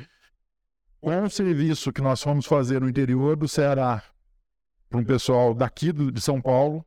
Com 1.01 1.23
o 1.23 1.31
serviço 1.31 1.93
que 1.93 2.03
nós 2.03 2.21
fomos 2.21 2.47
fazer 2.47 2.81
no 2.81 2.89
interior 2.89 3.37
do 3.37 3.47
Ceará, 3.47 4.03
para 4.89 4.99
um 4.99 5.05
pessoal 5.05 5.55
daqui 5.55 5.93
do, 5.93 6.11
de 6.11 6.21
São 6.21 6.41
Paulo, 6.41 6.85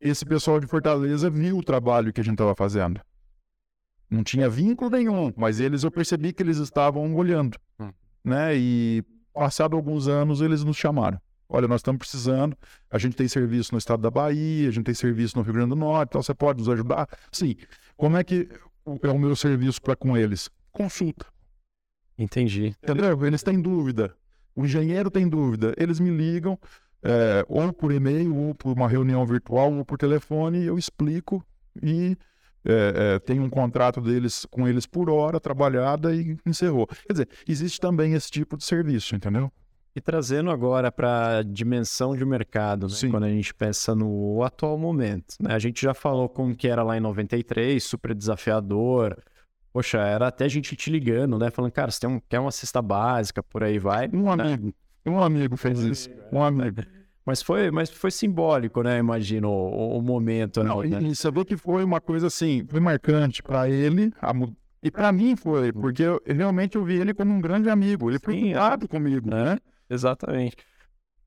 esse 0.00 0.24
pessoal 0.24 0.60
de 0.60 0.66
Fortaleza 0.66 1.30
viu 1.30 1.58
o 1.58 1.62
trabalho 1.62 2.12
que 2.12 2.20
a 2.20 2.24
gente 2.24 2.34
estava 2.34 2.54
fazendo. 2.54 3.00
Não 4.08 4.22
tinha 4.22 4.48
vínculo 4.48 4.90
nenhum, 4.90 5.32
mas 5.36 5.58
eles 5.58 5.82
eu 5.82 5.90
percebi 5.90 6.32
que 6.32 6.42
eles 6.42 6.58
estavam 6.58 7.14
olhando, 7.16 7.58
hum. 7.80 7.90
né? 8.24 8.56
E 8.56 9.04
passado 9.32 9.76
alguns 9.76 10.06
anos 10.06 10.40
eles 10.40 10.62
nos 10.62 10.76
chamaram. 10.76 11.20
Olha, 11.48 11.68
nós 11.68 11.80
estamos 11.80 11.98
precisando, 11.98 12.56
a 12.90 12.98
gente 12.98 13.16
tem 13.16 13.28
serviço 13.28 13.72
no 13.72 13.78
estado 13.78 14.02
da 14.02 14.10
Bahia, 14.10 14.68
a 14.68 14.72
gente 14.72 14.84
tem 14.84 14.94
serviço 14.94 15.36
no 15.36 15.42
Rio 15.44 15.54
Grande 15.54 15.70
do 15.70 15.76
Norte, 15.76 16.10
então 16.10 16.22
você 16.22 16.34
pode 16.34 16.58
nos 16.58 16.68
ajudar? 16.68 17.08
Sim. 17.30 17.54
Como 17.96 18.16
é 18.16 18.24
que 18.24 18.48
é 19.02 19.08
o 19.08 19.18
meu 19.18 19.36
serviço 19.36 19.80
para 19.80 19.94
com 19.94 20.16
eles? 20.16 20.50
Consulta. 20.72 21.26
Entendi. 22.18 22.74
Entendeu? 22.82 23.24
Eles 23.24 23.42
têm 23.42 23.60
dúvida. 23.60 24.14
O 24.54 24.64
engenheiro 24.64 25.10
tem 25.10 25.28
dúvida. 25.28 25.74
Eles 25.76 26.00
me 26.00 26.10
ligam, 26.10 26.58
é, 27.06 27.44
ou 27.48 27.72
por 27.72 27.92
e-mail, 27.92 28.34
ou 28.34 28.54
por 28.54 28.72
uma 28.72 28.88
reunião 28.88 29.24
virtual, 29.24 29.72
ou 29.72 29.84
por 29.84 29.96
telefone, 29.96 30.64
eu 30.64 30.76
explico 30.76 31.44
e 31.80 32.16
é, 32.64 33.14
é, 33.14 33.18
tem 33.20 33.38
um 33.38 33.48
contrato 33.48 34.00
deles 34.00 34.44
com 34.50 34.66
eles 34.66 34.86
por 34.86 35.08
hora 35.08 35.38
trabalhada 35.38 36.12
e 36.12 36.36
encerrou. 36.44 36.86
Quer 36.88 37.12
dizer, 37.12 37.28
existe 37.46 37.80
também 37.80 38.14
esse 38.14 38.28
tipo 38.28 38.56
de 38.56 38.64
serviço, 38.64 39.14
entendeu? 39.14 39.52
E 39.94 40.00
trazendo 40.00 40.50
agora 40.50 40.90
para 40.90 41.38
a 41.38 41.42
dimensão 41.42 42.14
de 42.16 42.24
mercado, 42.24 42.88
né? 42.88 43.10
quando 43.10 43.24
a 43.24 43.30
gente 43.30 43.54
pensa 43.54 43.94
no 43.94 44.42
atual 44.42 44.76
momento. 44.76 45.36
Né? 45.40 45.54
A 45.54 45.58
gente 45.58 45.80
já 45.80 45.94
falou 45.94 46.28
como 46.28 46.54
que 46.54 46.68
era 46.68 46.82
lá 46.82 46.96
em 46.96 47.00
93, 47.00 47.82
super 47.82 48.14
desafiador. 48.14 49.16
Poxa, 49.72 49.98
era 49.98 50.26
até 50.26 50.48
gente 50.48 50.74
te 50.76 50.90
ligando, 50.90 51.38
né? 51.38 51.50
Falando, 51.50 51.72
cara, 51.72 51.90
você 51.90 52.00
tem 52.00 52.10
um, 52.10 52.20
quer 52.28 52.40
uma 52.40 52.50
cesta 52.50 52.82
básica, 52.82 53.42
por 53.42 53.62
aí 53.62 53.78
vai. 53.78 54.08
Um 54.12 54.34
né? 54.36 54.54
amigo. 54.54 54.74
Um 55.06 55.20
amigo 55.20 55.56
fez 55.56 55.78
isso. 55.80 56.10
Um 56.32 56.42
amigo. 56.42 56.82
Mas 57.24 57.42
foi, 57.42 57.70
mas 57.70 57.90
foi 57.90 58.10
simbólico, 58.10 58.82
né? 58.82 58.98
Imagino 58.98 59.48
o, 59.48 59.98
o 59.98 60.02
momento. 60.02 60.62
Não, 60.62 60.82
né? 60.82 61.00
E 61.02 61.14
você 61.14 61.30
vê 61.30 61.44
que 61.44 61.56
foi 61.56 61.82
uma 61.82 62.00
coisa 62.00 62.28
assim, 62.28 62.64
foi 62.68 62.78
marcante 62.78 63.42
para 63.42 63.68
ele 63.68 64.12
a, 64.20 64.32
e 64.86 64.90
para 64.90 65.10
mim 65.10 65.34
foi, 65.34 65.72
porque 65.72 66.02
eu, 66.04 66.22
realmente 66.24 66.76
eu 66.76 66.84
vi 66.84 66.94
ele 66.94 67.12
como 67.12 67.34
um 67.34 67.40
grande 67.40 67.68
amigo. 67.68 68.08
Ele 68.08 68.20
foi 68.20 68.36
preocupado 68.36 68.84
é. 68.84 68.88
comigo, 68.88 69.28
né? 69.28 69.58
Exatamente. 69.90 70.56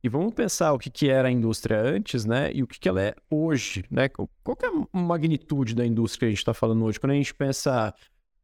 E 0.01 0.07
vamos 0.07 0.33
pensar 0.33 0.71
o 0.71 0.79
que, 0.79 0.89
que 0.89 1.09
era 1.09 1.27
a 1.27 1.31
indústria 1.31 1.81
antes, 1.81 2.23
né? 2.23 2.49
E 2.53 2.63
o 2.63 2.67
que, 2.67 2.79
que 2.79 2.87
ela 2.87 3.01
é 3.01 3.13
hoje, 3.29 3.83
né? 3.91 4.07
Qual 4.07 4.57
é 4.63 4.67
a 4.67 4.97
magnitude 4.97 5.75
da 5.75 5.85
indústria 5.85 6.19
que 6.19 6.25
a 6.25 6.29
gente 6.29 6.37
está 6.37 6.53
falando 6.53 6.85
hoje? 6.85 6.99
Quando 6.99 7.11
a 7.11 7.15
gente 7.15 7.35
pensa... 7.35 7.93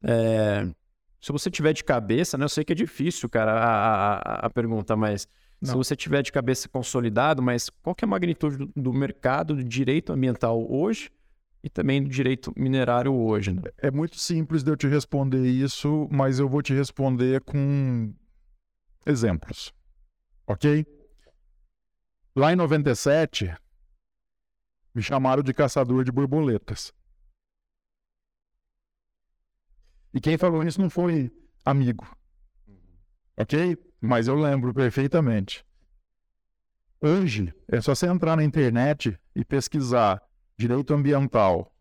É... 0.03 0.67
Se 1.25 1.31
você 1.31 1.49
tiver 1.49 1.73
de 1.73 1.83
cabeça, 1.83 2.37
né? 2.37 2.45
Eu 2.45 2.49
sei 2.49 2.63
que 2.63 2.71
é 2.71 2.75
difícil, 2.75 3.27
cara, 3.27 3.51
a, 3.51 4.13
a, 4.13 4.45
a 4.45 4.49
pergunta, 4.51 4.95
mas 4.95 5.27
não. 5.59 5.71
Se 5.71 5.75
você 5.75 5.95
tiver 5.95 6.21
de 6.21 6.31
cabeça 6.31 6.69
consolidado, 6.69 7.41
mas 7.41 7.67
qual 7.81 7.95
que 7.95 8.05
é 8.05 8.07
a 8.07 8.09
magnitude 8.09 8.57
do, 8.57 8.71
do 8.75 8.93
mercado 8.93 9.55
do 9.55 9.63
direito 9.63 10.13
ambiental 10.13 10.71
hoje 10.71 11.11
e 11.63 11.69
também 11.69 12.03
do 12.03 12.07
direito 12.07 12.53
minerário 12.55 13.11
hoje? 13.11 13.53
Né? 13.53 13.63
É 13.79 13.89
muito 13.89 14.19
simples 14.19 14.61
de 14.61 14.69
eu 14.69 14.77
te 14.77 14.85
responder 14.85 15.43
isso, 15.47 16.07
mas 16.11 16.37
eu 16.37 16.47
vou 16.47 16.61
te 16.61 16.75
responder 16.75 17.41
com 17.41 18.13
exemplos. 19.03 19.73
Ok? 20.45 20.85
Lá 22.35 22.53
em 22.53 22.55
97, 22.55 23.51
me 24.93 25.01
chamaram 25.01 25.41
de 25.41 25.55
caçador 25.55 26.03
de 26.03 26.11
borboletas. 26.11 26.93
E 30.15 30.19
quem 30.19 30.37
falou 30.37 30.63
isso 30.63 30.81
não 30.81 30.89
foi 30.89 31.31
amigo. 31.63 32.07
Uhum. 32.67 32.75
Ok? 33.37 33.77
mas 34.05 34.27
eu 34.27 34.35
lembro 34.35 34.73
perfeitamente. 34.73 35.65
Hoje, 37.01 37.53
é 37.67 37.81
só 37.81 37.93
você 37.93 38.07
entrar 38.07 38.35
na 38.35 38.43
internet 38.43 39.19
e 39.35 39.43
pesquisar 39.43 40.21
direito 40.57 40.93
ambiental 40.93 41.71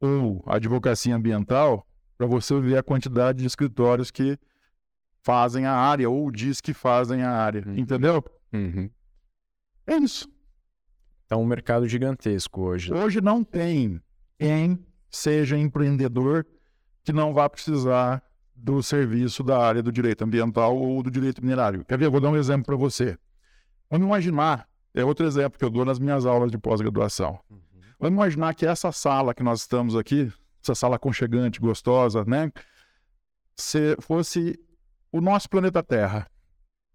ou 0.00 0.42
advocacia 0.46 1.14
ambiental 1.14 1.86
para 2.16 2.26
você 2.26 2.58
ver 2.60 2.78
a 2.78 2.82
quantidade 2.82 3.38
de 3.40 3.46
escritórios 3.46 4.10
que 4.10 4.38
fazem 5.22 5.66
a 5.66 5.74
área 5.74 6.08
ou 6.08 6.30
diz 6.30 6.60
que 6.60 6.72
fazem 6.72 7.22
a 7.22 7.30
área. 7.30 7.64
Uhum. 7.66 7.76
Entendeu? 7.76 8.24
Uhum. 8.52 8.90
É 9.86 9.96
isso. 9.96 10.30
Então, 11.26 11.42
um 11.42 11.46
mercado 11.46 11.86
gigantesco 11.86 12.62
hoje. 12.62 12.92
Hoje 12.92 13.20
não 13.20 13.44
tem 13.44 14.00
quem 14.38 14.78
seja 15.10 15.58
empreendedor 15.58 16.46
que 17.10 17.16
não 17.16 17.34
vá 17.34 17.48
precisar 17.50 18.22
do 18.54 18.80
serviço 18.84 19.42
da 19.42 19.58
área 19.58 19.82
do 19.82 19.90
direito 19.90 20.22
ambiental 20.22 20.76
ou 20.76 21.02
do 21.02 21.10
direito 21.10 21.42
minerário. 21.42 21.84
Quer 21.84 21.98
ver? 21.98 22.04
Eu 22.04 22.10
vou 22.12 22.20
dar 22.20 22.28
um 22.28 22.36
exemplo 22.36 22.66
para 22.66 22.76
você. 22.76 23.18
Vamos 23.90 24.06
imaginar, 24.06 24.68
é 24.94 25.04
outro 25.04 25.26
exemplo 25.26 25.58
que 25.58 25.64
eu 25.64 25.70
dou 25.70 25.84
nas 25.84 25.98
minhas 25.98 26.24
aulas 26.24 26.52
de 26.52 26.58
pós-graduação. 26.58 27.40
Uhum. 27.50 27.60
Vamos 27.98 28.16
imaginar 28.16 28.54
que 28.54 28.64
essa 28.64 28.92
sala 28.92 29.34
que 29.34 29.42
nós 29.42 29.62
estamos 29.62 29.96
aqui, 29.96 30.32
essa 30.62 30.76
sala 30.76 30.96
aconchegante, 30.96 31.58
gostosa, 31.58 32.24
né? 32.24 32.52
Se 33.56 33.96
fosse 34.00 34.56
o 35.10 35.20
nosso 35.20 35.50
planeta 35.50 35.82
Terra. 35.82 36.30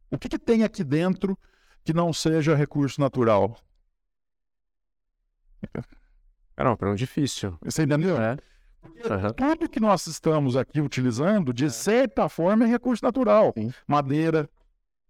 O 0.09 0.17
que, 0.17 0.29
que 0.29 0.39
tem 0.39 0.63
aqui 0.63 0.81
dentro 0.81 1.37
que 1.83 1.91
não 1.91 2.13
seja 2.13 2.55
recurso 2.55 3.01
natural? 3.01 3.59
É 6.55 6.63
uma 6.63 6.77
pergunta 6.77 6.97
difícil. 6.97 7.57
Você 7.61 7.83
entendeu? 7.83 8.15
É. 8.17 8.37
Uhum. 8.85 9.33
Tudo 9.35 9.69
que 9.69 9.79
nós 9.79 10.07
estamos 10.07 10.55
aqui 10.55 10.81
utilizando, 10.81 11.53
de 11.53 11.65
é. 11.65 11.69
certa 11.69 12.27
forma, 12.29 12.65
é 12.65 12.67
recurso 12.67 13.03
natural. 13.03 13.53
Sim. 13.57 13.71
Madeira, 13.87 14.49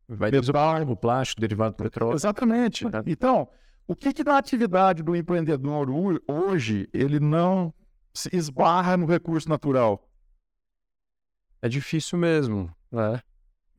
Vai 0.08 0.30
metal, 0.30 0.82
o 0.88 0.96
plástico 0.96 1.42
derivado 1.42 1.76
do 1.76 1.84
petróleo. 1.84 2.16
Exatamente. 2.16 2.86
Uhum. 2.86 2.92
Então, 3.08 3.48
o 3.88 3.96
que, 3.96 4.14
que 4.14 4.24
na 4.24 4.38
atividade 4.38 5.02
do 5.02 5.16
empreendedor 5.16 5.90
hoje 6.28 6.88
ele 6.94 7.20
não 7.20 7.74
se 8.14 8.30
esbarra 8.36 8.96
no 8.96 9.06
recurso 9.06 9.50
natural? 9.50 10.08
É 11.62 11.68
difícil 11.68 12.20
mesmo, 12.20 12.74
né? 12.92 13.20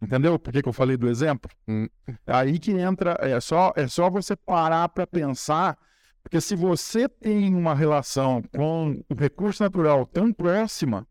Entendeu? 0.02 0.38
Por 0.38 0.52
que, 0.52 0.62
que 0.62 0.68
eu 0.68 0.72
falei 0.72 0.96
do 0.96 1.08
exemplo? 1.08 1.50
Hum. 1.66 1.88
Aí 2.26 2.58
que 2.58 2.72
entra, 2.72 3.16
é 3.20 3.40
só, 3.40 3.72
é 3.76 3.86
só 3.86 4.10
você 4.10 4.36
parar 4.36 4.88
para 4.88 5.06
pensar 5.06 5.78
porque 6.26 6.40
se 6.40 6.56
você 6.56 7.08
tem 7.08 7.54
uma 7.54 7.72
relação 7.72 8.42
com 8.52 9.00
o 9.08 9.14
recurso 9.14 9.62
natural 9.62 10.04
tão 10.04 10.32
próxima, 10.32 11.06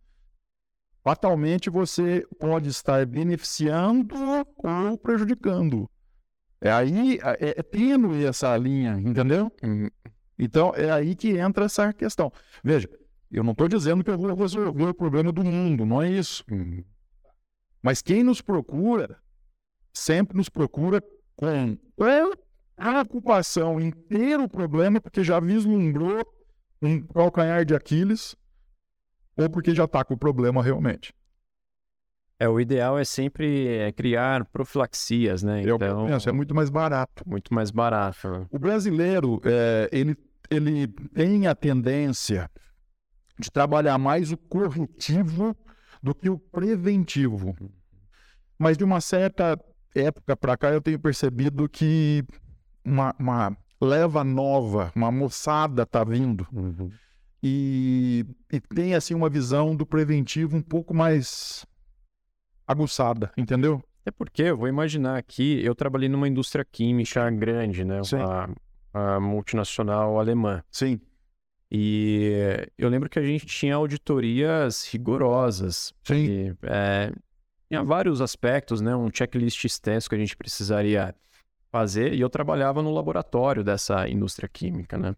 fatalmente 1.01 1.69
você 1.69 2.27
pode 2.37 2.67
estar 2.67 3.05
beneficiando 3.05 4.13
ou 4.57 4.97
prejudicando. 4.97 5.89
É 6.59 6.69
aí, 6.69 7.17
é, 7.39 7.59
é 7.59 7.63
tênue 7.63 8.25
essa 8.25 8.57
linha, 8.57 8.99
entendeu? 8.99 9.49
Uhum. 9.63 9.89
Então, 10.37 10.73
é 10.75 10.91
aí 10.91 11.15
que 11.15 11.37
entra 11.37 11.63
essa 11.63 11.93
questão. 11.93 12.29
Veja, 12.61 12.89
eu 13.31 13.41
não 13.41 13.53
estou 13.53 13.69
dizendo 13.69 14.03
que 14.03 14.09
eu 14.09 14.17
vou 14.17 14.35
resolver 14.35 14.83
o 14.83 14.93
problema 14.93 15.31
do 15.31 15.45
mundo, 15.45 15.85
não 15.85 16.01
é 16.01 16.11
isso. 16.11 16.43
Uhum. 16.51 16.83
Mas 17.81 18.01
quem 18.01 18.21
nos 18.21 18.41
procura, 18.41 19.17
sempre 19.93 20.35
nos 20.35 20.49
procura 20.49 21.01
com 21.37 21.77
a 22.77 23.01
ocupação 23.01 23.79
inteira 23.79 24.43
o 24.43 24.49
problema, 24.49 24.99
porque 24.99 25.23
já 25.23 25.39
vislumbrou 25.39 26.25
um 26.81 27.01
calcanhar 27.01 27.65
de 27.65 27.73
Aquiles 27.73 28.35
ou 29.37 29.49
porque 29.49 29.73
já 29.73 29.85
está 29.85 30.03
com 30.03 30.13
o 30.13 30.17
problema 30.17 30.61
realmente. 30.61 31.13
É, 32.37 32.49
o 32.49 32.59
ideal 32.59 32.99
é 32.99 33.05
sempre 33.05 33.67
é, 33.67 33.91
criar 33.93 34.43
profilaxias, 34.45 35.41
né? 35.41 35.61
Então, 35.61 36.01
Eu 36.01 36.07
penso, 36.07 36.29
é 36.29 36.33
muito 36.33 36.53
mais 36.53 36.69
barato. 36.69 37.23
Muito 37.25 37.53
mais 37.53 37.71
barato. 37.71 38.29
Né? 38.29 38.45
O 38.51 38.59
brasileiro, 38.59 39.41
é, 39.45 39.89
ele, 39.91 40.17
ele 40.49 40.87
tem 41.13 41.47
a 41.47 41.55
tendência 41.55 42.51
de 43.39 43.49
trabalhar 43.49 43.97
mais 43.97 44.33
o 44.33 44.37
corretivo 44.37 45.55
do 46.03 46.13
que 46.13 46.29
o 46.29 46.37
preventivo. 46.37 47.55
Mas 48.59 48.77
de 48.77 48.83
uma 48.83 48.99
certa 48.99 49.57
época 49.93 50.35
para 50.35 50.57
cá 50.57 50.71
eu 50.71 50.81
tenho 50.81 50.99
percebido 50.99 51.69
que 51.69 52.23
uma, 52.85 53.15
uma 53.19 53.57
leva 53.81 54.23
nova, 54.23 54.91
uma 54.95 55.11
moçada 55.11 55.83
está 55.83 56.03
vindo. 56.03 56.47
Uhum. 56.51 56.91
E, 57.41 58.25
e, 58.51 58.59
tem 58.59 58.95
assim 58.95 59.13
uma 59.13 59.29
visão 59.29 59.75
do 59.75 59.85
preventivo 59.85 60.57
um 60.57 60.61
pouco 60.61 60.93
mais 60.93 61.65
aguçada, 62.67 63.31
entendeu? 63.37 63.83
É 64.05 64.11
porque 64.11 64.43
eu 64.43 64.57
vou 64.57 64.67
imaginar 64.67 65.17
aqui, 65.17 65.63
eu 65.63 65.75
trabalhei 65.75 66.09
numa 66.09 66.27
indústria 66.27 66.65
química 66.65 67.29
grande, 67.29 67.83
né? 67.83 68.03
Sim. 68.03 68.17
Uma, 68.17 68.49
uma 68.93 69.19
multinacional 69.19 70.19
alemã. 70.19 70.63
Sim. 70.71 70.99
E 71.71 72.67
eu 72.77 72.87
lembro 72.89 73.09
que 73.09 73.19
a 73.19 73.23
gente 73.23 73.45
tinha 73.45 73.75
auditorias 73.75 74.87
rigorosas. 74.91 75.93
Sim. 76.03 76.25
E, 76.25 76.55
é, 76.63 77.11
tinha 77.67 77.83
vários 77.83 78.21
aspectos, 78.21 78.81
né? 78.81 78.95
Um 78.95 79.09
checklist 79.13 79.63
extenso 79.65 80.07
que 80.07 80.15
a 80.15 80.19
gente 80.19 80.37
precisaria 80.37 81.13
fazer. 81.75 82.13
E 82.13 82.21
eu 82.21 82.29
trabalhava 82.29 82.81
no 82.81 82.93
laboratório 82.93 83.61
dessa 83.63 84.07
indústria 84.07 84.47
química, 84.47 84.97
né? 84.97 85.13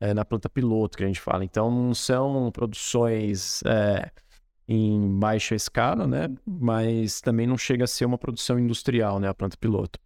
É, 0.00 0.12
na 0.12 0.24
planta 0.24 0.48
piloto 0.48 0.98
que 0.98 1.04
a 1.04 1.06
gente 1.06 1.20
fala. 1.20 1.44
Então, 1.44 1.70
não 1.70 1.94
são 1.94 2.50
produções 2.50 3.62
é, 3.64 4.10
em 4.66 5.18
baixa 5.20 5.54
escala, 5.54 6.04
né? 6.06 6.28
Mas 6.44 7.20
também 7.20 7.46
não 7.46 7.56
chega 7.56 7.84
a 7.84 7.86
ser 7.86 8.04
uma 8.04 8.18
produção 8.18 8.58
industrial, 8.58 9.20
né? 9.20 9.28
A 9.28 9.34
planta 9.34 9.56
piloto. 9.56 10.00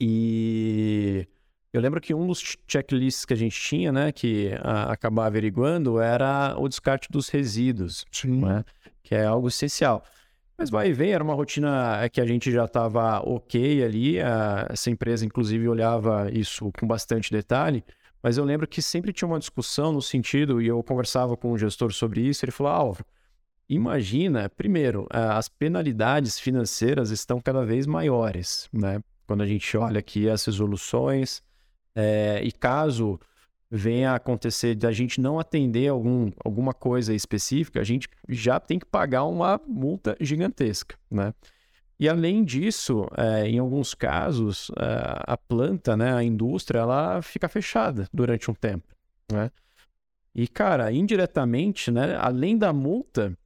E 0.00 1.28
eu 1.72 1.80
lembro 1.80 2.00
que 2.00 2.12
um 2.12 2.26
dos 2.26 2.56
checklists 2.66 3.24
que 3.24 3.32
a 3.32 3.36
gente 3.36 3.58
tinha, 3.60 3.92
né, 3.92 4.10
que 4.10 4.50
a, 4.60 4.92
acabar 4.92 5.26
averiguando, 5.26 6.00
era 6.00 6.56
o 6.58 6.68
descarte 6.68 7.08
dos 7.10 7.28
resíduos, 7.28 8.04
né, 8.24 8.64
que 9.04 9.14
é 9.14 9.24
algo 9.24 9.46
essencial. 9.46 10.04
Mas 10.56 10.70
vai 10.70 10.88
e 10.88 10.92
vem, 10.92 11.12
era 11.12 11.24
uma 11.24 11.34
rotina 11.34 12.08
que 12.12 12.20
a 12.20 12.26
gente 12.26 12.50
já 12.50 12.64
estava 12.64 13.20
ok 13.20 13.82
ali, 13.82 14.20
a, 14.20 14.66
essa 14.70 14.88
empresa 14.88 15.26
inclusive 15.26 15.68
olhava 15.68 16.30
isso 16.32 16.70
com 16.78 16.86
bastante 16.86 17.30
detalhe, 17.32 17.84
mas 18.22 18.38
eu 18.38 18.44
lembro 18.44 18.66
que 18.66 18.80
sempre 18.80 19.12
tinha 19.12 19.28
uma 19.28 19.38
discussão 19.38 19.92
no 19.92 20.00
sentido, 20.00 20.62
e 20.62 20.66
eu 20.66 20.82
conversava 20.82 21.36
com 21.36 21.52
o 21.52 21.58
gestor 21.58 21.92
sobre 21.92 22.22
isso, 22.22 22.44
ele 22.44 22.52
falou, 22.52 22.72
Álvaro, 22.72 23.04
imagina, 23.68 24.48
primeiro, 24.48 25.06
as 25.10 25.48
penalidades 25.48 26.38
financeiras 26.38 27.10
estão 27.10 27.40
cada 27.40 27.64
vez 27.66 27.86
maiores, 27.86 28.68
né? 28.72 29.00
Quando 29.26 29.42
a 29.42 29.46
gente 29.46 29.76
olha 29.76 29.98
aqui 29.98 30.28
as 30.28 30.44
resoluções, 30.44 31.42
é, 31.94 32.40
e 32.42 32.52
caso 32.52 33.18
venha 33.70 34.12
a 34.12 34.16
acontecer 34.16 34.74
da 34.74 34.92
gente 34.92 35.20
não 35.20 35.38
atender 35.38 35.88
algum, 35.88 36.30
alguma 36.44 36.72
coisa 36.72 37.14
específica, 37.14 37.80
a 37.80 37.84
gente 37.84 38.08
já 38.28 38.60
tem 38.60 38.78
que 38.78 38.86
pagar 38.86 39.24
uma 39.24 39.60
multa 39.66 40.16
gigantesca, 40.20 40.96
né? 41.10 41.34
E 41.98 42.08
além 42.08 42.44
disso, 42.44 43.06
é, 43.16 43.48
em 43.48 43.58
alguns 43.58 43.94
casos, 43.94 44.70
é, 44.76 45.22
a 45.26 45.36
planta, 45.36 45.96
né, 45.96 46.12
a 46.12 46.22
indústria, 46.22 46.80
ela 46.80 47.22
fica 47.22 47.48
fechada 47.48 48.08
durante 48.12 48.50
um 48.50 48.54
tempo, 48.54 48.94
né? 49.30 49.50
E, 50.34 50.48
cara, 50.48 50.90
indiretamente, 50.92 51.92
né, 51.92 52.16
além 52.16 52.58
da 52.58 52.72
multa, 52.72 53.38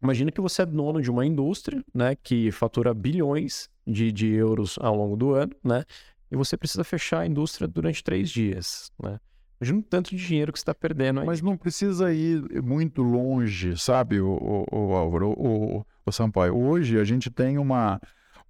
imagina 0.00 0.30
que 0.30 0.40
você 0.40 0.62
é 0.62 0.66
dono 0.66 1.02
de 1.02 1.10
uma 1.10 1.26
indústria, 1.26 1.84
né, 1.92 2.14
que 2.14 2.52
fatura 2.52 2.94
bilhões 2.94 3.68
de, 3.84 4.12
de 4.12 4.28
euros 4.28 4.78
ao 4.80 4.94
longo 4.94 5.16
do 5.16 5.34
ano, 5.34 5.52
né? 5.62 5.84
e 6.30 6.36
você 6.36 6.56
precisa 6.56 6.84
fechar 6.84 7.20
a 7.20 7.26
indústria 7.26 7.66
durante 7.66 8.04
três 8.04 8.30
dias, 8.30 8.92
né? 9.02 9.18
Imagina 9.60 9.80
o 9.80 9.82
tanto 9.82 10.10
de 10.10 10.26
dinheiro 10.26 10.52
que 10.52 10.58
você 10.58 10.62
está 10.62 10.74
perdendo 10.74 11.20
aí. 11.20 11.26
Mas 11.26 11.42
não 11.42 11.54
precisa 11.54 12.10
ir 12.12 12.62
muito 12.62 13.02
longe, 13.02 13.76
sabe, 13.76 14.18
o, 14.18 14.30
o, 14.30 14.66
o 14.74 14.94
Álvaro, 14.94 15.34
o, 15.36 15.84
o 16.06 16.12
Sampaio. 16.12 16.56
Hoje 16.56 16.98
a 16.98 17.04
gente 17.04 17.30
tem 17.30 17.58
uma, 17.58 18.00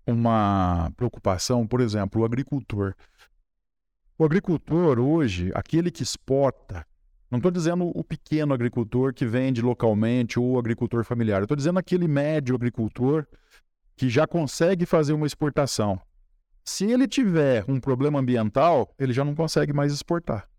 uma 0.06 0.92
preocupação, 0.96 1.66
por 1.66 1.80
exemplo, 1.80 2.22
o 2.22 2.24
agricultor. 2.24 2.94
O 4.16 4.24
agricultor 4.24 5.00
hoje, 5.00 5.50
aquele 5.54 5.90
que 5.90 6.02
exporta, 6.02 6.86
não 7.28 7.38
estou 7.38 7.50
dizendo 7.50 7.90
o 7.92 8.04
pequeno 8.04 8.54
agricultor 8.54 9.12
que 9.12 9.26
vende 9.26 9.62
localmente 9.62 10.38
ou 10.38 10.52
o 10.52 10.58
agricultor 10.58 11.04
familiar, 11.04 11.42
estou 11.42 11.56
dizendo 11.56 11.78
aquele 11.78 12.06
médio 12.06 12.54
agricultor 12.54 13.26
que 13.96 14.08
já 14.08 14.26
consegue 14.26 14.86
fazer 14.86 15.12
uma 15.12 15.26
exportação. 15.26 16.00
Se 16.64 16.84
ele 16.84 17.08
tiver 17.08 17.64
um 17.66 17.80
problema 17.80 18.20
ambiental, 18.20 18.94
ele 18.98 19.12
já 19.12 19.24
não 19.24 19.34
consegue 19.34 19.72
mais 19.72 19.92
exportar. 19.92 20.49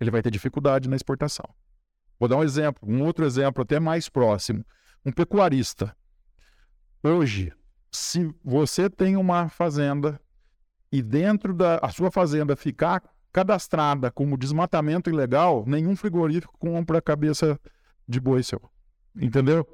Ele 0.00 0.10
vai 0.10 0.22
ter 0.22 0.30
dificuldade 0.30 0.88
na 0.88 0.96
exportação. 0.96 1.44
Vou 2.18 2.28
dar 2.28 2.36
um 2.36 2.44
exemplo, 2.44 2.88
um 2.88 3.02
outro 3.02 3.24
exemplo 3.24 3.62
até 3.62 3.78
mais 3.78 4.08
próximo. 4.08 4.64
Um 5.04 5.12
pecuarista. 5.12 5.94
Hoje, 7.02 7.52
se 7.92 8.34
você 8.44 8.88
tem 8.88 9.16
uma 9.16 9.48
fazenda 9.48 10.20
e 10.92 11.02
dentro 11.02 11.54
da 11.54 11.78
a 11.78 11.90
sua 11.90 12.10
fazenda 12.10 12.56
ficar 12.56 13.02
cadastrada 13.32 14.10
como 14.10 14.36
desmatamento 14.36 15.08
ilegal, 15.08 15.64
nenhum 15.66 15.94
frigorífico 15.94 16.56
compra 16.58 16.98
a 16.98 17.02
cabeça 17.02 17.58
de 18.08 18.20
boi 18.20 18.42
seu. 18.42 18.60
Entendeu? 19.14 19.66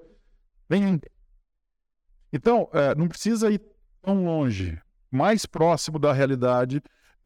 Então, 2.33 2.69
é, 2.73 2.95
não 2.95 3.09
precisa 3.09 3.51
ir 3.51 3.61
tão 4.03 4.25
longe 4.25 4.81
mais 5.11 5.47
próximo 5.47 5.99
da 5.99 6.13
realidade 6.13 6.83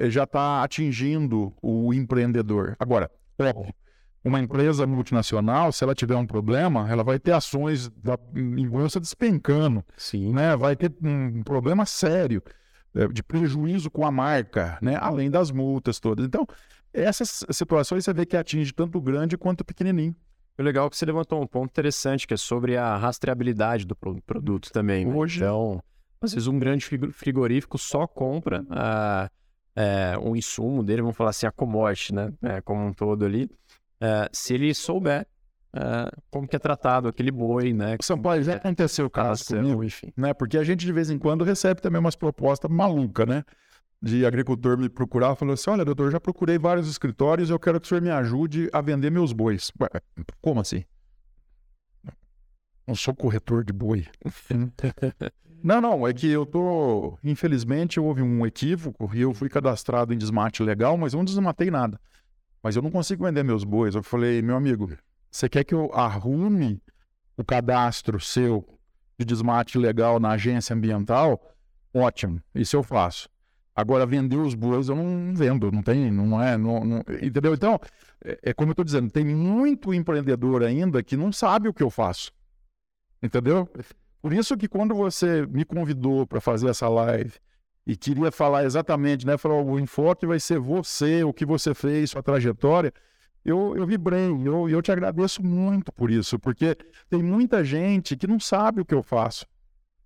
já 0.09 0.25
está 0.25 0.63
atingindo 0.63 1.53
o 1.61 1.93
empreendedor. 1.93 2.77
Agora, 2.79 3.11
uma 4.25 4.39
empresa 4.39 4.87
multinacional, 4.87 5.73
se 5.73 5.83
ela 5.83 5.95
tiver 5.95 6.17
um 6.17 6.27
problema, 6.27 6.89
ela 6.91 7.03
vai 7.03 7.19
ter 7.19 7.33
ações 7.33 7.89
da 7.89 8.19
em 8.35 8.69
bolsa 8.69 9.01
despencando. 9.01 9.85
Sim. 9.97 10.33
Né? 10.33 10.57
Vai 10.57 10.77
ter 10.77 10.93
um 11.03 11.43
problema 11.43 11.87
sério 11.87 12.43
eh, 12.95 13.09
de 13.09 13.23
prejuízo 13.23 13.91
com 13.91 14.07
a 14.07 14.11
marca, 14.11 14.79
né? 14.83 14.97
além 15.01 15.31
das 15.31 15.51
multas 15.51 15.99
todas. 15.99 16.27
Então, 16.27 16.47
essas 16.93 17.45
situações 17.51 18.05
você 18.05 18.13
vê 18.13 18.27
que 18.27 18.37
atinge 18.37 18.73
tanto 18.73 18.99
o 18.99 19.01
grande 19.01 19.39
quanto 19.39 19.63
o 19.63 19.65
pequenininho. 19.65 20.15
O 20.59 20.63
legal 20.63 20.87
é 20.87 20.91
que 20.91 20.97
você 20.97 21.07
levantou 21.07 21.43
um 21.43 21.47
ponto 21.47 21.71
interessante, 21.71 22.27
que 22.27 22.35
é 22.35 22.37
sobre 22.37 22.77
a 22.77 22.97
rastreabilidade 22.97 23.87
do 23.87 23.97
produto 23.97 24.71
também. 24.71 25.07
Né? 25.07 25.15
Hoje, 25.15 25.39
então, 25.39 25.83
às 26.21 26.35
vezes 26.35 26.47
um 26.47 26.59
grande 26.59 26.85
frigorífico 27.13 27.79
só 27.79 28.07
compra 28.07 28.63
uh, 28.63 29.31
é, 29.75 30.19
um 30.19 30.35
insumo 30.37 30.83
dele, 30.83 31.03
vamos 31.03 31.17
falar 31.17 31.31
assim, 31.31 31.47
a 31.47 31.53
commodity, 31.53 32.15
né? 32.15 32.33
É, 32.43 32.61
como 32.61 32.85
um 32.85 32.93
todo 32.93 33.25
ali. 33.25 33.45
Uh, 34.03 34.29
se 34.33 34.55
ele 34.55 34.73
souber 34.75 35.27
uh, 35.75 36.23
como 36.31 36.49
que 36.49 36.57
é 36.57 36.59
tratado 36.59 37.09
aquele 37.09 37.31
boi, 37.31 37.73
né? 37.73 37.97
São 38.03 38.21
Paulo, 38.21 38.43
já 38.43 38.57
aconteceu 38.57 39.07
o 39.07 39.11
caso 39.11 39.47
comigo, 39.47 39.85
enfim. 39.85 40.13
Né? 40.17 40.33
Porque 40.35 40.59
a 40.59 40.65
gente 40.65 40.85
de 40.85 40.93
vez 40.93 41.11
em 41.11 41.19
quando 41.19 41.45
recebe 41.45 41.81
também 41.81 42.01
umas 42.01 42.17
propostas 42.17 42.71
malucas, 42.71 43.27
né? 43.27 43.45
De 44.03 44.25
agricultor 44.25 44.79
me 44.79 44.89
procurar, 44.89 45.35
falou 45.37 45.53
assim, 45.53 45.71
olha 45.71 45.85
doutor, 45.85 46.11
já 46.11 46.19
procurei 46.19 46.59
vários 46.59 46.89
escritórios, 46.89 47.51
eu 47.51 47.59
quero 47.59 47.79
que 47.79 47.85
o 47.85 47.89
senhor 47.89 48.01
me 48.01 48.11
ajude 48.11 48.71
a 48.73 48.81
vender 48.81 49.11
meus 49.11 49.33
bois. 49.33 49.71
Ué, 49.79 49.89
como 50.41 50.61
assim? 50.61 50.85
Não 52.87 52.95
sou 52.95 53.15
corretor 53.15 53.63
de 53.63 53.73
boi. 53.73 54.07
Não, 55.63 55.81
não, 55.81 56.07
é 56.07 56.13
que 56.13 56.29
eu 56.29 56.47
tô. 56.47 57.19
Infelizmente, 57.23 58.01
houve 58.01 58.23
um 58.23 58.47
equívoco 58.47 59.11
e 59.15 59.21
eu 59.21 59.35
fui 59.35 59.49
cadastrado 59.49 60.13
em 60.15 60.19
desmate 60.19 60.63
legal, 60.63 60.97
mas 60.97 61.13
eu 61.13 61.19
não 61.19 61.25
desmatei 61.25 61.71
nada. 61.71 62.01
Mas 62.63 62.77
eu 62.77 62.83
não 62.83 62.91
consigo 62.91 63.25
vender 63.25 63.43
meus 63.43 63.65
bois. 63.65 63.95
Eu 63.95 64.03
falei, 64.03 64.43
meu 64.43 64.57
amigo, 64.57 64.91
você 65.31 65.49
quer 65.49 65.65
que 65.65 65.75
eu 65.75 65.91
arrume 65.93 66.83
o 67.37 67.45
cadastro 67.45 68.19
seu 68.21 68.67
de 69.19 69.25
desmate 69.25 69.79
legal 69.79 70.19
na 70.19 70.31
agência 70.31 70.75
ambiental? 70.75 71.41
Ótimo, 71.93 72.43
isso 72.55 72.77
eu 72.77 72.83
faço. 72.83 73.29
Agora, 73.75 74.05
vender 74.05 74.37
os 74.37 74.55
bois 74.55 74.89
eu 74.89 74.97
não 74.97 75.35
vendo, 75.35 75.71
não 75.71 75.83
tem, 75.83 76.11
não 76.11 76.43
é, 76.43 76.57
não, 76.59 76.85
não, 76.85 76.99
entendeu? 77.23 77.55
Então, 77.55 77.81
é, 78.25 78.39
é 78.43 78.53
como 78.53 78.71
eu 78.71 78.73
estou 78.73 78.85
dizendo, 78.85 79.11
tem 79.11 79.25
muito 79.25 79.95
empreendedor 79.95 80.63
ainda 80.63 81.03
que 81.03 81.17
não 81.17 81.33
sabe 81.33 81.69
o 81.69 81.73
que 81.73 81.83
eu 81.83 81.89
faço, 81.89 82.33
entendeu? 83.23 83.69
Por 84.21 84.33
isso 84.33 84.57
que 84.57 84.69
quando 84.69 84.95
você 84.95 85.47
me 85.47 85.65
convidou 85.65 86.27
para 86.27 86.41
fazer 86.41 86.69
essa 86.69 86.89
live 86.89 87.33
e 87.87 87.97
queria 87.97 88.31
falar 88.31 88.65
exatamente, 88.65 89.27
né? 89.27 89.39
Falar, 89.39 89.63
o 89.63 89.79
enfoque 89.79 90.27
vai 90.27 90.39
ser 90.39 90.59
você, 90.59 91.25
o 91.25 91.33
que 91.33 91.47
você 91.47 91.75
fez, 91.75 92.11
sua 92.11 92.23
trajetória. 92.23 92.93
Eu, 93.45 93.75
eu 93.75 93.87
vibrei, 93.87 94.29
eu, 94.45 94.69
eu 94.69 94.83
te 94.83 94.93
agradeço 94.93 95.43
muito 95.43 95.91
por 95.91 96.11
isso, 96.11 96.39
porque 96.39 96.77
tem 97.09 97.23
muita 97.23 97.65
gente 97.65 98.15
que 98.15 98.27
não 98.27 98.39
sabe 98.39 98.83
o 98.83 98.85
que 98.85 98.95
eu 98.95 99.03
faço, 99.03 99.47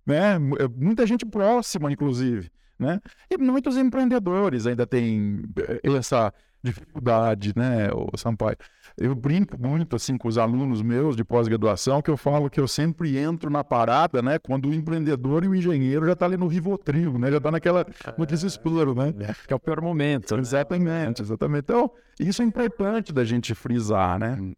né? 0.05 0.35
É, 0.35 0.67
muita 0.69 1.05
gente 1.05 1.25
próxima, 1.25 1.91
inclusive, 1.91 2.49
né? 2.79 3.01
E 3.29 3.37
muitos 3.37 3.75
empreendedores 3.75 4.65
ainda 4.65 4.87
têm 4.87 5.43
eh, 5.57 5.81
essa 5.97 6.33
dificuldade, 6.65 7.53
né, 7.55 7.89
o 7.93 8.17
Sampaio? 8.17 8.57
Eu 8.97 9.13
brinco 9.13 9.57
muito 9.59 9.95
assim 9.95 10.17
com 10.17 10.27
os 10.27 10.37
alunos 10.37 10.81
meus 10.81 11.15
de 11.15 11.23
pós-graduação 11.23 12.01
que 12.01 12.09
eu 12.09 12.17
falo 12.17 12.49
que 12.49 12.59
eu 12.59 12.67
sempre 12.67 13.17
entro 13.17 13.49
na 13.49 13.63
parada, 13.63 14.21
né, 14.21 14.39
quando 14.39 14.69
o 14.69 14.73
empreendedor 14.73 15.43
e 15.43 15.47
o 15.47 15.55
engenheiro 15.55 16.05
já 16.05 16.13
está 16.13 16.25
ali 16.25 16.37
no 16.37 16.47
Rivotril, 16.47 17.17
né, 17.17 17.31
já 17.31 17.37
está 17.37 17.51
naquela 17.51 17.85
no 18.17 18.25
desespero, 18.25 18.95
né? 18.95 19.13
É, 19.19 19.33
que 19.47 19.53
é 19.53 19.55
o 19.55 19.59
pior 19.59 19.81
momento. 19.81 20.35
Né? 20.35 20.41
Exatamente, 20.41 21.21
exatamente. 21.21 21.63
Então, 21.63 21.91
isso 22.19 22.41
é 22.41 22.45
importante 22.45 23.13
da 23.13 23.23
gente 23.23 23.53
frisar, 23.53 24.19
né? 24.19 24.37
Hum. 24.39 24.53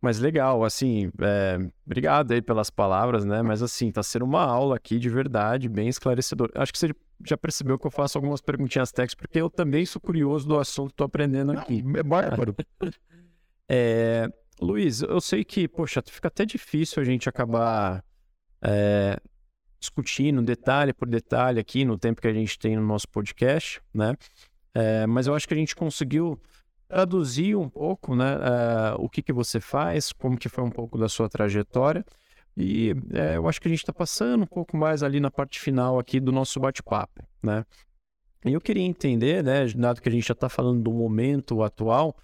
Mas 0.00 0.18
legal, 0.18 0.64
assim, 0.64 1.10
é, 1.20 1.58
obrigado 1.84 2.32
aí 2.32 2.40
pelas 2.40 2.70
palavras, 2.70 3.24
né? 3.24 3.42
Mas 3.42 3.62
assim, 3.62 3.92
tá 3.92 4.02
sendo 4.02 4.24
uma 4.24 4.42
aula 4.42 4.76
aqui 4.76 4.98
de 4.98 5.10
verdade, 5.10 5.68
bem 5.68 5.88
esclarecedor. 5.88 6.50
Acho 6.54 6.72
que 6.72 6.78
você 6.78 6.94
já 7.26 7.36
percebeu 7.36 7.78
que 7.78 7.86
eu 7.86 7.90
faço 7.90 8.16
algumas 8.16 8.40
perguntinhas 8.40 8.90
técnicas, 8.90 9.14
porque 9.14 9.40
eu 9.40 9.50
também 9.50 9.84
sou 9.84 10.00
curioso 10.00 10.48
do 10.48 10.58
assunto, 10.58 10.94
tô 10.94 11.04
aprendendo 11.04 11.52
aqui. 11.52 11.82
Não, 11.82 12.00
é 12.00 12.02
bárbaro. 12.02 12.56
é, 13.68 14.26
Luiz, 14.58 15.02
eu 15.02 15.20
sei 15.20 15.44
que, 15.44 15.68
poxa, 15.68 16.02
fica 16.06 16.28
até 16.28 16.46
difícil 16.46 17.02
a 17.02 17.04
gente 17.04 17.28
acabar 17.28 18.02
é, 18.62 19.18
discutindo 19.78 20.40
detalhe 20.40 20.94
por 20.94 21.08
detalhe 21.08 21.60
aqui 21.60 21.84
no 21.84 21.98
tempo 21.98 22.22
que 22.22 22.28
a 22.28 22.32
gente 22.32 22.58
tem 22.58 22.74
no 22.74 22.82
nosso 22.82 23.08
podcast, 23.08 23.82
né? 23.92 24.14
É, 24.74 25.06
mas 25.06 25.26
eu 25.26 25.34
acho 25.34 25.46
que 25.46 25.54
a 25.54 25.56
gente 25.56 25.76
conseguiu 25.76 26.40
traduzir 26.90 27.54
um 27.54 27.68
pouco, 27.68 28.16
né, 28.16 28.36
uh, 28.36 29.00
o 29.00 29.08
que 29.08 29.22
que 29.22 29.32
você 29.32 29.60
faz, 29.60 30.12
como 30.12 30.36
que 30.36 30.48
foi 30.48 30.64
um 30.64 30.70
pouco 30.70 30.98
da 30.98 31.08
sua 31.08 31.28
trajetória. 31.28 32.04
E 32.56 32.92
é, 33.12 33.36
eu 33.36 33.48
acho 33.48 33.60
que 33.60 33.68
a 33.68 33.70
gente 33.70 33.78
está 33.78 33.92
passando 33.92 34.42
um 34.42 34.46
pouco 34.46 34.76
mais 34.76 35.04
ali 35.04 35.20
na 35.20 35.30
parte 35.30 35.60
final 35.60 36.00
aqui 36.00 36.18
do 36.18 36.32
nosso 36.32 36.58
bate-papo, 36.58 37.22
né? 37.40 37.64
E 38.44 38.52
eu 38.52 38.60
queria 38.60 38.82
entender, 38.82 39.44
né, 39.44 39.66
dado 39.68 40.00
que 40.00 40.08
a 40.08 40.12
gente 40.12 40.26
já 40.26 40.32
está 40.32 40.48
falando 40.48 40.82
do 40.82 40.90
momento 40.90 41.62
atual, 41.62 42.16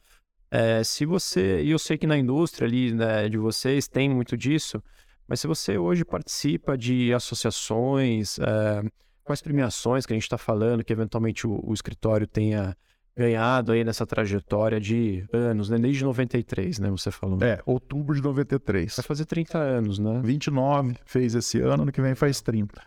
é, 0.50 0.82
se 0.82 1.06
você, 1.06 1.62
e 1.62 1.70
eu 1.70 1.78
sei 1.78 1.96
que 1.96 2.06
na 2.06 2.16
indústria 2.16 2.66
ali 2.66 2.92
né, 2.92 3.28
de 3.28 3.38
vocês 3.38 3.86
tem 3.86 4.08
muito 4.08 4.36
disso, 4.36 4.82
mas 5.28 5.40
se 5.40 5.46
você 5.46 5.78
hoje 5.78 6.04
participa 6.04 6.76
de 6.76 7.12
associações, 7.12 8.38
é, 8.38 8.82
quais 9.22 9.42
premiações 9.42 10.06
que 10.06 10.12
a 10.12 10.16
gente 10.16 10.24
está 10.24 10.38
falando, 10.38 10.82
que 10.82 10.92
eventualmente 10.92 11.46
o, 11.46 11.60
o 11.62 11.72
escritório 11.72 12.26
tenha 12.26 12.76
ganhado 13.16 13.72
aí 13.72 13.82
nessa 13.82 14.06
trajetória 14.06 14.78
de 14.78 15.26
anos, 15.32 15.70
né? 15.70 15.78
Desde 15.78 16.04
93, 16.04 16.78
né? 16.78 16.90
Você 16.90 17.10
falou. 17.10 17.42
É, 17.42 17.60
outubro 17.64 18.14
de 18.14 18.22
93. 18.22 18.94
Vai 18.94 19.04
fazer 19.04 19.24
30 19.24 19.56
anos, 19.56 19.98
né? 19.98 20.20
29 20.22 20.98
fez 21.06 21.34
esse 21.34 21.58
ano, 21.60 21.84
ano 21.84 21.92
que 21.92 22.02
vem 22.02 22.14
faz 22.14 22.42
30. 22.42 22.78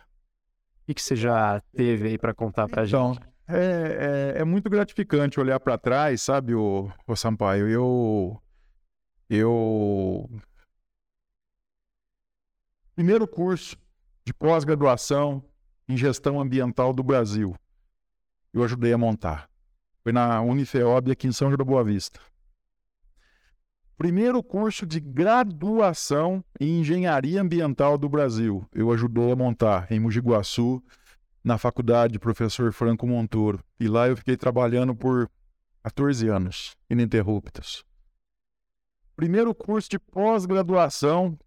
O 0.88 0.94
que, 0.94 1.02
você 1.02 1.16
já 1.16 1.60
teve 1.74 2.08
aí 2.08 2.18
para 2.18 2.32
contar 2.32 2.68
para 2.68 2.86
então, 2.86 3.14
gente? 3.14 3.26
É, 3.48 4.34
é, 4.36 4.40
é, 4.40 4.44
muito 4.44 4.70
gratificante 4.70 5.40
olhar 5.40 5.58
para 5.58 5.76
trás, 5.76 6.22
sabe, 6.22 6.54
o, 6.54 6.88
o 7.06 7.16
Sampaio? 7.16 7.68
Eu. 7.68 8.40
Eu. 9.28 10.30
Primeiro 12.94 13.26
curso 13.26 13.76
de 14.24 14.32
pós-graduação 14.32 15.42
em 15.88 15.96
gestão 15.96 16.40
ambiental 16.40 16.92
do 16.92 17.02
Brasil. 17.02 17.54
Eu 18.52 18.62
ajudei 18.62 18.92
a 18.92 18.98
montar. 18.98 19.49
Foi 20.02 20.12
na 20.12 20.40
Unifeob 20.40 21.12
aqui 21.12 21.26
em 21.26 21.32
São 21.32 21.48
João 21.48 21.58
da 21.58 21.64
Boa 21.64 21.84
Vista. 21.84 22.20
Primeiro 23.98 24.42
curso 24.42 24.86
de 24.86 24.98
graduação 24.98 26.42
em 26.58 26.80
engenharia 26.80 27.42
ambiental 27.42 27.98
do 27.98 28.08
Brasil. 28.08 28.66
Eu 28.72 28.90
ajudei 28.90 29.30
a 29.30 29.36
montar 29.36 29.92
em 29.92 30.00
Mogi 30.00 30.20
Guaçu, 30.20 30.82
na 31.44 31.58
faculdade 31.58 32.18
professor 32.18 32.72
Franco 32.72 33.06
Montoro. 33.06 33.62
E 33.78 33.88
lá 33.88 34.08
eu 34.08 34.16
fiquei 34.16 34.38
trabalhando 34.38 34.94
por 34.94 35.30
14 35.82 36.28
anos, 36.28 36.74
ininterruptos. 36.88 37.84
Primeiro 39.14 39.54
curso 39.54 39.90
de 39.90 39.98
pós-graduação 39.98 41.38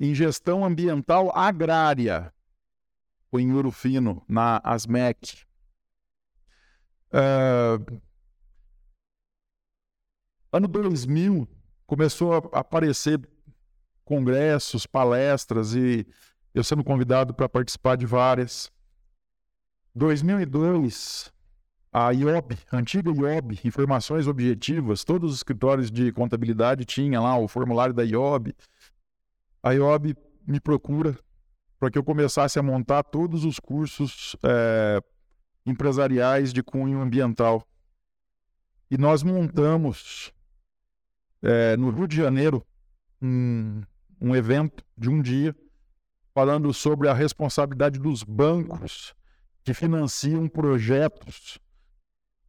em 0.00 0.12
gestão 0.12 0.64
ambiental 0.64 1.30
agrária. 1.32 2.32
Foi 3.30 3.42
em 3.42 3.52
Ouro 3.52 3.70
Fino, 3.70 4.20
na 4.28 4.60
ASMEC, 4.64 5.45
Uh, 7.16 8.00
ano 10.52 10.68
2000 10.68 11.48
começou 11.86 12.34
a 12.34 12.60
aparecer 12.60 13.18
congressos, 14.04 14.84
palestras 14.86 15.74
e 15.74 16.06
eu 16.52 16.62
sendo 16.62 16.84
convidado 16.84 17.32
para 17.32 17.48
participar 17.48 17.96
de 17.96 18.04
várias. 18.04 18.70
2002, 19.94 21.32
a 21.90 22.10
IOB, 22.10 22.58
a 22.70 22.76
antiga 22.76 23.10
IOB, 23.10 23.60
Informações 23.64 24.26
Objetivas, 24.26 25.02
todos 25.02 25.30
os 25.32 25.38
escritórios 25.38 25.90
de 25.90 26.12
contabilidade 26.12 26.84
tinham 26.84 27.22
lá 27.22 27.38
o 27.38 27.48
formulário 27.48 27.94
da 27.94 28.02
IOB. 28.02 28.54
A 29.62 29.72
IOB 29.72 30.14
me 30.46 30.60
procura 30.60 31.18
para 31.78 31.90
que 31.90 31.96
eu 31.96 32.04
começasse 32.04 32.58
a 32.58 32.62
montar 32.62 33.02
todos 33.02 33.44
os 33.44 33.58
cursos 33.58 34.36
é, 34.42 35.02
empresariais 35.66 36.52
de 36.52 36.62
cunho 36.62 37.00
ambiental. 37.00 37.66
E 38.90 38.96
nós 38.96 39.22
montamos 39.22 40.32
é, 41.42 41.76
no 41.76 41.90
Rio 41.90 42.06
de 42.06 42.16
Janeiro 42.16 42.64
um, 43.20 43.82
um 44.20 44.34
evento 44.34 44.84
de 44.96 45.10
um 45.10 45.20
dia 45.20 45.54
falando 46.32 46.72
sobre 46.72 47.08
a 47.08 47.14
responsabilidade 47.14 47.98
dos 47.98 48.22
bancos 48.22 49.14
que 49.64 49.74
financiam 49.74 50.48
projetos 50.48 51.58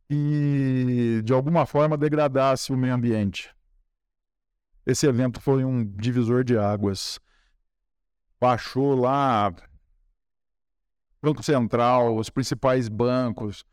e 0.09 1.21
de 1.23 1.33
alguma 1.33 1.65
forma 1.65 1.97
degradasse 1.97 2.71
o 2.71 2.77
meio 2.77 2.93
ambiente. 2.93 3.53
Esse 4.85 5.05
evento 5.05 5.41
foi 5.41 5.65
um 5.65 5.83
divisor 5.83 6.43
de 6.43 6.57
águas. 6.57 7.19
Baixou 8.39 8.95
lá 8.95 9.53
Banco 11.27 11.43
Central, 11.43 12.15
os 12.15 12.29
principais 12.29 12.87
bancos. 12.87 13.65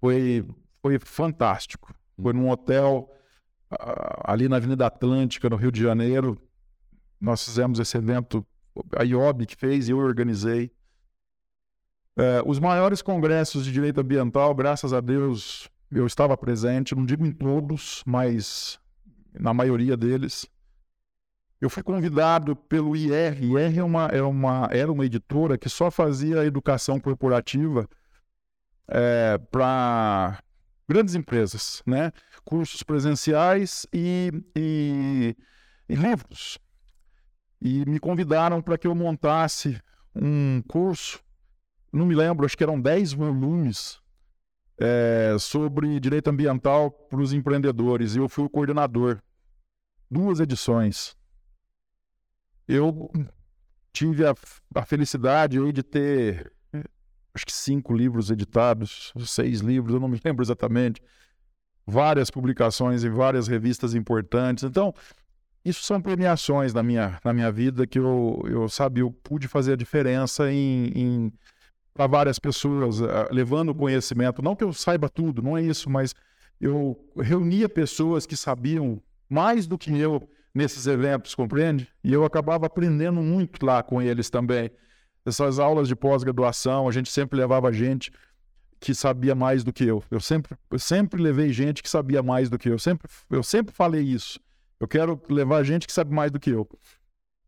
Foi, 0.00 0.46
foi 0.80 0.98
fantástico. 0.98 1.94
Foi 2.20 2.32
num 2.32 2.48
hotel 2.48 3.10
ali 4.24 4.48
na 4.48 4.56
Avenida 4.56 4.86
Atlântica, 4.86 5.50
no 5.50 5.56
Rio 5.56 5.72
de 5.72 5.82
Janeiro. 5.82 6.40
Nós 7.20 7.44
fizemos 7.44 7.80
esse 7.80 7.96
evento, 7.96 8.46
a 8.96 9.02
IOB 9.02 9.46
que 9.46 9.56
fez 9.56 9.88
e 9.88 9.92
eu 9.92 9.98
organizei. 9.98 10.70
Uh, 12.16 12.48
os 12.48 12.58
maiores 12.58 13.02
congressos 13.02 13.64
de 13.64 13.72
direito 13.72 14.00
ambiental, 14.00 14.54
graças 14.54 14.92
a 14.92 15.00
Deus, 15.00 15.68
eu 15.90 16.06
estava 16.06 16.36
presente, 16.36 16.94
não 16.94 17.04
digo 17.04 17.26
em 17.26 17.32
todos, 17.32 18.02
mas 18.06 18.78
na 19.38 19.52
maioria 19.52 19.96
deles. 19.96 20.48
Eu 21.60 21.70
fui 21.70 21.82
convidado 21.82 22.54
pelo 22.54 22.94
IR. 22.94 23.42
IR 23.42 23.78
é 23.78 23.82
uma, 23.82 24.06
é 24.06 24.22
uma, 24.22 24.68
era 24.70 24.92
uma 24.92 25.06
editora 25.06 25.56
que 25.56 25.68
só 25.68 25.90
fazia 25.90 26.44
educação 26.44 27.00
corporativa 27.00 27.88
é, 28.88 29.38
para 29.50 30.42
grandes 30.88 31.14
empresas, 31.14 31.82
né? 31.86 32.12
Cursos 32.44 32.82
presenciais 32.82 33.86
e, 33.92 34.30
e, 34.54 35.34
e 35.88 35.94
livros. 35.94 36.58
E 37.60 37.86
me 37.86 37.98
convidaram 37.98 38.60
para 38.60 38.76
que 38.76 38.86
eu 38.86 38.94
montasse 38.94 39.80
um 40.14 40.62
curso, 40.68 41.20
não 41.90 42.04
me 42.04 42.14
lembro, 42.14 42.44
acho 42.44 42.56
que 42.56 42.62
eram 42.62 42.78
10 42.78 43.14
volumes 43.14 43.98
é, 44.78 45.36
sobre 45.40 45.98
direito 45.98 46.28
ambiental 46.28 46.90
para 46.90 47.20
os 47.20 47.32
empreendedores. 47.32 48.14
E 48.14 48.18
eu 48.18 48.28
fui 48.28 48.44
o 48.44 48.50
coordenador. 48.50 49.20
Duas 50.10 50.38
edições 50.38 51.16
eu 52.68 53.10
tive 53.92 54.26
a, 54.26 54.34
a 54.74 54.84
felicidade 54.84 55.58
de 55.72 55.82
ter 55.82 56.52
acho 57.36 57.44
que 57.44 57.52
cinco 57.52 57.92
livros 57.94 58.30
editados, 58.30 59.12
seis 59.26 59.60
livros, 59.60 59.94
eu 59.94 60.00
não 60.00 60.08
me 60.08 60.18
lembro 60.24 60.42
exatamente, 60.42 61.02
várias 61.86 62.30
publicações 62.30 63.04
em 63.04 63.10
várias 63.10 63.46
revistas 63.46 63.94
importantes. 63.94 64.64
Então, 64.64 64.94
isso 65.62 65.82
são 65.82 66.00
premiações 66.00 66.72
na 66.72 66.82
minha, 66.82 67.20
na 67.22 67.32
minha 67.32 67.52
vida 67.52 67.86
que 67.86 67.98
eu, 67.98 68.42
eu 68.46 68.68
sabe, 68.68 69.00
eu 69.00 69.10
pude 69.10 69.46
fazer 69.46 69.74
a 69.74 69.76
diferença 69.76 70.50
em, 70.50 70.92
em 70.94 71.32
para 71.92 72.06
várias 72.06 72.38
pessoas, 72.38 73.00
uh, 73.00 73.06
levando 73.30 73.74
conhecimento. 73.74 74.42
Não 74.42 74.54
que 74.54 74.64
eu 74.64 74.72
saiba 74.72 75.08
tudo, 75.08 75.42
não 75.42 75.56
é 75.56 75.62
isso, 75.62 75.88
mas 75.88 76.14
eu 76.60 76.96
reunia 77.16 77.68
pessoas 77.68 78.26
que 78.26 78.36
sabiam 78.36 79.00
mais 79.28 79.66
do 79.66 79.78
que 79.78 79.96
eu 79.98 80.28
nesses 80.56 80.86
eventos, 80.86 81.34
compreende? 81.34 81.88
E 82.02 82.12
eu 82.12 82.24
acabava 82.24 82.66
aprendendo 82.66 83.20
muito 83.22 83.64
lá 83.64 83.82
com 83.82 84.00
eles 84.00 84.30
também. 84.30 84.70
Essas 85.24 85.58
aulas 85.58 85.88
de 85.88 85.96
pós-graduação, 85.96 86.88
a 86.88 86.92
gente 86.92 87.10
sempre 87.10 87.38
levava 87.38 87.72
gente 87.72 88.10
que 88.78 88.94
sabia 88.94 89.34
mais 89.34 89.64
do 89.64 89.72
que 89.72 89.84
eu. 89.84 90.02
Eu 90.10 90.20
sempre, 90.20 90.56
eu 90.70 90.78
sempre 90.78 91.20
levei 91.22 91.52
gente 91.52 91.82
que 91.82 91.88
sabia 91.88 92.22
mais 92.22 92.48
do 92.48 92.58
que 92.58 92.68
eu. 92.68 92.78
Sempre, 92.78 93.08
eu 93.30 93.42
sempre 93.42 93.74
falei 93.74 94.02
isso. 94.02 94.40
Eu 94.78 94.86
quero 94.86 95.20
levar 95.28 95.62
gente 95.64 95.86
que 95.86 95.92
sabe 95.92 96.14
mais 96.14 96.30
do 96.30 96.38
que 96.38 96.50
eu. 96.50 96.68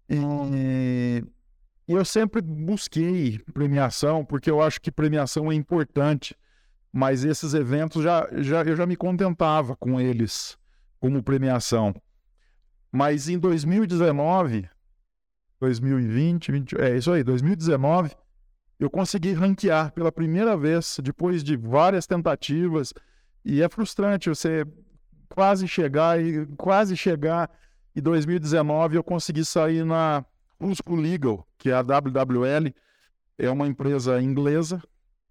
E, 0.09 1.23
e 1.87 1.93
eu 1.93 2.05
sempre 2.05 2.41
busquei 2.41 3.39
premiação, 3.53 4.25
porque 4.25 4.51
eu 4.51 4.61
acho 4.61 4.81
que 4.81 4.91
premiação 4.91 5.53
é 5.53 5.55
importante 5.55 6.35
mas 6.93 7.25
esses 7.25 7.55
eventos 7.55 8.03
já, 8.03 8.29
já 8.39 8.63
eu 8.63 8.75
já 8.75 8.87
me 8.87 8.97
contentava 8.97 9.77
com 9.77 10.01
eles 10.01 10.59
como 10.99 11.23
premiação. 11.23 11.95
Mas 12.91 13.29
em 13.29 13.39
2019, 13.39 14.69
2020, 15.61 16.53
20, 16.53 16.81
é 16.81 16.97
isso 16.97 17.13
aí, 17.13 17.23
2019, 17.23 18.15
eu 18.79 18.89
consegui 18.89 19.33
ranquear 19.33 19.93
pela 19.93 20.13
primeira 20.13 20.57
vez, 20.57 20.99
depois 21.03 21.43
de 21.43 21.57
várias 21.57 22.07
tentativas, 22.07 22.95
e 23.45 23.63
é 23.63 23.69
frustrante 23.69 24.29
você 24.29 24.65
quase 25.29 25.67
chegar 25.67 26.21
e 26.21 26.47
quase 26.57 26.97
chegar. 26.97 27.51
Em 27.95 28.01
2019 28.01 28.97
eu 28.97 29.05
consegui 29.05 29.45
sair 29.45 29.85
na 29.85 30.25
Rusco 30.61 30.95
Legal, 30.95 31.47
que 31.59 31.71
é 31.71 31.75
a 31.75 31.83
WWL, 31.83 32.73
é 33.37 33.51
uma 33.51 33.67
empresa 33.67 34.21
inglesa, 34.21 34.83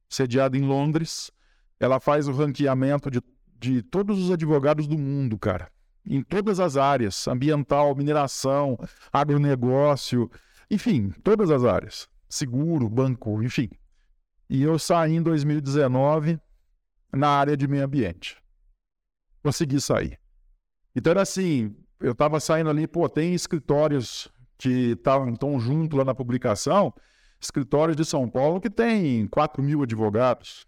sediada 0.10 0.58
em 0.58 0.62
Londres. 0.62 1.32
Ela 1.80 2.00
faz 2.00 2.28
o 2.28 2.32
ranqueamento 2.32 3.10
de, 3.10 3.22
de 3.60 3.82
todos 3.82 4.20
os 4.20 4.32
advogados 4.32 4.88
do 4.88 4.98
mundo, 4.98 5.38
cara. 5.38 5.70
Em 6.10 6.22
todas 6.22 6.60
as 6.60 6.78
áreas, 6.78 7.28
ambiental, 7.28 7.94
mineração, 7.96 8.78
agronegócio, 9.12 10.32
enfim, 10.72 11.10
todas 11.24 11.52
as 11.52 11.64
áreas. 11.64 12.08
Seguro, 12.30 12.90
banco, 12.90 13.44
enfim. 13.44 13.70
E 14.50 14.64
eu 14.64 14.80
saí 14.80 15.16
em 15.16 15.22
2019 15.22 16.40
na 17.12 17.30
área 17.30 17.58
de 17.58 17.68
meio 17.68 17.84
ambiente. 17.84 18.38
Consegui 19.44 19.82
sair. 19.82 20.20
Então 20.96 21.12
era 21.12 21.22
assim, 21.22 21.76
eu 22.00 22.12
estava 22.12 22.40
saindo 22.40 22.70
ali, 22.70 22.88
pô, 22.88 23.08
tem 23.08 23.34
escritórios 23.34 24.30
que 24.58 24.92
estão 24.92 25.60
junto 25.60 25.96
lá 25.96 26.04
na 26.04 26.16
publicação, 26.16 26.94
escritórios 27.40 27.96
de 27.96 28.04
São 28.04 28.30
Paulo 28.30 28.60
que 28.60 28.70
tem 28.70 29.28
4 29.28 29.64
mil 29.64 29.84
advogados. 29.84 30.67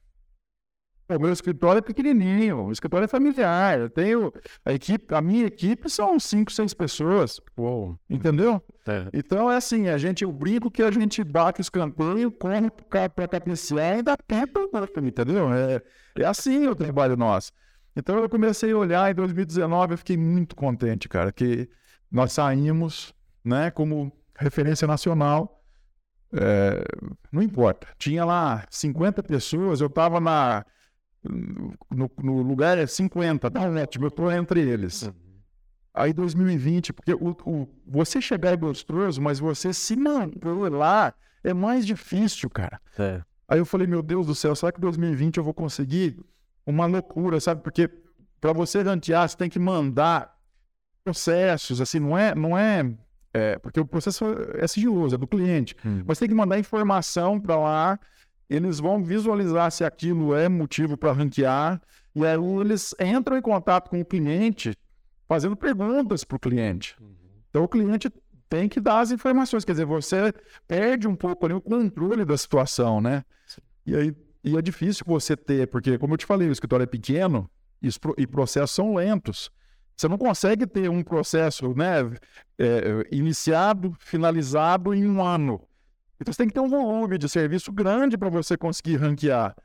O 1.09 1.19
meu 1.19 1.31
escritório 1.31 1.79
é 1.79 1.81
pequenininho, 1.81 2.65
o 2.65 2.71
escritório 2.71 3.05
é 3.05 3.07
familiar. 3.07 3.79
Eu 3.79 3.89
tenho 3.89 4.31
a 4.63 4.71
equipe, 4.71 5.13
a 5.13 5.21
minha 5.21 5.47
equipe 5.47 5.89
são 5.89 6.19
cinco, 6.19 6.51
seis 6.51 6.73
pessoas. 6.73 7.39
Uou. 7.57 7.97
Entendeu? 8.09 8.61
É. 8.87 9.07
Então 9.13 9.51
é 9.51 9.57
assim, 9.57 9.87
a 9.87 9.97
gente, 9.97 10.23
eu 10.23 10.31
brinco 10.31 10.69
que 10.69 10.83
a 10.83 10.91
gente 10.91 11.23
bate 11.23 11.59
o 11.59 11.63
escanteio, 11.63 12.31
corre 12.31 12.69
para 12.89 13.27
cabecear 13.27 13.99
e 13.99 14.03
dá 14.03 14.15
tempo, 14.15 14.69
entendeu? 15.03 15.51
É, 15.53 15.81
é 16.17 16.25
assim 16.25 16.67
o 16.67 16.75
trabalho 16.75 17.17
nosso. 17.17 17.51
Então 17.95 18.17
eu 18.19 18.29
comecei 18.29 18.71
a 18.71 18.77
olhar 18.77 19.11
em 19.11 19.15
2019, 19.15 19.93
eu 19.93 19.97
fiquei 19.97 20.17
muito 20.17 20.55
contente, 20.55 21.09
cara, 21.09 21.31
que 21.31 21.67
nós 22.11 22.33
saímos, 22.33 23.13
né, 23.43 23.71
como 23.71 24.11
referência 24.37 24.87
nacional 24.87 25.59
é, 26.33 26.83
não 27.31 27.41
importa. 27.41 27.87
Tinha 27.97 28.23
lá 28.23 28.65
50 28.69 29.23
pessoas, 29.23 29.81
eu 29.81 29.87
estava 29.87 30.19
na 30.19 30.65
no, 31.23 32.09
no, 32.21 32.41
lugar 32.41 32.87
50, 32.87 33.51
tá 33.51 33.61
ótimo, 33.69 34.05
eu 34.05 34.09
estou 34.09 34.31
entre 34.31 34.61
eles. 34.61 35.03
Uhum. 35.03 35.13
Aí 35.93 36.13
2020, 36.13 36.93
porque 36.93 37.13
o, 37.13 37.35
o, 37.45 37.67
você 37.85 38.21
chegar 38.21 38.53
é 38.53 38.57
gostoso, 38.57 39.21
mas 39.21 39.39
você 39.39 39.73
se 39.73 39.95
manter 39.95 40.69
lá 40.69 41.13
é 41.43 41.53
mais 41.53 41.85
difícil, 41.85 42.49
cara. 42.49 42.79
É. 42.97 43.21
Aí 43.47 43.59
eu 43.59 43.65
falei, 43.65 43.87
meu 43.87 44.01
Deus 44.01 44.27
do 44.27 44.35
céu, 44.35 44.55
será 44.55 44.71
que 44.71 44.79
2020 44.79 45.37
eu 45.37 45.43
vou 45.43 45.53
conseguir? 45.53 46.19
Uma 46.65 46.85
loucura, 46.85 47.39
sabe? 47.39 47.63
Porque 47.63 47.89
para 48.39 48.53
você 48.53 48.81
rantear, 48.81 49.27
você 49.27 49.35
tem 49.35 49.49
que 49.49 49.57
mandar 49.57 50.37
processos, 51.03 51.81
assim, 51.81 51.99
não 51.99 52.15
é, 52.15 52.35
não 52.35 52.57
é 52.57 52.95
é, 53.33 53.59
porque 53.59 53.79
o 53.79 53.85
processo 53.85 54.25
é 54.55 54.67
sigiloso, 54.67 55.15
é 55.15 55.17
do 55.17 55.27
cliente. 55.27 55.75
Hum. 55.85 56.03
Mas 56.05 56.17
tem 56.17 56.27
que 56.27 56.33
mandar 56.33 56.59
informação 56.59 57.39
para 57.39 57.55
lá, 57.55 57.99
eles 58.49 58.79
vão 58.79 59.03
visualizar 59.03 59.71
se 59.71 59.83
aquilo 59.83 60.33
é 60.33 60.49
motivo 60.49 60.97
para 60.97 61.11
ranquear, 61.11 61.81
e 62.15 62.25
aí 62.25 62.37
eles 62.61 62.95
entram 62.99 63.37
em 63.37 63.41
contato 63.41 63.89
com 63.89 64.01
o 64.01 64.05
cliente 64.05 64.75
fazendo 65.27 65.55
perguntas 65.55 66.23
para 66.23 66.37
o 66.37 66.39
cliente. 66.39 66.95
Uhum. 66.99 67.13
Então 67.49 67.63
o 67.63 67.67
cliente 67.67 68.11
tem 68.49 68.67
que 68.67 68.79
dar 68.79 69.01
as 69.01 69.11
informações, 69.11 69.63
quer 69.63 69.73
dizer, 69.73 69.85
você 69.85 70.33
perde 70.67 71.07
um 71.07 71.15
pouco 71.15 71.45
ali 71.45 71.53
o 71.53 71.61
controle 71.61 72.25
da 72.25 72.35
situação, 72.35 72.99
né? 72.99 73.23
E 73.85 73.95
aí 73.95 74.15
e 74.43 74.57
é 74.57 74.61
difícil 74.61 75.03
você 75.05 75.35
ter, 75.35 75.67
porque 75.67 75.97
como 75.97 76.13
eu 76.13 76.17
te 76.17 76.25
falei, 76.25 76.47
o 76.47 76.51
escritório 76.51 76.83
é 76.83 76.87
pequeno 76.87 77.49
e, 77.81 77.89
e 78.17 78.27
processos 78.27 78.71
são 78.71 78.95
lentos. 78.95 79.51
Você 79.95 80.07
não 80.07 80.17
consegue 80.17 80.65
ter 80.65 80.89
um 80.89 81.03
processo 81.03 81.73
né, 81.75 82.09
é, 82.57 83.05
iniciado, 83.11 83.93
finalizado 83.99 84.93
em 84.93 85.05
um 85.05 85.21
ano. 85.21 85.61
Então 86.19 86.33
você 86.33 86.37
tem 86.37 86.47
que 86.47 86.53
ter 86.53 86.59
um 86.59 86.67
volume 86.67 87.17
de 87.17 87.29
serviço 87.29 87.71
grande 87.71 88.17
para 88.17 88.29
você 88.29 88.57
conseguir 88.57 88.97
ranquear. 88.97 89.55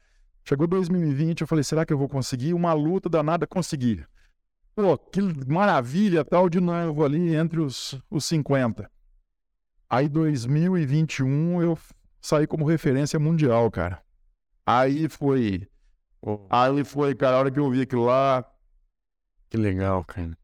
Chegou 0.44 0.66
2020, 0.66 1.40
eu 1.40 1.47
falei, 1.47 1.64
será 1.64 1.85
que 1.85 1.93
eu 1.93 1.98
vou 1.98 2.09
conseguir? 2.09 2.55
Uma 2.55 2.72
luta 2.72 3.09
danada, 3.09 3.47
consegui. 3.47 4.05
Pô, 4.74 4.98
que 4.98 5.20
maravilha, 5.47 6.24
tal 6.24 6.48
de 6.48 6.60
novo 6.60 7.05
ali 7.05 7.35
entre 7.35 7.60
os, 7.60 8.01
os 8.10 8.24
50. 8.24 8.90
Aí 9.89 10.09
2021 10.09 11.62
eu 11.62 11.78
saí 12.20 12.47
como 12.47 12.64
referência 12.64 13.18
mundial, 13.18 13.70
cara. 13.70 14.02
Aí 14.66 15.09
foi. 15.09 15.68
Aí 16.51 16.85
foi, 16.85 17.14
cara, 17.14 17.36
a 17.36 17.39
hora 17.40 17.51
que 17.51 17.59
eu 17.60 17.70
vi 17.70 17.82
aquilo 17.82 18.05
lá, 18.05 18.44
que 19.51 19.56
legal, 19.56 20.05
cara. 20.05 20.36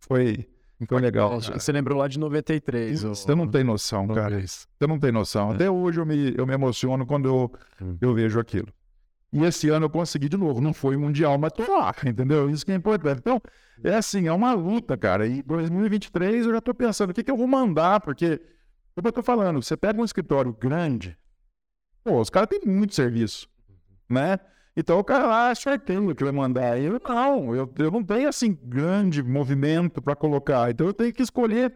Foi, 0.00 0.48
foi 0.86 1.00
legal. 1.00 1.40
Cara. 1.40 1.58
Você 1.58 1.72
lembrou 1.72 1.98
lá 1.98 2.08
de 2.08 2.18
93. 2.18 3.02
Você 3.02 3.30
ou... 3.30 3.36
não 3.36 3.48
tem 3.48 3.64
noção, 3.64 4.06
cara. 4.08 4.40
Você 4.40 4.86
não 4.86 4.98
tem 4.98 5.10
noção. 5.10 5.52
É. 5.52 5.54
Até 5.54 5.70
hoje 5.70 6.00
eu 6.00 6.04
me, 6.04 6.34
eu 6.36 6.46
me 6.46 6.52
emociono 6.52 7.06
quando 7.06 7.28
eu, 7.28 7.52
hum. 7.80 7.96
eu 8.00 8.12
vejo 8.12 8.38
aquilo. 8.38 8.68
E 9.32 9.42
esse 9.44 9.68
ano 9.68 9.86
eu 9.86 9.90
consegui 9.90 10.28
de 10.28 10.36
novo. 10.36 10.60
Não 10.60 10.72
foi 10.72 10.96
mundial, 10.96 11.38
mas 11.38 11.52
tô 11.52 11.62
lá, 11.78 11.94
entendeu? 12.04 12.48
Isso 12.50 12.64
que 12.64 12.72
é 12.72 12.74
importante. 12.74 13.18
Então, 13.18 13.40
é 13.82 13.94
assim, 13.94 14.26
é 14.26 14.32
uma 14.32 14.52
luta, 14.52 14.96
cara. 14.96 15.26
E 15.26 15.42
2023 15.42 16.46
eu 16.46 16.52
já 16.52 16.60
tô 16.60 16.74
pensando 16.74 17.10
o 17.10 17.14
que, 17.14 17.24
que 17.24 17.30
eu 17.30 17.36
vou 17.36 17.46
mandar, 17.46 18.00
porque, 18.00 18.40
como 18.94 19.08
eu 19.08 19.12
tô 19.12 19.22
falando, 19.22 19.62
você 19.62 19.76
pega 19.76 20.00
um 20.00 20.04
escritório 20.04 20.52
grande, 20.52 21.16
pô, 22.04 22.20
os 22.20 22.30
caras 22.30 22.48
têm 22.48 22.60
muito 22.64 22.94
serviço, 22.94 23.48
né? 24.08 24.38
Então 24.76 24.98
o 24.98 25.04
cara 25.04 25.26
lá 25.26 25.54
certeza 25.54 26.14
que 26.14 26.22
vai 26.22 26.32
mandar. 26.32 26.78
Eu 26.78 27.00
não, 27.08 27.54
eu, 27.54 27.72
eu 27.78 27.90
não 27.90 28.04
tenho 28.04 28.28
assim 28.28 28.58
grande 28.62 29.22
movimento 29.22 30.02
para 30.02 30.14
colocar. 30.14 30.70
Então 30.70 30.86
eu 30.86 30.92
tenho 30.92 31.12
que 31.12 31.22
escolher 31.22 31.74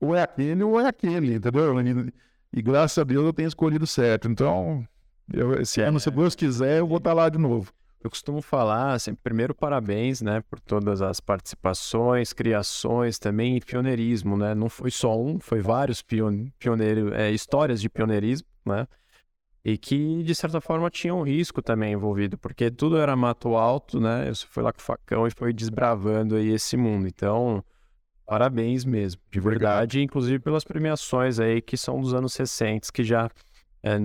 ou 0.00 0.16
é 0.16 0.22
aquele 0.22 0.64
ou 0.64 0.80
é 0.80 0.88
aquele, 0.88 1.34
entendeu? 1.34 1.80
E, 1.80 2.12
e 2.58 2.62
graças 2.62 2.98
a 2.98 3.04
Deus 3.04 3.24
eu 3.24 3.32
tenho 3.32 3.46
escolhido 3.46 3.86
certo. 3.86 4.28
Então, 4.28 4.84
eu, 5.32 5.60
esse 5.60 5.80
ano, 5.80 6.00
se 6.00 6.10
Deus 6.10 6.34
quiser, 6.34 6.78
eu 6.78 6.88
vou 6.88 6.98
estar 6.98 7.10
tá 7.10 7.14
lá 7.14 7.28
de 7.28 7.38
novo. 7.38 7.72
Eu 8.02 8.08
costumo 8.08 8.40
falar, 8.40 8.94
assim, 8.94 9.14
primeiro 9.14 9.54
parabéns, 9.54 10.22
né, 10.22 10.42
por 10.48 10.58
todas 10.58 11.02
as 11.02 11.20
participações, 11.20 12.32
criações 12.32 13.18
também 13.18 13.58
e 13.58 13.60
pioneirismo, 13.60 14.38
né? 14.38 14.54
Não 14.54 14.70
foi 14.70 14.90
só 14.90 15.20
um, 15.20 15.38
foi 15.38 15.60
vários 15.60 16.00
pion 16.00 16.46
pioneiros, 16.58 17.12
é, 17.12 17.30
histórias 17.30 17.78
de 17.78 17.90
pioneirismo, 17.90 18.48
né? 18.64 18.88
E 19.64 19.76
que 19.76 20.22
de 20.22 20.34
certa 20.34 20.60
forma 20.60 20.90
tinha 20.90 21.14
um 21.14 21.22
risco 21.22 21.60
também 21.60 21.92
envolvido, 21.92 22.38
porque 22.38 22.70
tudo 22.70 22.96
era 22.96 23.14
mato 23.14 23.56
alto, 23.56 24.00
né? 24.00 24.26
Você 24.28 24.46
foi 24.48 24.62
lá 24.62 24.72
com 24.72 24.80
o 24.80 24.82
facão 24.82 25.26
e 25.26 25.30
foi 25.30 25.52
desbravando 25.52 26.36
aí 26.36 26.48
esse 26.48 26.76
mundo. 26.76 27.06
Então, 27.06 27.62
parabéns 28.24 28.84
mesmo, 28.84 29.20
de 29.30 29.40
verdade, 29.40 29.98
Obrigado. 29.98 30.04
inclusive 30.04 30.38
pelas 30.38 30.64
premiações 30.64 31.38
aí 31.38 31.60
que 31.60 31.76
são 31.76 32.00
dos 32.00 32.14
anos 32.14 32.34
recentes, 32.36 32.90
que 32.90 33.04
já 33.04 33.30
é, 33.82 33.98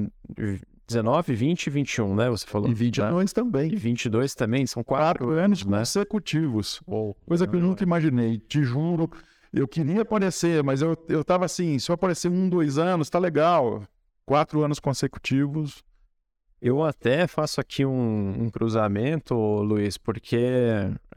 19, 0.87 1.33
20 1.33 1.67
e 1.67 1.69
21, 1.69 2.15
né? 2.15 2.29
Você 2.29 2.45
falou. 2.45 2.69
E 2.69 2.73
22 2.73 3.31
né? 3.31 3.33
também. 3.33 3.71
E 3.71 3.75
22 3.75 4.35
também, 4.35 4.67
são 4.67 4.83
quatro, 4.83 5.25
quatro 5.25 5.39
anos 5.39 5.65
né? 5.65 5.79
consecutivos. 5.79 6.81
Oh, 6.85 7.15
Coisa 7.25 7.47
que 7.47 7.55
eu 7.55 7.61
nunca 7.61 7.83
imaginei, 7.83 8.37
te 8.37 8.61
juro. 8.61 9.09
Eu 9.53 9.69
queria 9.69 10.01
aparecer, 10.01 10.61
mas 10.63 10.81
eu, 10.81 10.97
eu 11.07 11.23
tava 11.23 11.45
assim, 11.45 11.79
se 11.79 11.89
eu 11.89 11.93
aparecer 11.93 12.29
um, 12.29 12.49
dois 12.49 12.77
anos, 12.77 13.09
tá 13.09 13.17
legal 13.17 13.83
quatro 14.25 14.63
anos 14.63 14.79
consecutivos. 14.79 15.83
Eu 16.61 16.83
até 16.83 17.27
faço 17.27 17.61
aqui 17.61 17.85
um, 17.85 18.43
um 18.43 18.49
cruzamento, 18.49 19.35
Luiz, 19.35 19.97
porque 19.97 20.37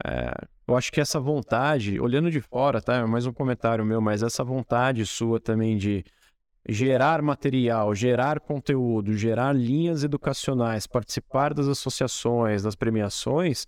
é, 0.05 0.31
eu 0.67 0.75
acho 0.75 0.91
que 0.91 1.01
essa 1.01 1.19
vontade, 1.19 1.99
olhando 1.99 2.29
de 2.29 2.39
fora, 2.39 2.81
tá? 2.81 2.97
É 2.97 3.05
mais 3.05 3.25
um 3.25 3.33
comentário 3.33 3.83
meu, 3.83 3.99
mas 3.99 4.21
essa 4.21 4.43
vontade 4.43 5.05
sua 5.05 5.39
também 5.39 5.77
de 5.77 6.05
gerar 6.67 7.21
material, 7.21 7.95
gerar 7.95 8.39
conteúdo, 8.39 9.17
gerar 9.17 9.53
linhas 9.53 10.03
educacionais, 10.03 10.85
participar 10.85 11.53
das 11.53 11.67
associações, 11.67 12.61
das 12.61 12.75
premiações, 12.75 13.65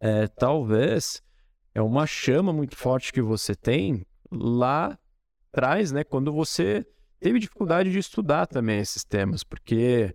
é, 0.00 0.26
talvez 0.26 1.22
é 1.74 1.80
uma 1.80 2.06
chama 2.06 2.52
muito 2.52 2.76
forte 2.76 3.12
que 3.12 3.22
você 3.22 3.54
tem 3.54 4.04
lá 4.30 4.98
atrás, 5.52 5.92
né? 5.92 6.02
Quando 6.02 6.32
você 6.32 6.84
teve 7.20 7.38
dificuldade 7.38 7.90
de 7.90 7.98
estudar 7.98 8.46
também 8.46 8.78
esses 8.78 9.04
temas, 9.04 9.42
porque 9.42 10.14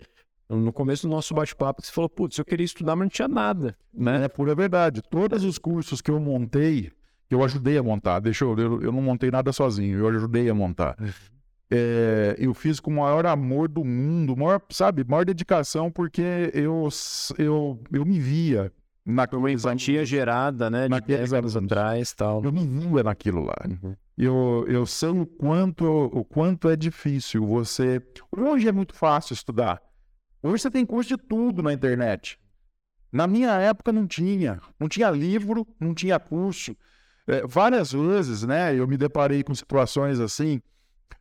no 0.49 0.73
começo 0.73 1.07
do 1.07 1.11
nosso 1.11 1.33
bate-papo 1.33 1.81
você 1.81 1.91
falou, 1.91 2.09
putz, 2.09 2.37
eu 2.37 2.45
queria 2.45 2.65
estudar, 2.65 2.95
mas 2.95 3.05
não 3.05 3.09
tinha 3.09 3.27
nada, 3.27 3.75
né? 3.93 4.25
É 4.25 4.27
pura 4.27 4.53
verdade. 4.53 5.01
Todos 5.01 5.43
os 5.43 5.57
cursos 5.57 6.01
que 6.01 6.11
eu 6.11 6.19
montei, 6.19 6.91
que 7.29 7.35
eu 7.35 7.43
ajudei 7.43 7.77
a 7.77 7.83
montar, 7.83 8.19
deixa 8.19 8.43
eu, 8.43 8.57
eu, 8.57 8.81
eu 8.81 8.91
não 8.91 9.01
montei 9.01 9.31
nada 9.31 9.53
sozinho, 9.53 9.99
eu 9.99 10.07
ajudei 10.07 10.49
a 10.49 10.53
montar. 10.53 10.95
Uhum. 10.99 11.09
é, 11.71 12.35
eu 12.37 12.53
fiz 12.53 12.79
com 12.79 12.91
o 12.91 12.95
maior 12.95 13.25
amor 13.25 13.69
do 13.69 13.83
mundo, 13.85 14.35
maior, 14.35 14.61
sabe, 14.69 15.05
maior 15.07 15.23
dedicação, 15.23 15.89
porque 15.89 16.51
eu, 16.53 16.89
eu, 17.37 17.79
eu 17.91 18.05
me 18.05 18.19
via 18.19 18.71
naquela 19.05 19.51
empatia 19.51 20.05
gerada, 20.05 20.69
né, 20.69 20.87
de 20.87 21.01
10 21.01 21.33
anos 21.33 21.57
atrás 21.57 22.13
tal. 22.13 22.43
Eu 22.43 22.51
me 22.51 22.65
via 22.65 23.03
naquilo 23.03 23.43
lá. 23.43 23.55
Uhum. 23.67 23.95
Eu, 24.17 24.65
eu 24.67 24.85
sei 24.85 25.09
o 25.09 25.25
quanto, 25.25 25.85
o 25.85 26.23
quanto 26.23 26.69
é 26.69 26.75
difícil 26.75 27.45
você... 27.45 28.01
Hoje 28.31 28.67
é 28.67 28.71
muito 28.71 28.93
fácil 28.93 29.33
estudar. 29.33 29.81
Hoje 30.43 30.63
você 30.63 30.71
tem 30.71 30.85
curso 30.85 31.15
de 31.15 31.17
tudo 31.17 31.63
na 31.63 31.73
internet. 31.73 32.39
Na 33.11 33.27
minha 33.27 33.53
época 33.59 33.91
não 33.91 34.07
tinha. 34.07 34.59
Não 34.79 34.87
tinha 34.87 35.09
livro, 35.09 35.67
não 35.79 35.93
tinha 35.93 36.19
curso. 36.19 36.75
É, 37.27 37.45
várias 37.45 37.91
vezes, 37.91 38.43
né, 38.43 38.75
eu 38.75 38.87
me 38.87 38.97
deparei 38.97 39.43
com 39.43 39.53
situações 39.53 40.19
assim. 40.19 40.61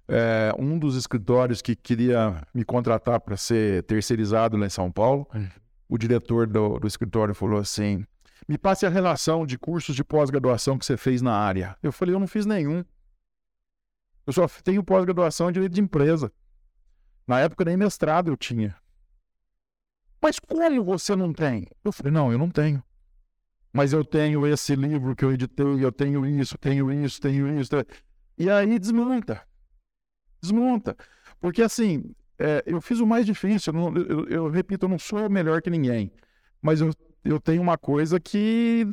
É, 0.09 0.53
um 0.59 0.79
dos 0.79 0.97
escritórios 0.97 1.63
que 1.63 1.77
queria 1.77 2.43
me 2.53 2.65
contratar 2.65 3.21
para 3.21 3.37
ser 3.37 3.83
terceirizado 3.85 4.57
lá 4.57 4.67
em 4.67 4.71
São 4.71 4.91
Paulo, 4.91 5.29
hum. 5.35 5.47
o 5.89 5.97
diretor 5.97 6.47
do, 6.47 6.79
do 6.79 6.87
escritório 6.87 7.35
falou 7.35 7.61
assim: 7.61 8.05
me 8.49 8.59
passe 8.59 8.87
a 8.87 8.89
relação 8.89 9.47
de 9.47 9.59
cursos 9.59 9.95
de 9.95 10.05
pós-graduação 10.05 10.79
que 10.79 10.85
você 10.85 10.97
fez 10.97 11.23
na 11.23 11.35
área. 11.35 11.77
Eu 11.83 11.93
falei: 11.93 12.15
eu 12.15 12.21
não 12.21 12.27
fiz 12.27 12.47
nenhum. 12.47 12.85
Eu 14.27 14.33
só 14.33 14.47
tenho 14.63 14.85
pós-graduação 14.85 15.51
em 15.51 15.53
direito 15.53 15.73
de 15.73 15.81
empresa. 15.81 16.33
Na 17.27 17.41
época 17.41 17.65
nem 17.65 17.77
mestrado 17.77 18.31
eu 18.31 18.37
tinha. 18.37 18.77
Mas 20.23 20.39
como 20.39 20.85
você 20.85 21.17
não 21.17 21.33
tem? 21.33 21.67
Eu 21.85 21.93
falei: 21.93 22.13
não, 22.13 22.31
eu 22.33 22.39
não 22.39 22.51
tenho 22.51 22.83
mas 23.73 23.93
eu 23.93 24.05
tenho 24.05 24.47
esse 24.47 24.75
livro 24.75 25.15
que 25.15 25.25
eu 25.25 25.33
editei, 25.33 25.85
eu 25.85 25.93
tenho 25.93 26.27
isso, 26.27 26.59
tenho 26.59 26.93
isso, 26.93 27.21
tenho 27.21 27.61
isso. 27.61 27.71
E 28.37 28.51
aí 28.51 28.79
desmonta. 28.79 29.43
Desmonta. 30.43 30.97
Porque 31.41 31.63
assim, 31.63 32.15
é, 32.39 32.63
eu 32.67 32.81
fiz 32.81 32.99
o 33.01 33.07
mais 33.07 33.25
difícil, 33.25 33.73
eu, 33.75 33.97
eu, 33.97 34.29
eu, 34.29 34.49
repito, 34.49 34.87
eu 34.87 34.89
não 34.89 34.99
sou 34.99 35.29
melhor 35.31 35.63
que 35.63 35.71
ninguém, 35.71 36.13
mas 36.61 36.81
eu, 36.81 36.91
eu 37.25 37.41
tenho 37.41 37.63
uma 37.63 37.77
coisa 37.79 38.19
que 38.19 38.87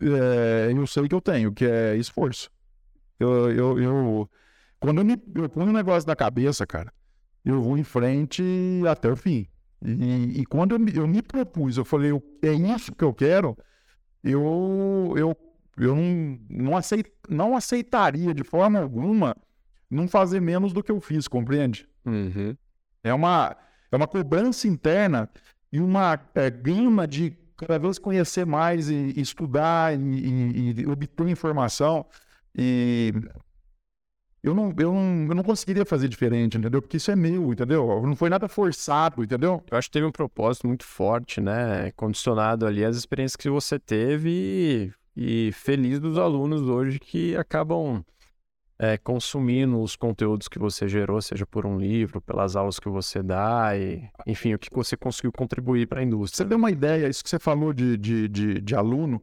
é, 0.00 0.72
eu 0.74 0.86
sei 0.86 1.08
que 1.08 1.14
eu 1.14 1.20
tenho, 1.20 1.52
que 1.52 1.64
é 1.64 1.96
esforço. 1.96 2.50
Eu, 3.18 3.50
eu, 3.50 3.78
eu 3.80 4.30
quando 4.80 4.98
eu, 4.98 5.04
me, 5.04 5.16
eu 5.34 5.48
ponho 5.48 5.70
um 5.70 5.72
negócio 5.72 6.08
na 6.08 6.16
cabeça, 6.16 6.66
cara, 6.66 6.92
eu 7.44 7.62
vou 7.62 7.78
em 7.78 7.84
frente 7.84 8.42
até 8.88 9.08
o 9.10 9.16
fim. 9.16 9.46
E, 9.84 10.40
e 10.40 10.46
quando 10.46 10.72
eu 10.72 10.78
me, 10.78 10.94
eu 10.94 11.06
me 11.06 11.22
propus, 11.22 11.76
eu 11.76 11.84
falei, 11.84 12.10
é 12.42 12.52
isso 12.52 12.92
que 12.92 13.04
eu 13.04 13.14
quero, 13.14 13.56
eu, 14.22 15.14
eu, 15.16 15.36
eu 15.76 15.96
não, 15.96 16.38
não, 16.48 16.76
aceit, 16.76 17.12
não 17.28 17.56
aceitaria 17.56 18.34
de 18.34 18.44
forma 18.44 18.80
alguma 18.80 19.36
não 19.90 20.08
fazer 20.08 20.40
menos 20.40 20.72
do 20.72 20.82
que 20.82 20.90
eu 20.90 21.00
fiz, 21.00 21.28
compreende? 21.28 21.88
Uhum. 22.04 22.56
É, 23.04 23.12
uma, 23.12 23.56
é 23.90 23.96
uma 23.96 24.06
cobrança 24.06 24.66
interna 24.66 25.28
e 25.70 25.80
uma 25.80 26.18
é, 26.34 26.50
gama 26.50 27.06
de 27.06 27.36
vez 27.78 27.98
conhecer 27.98 28.46
mais 28.46 28.88
e, 28.88 29.12
e 29.16 29.20
estudar 29.20 29.94
e, 29.94 29.98
e, 29.98 30.80
e, 30.80 30.86
obter 30.86 31.28
informação. 31.28 32.06
E 32.56 33.12
eu 34.42 34.54
não, 34.54 34.74
eu, 34.76 34.92
não, 34.92 35.26
eu 35.28 35.34
não 35.34 35.42
conseguiria 35.42 35.84
fazer 35.86 36.08
diferente, 36.08 36.58
entendeu? 36.58 36.82
Porque 36.82 36.96
isso 36.96 37.10
é 37.10 37.16
meu, 37.16 37.52
entendeu? 37.52 38.02
Não 38.02 38.16
foi 38.16 38.28
nada 38.28 38.48
forçado, 38.48 39.22
entendeu? 39.22 39.62
Eu 39.70 39.78
acho 39.78 39.88
que 39.88 39.92
teve 39.92 40.06
um 40.06 40.10
propósito 40.12 40.66
muito 40.66 40.84
forte, 40.84 41.40
né? 41.40 41.92
Condicionado 41.92 42.66
ali 42.66 42.84
às 42.84 42.96
experiências 42.96 43.36
que 43.36 43.48
você 43.48 43.78
teve 43.78 44.92
e, 45.16 45.48
e 45.48 45.52
feliz 45.52 46.00
dos 46.00 46.18
alunos 46.18 46.62
hoje 46.62 46.98
que 46.98 47.36
acabam 47.36 48.04
é, 48.82 48.98
consumindo 48.98 49.80
os 49.80 49.94
conteúdos 49.94 50.48
que 50.48 50.58
você 50.58 50.88
gerou, 50.88 51.22
seja 51.22 51.46
por 51.46 51.64
um 51.64 51.78
livro, 51.78 52.20
pelas 52.20 52.56
aulas 52.56 52.80
que 52.80 52.88
você 52.88 53.22
dá, 53.22 53.76
e, 53.76 54.10
enfim, 54.26 54.54
o 54.54 54.58
que 54.58 54.68
você 54.72 54.96
conseguiu 54.96 55.30
contribuir 55.30 55.86
para 55.86 56.00
a 56.00 56.02
indústria. 56.02 56.38
Você 56.38 56.44
deu 56.44 56.58
uma 56.58 56.70
ideia, 56.72 57.08
isso 57.08 57.22
que 57.22 57.30
você 57.30 57.38
falou 57.38 57.72
de, 57.72 57.96
de, 57.96 58.26
de, 58.28 58.60
de 58.60 58.74
aluno, 58.74 59.22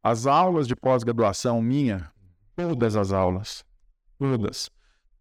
as 0.00 0.28
aulas 0.28 0.68
de 0.68 0.76
pós-graduação 0.76 1.60
minha, 1.60 2.08
todas 2.54 2.94
as 2.94 3.10
aulas, 3.10 3.64
todas, 4.16 4.70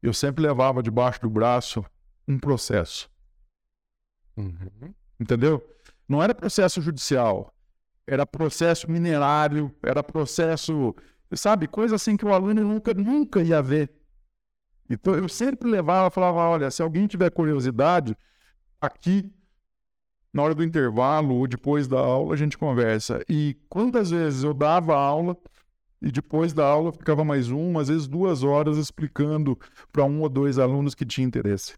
eu 0.04 0.14
sempre 0.14 0.44
levava 0.44 0.84
debaixo 0.84 1.22
do 1.22 1.30
braço 1.30 1.84
um 2.28 2.38
processo. 2.38 3.10
Uhum. 4.38 4.94
Entendeu? 5.20 5.68
Não 6.08 6.22
era 6.22 6.36
processo 6.36 6.80
judicial, 6.80 7.52
era 8.06 8.24
processo 8.24 8.90
minerário, 8.90 9.76
era 9.82 10.04
processo, 10.04 10.96
sabe, 11.38 11.68
coisa 11.68 11.96
assim 11.96 12.18
que 12.18 12.26
o 12.26 12.34
aluno 12.34 12.62
nunca, 12.62 12.94
nunca 12.94 13.42
ia 13.42 13.62
ver. 13.62 13.92
Então 14.90 15.14
eu 15.14 15.30
sempre 15.30 15.70
levava, 15.70 16.10
falava, 16.10 16.40
olha, 16.40 16.72
se 16.72 16.82
alguém 16.82 17.06
tiver 17.06 17.30
curiosidade, 17.30 18.18
aqui 18.82 19.32
na 20.34 20.44
hora 20.44 20.56
do 20.56 20.64
intervalo 20.64 21.36
ou 21.36 21.48
depois 21.48 21.88
da 21.88 22.00
aula 22.00 22.34
a 22.34 22.38
gente 22.38 22.58
conversa. 22.58 23.24
E 23.30 23.56
quantas 23.70 24.10
vezes 24.10 24.44
eu 24.44 24.54
dava 24.54 24.96
aula 24.96 25.38
e 26.02 26.12
depois 26.12 26.54
da 26.54 26.66
aula 26.66 26.92
ficava 26.92 27.24
mais 27.24 27.50
uma, 27.50 27.82
às 27.82 27.90
vezes 27.90 28.08
duas 28.08 28.44
horas 28.44 28.78
explicando 28.78 29.60
para 29.92 30.06
um 30.06 30.22
ou 30.22 30.30
dois 30.30 30.58
alunos 30.58 30.96
que 30.96 31.06
tinha 31.06 31.28
interesse. 31.28 31.76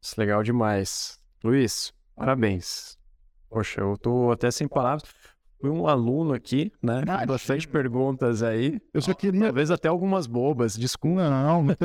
Isso 0.00 0.14
é 0.16 0.24
legal 0.24 0.42
demais. 0.42 1.20
Luiz, 1.42 1.92
parabéns. 2.14 2.96
Poxa, 3.48 3.80
eu 3.80 3.96
tô 3.98 4.30
até 4.30 4.50
sem 4.50 4.68
palavras. 4.68 5.08
Fui 5.58 5.70
um 5.70 5.86
aluno 5.86 6.34
aqui, 6.34 6.70
né? 6.82 7.02
Ah, 7.08 7.24
Bastante 7.24 7.66
perguntas 7.66 8.42
aí. 8.42 8.78
Eu 8.92 9.00
só 9.00 9.14
queria. 9.14 9.44
Talvez 9.44 9.70
até 9.70 9.88
algumas 9.88 10.26
bobas, 10.26 10.76
desculpa. 10.76 11.28
Não, 11.30 11.62
não 11.64 11.76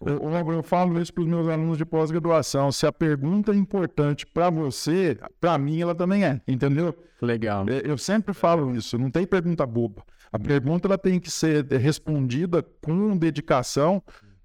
eu, 0.00 0.52
eu 0.52 0.62
falo 0.62 1.00
isso 1.00 1.12
para 1.12 1.22
os 1.22 1.28
meus 1.28 1.46
alunos 1.46 1.76
de 1.76 1.84
pós-graduação. 1.84 2.72
Se 2.72 2.86
a 2.86 2.92
pergunta 2.92 3.52
é 3.52 3.54
importante 3.54 4.26
para 4.26 4.48
você, 4.48 5.18
para 5.40 5.58
mim 5.58 5.80
ela 5.80 5.94
também 5.94 6.24
é, 6.24 6.40
entendeu? 6.48 6.94
Legal. 7.20 7.66
É, 7.68 7.82
eu 7.84 7.98
sempre 7.98 8.32
falo 8.32 8.74
isso, 8.74 8.96
não 8.96 9.10
tem 9.10 9.26
pergunta 9.26 9.66
boba. 9.66 10.02
A 10.32 10.38
pergunta 10.38 10.88
ela 10.88 10.98
tem 10.98 11.18
que 11.18 11.30
ser 11.30 11.64
respondida 11.66 12.62
com 12.82 13.16
dedicação, 13.16 14.02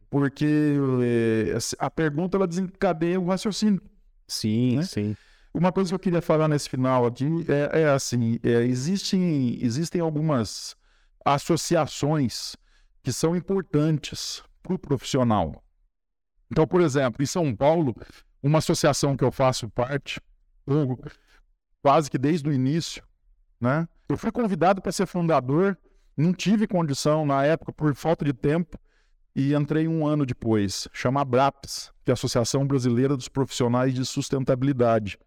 porque 0.10 0.76
é, 1.02 1.58
a 1.80 1.90
pergunta 1.90 2.38
ela 2.38 2.48
desencadeia 2.48 3.20
o 3.20 3.26
raciocínio. 3.26 3.82
Sim, 4.28 4.78
né? 4.78 4.84
sim. 4.84 5.16
Uma 5.54 5.72
coisa 5.72 5.90
que 5.90 5.96
eu 5.96 6.00
queria 6.00 6.22
falar 6.22 6.48
nesse 6.48 6.68
final 6.68 7.06
aqui 7.06 7.28
é, 7.48 7.82
é 7.82 7.90
assim: 7.90 8.40
é, 8.44 8.64
existem, 8.64 9.64
existem 9.64 10.02
algumas 10.02 10.76
associações 11.24 12.56
que 13.04 13.14
são 13.14 13.36
importantes 13.36 14.44
para 14.64 14.74
o 14.74 14.80
profissional. 14.80 15.64
Então, 16.52 16.66
por 16.66 16.82
exemplo, 16.82 17.22
em 17.22 17.26
São 17.26 17.56
Paulo, 17.56 17.96
uma 18.42 18.58
associação 18.58 19.16
que 19.16 19.24
eu 19.24 19.32
faço 19.32 19.70
parte, 19.70 20.20
quase 21.82 22.10
que 22.10 22.18
desde 22.18 22.50
o 22.50 22.54
início, 22.54 23.04
né? 23.60 23.88
Eu 24.10 24.18
fui 24.18 24.32
convidado 24.32 24.82
para 24.82 24.92
ser 24.92 25.06
fundador, 25.06 25.78
não 26.16 26.34
tive 26.34 26.68
condição 26.68 27.26
na 27.26 27.46
época 27.46 27.72
por 27.72 27.94
falta 27.96 28.26
de 28.26 28.34
tempo 28.34 28.78
e 29.36 29.54
entrei 29.54 29.88
um 29.88 30.06
ano 30.06 30.26
depois. 30.26 30.88
Chama 30.94 31.24
BRAPS, 31.26 31.92
que 32.04 32.12
é 32.12 32.14
a 32.14 32.14
Associação 32.14 32.66
Brasileira 32.66 33.16
dos 33.16 33.28
Profissionais 33.28 33.94
de 33.94 34.06
Sustentabilidade. 34.06 35.18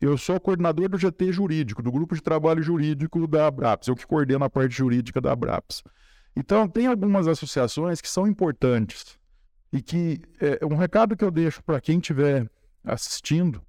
Eu 0.00 0.16
sou 0.16 0.38
coordenador 0.38 0.88
do 0.88 0.96
GT 0.96 1.32
Jurídico, 1.32 1.82
do 1.82 1.90
Grupo 1.90 2.14
de 2.14 2.22
Trabalho 2.22 2.62
Jurídico 2.62 3.26
da 3.26 3.50
BRAPS, 3.50 3.88
eu 3.88 3.96
que 3.96 4.06
coordeno 4.06 4.44
a 4.44 4.50
parte 4.50 4.76
jurídica 4.76 5.20
da 5.20 5.34
BRAPS. 5.34 5.82
Então, 6.36 6.68
tem 6.68 6.86
algumas 6.86 7.26
associações 7.26 8.00
que 8.00 8.08
são 8.08 8.26
importantes 8.26 9.18
e 9.72 9.82
que 9.82 10.20
é, 10.40 10.64
um 10.64 10.76
recado 10.76 11.16
que 11.16 11.24
eu 11.24 11.32
deixo 11.32 11.62
para 11.64 11.80
quem 11.80 11.98
estiver 11.98 12.48
assistindo 12.84 13.60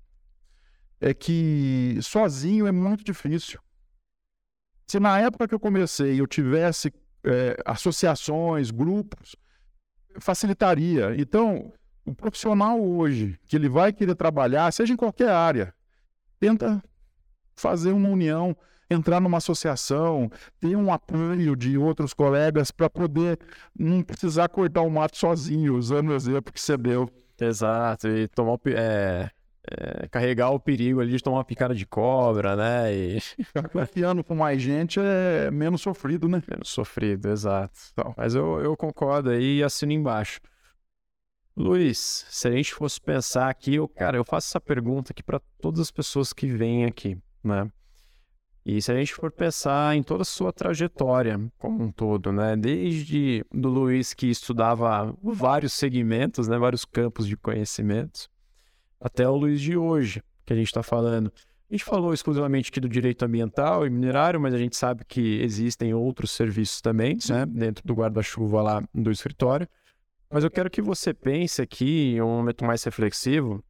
é 1.02 1.14
que 1.14 1.98
sozinho 2.02 2.68
é 2.68 2.72
muito 2.72 3.04
difícil. 3.04 3.60
Se 4.86 5.00
na 5.00 5.20
época 5.20 5.48
que 5.48 5.56
eu 5.56 5.60
comecei 5.60 6.20
eu 6.20 6.28
tivesse 6.28 6.94
é, 7.24 7.58
associações, 7.66 8.70
grupos, 8.70 9.36
facilitaria. 10.20 11.16
Então, 11.18 11.74
o 12.06 12.14
profissional 12.14 12.80
hoje 12.80 13.40
que 13.48 13.56
ele 13.56 13.70
vai 13.70 13.92
querer 13.92 14.16
trabalhar, 14.16 14.72
seja 14.72 14.94
em 14.94 14.98
qualquer 14.98 15.30
área, 15.30 15.74
tenta 16.40 16.82
fazer 17.56 17.92
uma 17.92 18.10
união, 18.10 18.56
entrar 18.90 19.20
numa 19.20 19.38
associação, 19.38 20.32
ter 20.60 20.76
um 20.76 20.92
apoio 20.92 21.56
de 21.56 21.78
outros 21.78 22.14
colegas 22.14 22.72
para 22.72 22.90
poder 22.90 23.38
não 23.78 24.02
precisar 24.02 24.50
cortar 24.50 24.82
o 24.82 24.90
mato 24.90 25.18
sozinho, 25.18 25.76
usando 25.76 26.10
o 26.10 26.16
exemplo 26.16 26.52
que 26.52 26.62
você 26.62 26.78
deu. 26.78 27.10
Exato, 27.40 28.08
e 28.08 28.28
tomar 28.28 28.60
é, 28.66 29.30
é, 29.70 30.08
carregar 30.10 30.50
o 30.50 30.60
perigo 30.60 31.00
ali 31.00 31.16
de 31.16 31.24
tomar 31.24 31.38
uma 31.38 31.46
picada 31.46 31.76
de 31.76 31.86
cobra, 31.86 32.56
né? 32.56 32.94
E... 32.94 33.20
Ficar 33.44 33.70
com 34.24 34.36
mais 34.36 34.62
gente 34.62 35.00
é 35.00 35.52
menos 35.52 35.82
sofrido, 35.82 36.28
né? 36.28 36.42
Menos 36.50 36.70
sofrido, 36.70 37.30
exato. 37.30 37.80
Então. 37.94 38.14
Mas 38.18 38.36
eu, 38.36 38.60
eu 38.60 38.76
concordo 38.76 39.30
aí 39.30 39.60
e 39.60 39.64
assino 39.64 39.92
embaixo. 39.92 40.40
Luiz, 41.60 42.26
se 42.30 42.48
a 42.48 42.52
gente 42.52 42.74
fosse 42.74 43.02
pensar 43.02 43.50
aqui, 43.50 43.76
eu, 43.76 43.86
cara, 43.86 44.16
eu 44.16 44.24
faço 44.24 44.48
essa 44.48 44.62
pergunta 44.62 45.12
aqui 45.12 45.22
para 45.22 45.42
todas 45.60 45.82
as 45.82 45.92
pessoas 45.92 46.32
que 46.32 46.48
vêm 46.48 46.86
aqui, 46.86 47.18
né? 47.44 47.70
E 48.66 48.82
se 48.82 48.90
a 48.90 48.96
gente 48.96 49.14
for 49.14 49.30
pensar 49.30 49.94
em 49.94 50.02
toda 50.02 50.22
a 50.22 50.26
sua 50.26 50.54
trajetória 50.54 51.38
como 51.58 51.84
um 51.84 51.92
todo, 51.92 52.32
né? 52.32 52.56
Desde 52.56 53.44
do 53.54 53.68
Luiz 53.68 54.14
que 54.14 54.28
estudava 54.28 55.14
vários 55.22 55.74
segmentos, 55.74 56.48
né? 56.48 56.58
Vários 56.58 56.86
campos 56.86 57.28
de 57.28 57.36
conhecimentos, 57.36 58.30
até 58.98 59.28
o 59.28 59.36
Luiz 59.36 59.60
de 59.60 59.76
hoje, 59.76 60.24
que 60.46 60.54
a 60.54 60.56
gente 60.56 60.68
está 60.68 60.82
falando. 60.82 61.30
A 61.70 61.74
gente 61.74 61.84
falou 61.84 62.14
exclusivamente 62.14 62.70
aqui 62.70 62.80
do 62.80 62.88
direito 62.88 63.26
ambiental 63.26 63.86
e 63.86 63.90
minerário, 63.90 64.40
mas 64.40 64.54
a 64.54 64.58
gente 64.58 64.78
sabe 64.78 65.04
que 65.04 65.42
existem 65.42 65.94
outros 65.94 66.32
serviços 66.32 66.80
também, 66.80 67.18
né? 67.28 67.46
Dentro 67.46 67.86
do 67.86 67.94
guarda-chuva 67.94 68.62
lá 68.62 68.84
do 68.96 69.12
escritório. 69.12 69.68
Mas 70.32 70.44
eu 70.44 70.52
quero 70.52 70.70
que 70.70 70.82
você 70.82 71.14
pense 71.14 71.62
aqui, 71.62 72.14
em 72.14 72.22
um 72.22 72.28
momento 72.28 72.64
mais 72.64 72.84
reflexivo, 72.84 73.64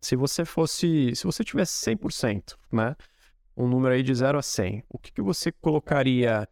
se 0.00 0.14
você 0.16 0.44
fosse, 0.44 1.14
se 1.16 1.24
você 1.24 1.42
tivesse 1.42 1.72
100%, 1.90 2.56
né? 2.70 2.94
Um 3.56 3.66
número 3.66 3.94
aí 3.94 4.02
de 4.02 4.14
0 4.14 4.38
a 4.38 4.42
100, 4.42 4.84
o 4.88 4.98
que, 4.98 5.10
que 5.10 5.22
você 5.22 5.50
colocaria 5.50 6.46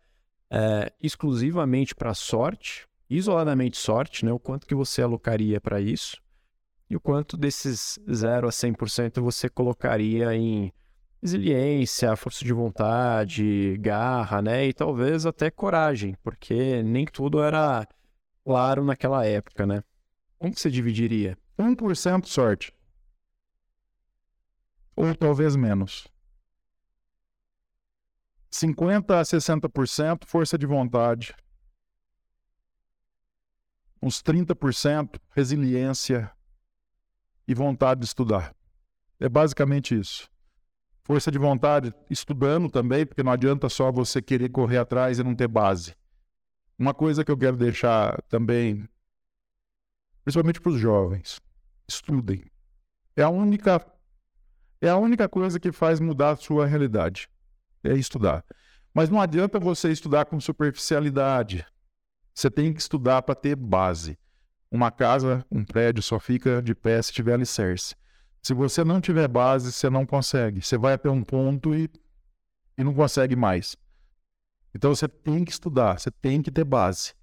é, 0.51 0.93
exclusivamente 1.03 1.95
para 1.95 2.15
sorte, 2.15 2.89
isoladamente 3.11 3.77
sorte, 3.77 4.25
né? 4.25 4.33
O 4.33 4.39
quanto 4.39 4.67
que 4.67 4.75
você 4.75 5.03
alocaria 5.03 5.61
para 5.61 5.81
isso? 5.81 6.17
E 6.89 6.97
o 6.97 7.01
quanto 7.01 7.37
desses 7.37 7.99
0 8.11 8.49
a 8.49 8.51
100% 8.51 9.21
você 9.21 9.51
colocaria 9.51 10.35
em 10.35 10.73
resiliência, 11.21 12.17
força 12.17 12.45
de 12.45 12.53
vontade, 12.53 13.77
garra, 13.81 14.41
né? 14.41 14.67
E 14.67 14.73
talvez 14.73 15.27
até 15.27 15.51
coragem, 15.51 16.17
porque 16.23 16.83
nem 16.83 17.05
tudo 17.05 17.43
era 17.43 17.87
claro 18.47 18.85
naquela 18.85 19.27
época, 19.27 19.67
né? 19.67 19.83
Como 20.39 20.57
você 20.57 20.71
dividiria? 20.71 21.37
1% 21.59 22.27
sorte 22.27 22.73
ou 24.95 25.15
talvez 25.17 25.57
menos. 25.57 26.07
50 28.49 29.19
a 29.19 29.23
60% 29.23 30.25
força 30.25 30.57
de 30.57 30.65
vontade. 30.65 31.35
Uns 34.01 34.23
30% 34.23 35.21
resiliência 35.31 36.31
e 37.49 37.55
vontade 37.55 38.01
de 38.01 38.07
estudar. 38.07 38.55
É 39.19 39.29
basicamente 39.29 39.99
isso. 39.99 40.31
Força 41.03 41.33
de 41.33 41.39
vontade, 41.39 41.93
estudando 42.09 42.71
também, 42.71 43.05
porque 43.05 43.25
não 43.25 43.33
adianta 43.33 43.69
só 43.69 43.91
você 43.91 44.23
querer 44.23 44.51
correr 44.51 44.79
atrás 44.79 45.19
e 45.19 45.25
não 45.25 45.35
ter 45.35 45.49
base. 45.49 45.97
Uma 46.79 46.93
coisa 46.93 47.25
que 47.25 47.31
eu 47.31 47.39
quero 47.39 47.57
deixar 47.57 48.21
também, 48.23 48.89
principalmente 50.25 50.61
para 50.61 50.73
os 50.73 50.79
jovens, 50.79 51.41
estudem. 51.89 52.45
É 53.15 53.23
a 53.23 53.31
única 53.31 53.85
é 54.81 54.91
a 54.91 54.97
única 54.97 55.29
coisa 55.29 55.59
que 55.59 55.73
faz 55.73 56.01
mudar 56.01 56.31
a 56.31 56.37
sua 56.37 56.67
realidade. 56.67 57.29
É 57.83 57.95
estudar. 57.95 58.45
Mas 58.93 59.09
não 59.09 59.21
adianta 59.21 59.59
você 59.59 59.91
estudar 59.91 60.27
com 60.27 60.39
superficialidade. 60.39 61.67
Você 62.35 62.51
tem 62.51 62.73
que 62.73 62.81
estudar 62.81 63.23
para 63.23 63.35
ter 63.35 63.57
base. 63.57 64.19
Uma 64.71 64.91
casa, 64.91 65.45
um 65.51 65.65
prédio 65.65 66.03
só 66.03 66.19
fica 66.19 66.61
de 66.61 66.75
pé 66.75 67.01
se 67.01 67.13
tiver 67.13 67.35
alicerce. 67.35 67.95
Se 68.43 68.53
você 68.53 68.85
não 68.85 69.01
tiver 69.01 69.27
base, 69.29 69.73
você 69.73 69.89
não 69.89 70.05
consegue. 70.05 70.61
Você 70.61 70.77
vai 70.77 70.95
até 70.95 71.09
um 71.09 71.23
ponto 71.23 71.75
e, 71.75 71.91
e 72.77 72.85
não 72.85 72.93
consegue 72.95 73.35
mais. 73.35 73.77
Então 74.77 74.95
você 74.95 75.09
tem 75.09 75.43
que 75.43 75.51
estudar, 75.51 75.99
você 75.99 76.11
tem 76.11 76.43
que 76.43 76.51
ter 76.51 76.63
base. 76.63 77.15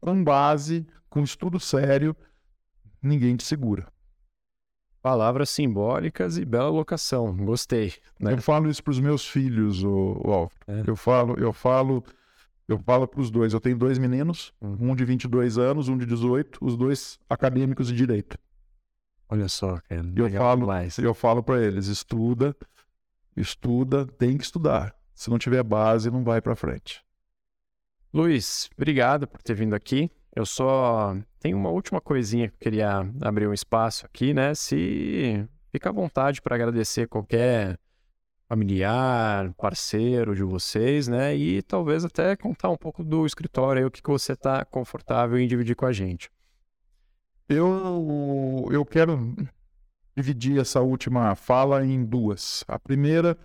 Com 0.00 0.22
base, 0.22 0.84
com 1.08 1.22
estudo 1.22 1.60
sério, 1.60 2.14
ninguém 3.00 3.36
te 3.36 3.44
segura. 3.44 3.86
Palavras 5.00 5.48
simbólicas 5.50 6.36
e 6.38 6.44
bela 6.44 6.68
locação. 6.70 7.36
Gostei. 7.36 7.94
Né? 8.18 8.32
Eu 8.32 8.42
falo 8.42 8.68
isso 8.68 8.82
para 8.82 8.90
os 8.90 8.98
meus 8.98 9.24
filhos, 9.24 9.84
o, 9.84 10.20
o 10.24 10.32
Alfred. 10.32 10.64
É. 10.66 10.90
Eu 10.90 10.96
falo, 10.96 11.38
eu 11.38 11.52
falo, 11.52 12.04
eu 12.66 12.78
falo 12.80 13.06
para 13.06 13.20
os 13.20 13.30
dois. 13.30 13.52
Eu 13.52 13.60
tenho 13.60 13.78
dois 13.78 13.96
meninos, 13.96 14.52
uhum. 14.60 14.90
um 14.90 14.96
de 14.96 15.04
22 15.04 15.58
anos, 15.58 15.88
um 15.88 15.96
de 15.96 16.04
18, 16.04 16.58
os 16.60 16.76
dois 16.76 17.16
acadêmicos 17.30 17.86
de 17.88 17.94
direito. 17.94 18.36
Olha 19.28 19.48
só, 19.48 19.80
cara. 19.88 20.04
Eu 20.16 20.30
falo, 20.30 20.66
mais. 20.66 20.98
eu 20.98 21.14
falo 21.14 21.44
para 21.44 21.62
eles, 21.62 21.86
estuda, 21.86 22.56
estuda, 23.36 24.04
tem 24.04 24.36
que 24.36 24.42
estudar. 24.42 24.92
Se 25.14 25.30
não 25.30 25.38
tiver 25.38 25.62
base, 25.62 26.10
não 26.10 26.24
vai 26.24 26.40
para 26.40 26.56
frente. 26.56 27.04
Luiz, 28.12 28.68
obrigado 28.76 29.26
por 29.26 29.40
ter 29.42 29.54
vindo 29.54 29.74
aqui. 29.74 30.10
Eu 30.34 30.44
só 30.46 31.16
tenho 31.40 31.56
uma 31.56 31.70
última 31.70 32.00
coisinha 32.00 32.48
que 32.48 32.54
eu 32.54 32.58
queria 32.58 33.10
abrir 33.20 33.46
um 33.46 33.52
espaço 33.52 34.06
aqui, 34.06 34.32
né? 34.32 34.54
Se 34.54 35.46
fica 35.70 35.90
à 35.90 35.92
vontade 35.92 36.40
para 36.40 36.54
agradecer 36.54 37.08
qualquer 37.08 37.78
familiar, 38.48 39.52
parceiro 39.54 40.34
de 40.34 40.42
vocês, 40.42 41.08
né? 41.08 41.34
E 41.34 41.62
talvez 41.62 42.04
até 42.04 42.36
contar 42.36 42.68
um 42.68 42.76
pouco 42.76 43.02
do 43.02 43.24
escritório 43.24 43.80
aí, 43.80 43.86
o 43.86 43.90
que, 43.90 44.02
que 44.02 44.10
você 44.10 44.32
está 44.32 44.64
confortável 44.64 45.38
em 45.38 45.48
dividir 45.48 45.74
com 45.74 45.86
a 45.86 45.92
gente. 45.92 46.30
Eu, 47.48 48.68
eu 48.70 48.84
quero 48.84 49.34
dividir 50.14 50.60
essa 50.60 50.82
última 50.82 51.34
fala 51.34 51.84
em 51.84 52.04
duas. 52.04 52.62
A 52.68 52.78
primeira 52.78 53.38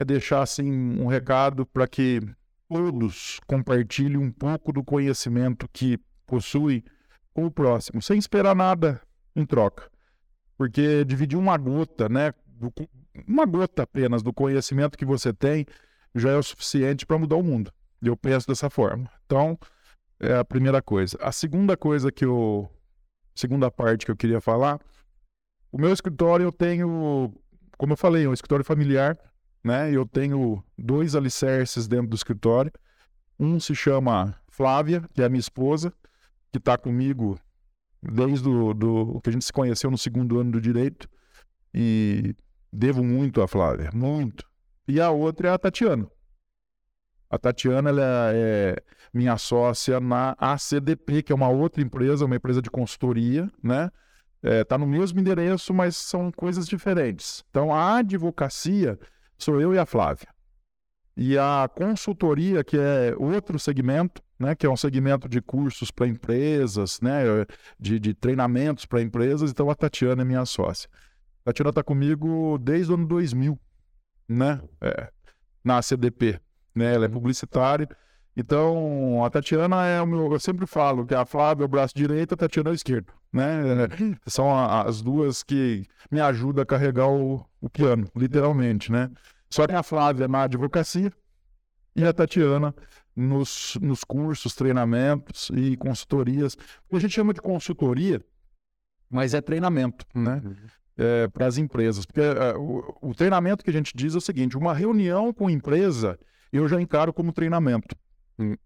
é 0.00 0.04
deixar 0.04 0.42
assim 0.42 0.72
um 0.98 1.06
recado 1.06 1.66
para 1.66 1.86
que 1.86 2.20
todos 2.66 3.38
compartilhem 3.46 4.16
um 4.16 4.32
pouco 4.32 4.72
do 4.72 4.82
conhecimento 4.82 5.68
que 5.70 5.98
possui 6.26 6.82
com 7.34 7.44
o 7.44 7.50
próximo, 7.50 8.00
sem 8.00 8.18
esperar 8.18 8.56
nada 8.56 9.00
em 9.36 9.44
troca. 9.44 9.90
Porque 10.56 11.04
dividir 11.04 11.38
uma 11.38 11.56
gota, 11.58 12.08
né, 12.08 12.32
uma 13.28 13.44
gota 13.44 13.82
apenas 13.82 14.22
do 14.22 14.32
conhecimento 14.32 14.96
que 14.96 15.04
você 15.04 15.34
tem, 15.34 15.66
já 16.14 16.30
é 16.30 16.36
o 16.36 16.42
suficiente 16.42 17.04
para 17.04 17.18
mudar 17.18 17.36
o 17.36 17.42
mundo. 17.42 17.70
Eu 18.02 18.16
penso 18.16 18.46
dessa 18.48 18.70
forma. 18.70 19.10
Então, 19.26 19.58
é 20.18 20.34
a 20.34 20.44
primeira 20.44 20.80
coisa. 20.80 21.18
A 21.20 21.30
segunda 21.30 21.76
coisa 21.76 22.10
que 22.10 22.24
eu. 22.24 22.70
Segunda 23.34 23.70
parte 23.70 24.04
que 24.04 24.10
eu 24.10 24.16
queria 24.16 24.40
falar. 24.40 24.80
O 25.70 25.78
meu 25.78 25.92
escritório 25.92 26.44
eu 26.44 26.52
tenho, 26.52 27.32
como 27.76 27.92
eu 27.92 27.96
falei, 27.96 28.26
um 28.26 28.32
escritório 28.32 28.64
familiar, 28.64 29.16
né? 29.62 29.90
Eu 29.92 30.06
tenho 30.06 30.62
dois 30.76 31.14
alicerces 31.14 31.86
dentro 31.86 32.08
do 32.08 32.16
escritório. 32.16 32.72
Um 33.38 33.58
se 33.58 33.74
chama 33.74 34.34
Flávia, 34.48 35.02
que 35.14 35.22
é 35.22 35.28
minha 35.28 35.40
esposa, 35.40 35.92
que 36.52 36.58
está 36.58 36.76
comigo 36.76 37.38
desde 38.02 38.48
o 38.48 38.72
do, 38.74 39.20
que 39.22 39.30
a 39.30 39.32
gente 39.32 39.44
se 39.44 39.52
conheceu 39.52 39.90
no 39.90 39.98
segundo 39.98 40.38
ano 40.38 40.52
do 40.52 40.60
direito 40.60 41.08
e 41.72 42.34
devo 42.72 43.04
muito 43.04 43.42
a 43.42 43.48
Flávia, 43.48 43.90
muito. 43.92 44.44
E 44.88 45.00
a 45.00 45.10
outra 45.10 45.48
é 45.48 45.52
a 45.52 45.58
Tatiana. 45.58 46.08
A 47.28 47.38
Tatiana 47.38 47.90
ela 47.90 48.32
é 48.34 48.76
minha 49.14 49.38
sócia 49.38 50.00
na 50.00 50.34
ACDP, 50.38 51.22
que 51.22 51.32
é 51.32 51.34
uma 51.34 51.48
outra 51.48 51.80
empresa, 51.82 52.24
uma 52.24 52.36
empresa 52.36 52.60
de 52.60 52.70
consultoria, 52.70 53.48
né? 53.62 53.90
É, 54.42 54.64
tá 54.64 54.78
no 54.78 54.86
mesmo 54.86 55.20
endereço, 55.20 55.72
mas 55.72 55.96
são 55.96 56.32
coisas 56.32 56.66
diferentes. 56.66 57.44
Então 57.50 57.72
a 57.72 57.98
advocacia 57.98 58.98
sou 59.44 59.60
eu 59.60 59.74
e 59.74 59.78
a 59.78 59.86
Flávia. 59.86 60.28
E 61.16 61.36
a 61.36 61.68
consultoria, 61.74 62.64
que 62.64 62.78
é 62.78 63.14
outro 63.16 63.58
segmento, 63.58 64.22
né, 64.38 64.54
que 64.54 64.64
é 64.64 64.70
um 64.70 64.76
segmento 64.76 65.28
de 65.28 65.42
cursos 65.42 65.90
para 65.90 66.06
empresas, 66.06 67.00
né, 67.00 67.24
de, 67.78 67.98
de 67.98 68.14
treinamentos 68.14 68.86
para 68.86 69.02
empresas. 69.02 69.50
Então 69.50 69.68
a 69.68 69.74
Tatiana 69.74 70.22
é 70.22 70.24
minha 70.24 70.46
sócia. 70.46 70.88
A 71.42 71.50
Tatiana 71.50 71.70
está 71.70 71.82
comigo 71.82 72.56
desde 72.58 72.90
o 72.92 72.94
ano 72.94 73.06
2000, 73.06 73.58
né, 74.28 74.62
é, 74.80 75.10
na 75.62 75.82
CDP. 75.82 76.40
Né, 76.74 76.94
ela 76.94 77.04
é 77.04 77.08
publicitária. 77.08 77.88
Então, 78.36 79.24
a 79.24 79.30
Tatiana 79.30 79.86
é 79.86 80.00
o 80.00 80.06
meu. 80.06 80.32
Eu 80.32 80.40
sempre 80.40 80.66
falo 80.66 81.04
que 81.04 81.14
a 81.14 81.24
Flávia 81.24 81.64
é 81.64 81.66
o 81.66 81.68
braço 81.68 81.94
direito, 81.94 82.34
a 82.34 82.36
Tatiana 82.36 82.70
é 82.70 82.72
o 82.72 82.74
esquerdo. 82.74 83.12
Né? 83.32 83.88
São 84.26 84.50
as 84.56 85.02
duas 85.02 85.42
que 85.42 85.84
me 86.10 86.20
ajudam 86.20 86.62
a 86.62 86.66
carregar 86.66 87.08
o, 87.08 87.44
o 87.60 87.68
piano, 87.68 88.08
literalmente. 88.16 88.90
Né? 88.90 89.10
Só 89.50 89.66
que 89.66 89.74
a 89.74 89.82
Flávia 89.82 90.28
na 90.28 90.42
advocacia 90.42 91.12
e 91.94 92.04
a 92.04 92.12
Tatiana 92.12 92.74
nos, 93.14 93.76
nos 93.80 94.04
cursos, 94.04 94.54
treinamentos 94.54 95.50
e 95.54 95.76
consultorias. 95.76 96.56
A 96.92 96.98
gente 96.98 97.14
chama 97.14 97.34
de 97.34 97.40
consultoria, 97.40 98.24
mas 99.08 99.34
é 99.34 99.40
treinamento, 99.40 100.06
né? 100.14 100.40
Uhum. 100.44 100.56
É, 100.96 101.28
para 101.28 101.46
as 101.46 101.56
empresas. 101.56 102.04
Porque 102.04 102.20
é, 102.20 102.54
o, 102.56 102.96
o, 103.00 103.14
treinamento 103.14 103.64
que 103.64 103.70
a 103.70 103.72
gente 103.72 103.92
diz 103.96 104.14
é 104.14 104.18
o 104.18 104.20
seguinte: 104.20 104.56
uma 104.56 104.74
reunião 104.74 105.32
com 105.32 105.48
empresa 105.48 106.18
eu 106.52 106.68
já 106.68 106.80
encaro 106.80 107.12
como 107.12 107.32
treinamento. 107.32 107.96
Hum, 108.40 108.56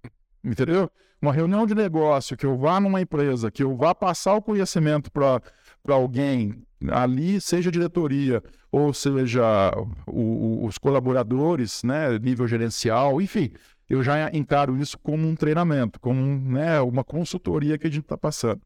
entendeu? 0.44 0.90
Uma 1.20 1.32
reunião 1.32 1.66
de 1.66 1.74
negócio 1.74 2.36
que 2.36 2.46
eu 2.46 2.56
vá 2.56 2.78
numa 2.78 3.00
empresa, 3.00 3.50
que 3.50 3.62
eu 3.62 3.76
vá 3.76 3.94
passar 3.94 4.34
o 4.34 4.42
conhecimento 4.42 5.10
para 5.10 5.40
alguém 5.88 6.62
ali, 6.90 7.40
seja 7.40 7.70
diretoria 7.70 8.42
ou 8.70 8.92
seja 8.92 9.72
o, 10.06 10.12
o, 10.12 10.66
os 10.66 10.76
colaboradores, 10.76 11.82
né, 11.82 12.18
nível 12.18 12.46
gerencial, 12.46 13.20
enfim, 13.22 13.52
eu 13.88 14.02
já 14.02 14.30
encaro 14.32 14.76
isso 14.76 14.98
como 14.98 15.26
um 15.26 15.34
treinamento, 15.34 16.00
como 16.00 16.20
né, 16.20 16.80
uma 16.80 17.04
consultoria 17.04 17.78
que 17.78 17.86
a 17.86 17.90
gente 17.90 18.04
está 18.04 18.16
passando. 18.16 18.60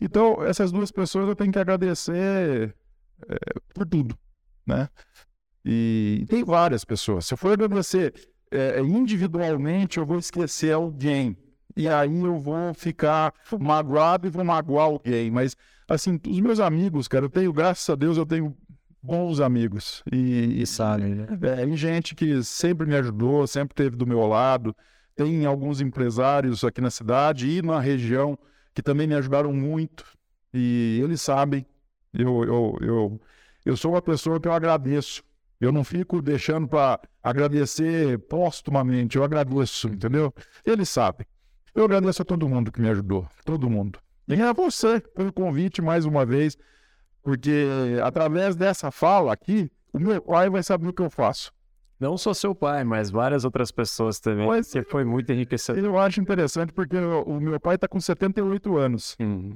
Então, 0.00 0.42
essas 0.44 0.72
duas 0.72 0.90
pessoas 0.90 1.28
eu 1.28 1.36
tenho 1.36 1.52
que 1.52 1.58
agradecer 1.58 2.74
é, 3.28 3.36
por 3.74 3.86
tudo, 3.86 4.16
né? 4.66 4.88
E 5.64 6.26
tem 6.28 6.42
várias 6.42 6.84
pessoas. 6.84 7.26
Se 7.26 7.34
eu 7.34 7.38
for 7.38 7.52
agradecer 7.52 8.12
é, 8.52 8.80
individualmente, 8.80 9.98
eu 9.98 10.06
vou 10.06 10.18
esquecer 10.18 10.72
alguém. 10.72 11.36
E 11.76 11.88
aí 11.88 12.22
eu 12.22 12.38
vou 12.38 12.74
ficar 12.74 13.32
magoado 13.58 14.26
e 14.26 14.30
vou 14.30 14.44
magoar 14.44 14.86
alguém. 14.86 15.30
Mas, 15.30 15.56
assim, 15.88 16.20
os 16.28 16.40
meus 16.40 16.60
amigos, 16.60 17.08
cara, 17.08 17.24
eu 17.24 17.30
tenho, 17.30 17.52
graças 17.52 17.88
a 17.88 17.94
Deus, 17.94 18.16
eu 18.16 18.26
tenho 18.26 18.54
bons 19.02 19.40
amigos. 19.40 20.02
E, 20.12 20.62
e 20.62 20.66
sabe, 20.66 21.04
né? 21.04 21.26
É, 21.42 21.76
gente 21.76 22.14
que 22.14 22.42
sempre 22.44 22.86
me 22.86 22.94
ajudou, 22.96 23.46
sempre 23.46 23.72
esteve 23.72 23.96
do 23.96 24.06
meu 24.06 24.26
lado. 24.26 24.76
Tem 25.16 25.44
alguns 25.44 25.80
empresários 25.80 26.64
aqui 26.64 26.80
na 26.80 26.90
cidade 26.90 27.48
e 27.48 27.62
na 27.62 27.80
região 27.80 28.38
que 28.74 28.82
também 28.82 29.06
me 29.06 29.14
ajudaram 29.14 29.52
muito. 29.52 30.04
E 30.52 31.00
eles 31.02 31.20
sabem. 31.20 31.66
Eu, 32.12 32.44
eu, 32.44 32.78
eu, 32.80 33.20
eu 33.64 33.76
sou 33.76 33.92
uma 33.92 34.02
pessoa 34.02 34.38
que 34.38 34.48
eu 34.48 34.52
agradeço. 34.52 35.22
Eu 35.62 35.70
não 35.70 35.84
fico 35.84 36.20
deixando 36.20 36.66
para 36.66 36.98
agradecer 37.22 38.18
póstumamente. 38.28 39.16
Eu 39.16 39.22
agradeço, 39.22 39.86
entendeu? 39.86 40.34
Eles 40.66 40.88
sabem. 40.88 41.24
Eu 41.72 41.84
agradeço 41.84 42.20
a 42.20 42.24
todo 42.24 42.48
mundo 42.48 42.72
que 42.72 42.80
me 42.80 42.88
ajudou. 42.88 43.28
Todo 43.44 43.70
mundo. 43.70 44.00
E 44.26 44.42
a 44.42 44.52
você 44.52 44.98
pelo 45.14 45.32
convite 45.32 45.80
mais 45.80 46.04
uma 46.04 46.26
vez. 46.26 46.58
Porque 47.22 47.68
através 48.02 48.56
dessa 48.56 48.90
fala 48.90 49.32
aqui, 49.32 49.70
o 49.92 50.00
meu 50.00 50.20
pai 50.20 50.50
vai 50.50 50.64
saber 50.64 50.88
o 50.88 50.92
que 50.92 51.00
eu 51.00 51.08
faço. 51.08 51.52
Não 52.00 52.18
só 52.18 52.34
seu 52.34 52.56
pai, 52.56 52.82
mas 52.82 53.08
várias 53.08 53.44
outras 53.44 53.70
pessoas 53.70 54.18
também. 54.18 54.48
Mas, 54.48 54.72
que 54.72 54.82
foi 54.82 55.04
muito 55.04 55.30
enriquecedor. 55.30 55.84
Eu 55.84 55.96
acho 55.96 56.20
interessante 56.20 56.72
porque 56.72 56.96
o, 56.96 57.38
meu 57.38 57.60
pai 57.60 57.76
está 57.76 57.86
com 57.86 58.00
78 58.00 58.76
anos. 58.76 59.16
Uhum. 59.20 59.54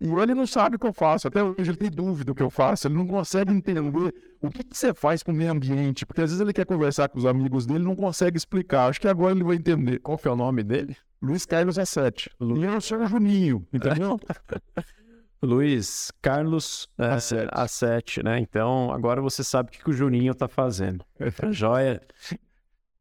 E 0.00 0.08
ele 0.08 0.34
não 0.34 0.46
sabe 0.46 0.76
o 0.76 0.78
que 0.78 0.86
eu 0.86 0.92
faço. 0.92 1.26
Até 1.26 1.42
hoje 1.42 1.70
ele 1.70 1.76
tem 1.76 1.90
dúvida 1.90 2.26
do 2.26 2.34
que 2.34 2.42
eu 2.42 2.50
faço. 2.50 2.86
Ele 2.86 2.94
não 2.94 3.06
consegue 3.06 3.52
entender 3.52 4.12
o 4.40 4.50
que, 4.50 4.62
que 4.62 4.76
você 4.76 4.94
faz 4.94 5.22
com 5.22 5.32
o 5.32 5.34
meio 5.34 5.50
ambiente. 5.50 6.06
Porque 6.06 6.20
às 6.20 6.30
vezes 6.30 6.40
ele 6.40 6.52
quer 6.52 6.64
conversar 6.64 7.08
com 7.08 7.18
os 7.18 7.26
amigos 7.26 7.66
dele 7.66 7.84
não 7.84 7.96
consegue 7.96 8.36
explicar. 8.36 8.88
Acho 8.88 9.00
que 9.00 9.08
agora 9.08 9.34
ele 9.34 9.42
vai 9.42 9.56
entender. 9.56 9.98
Qual 9.98 10.16
que 10.16 10.28
é 10.28 10.30
o 10.30 10.36
nome 10.36 10.62
dele? 10.62 10.96
Luiz 11.20 11.44
Carlos 11.44 11.76
S7. 11.76 12.28
Lu... 12.38 12.56
E 12.58 12.64
eu 12.64 12.80
sou 12.80 13.04
Juninho, 13.06 13.66
entendeu? 13.72 14.20
Luiz 15.42 16.12
Carlos 16.20 16.88
é, 16.98 17.16
A7. 17.16 17.48
A7, 17.50 18.24
né? 18.24 18.40
Então, 18.40 18.92
agora 18.92 19.20
você 19.20 19.44
sabe 19.44 19.68
o 19.68 19.72
que, 19.72 19.82
que 19.82 19.90
o 19.90 19.92
Juninho 19.92 20.34
tá 20.34 20.48
fazendo. 20.48 21.04
Tá 21.36 21.52
joia? 21.52 22.00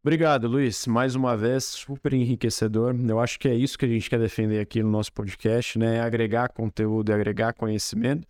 Obrigado, 0.08 0.48
Luiz. 0.48 0.88
Mais 0.88 1.16
uma 1.16 1.36
vez, 1.36 1.66
super 1.66 2.14
enriquecedor. 2.14 2.96
Eu 2.98 3.20
acho 3.20 3.38
que 3.38 3.46
é 3.46 3.54
isso 3.54 3.78
que 3.78 3.84
a 3.84 3.90
gente 3.90 4.10
quer 4.10 4.18
defender 4.18 4.62
aqui 4.62 4.82
no 4.82 4.90
nosso 4.90 5.12
podcast, 5.12 5.78
né? 5.78 5.98
É 5.98 6.00
agregar 6.00 6.48
conteúdo, 6.48 7.12
agregar 7.12 7.52
conhecimento, 7.52 8.26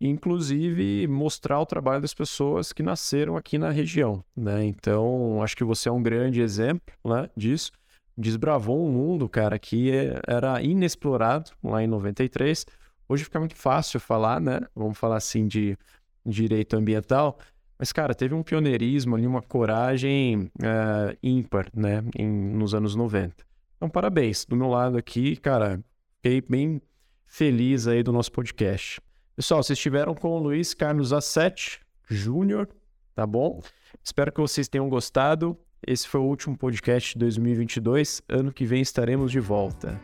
inclusive 0.00 1.06
mostrar 1.06 1.60
o 1.60 1.64
trabalho 1.64 2.02
das 2.02 2.12
pessoas 2.12 2.72
que 2.72 2.82
nasceram 2.82 3.36
aqui 3.36 3.58
na 3.58 3.70
região, 3.70 4.24
né? 4.36 4.64
Então, 4.64 5.40
acho 5.40 5.56
que 5.56 5.62
você 5.62 5.88
é 5.88 5.92
um 5.92 6.02
grande 6.02 6.40
exemplo, 6.40 6.92
né, 7.04 7.30
disso. 7.36 7.70
Desbravou 8.18 8.84
um 8.84 8.90
mundo, 8.90 9.28
cara, 9.28 9.56
que 9.56 9.92
era 10.26 10.60
inexplorado 10.60 11.52
lá 11.62 11.80
em 11.80 11.86
93 11.86 12.66
Hoje 13.08 13.22
fica 13.22 13.38
muito 13.38 13.54
fácil 13.54 14.00
falar, 14.00 14.40
né? 14.40 14.62
Vamos 14.74 14.98
falar 14.98 15.18
assim 15.18 15.46
de 15.46 15.78
direito 16.26 16.76
ambiental. 16.76 17.38
Mas, 17.80 17.94
cara, 17.94 18.14
teve 18.14 18.34
um 18.34 18.42
pioneirismo 18.42 19.16
ali, 19.16 19.26
uma 19.26 19.40
coragem 19.40 20.50
uh, 20.58 21.16
ímpar, 21.22 21.66
né? 21.74 22.04
Em, 22.14 22.28
nos 22.28 22.74
anos 22.74 22.94
90. 22.94 23.34
Então, 23.74 23.88
parabéns. 23.88 24.44
Do 24.44 24.54
meu 24.54 24.68
lado 24.68 24.98
aqui, 24.98 25.34
cara, 25.36 25.82
fiquei 26.16 26.42
bem 26.42 26.82
feliz 27.26 27.88
aí 27.88 28.02
do 28.02 28.12
nosso 28.12 28.30
podcast. 28.32 29.00
Pessoal, 29.34 29.62
vocês 29.62 29.78
estiveram 29.78 30.14
com 30.14 30.28
o 30.28 30.38
Luiz 30.38 30.74
Carlos 30.74 31.10
A7 31.10 31.78
Júnior, 32.06 32.68
tá 33.14 33.26
bom? 33.26 33.62
Espero 34.04 34.30
que 34.30 34.42
vocês 34.42 34.68
tenham 34.68 34.86
gostado. 34.90 35.56
Esse 35.86 36.06
foi 36.06 36.20
o 36.20 36.24
último 36.24 36.58
podcast 36.58 37.14
de 37.14 37.18
2022. 37.20 38.20
Ano 38.28 38.52
que 38.52 38.66
vem 38.66 38.82
estaremos 38.82 39.32
de 39.32 39.40
volta. 39.40 39.98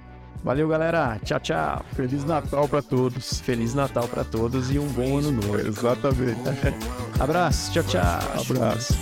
Valeu, 0.45 0.69
galera. 0.69 1.19
Tchau, 1.25 1.41
tchau. 1.41 1.85
Feliz 1.95 2.25
Natal 2.25 2.69
para 2.69 2.83
todos. 2.83 3.41
Feliz 3.41 3.75
Natal 3.75 4.07
para 4.09 4.25
todos 4.25 4.71
e 4.71 4.79
um 4.79 4.87
bom 4.89 5.19
ano 5.19 5.33
novo. 5.33 5.59
Exatamente. 5.59 6.41
Abraço. 7.19 7.73
Tchau, 7.73 7.83
tchau. 7.85 8.21
Abraço. 8.41 8.95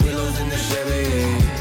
pillows 0.00 0.40
in 0.40 0.48
the 0.48 0.56
Chevy 0.56 1.57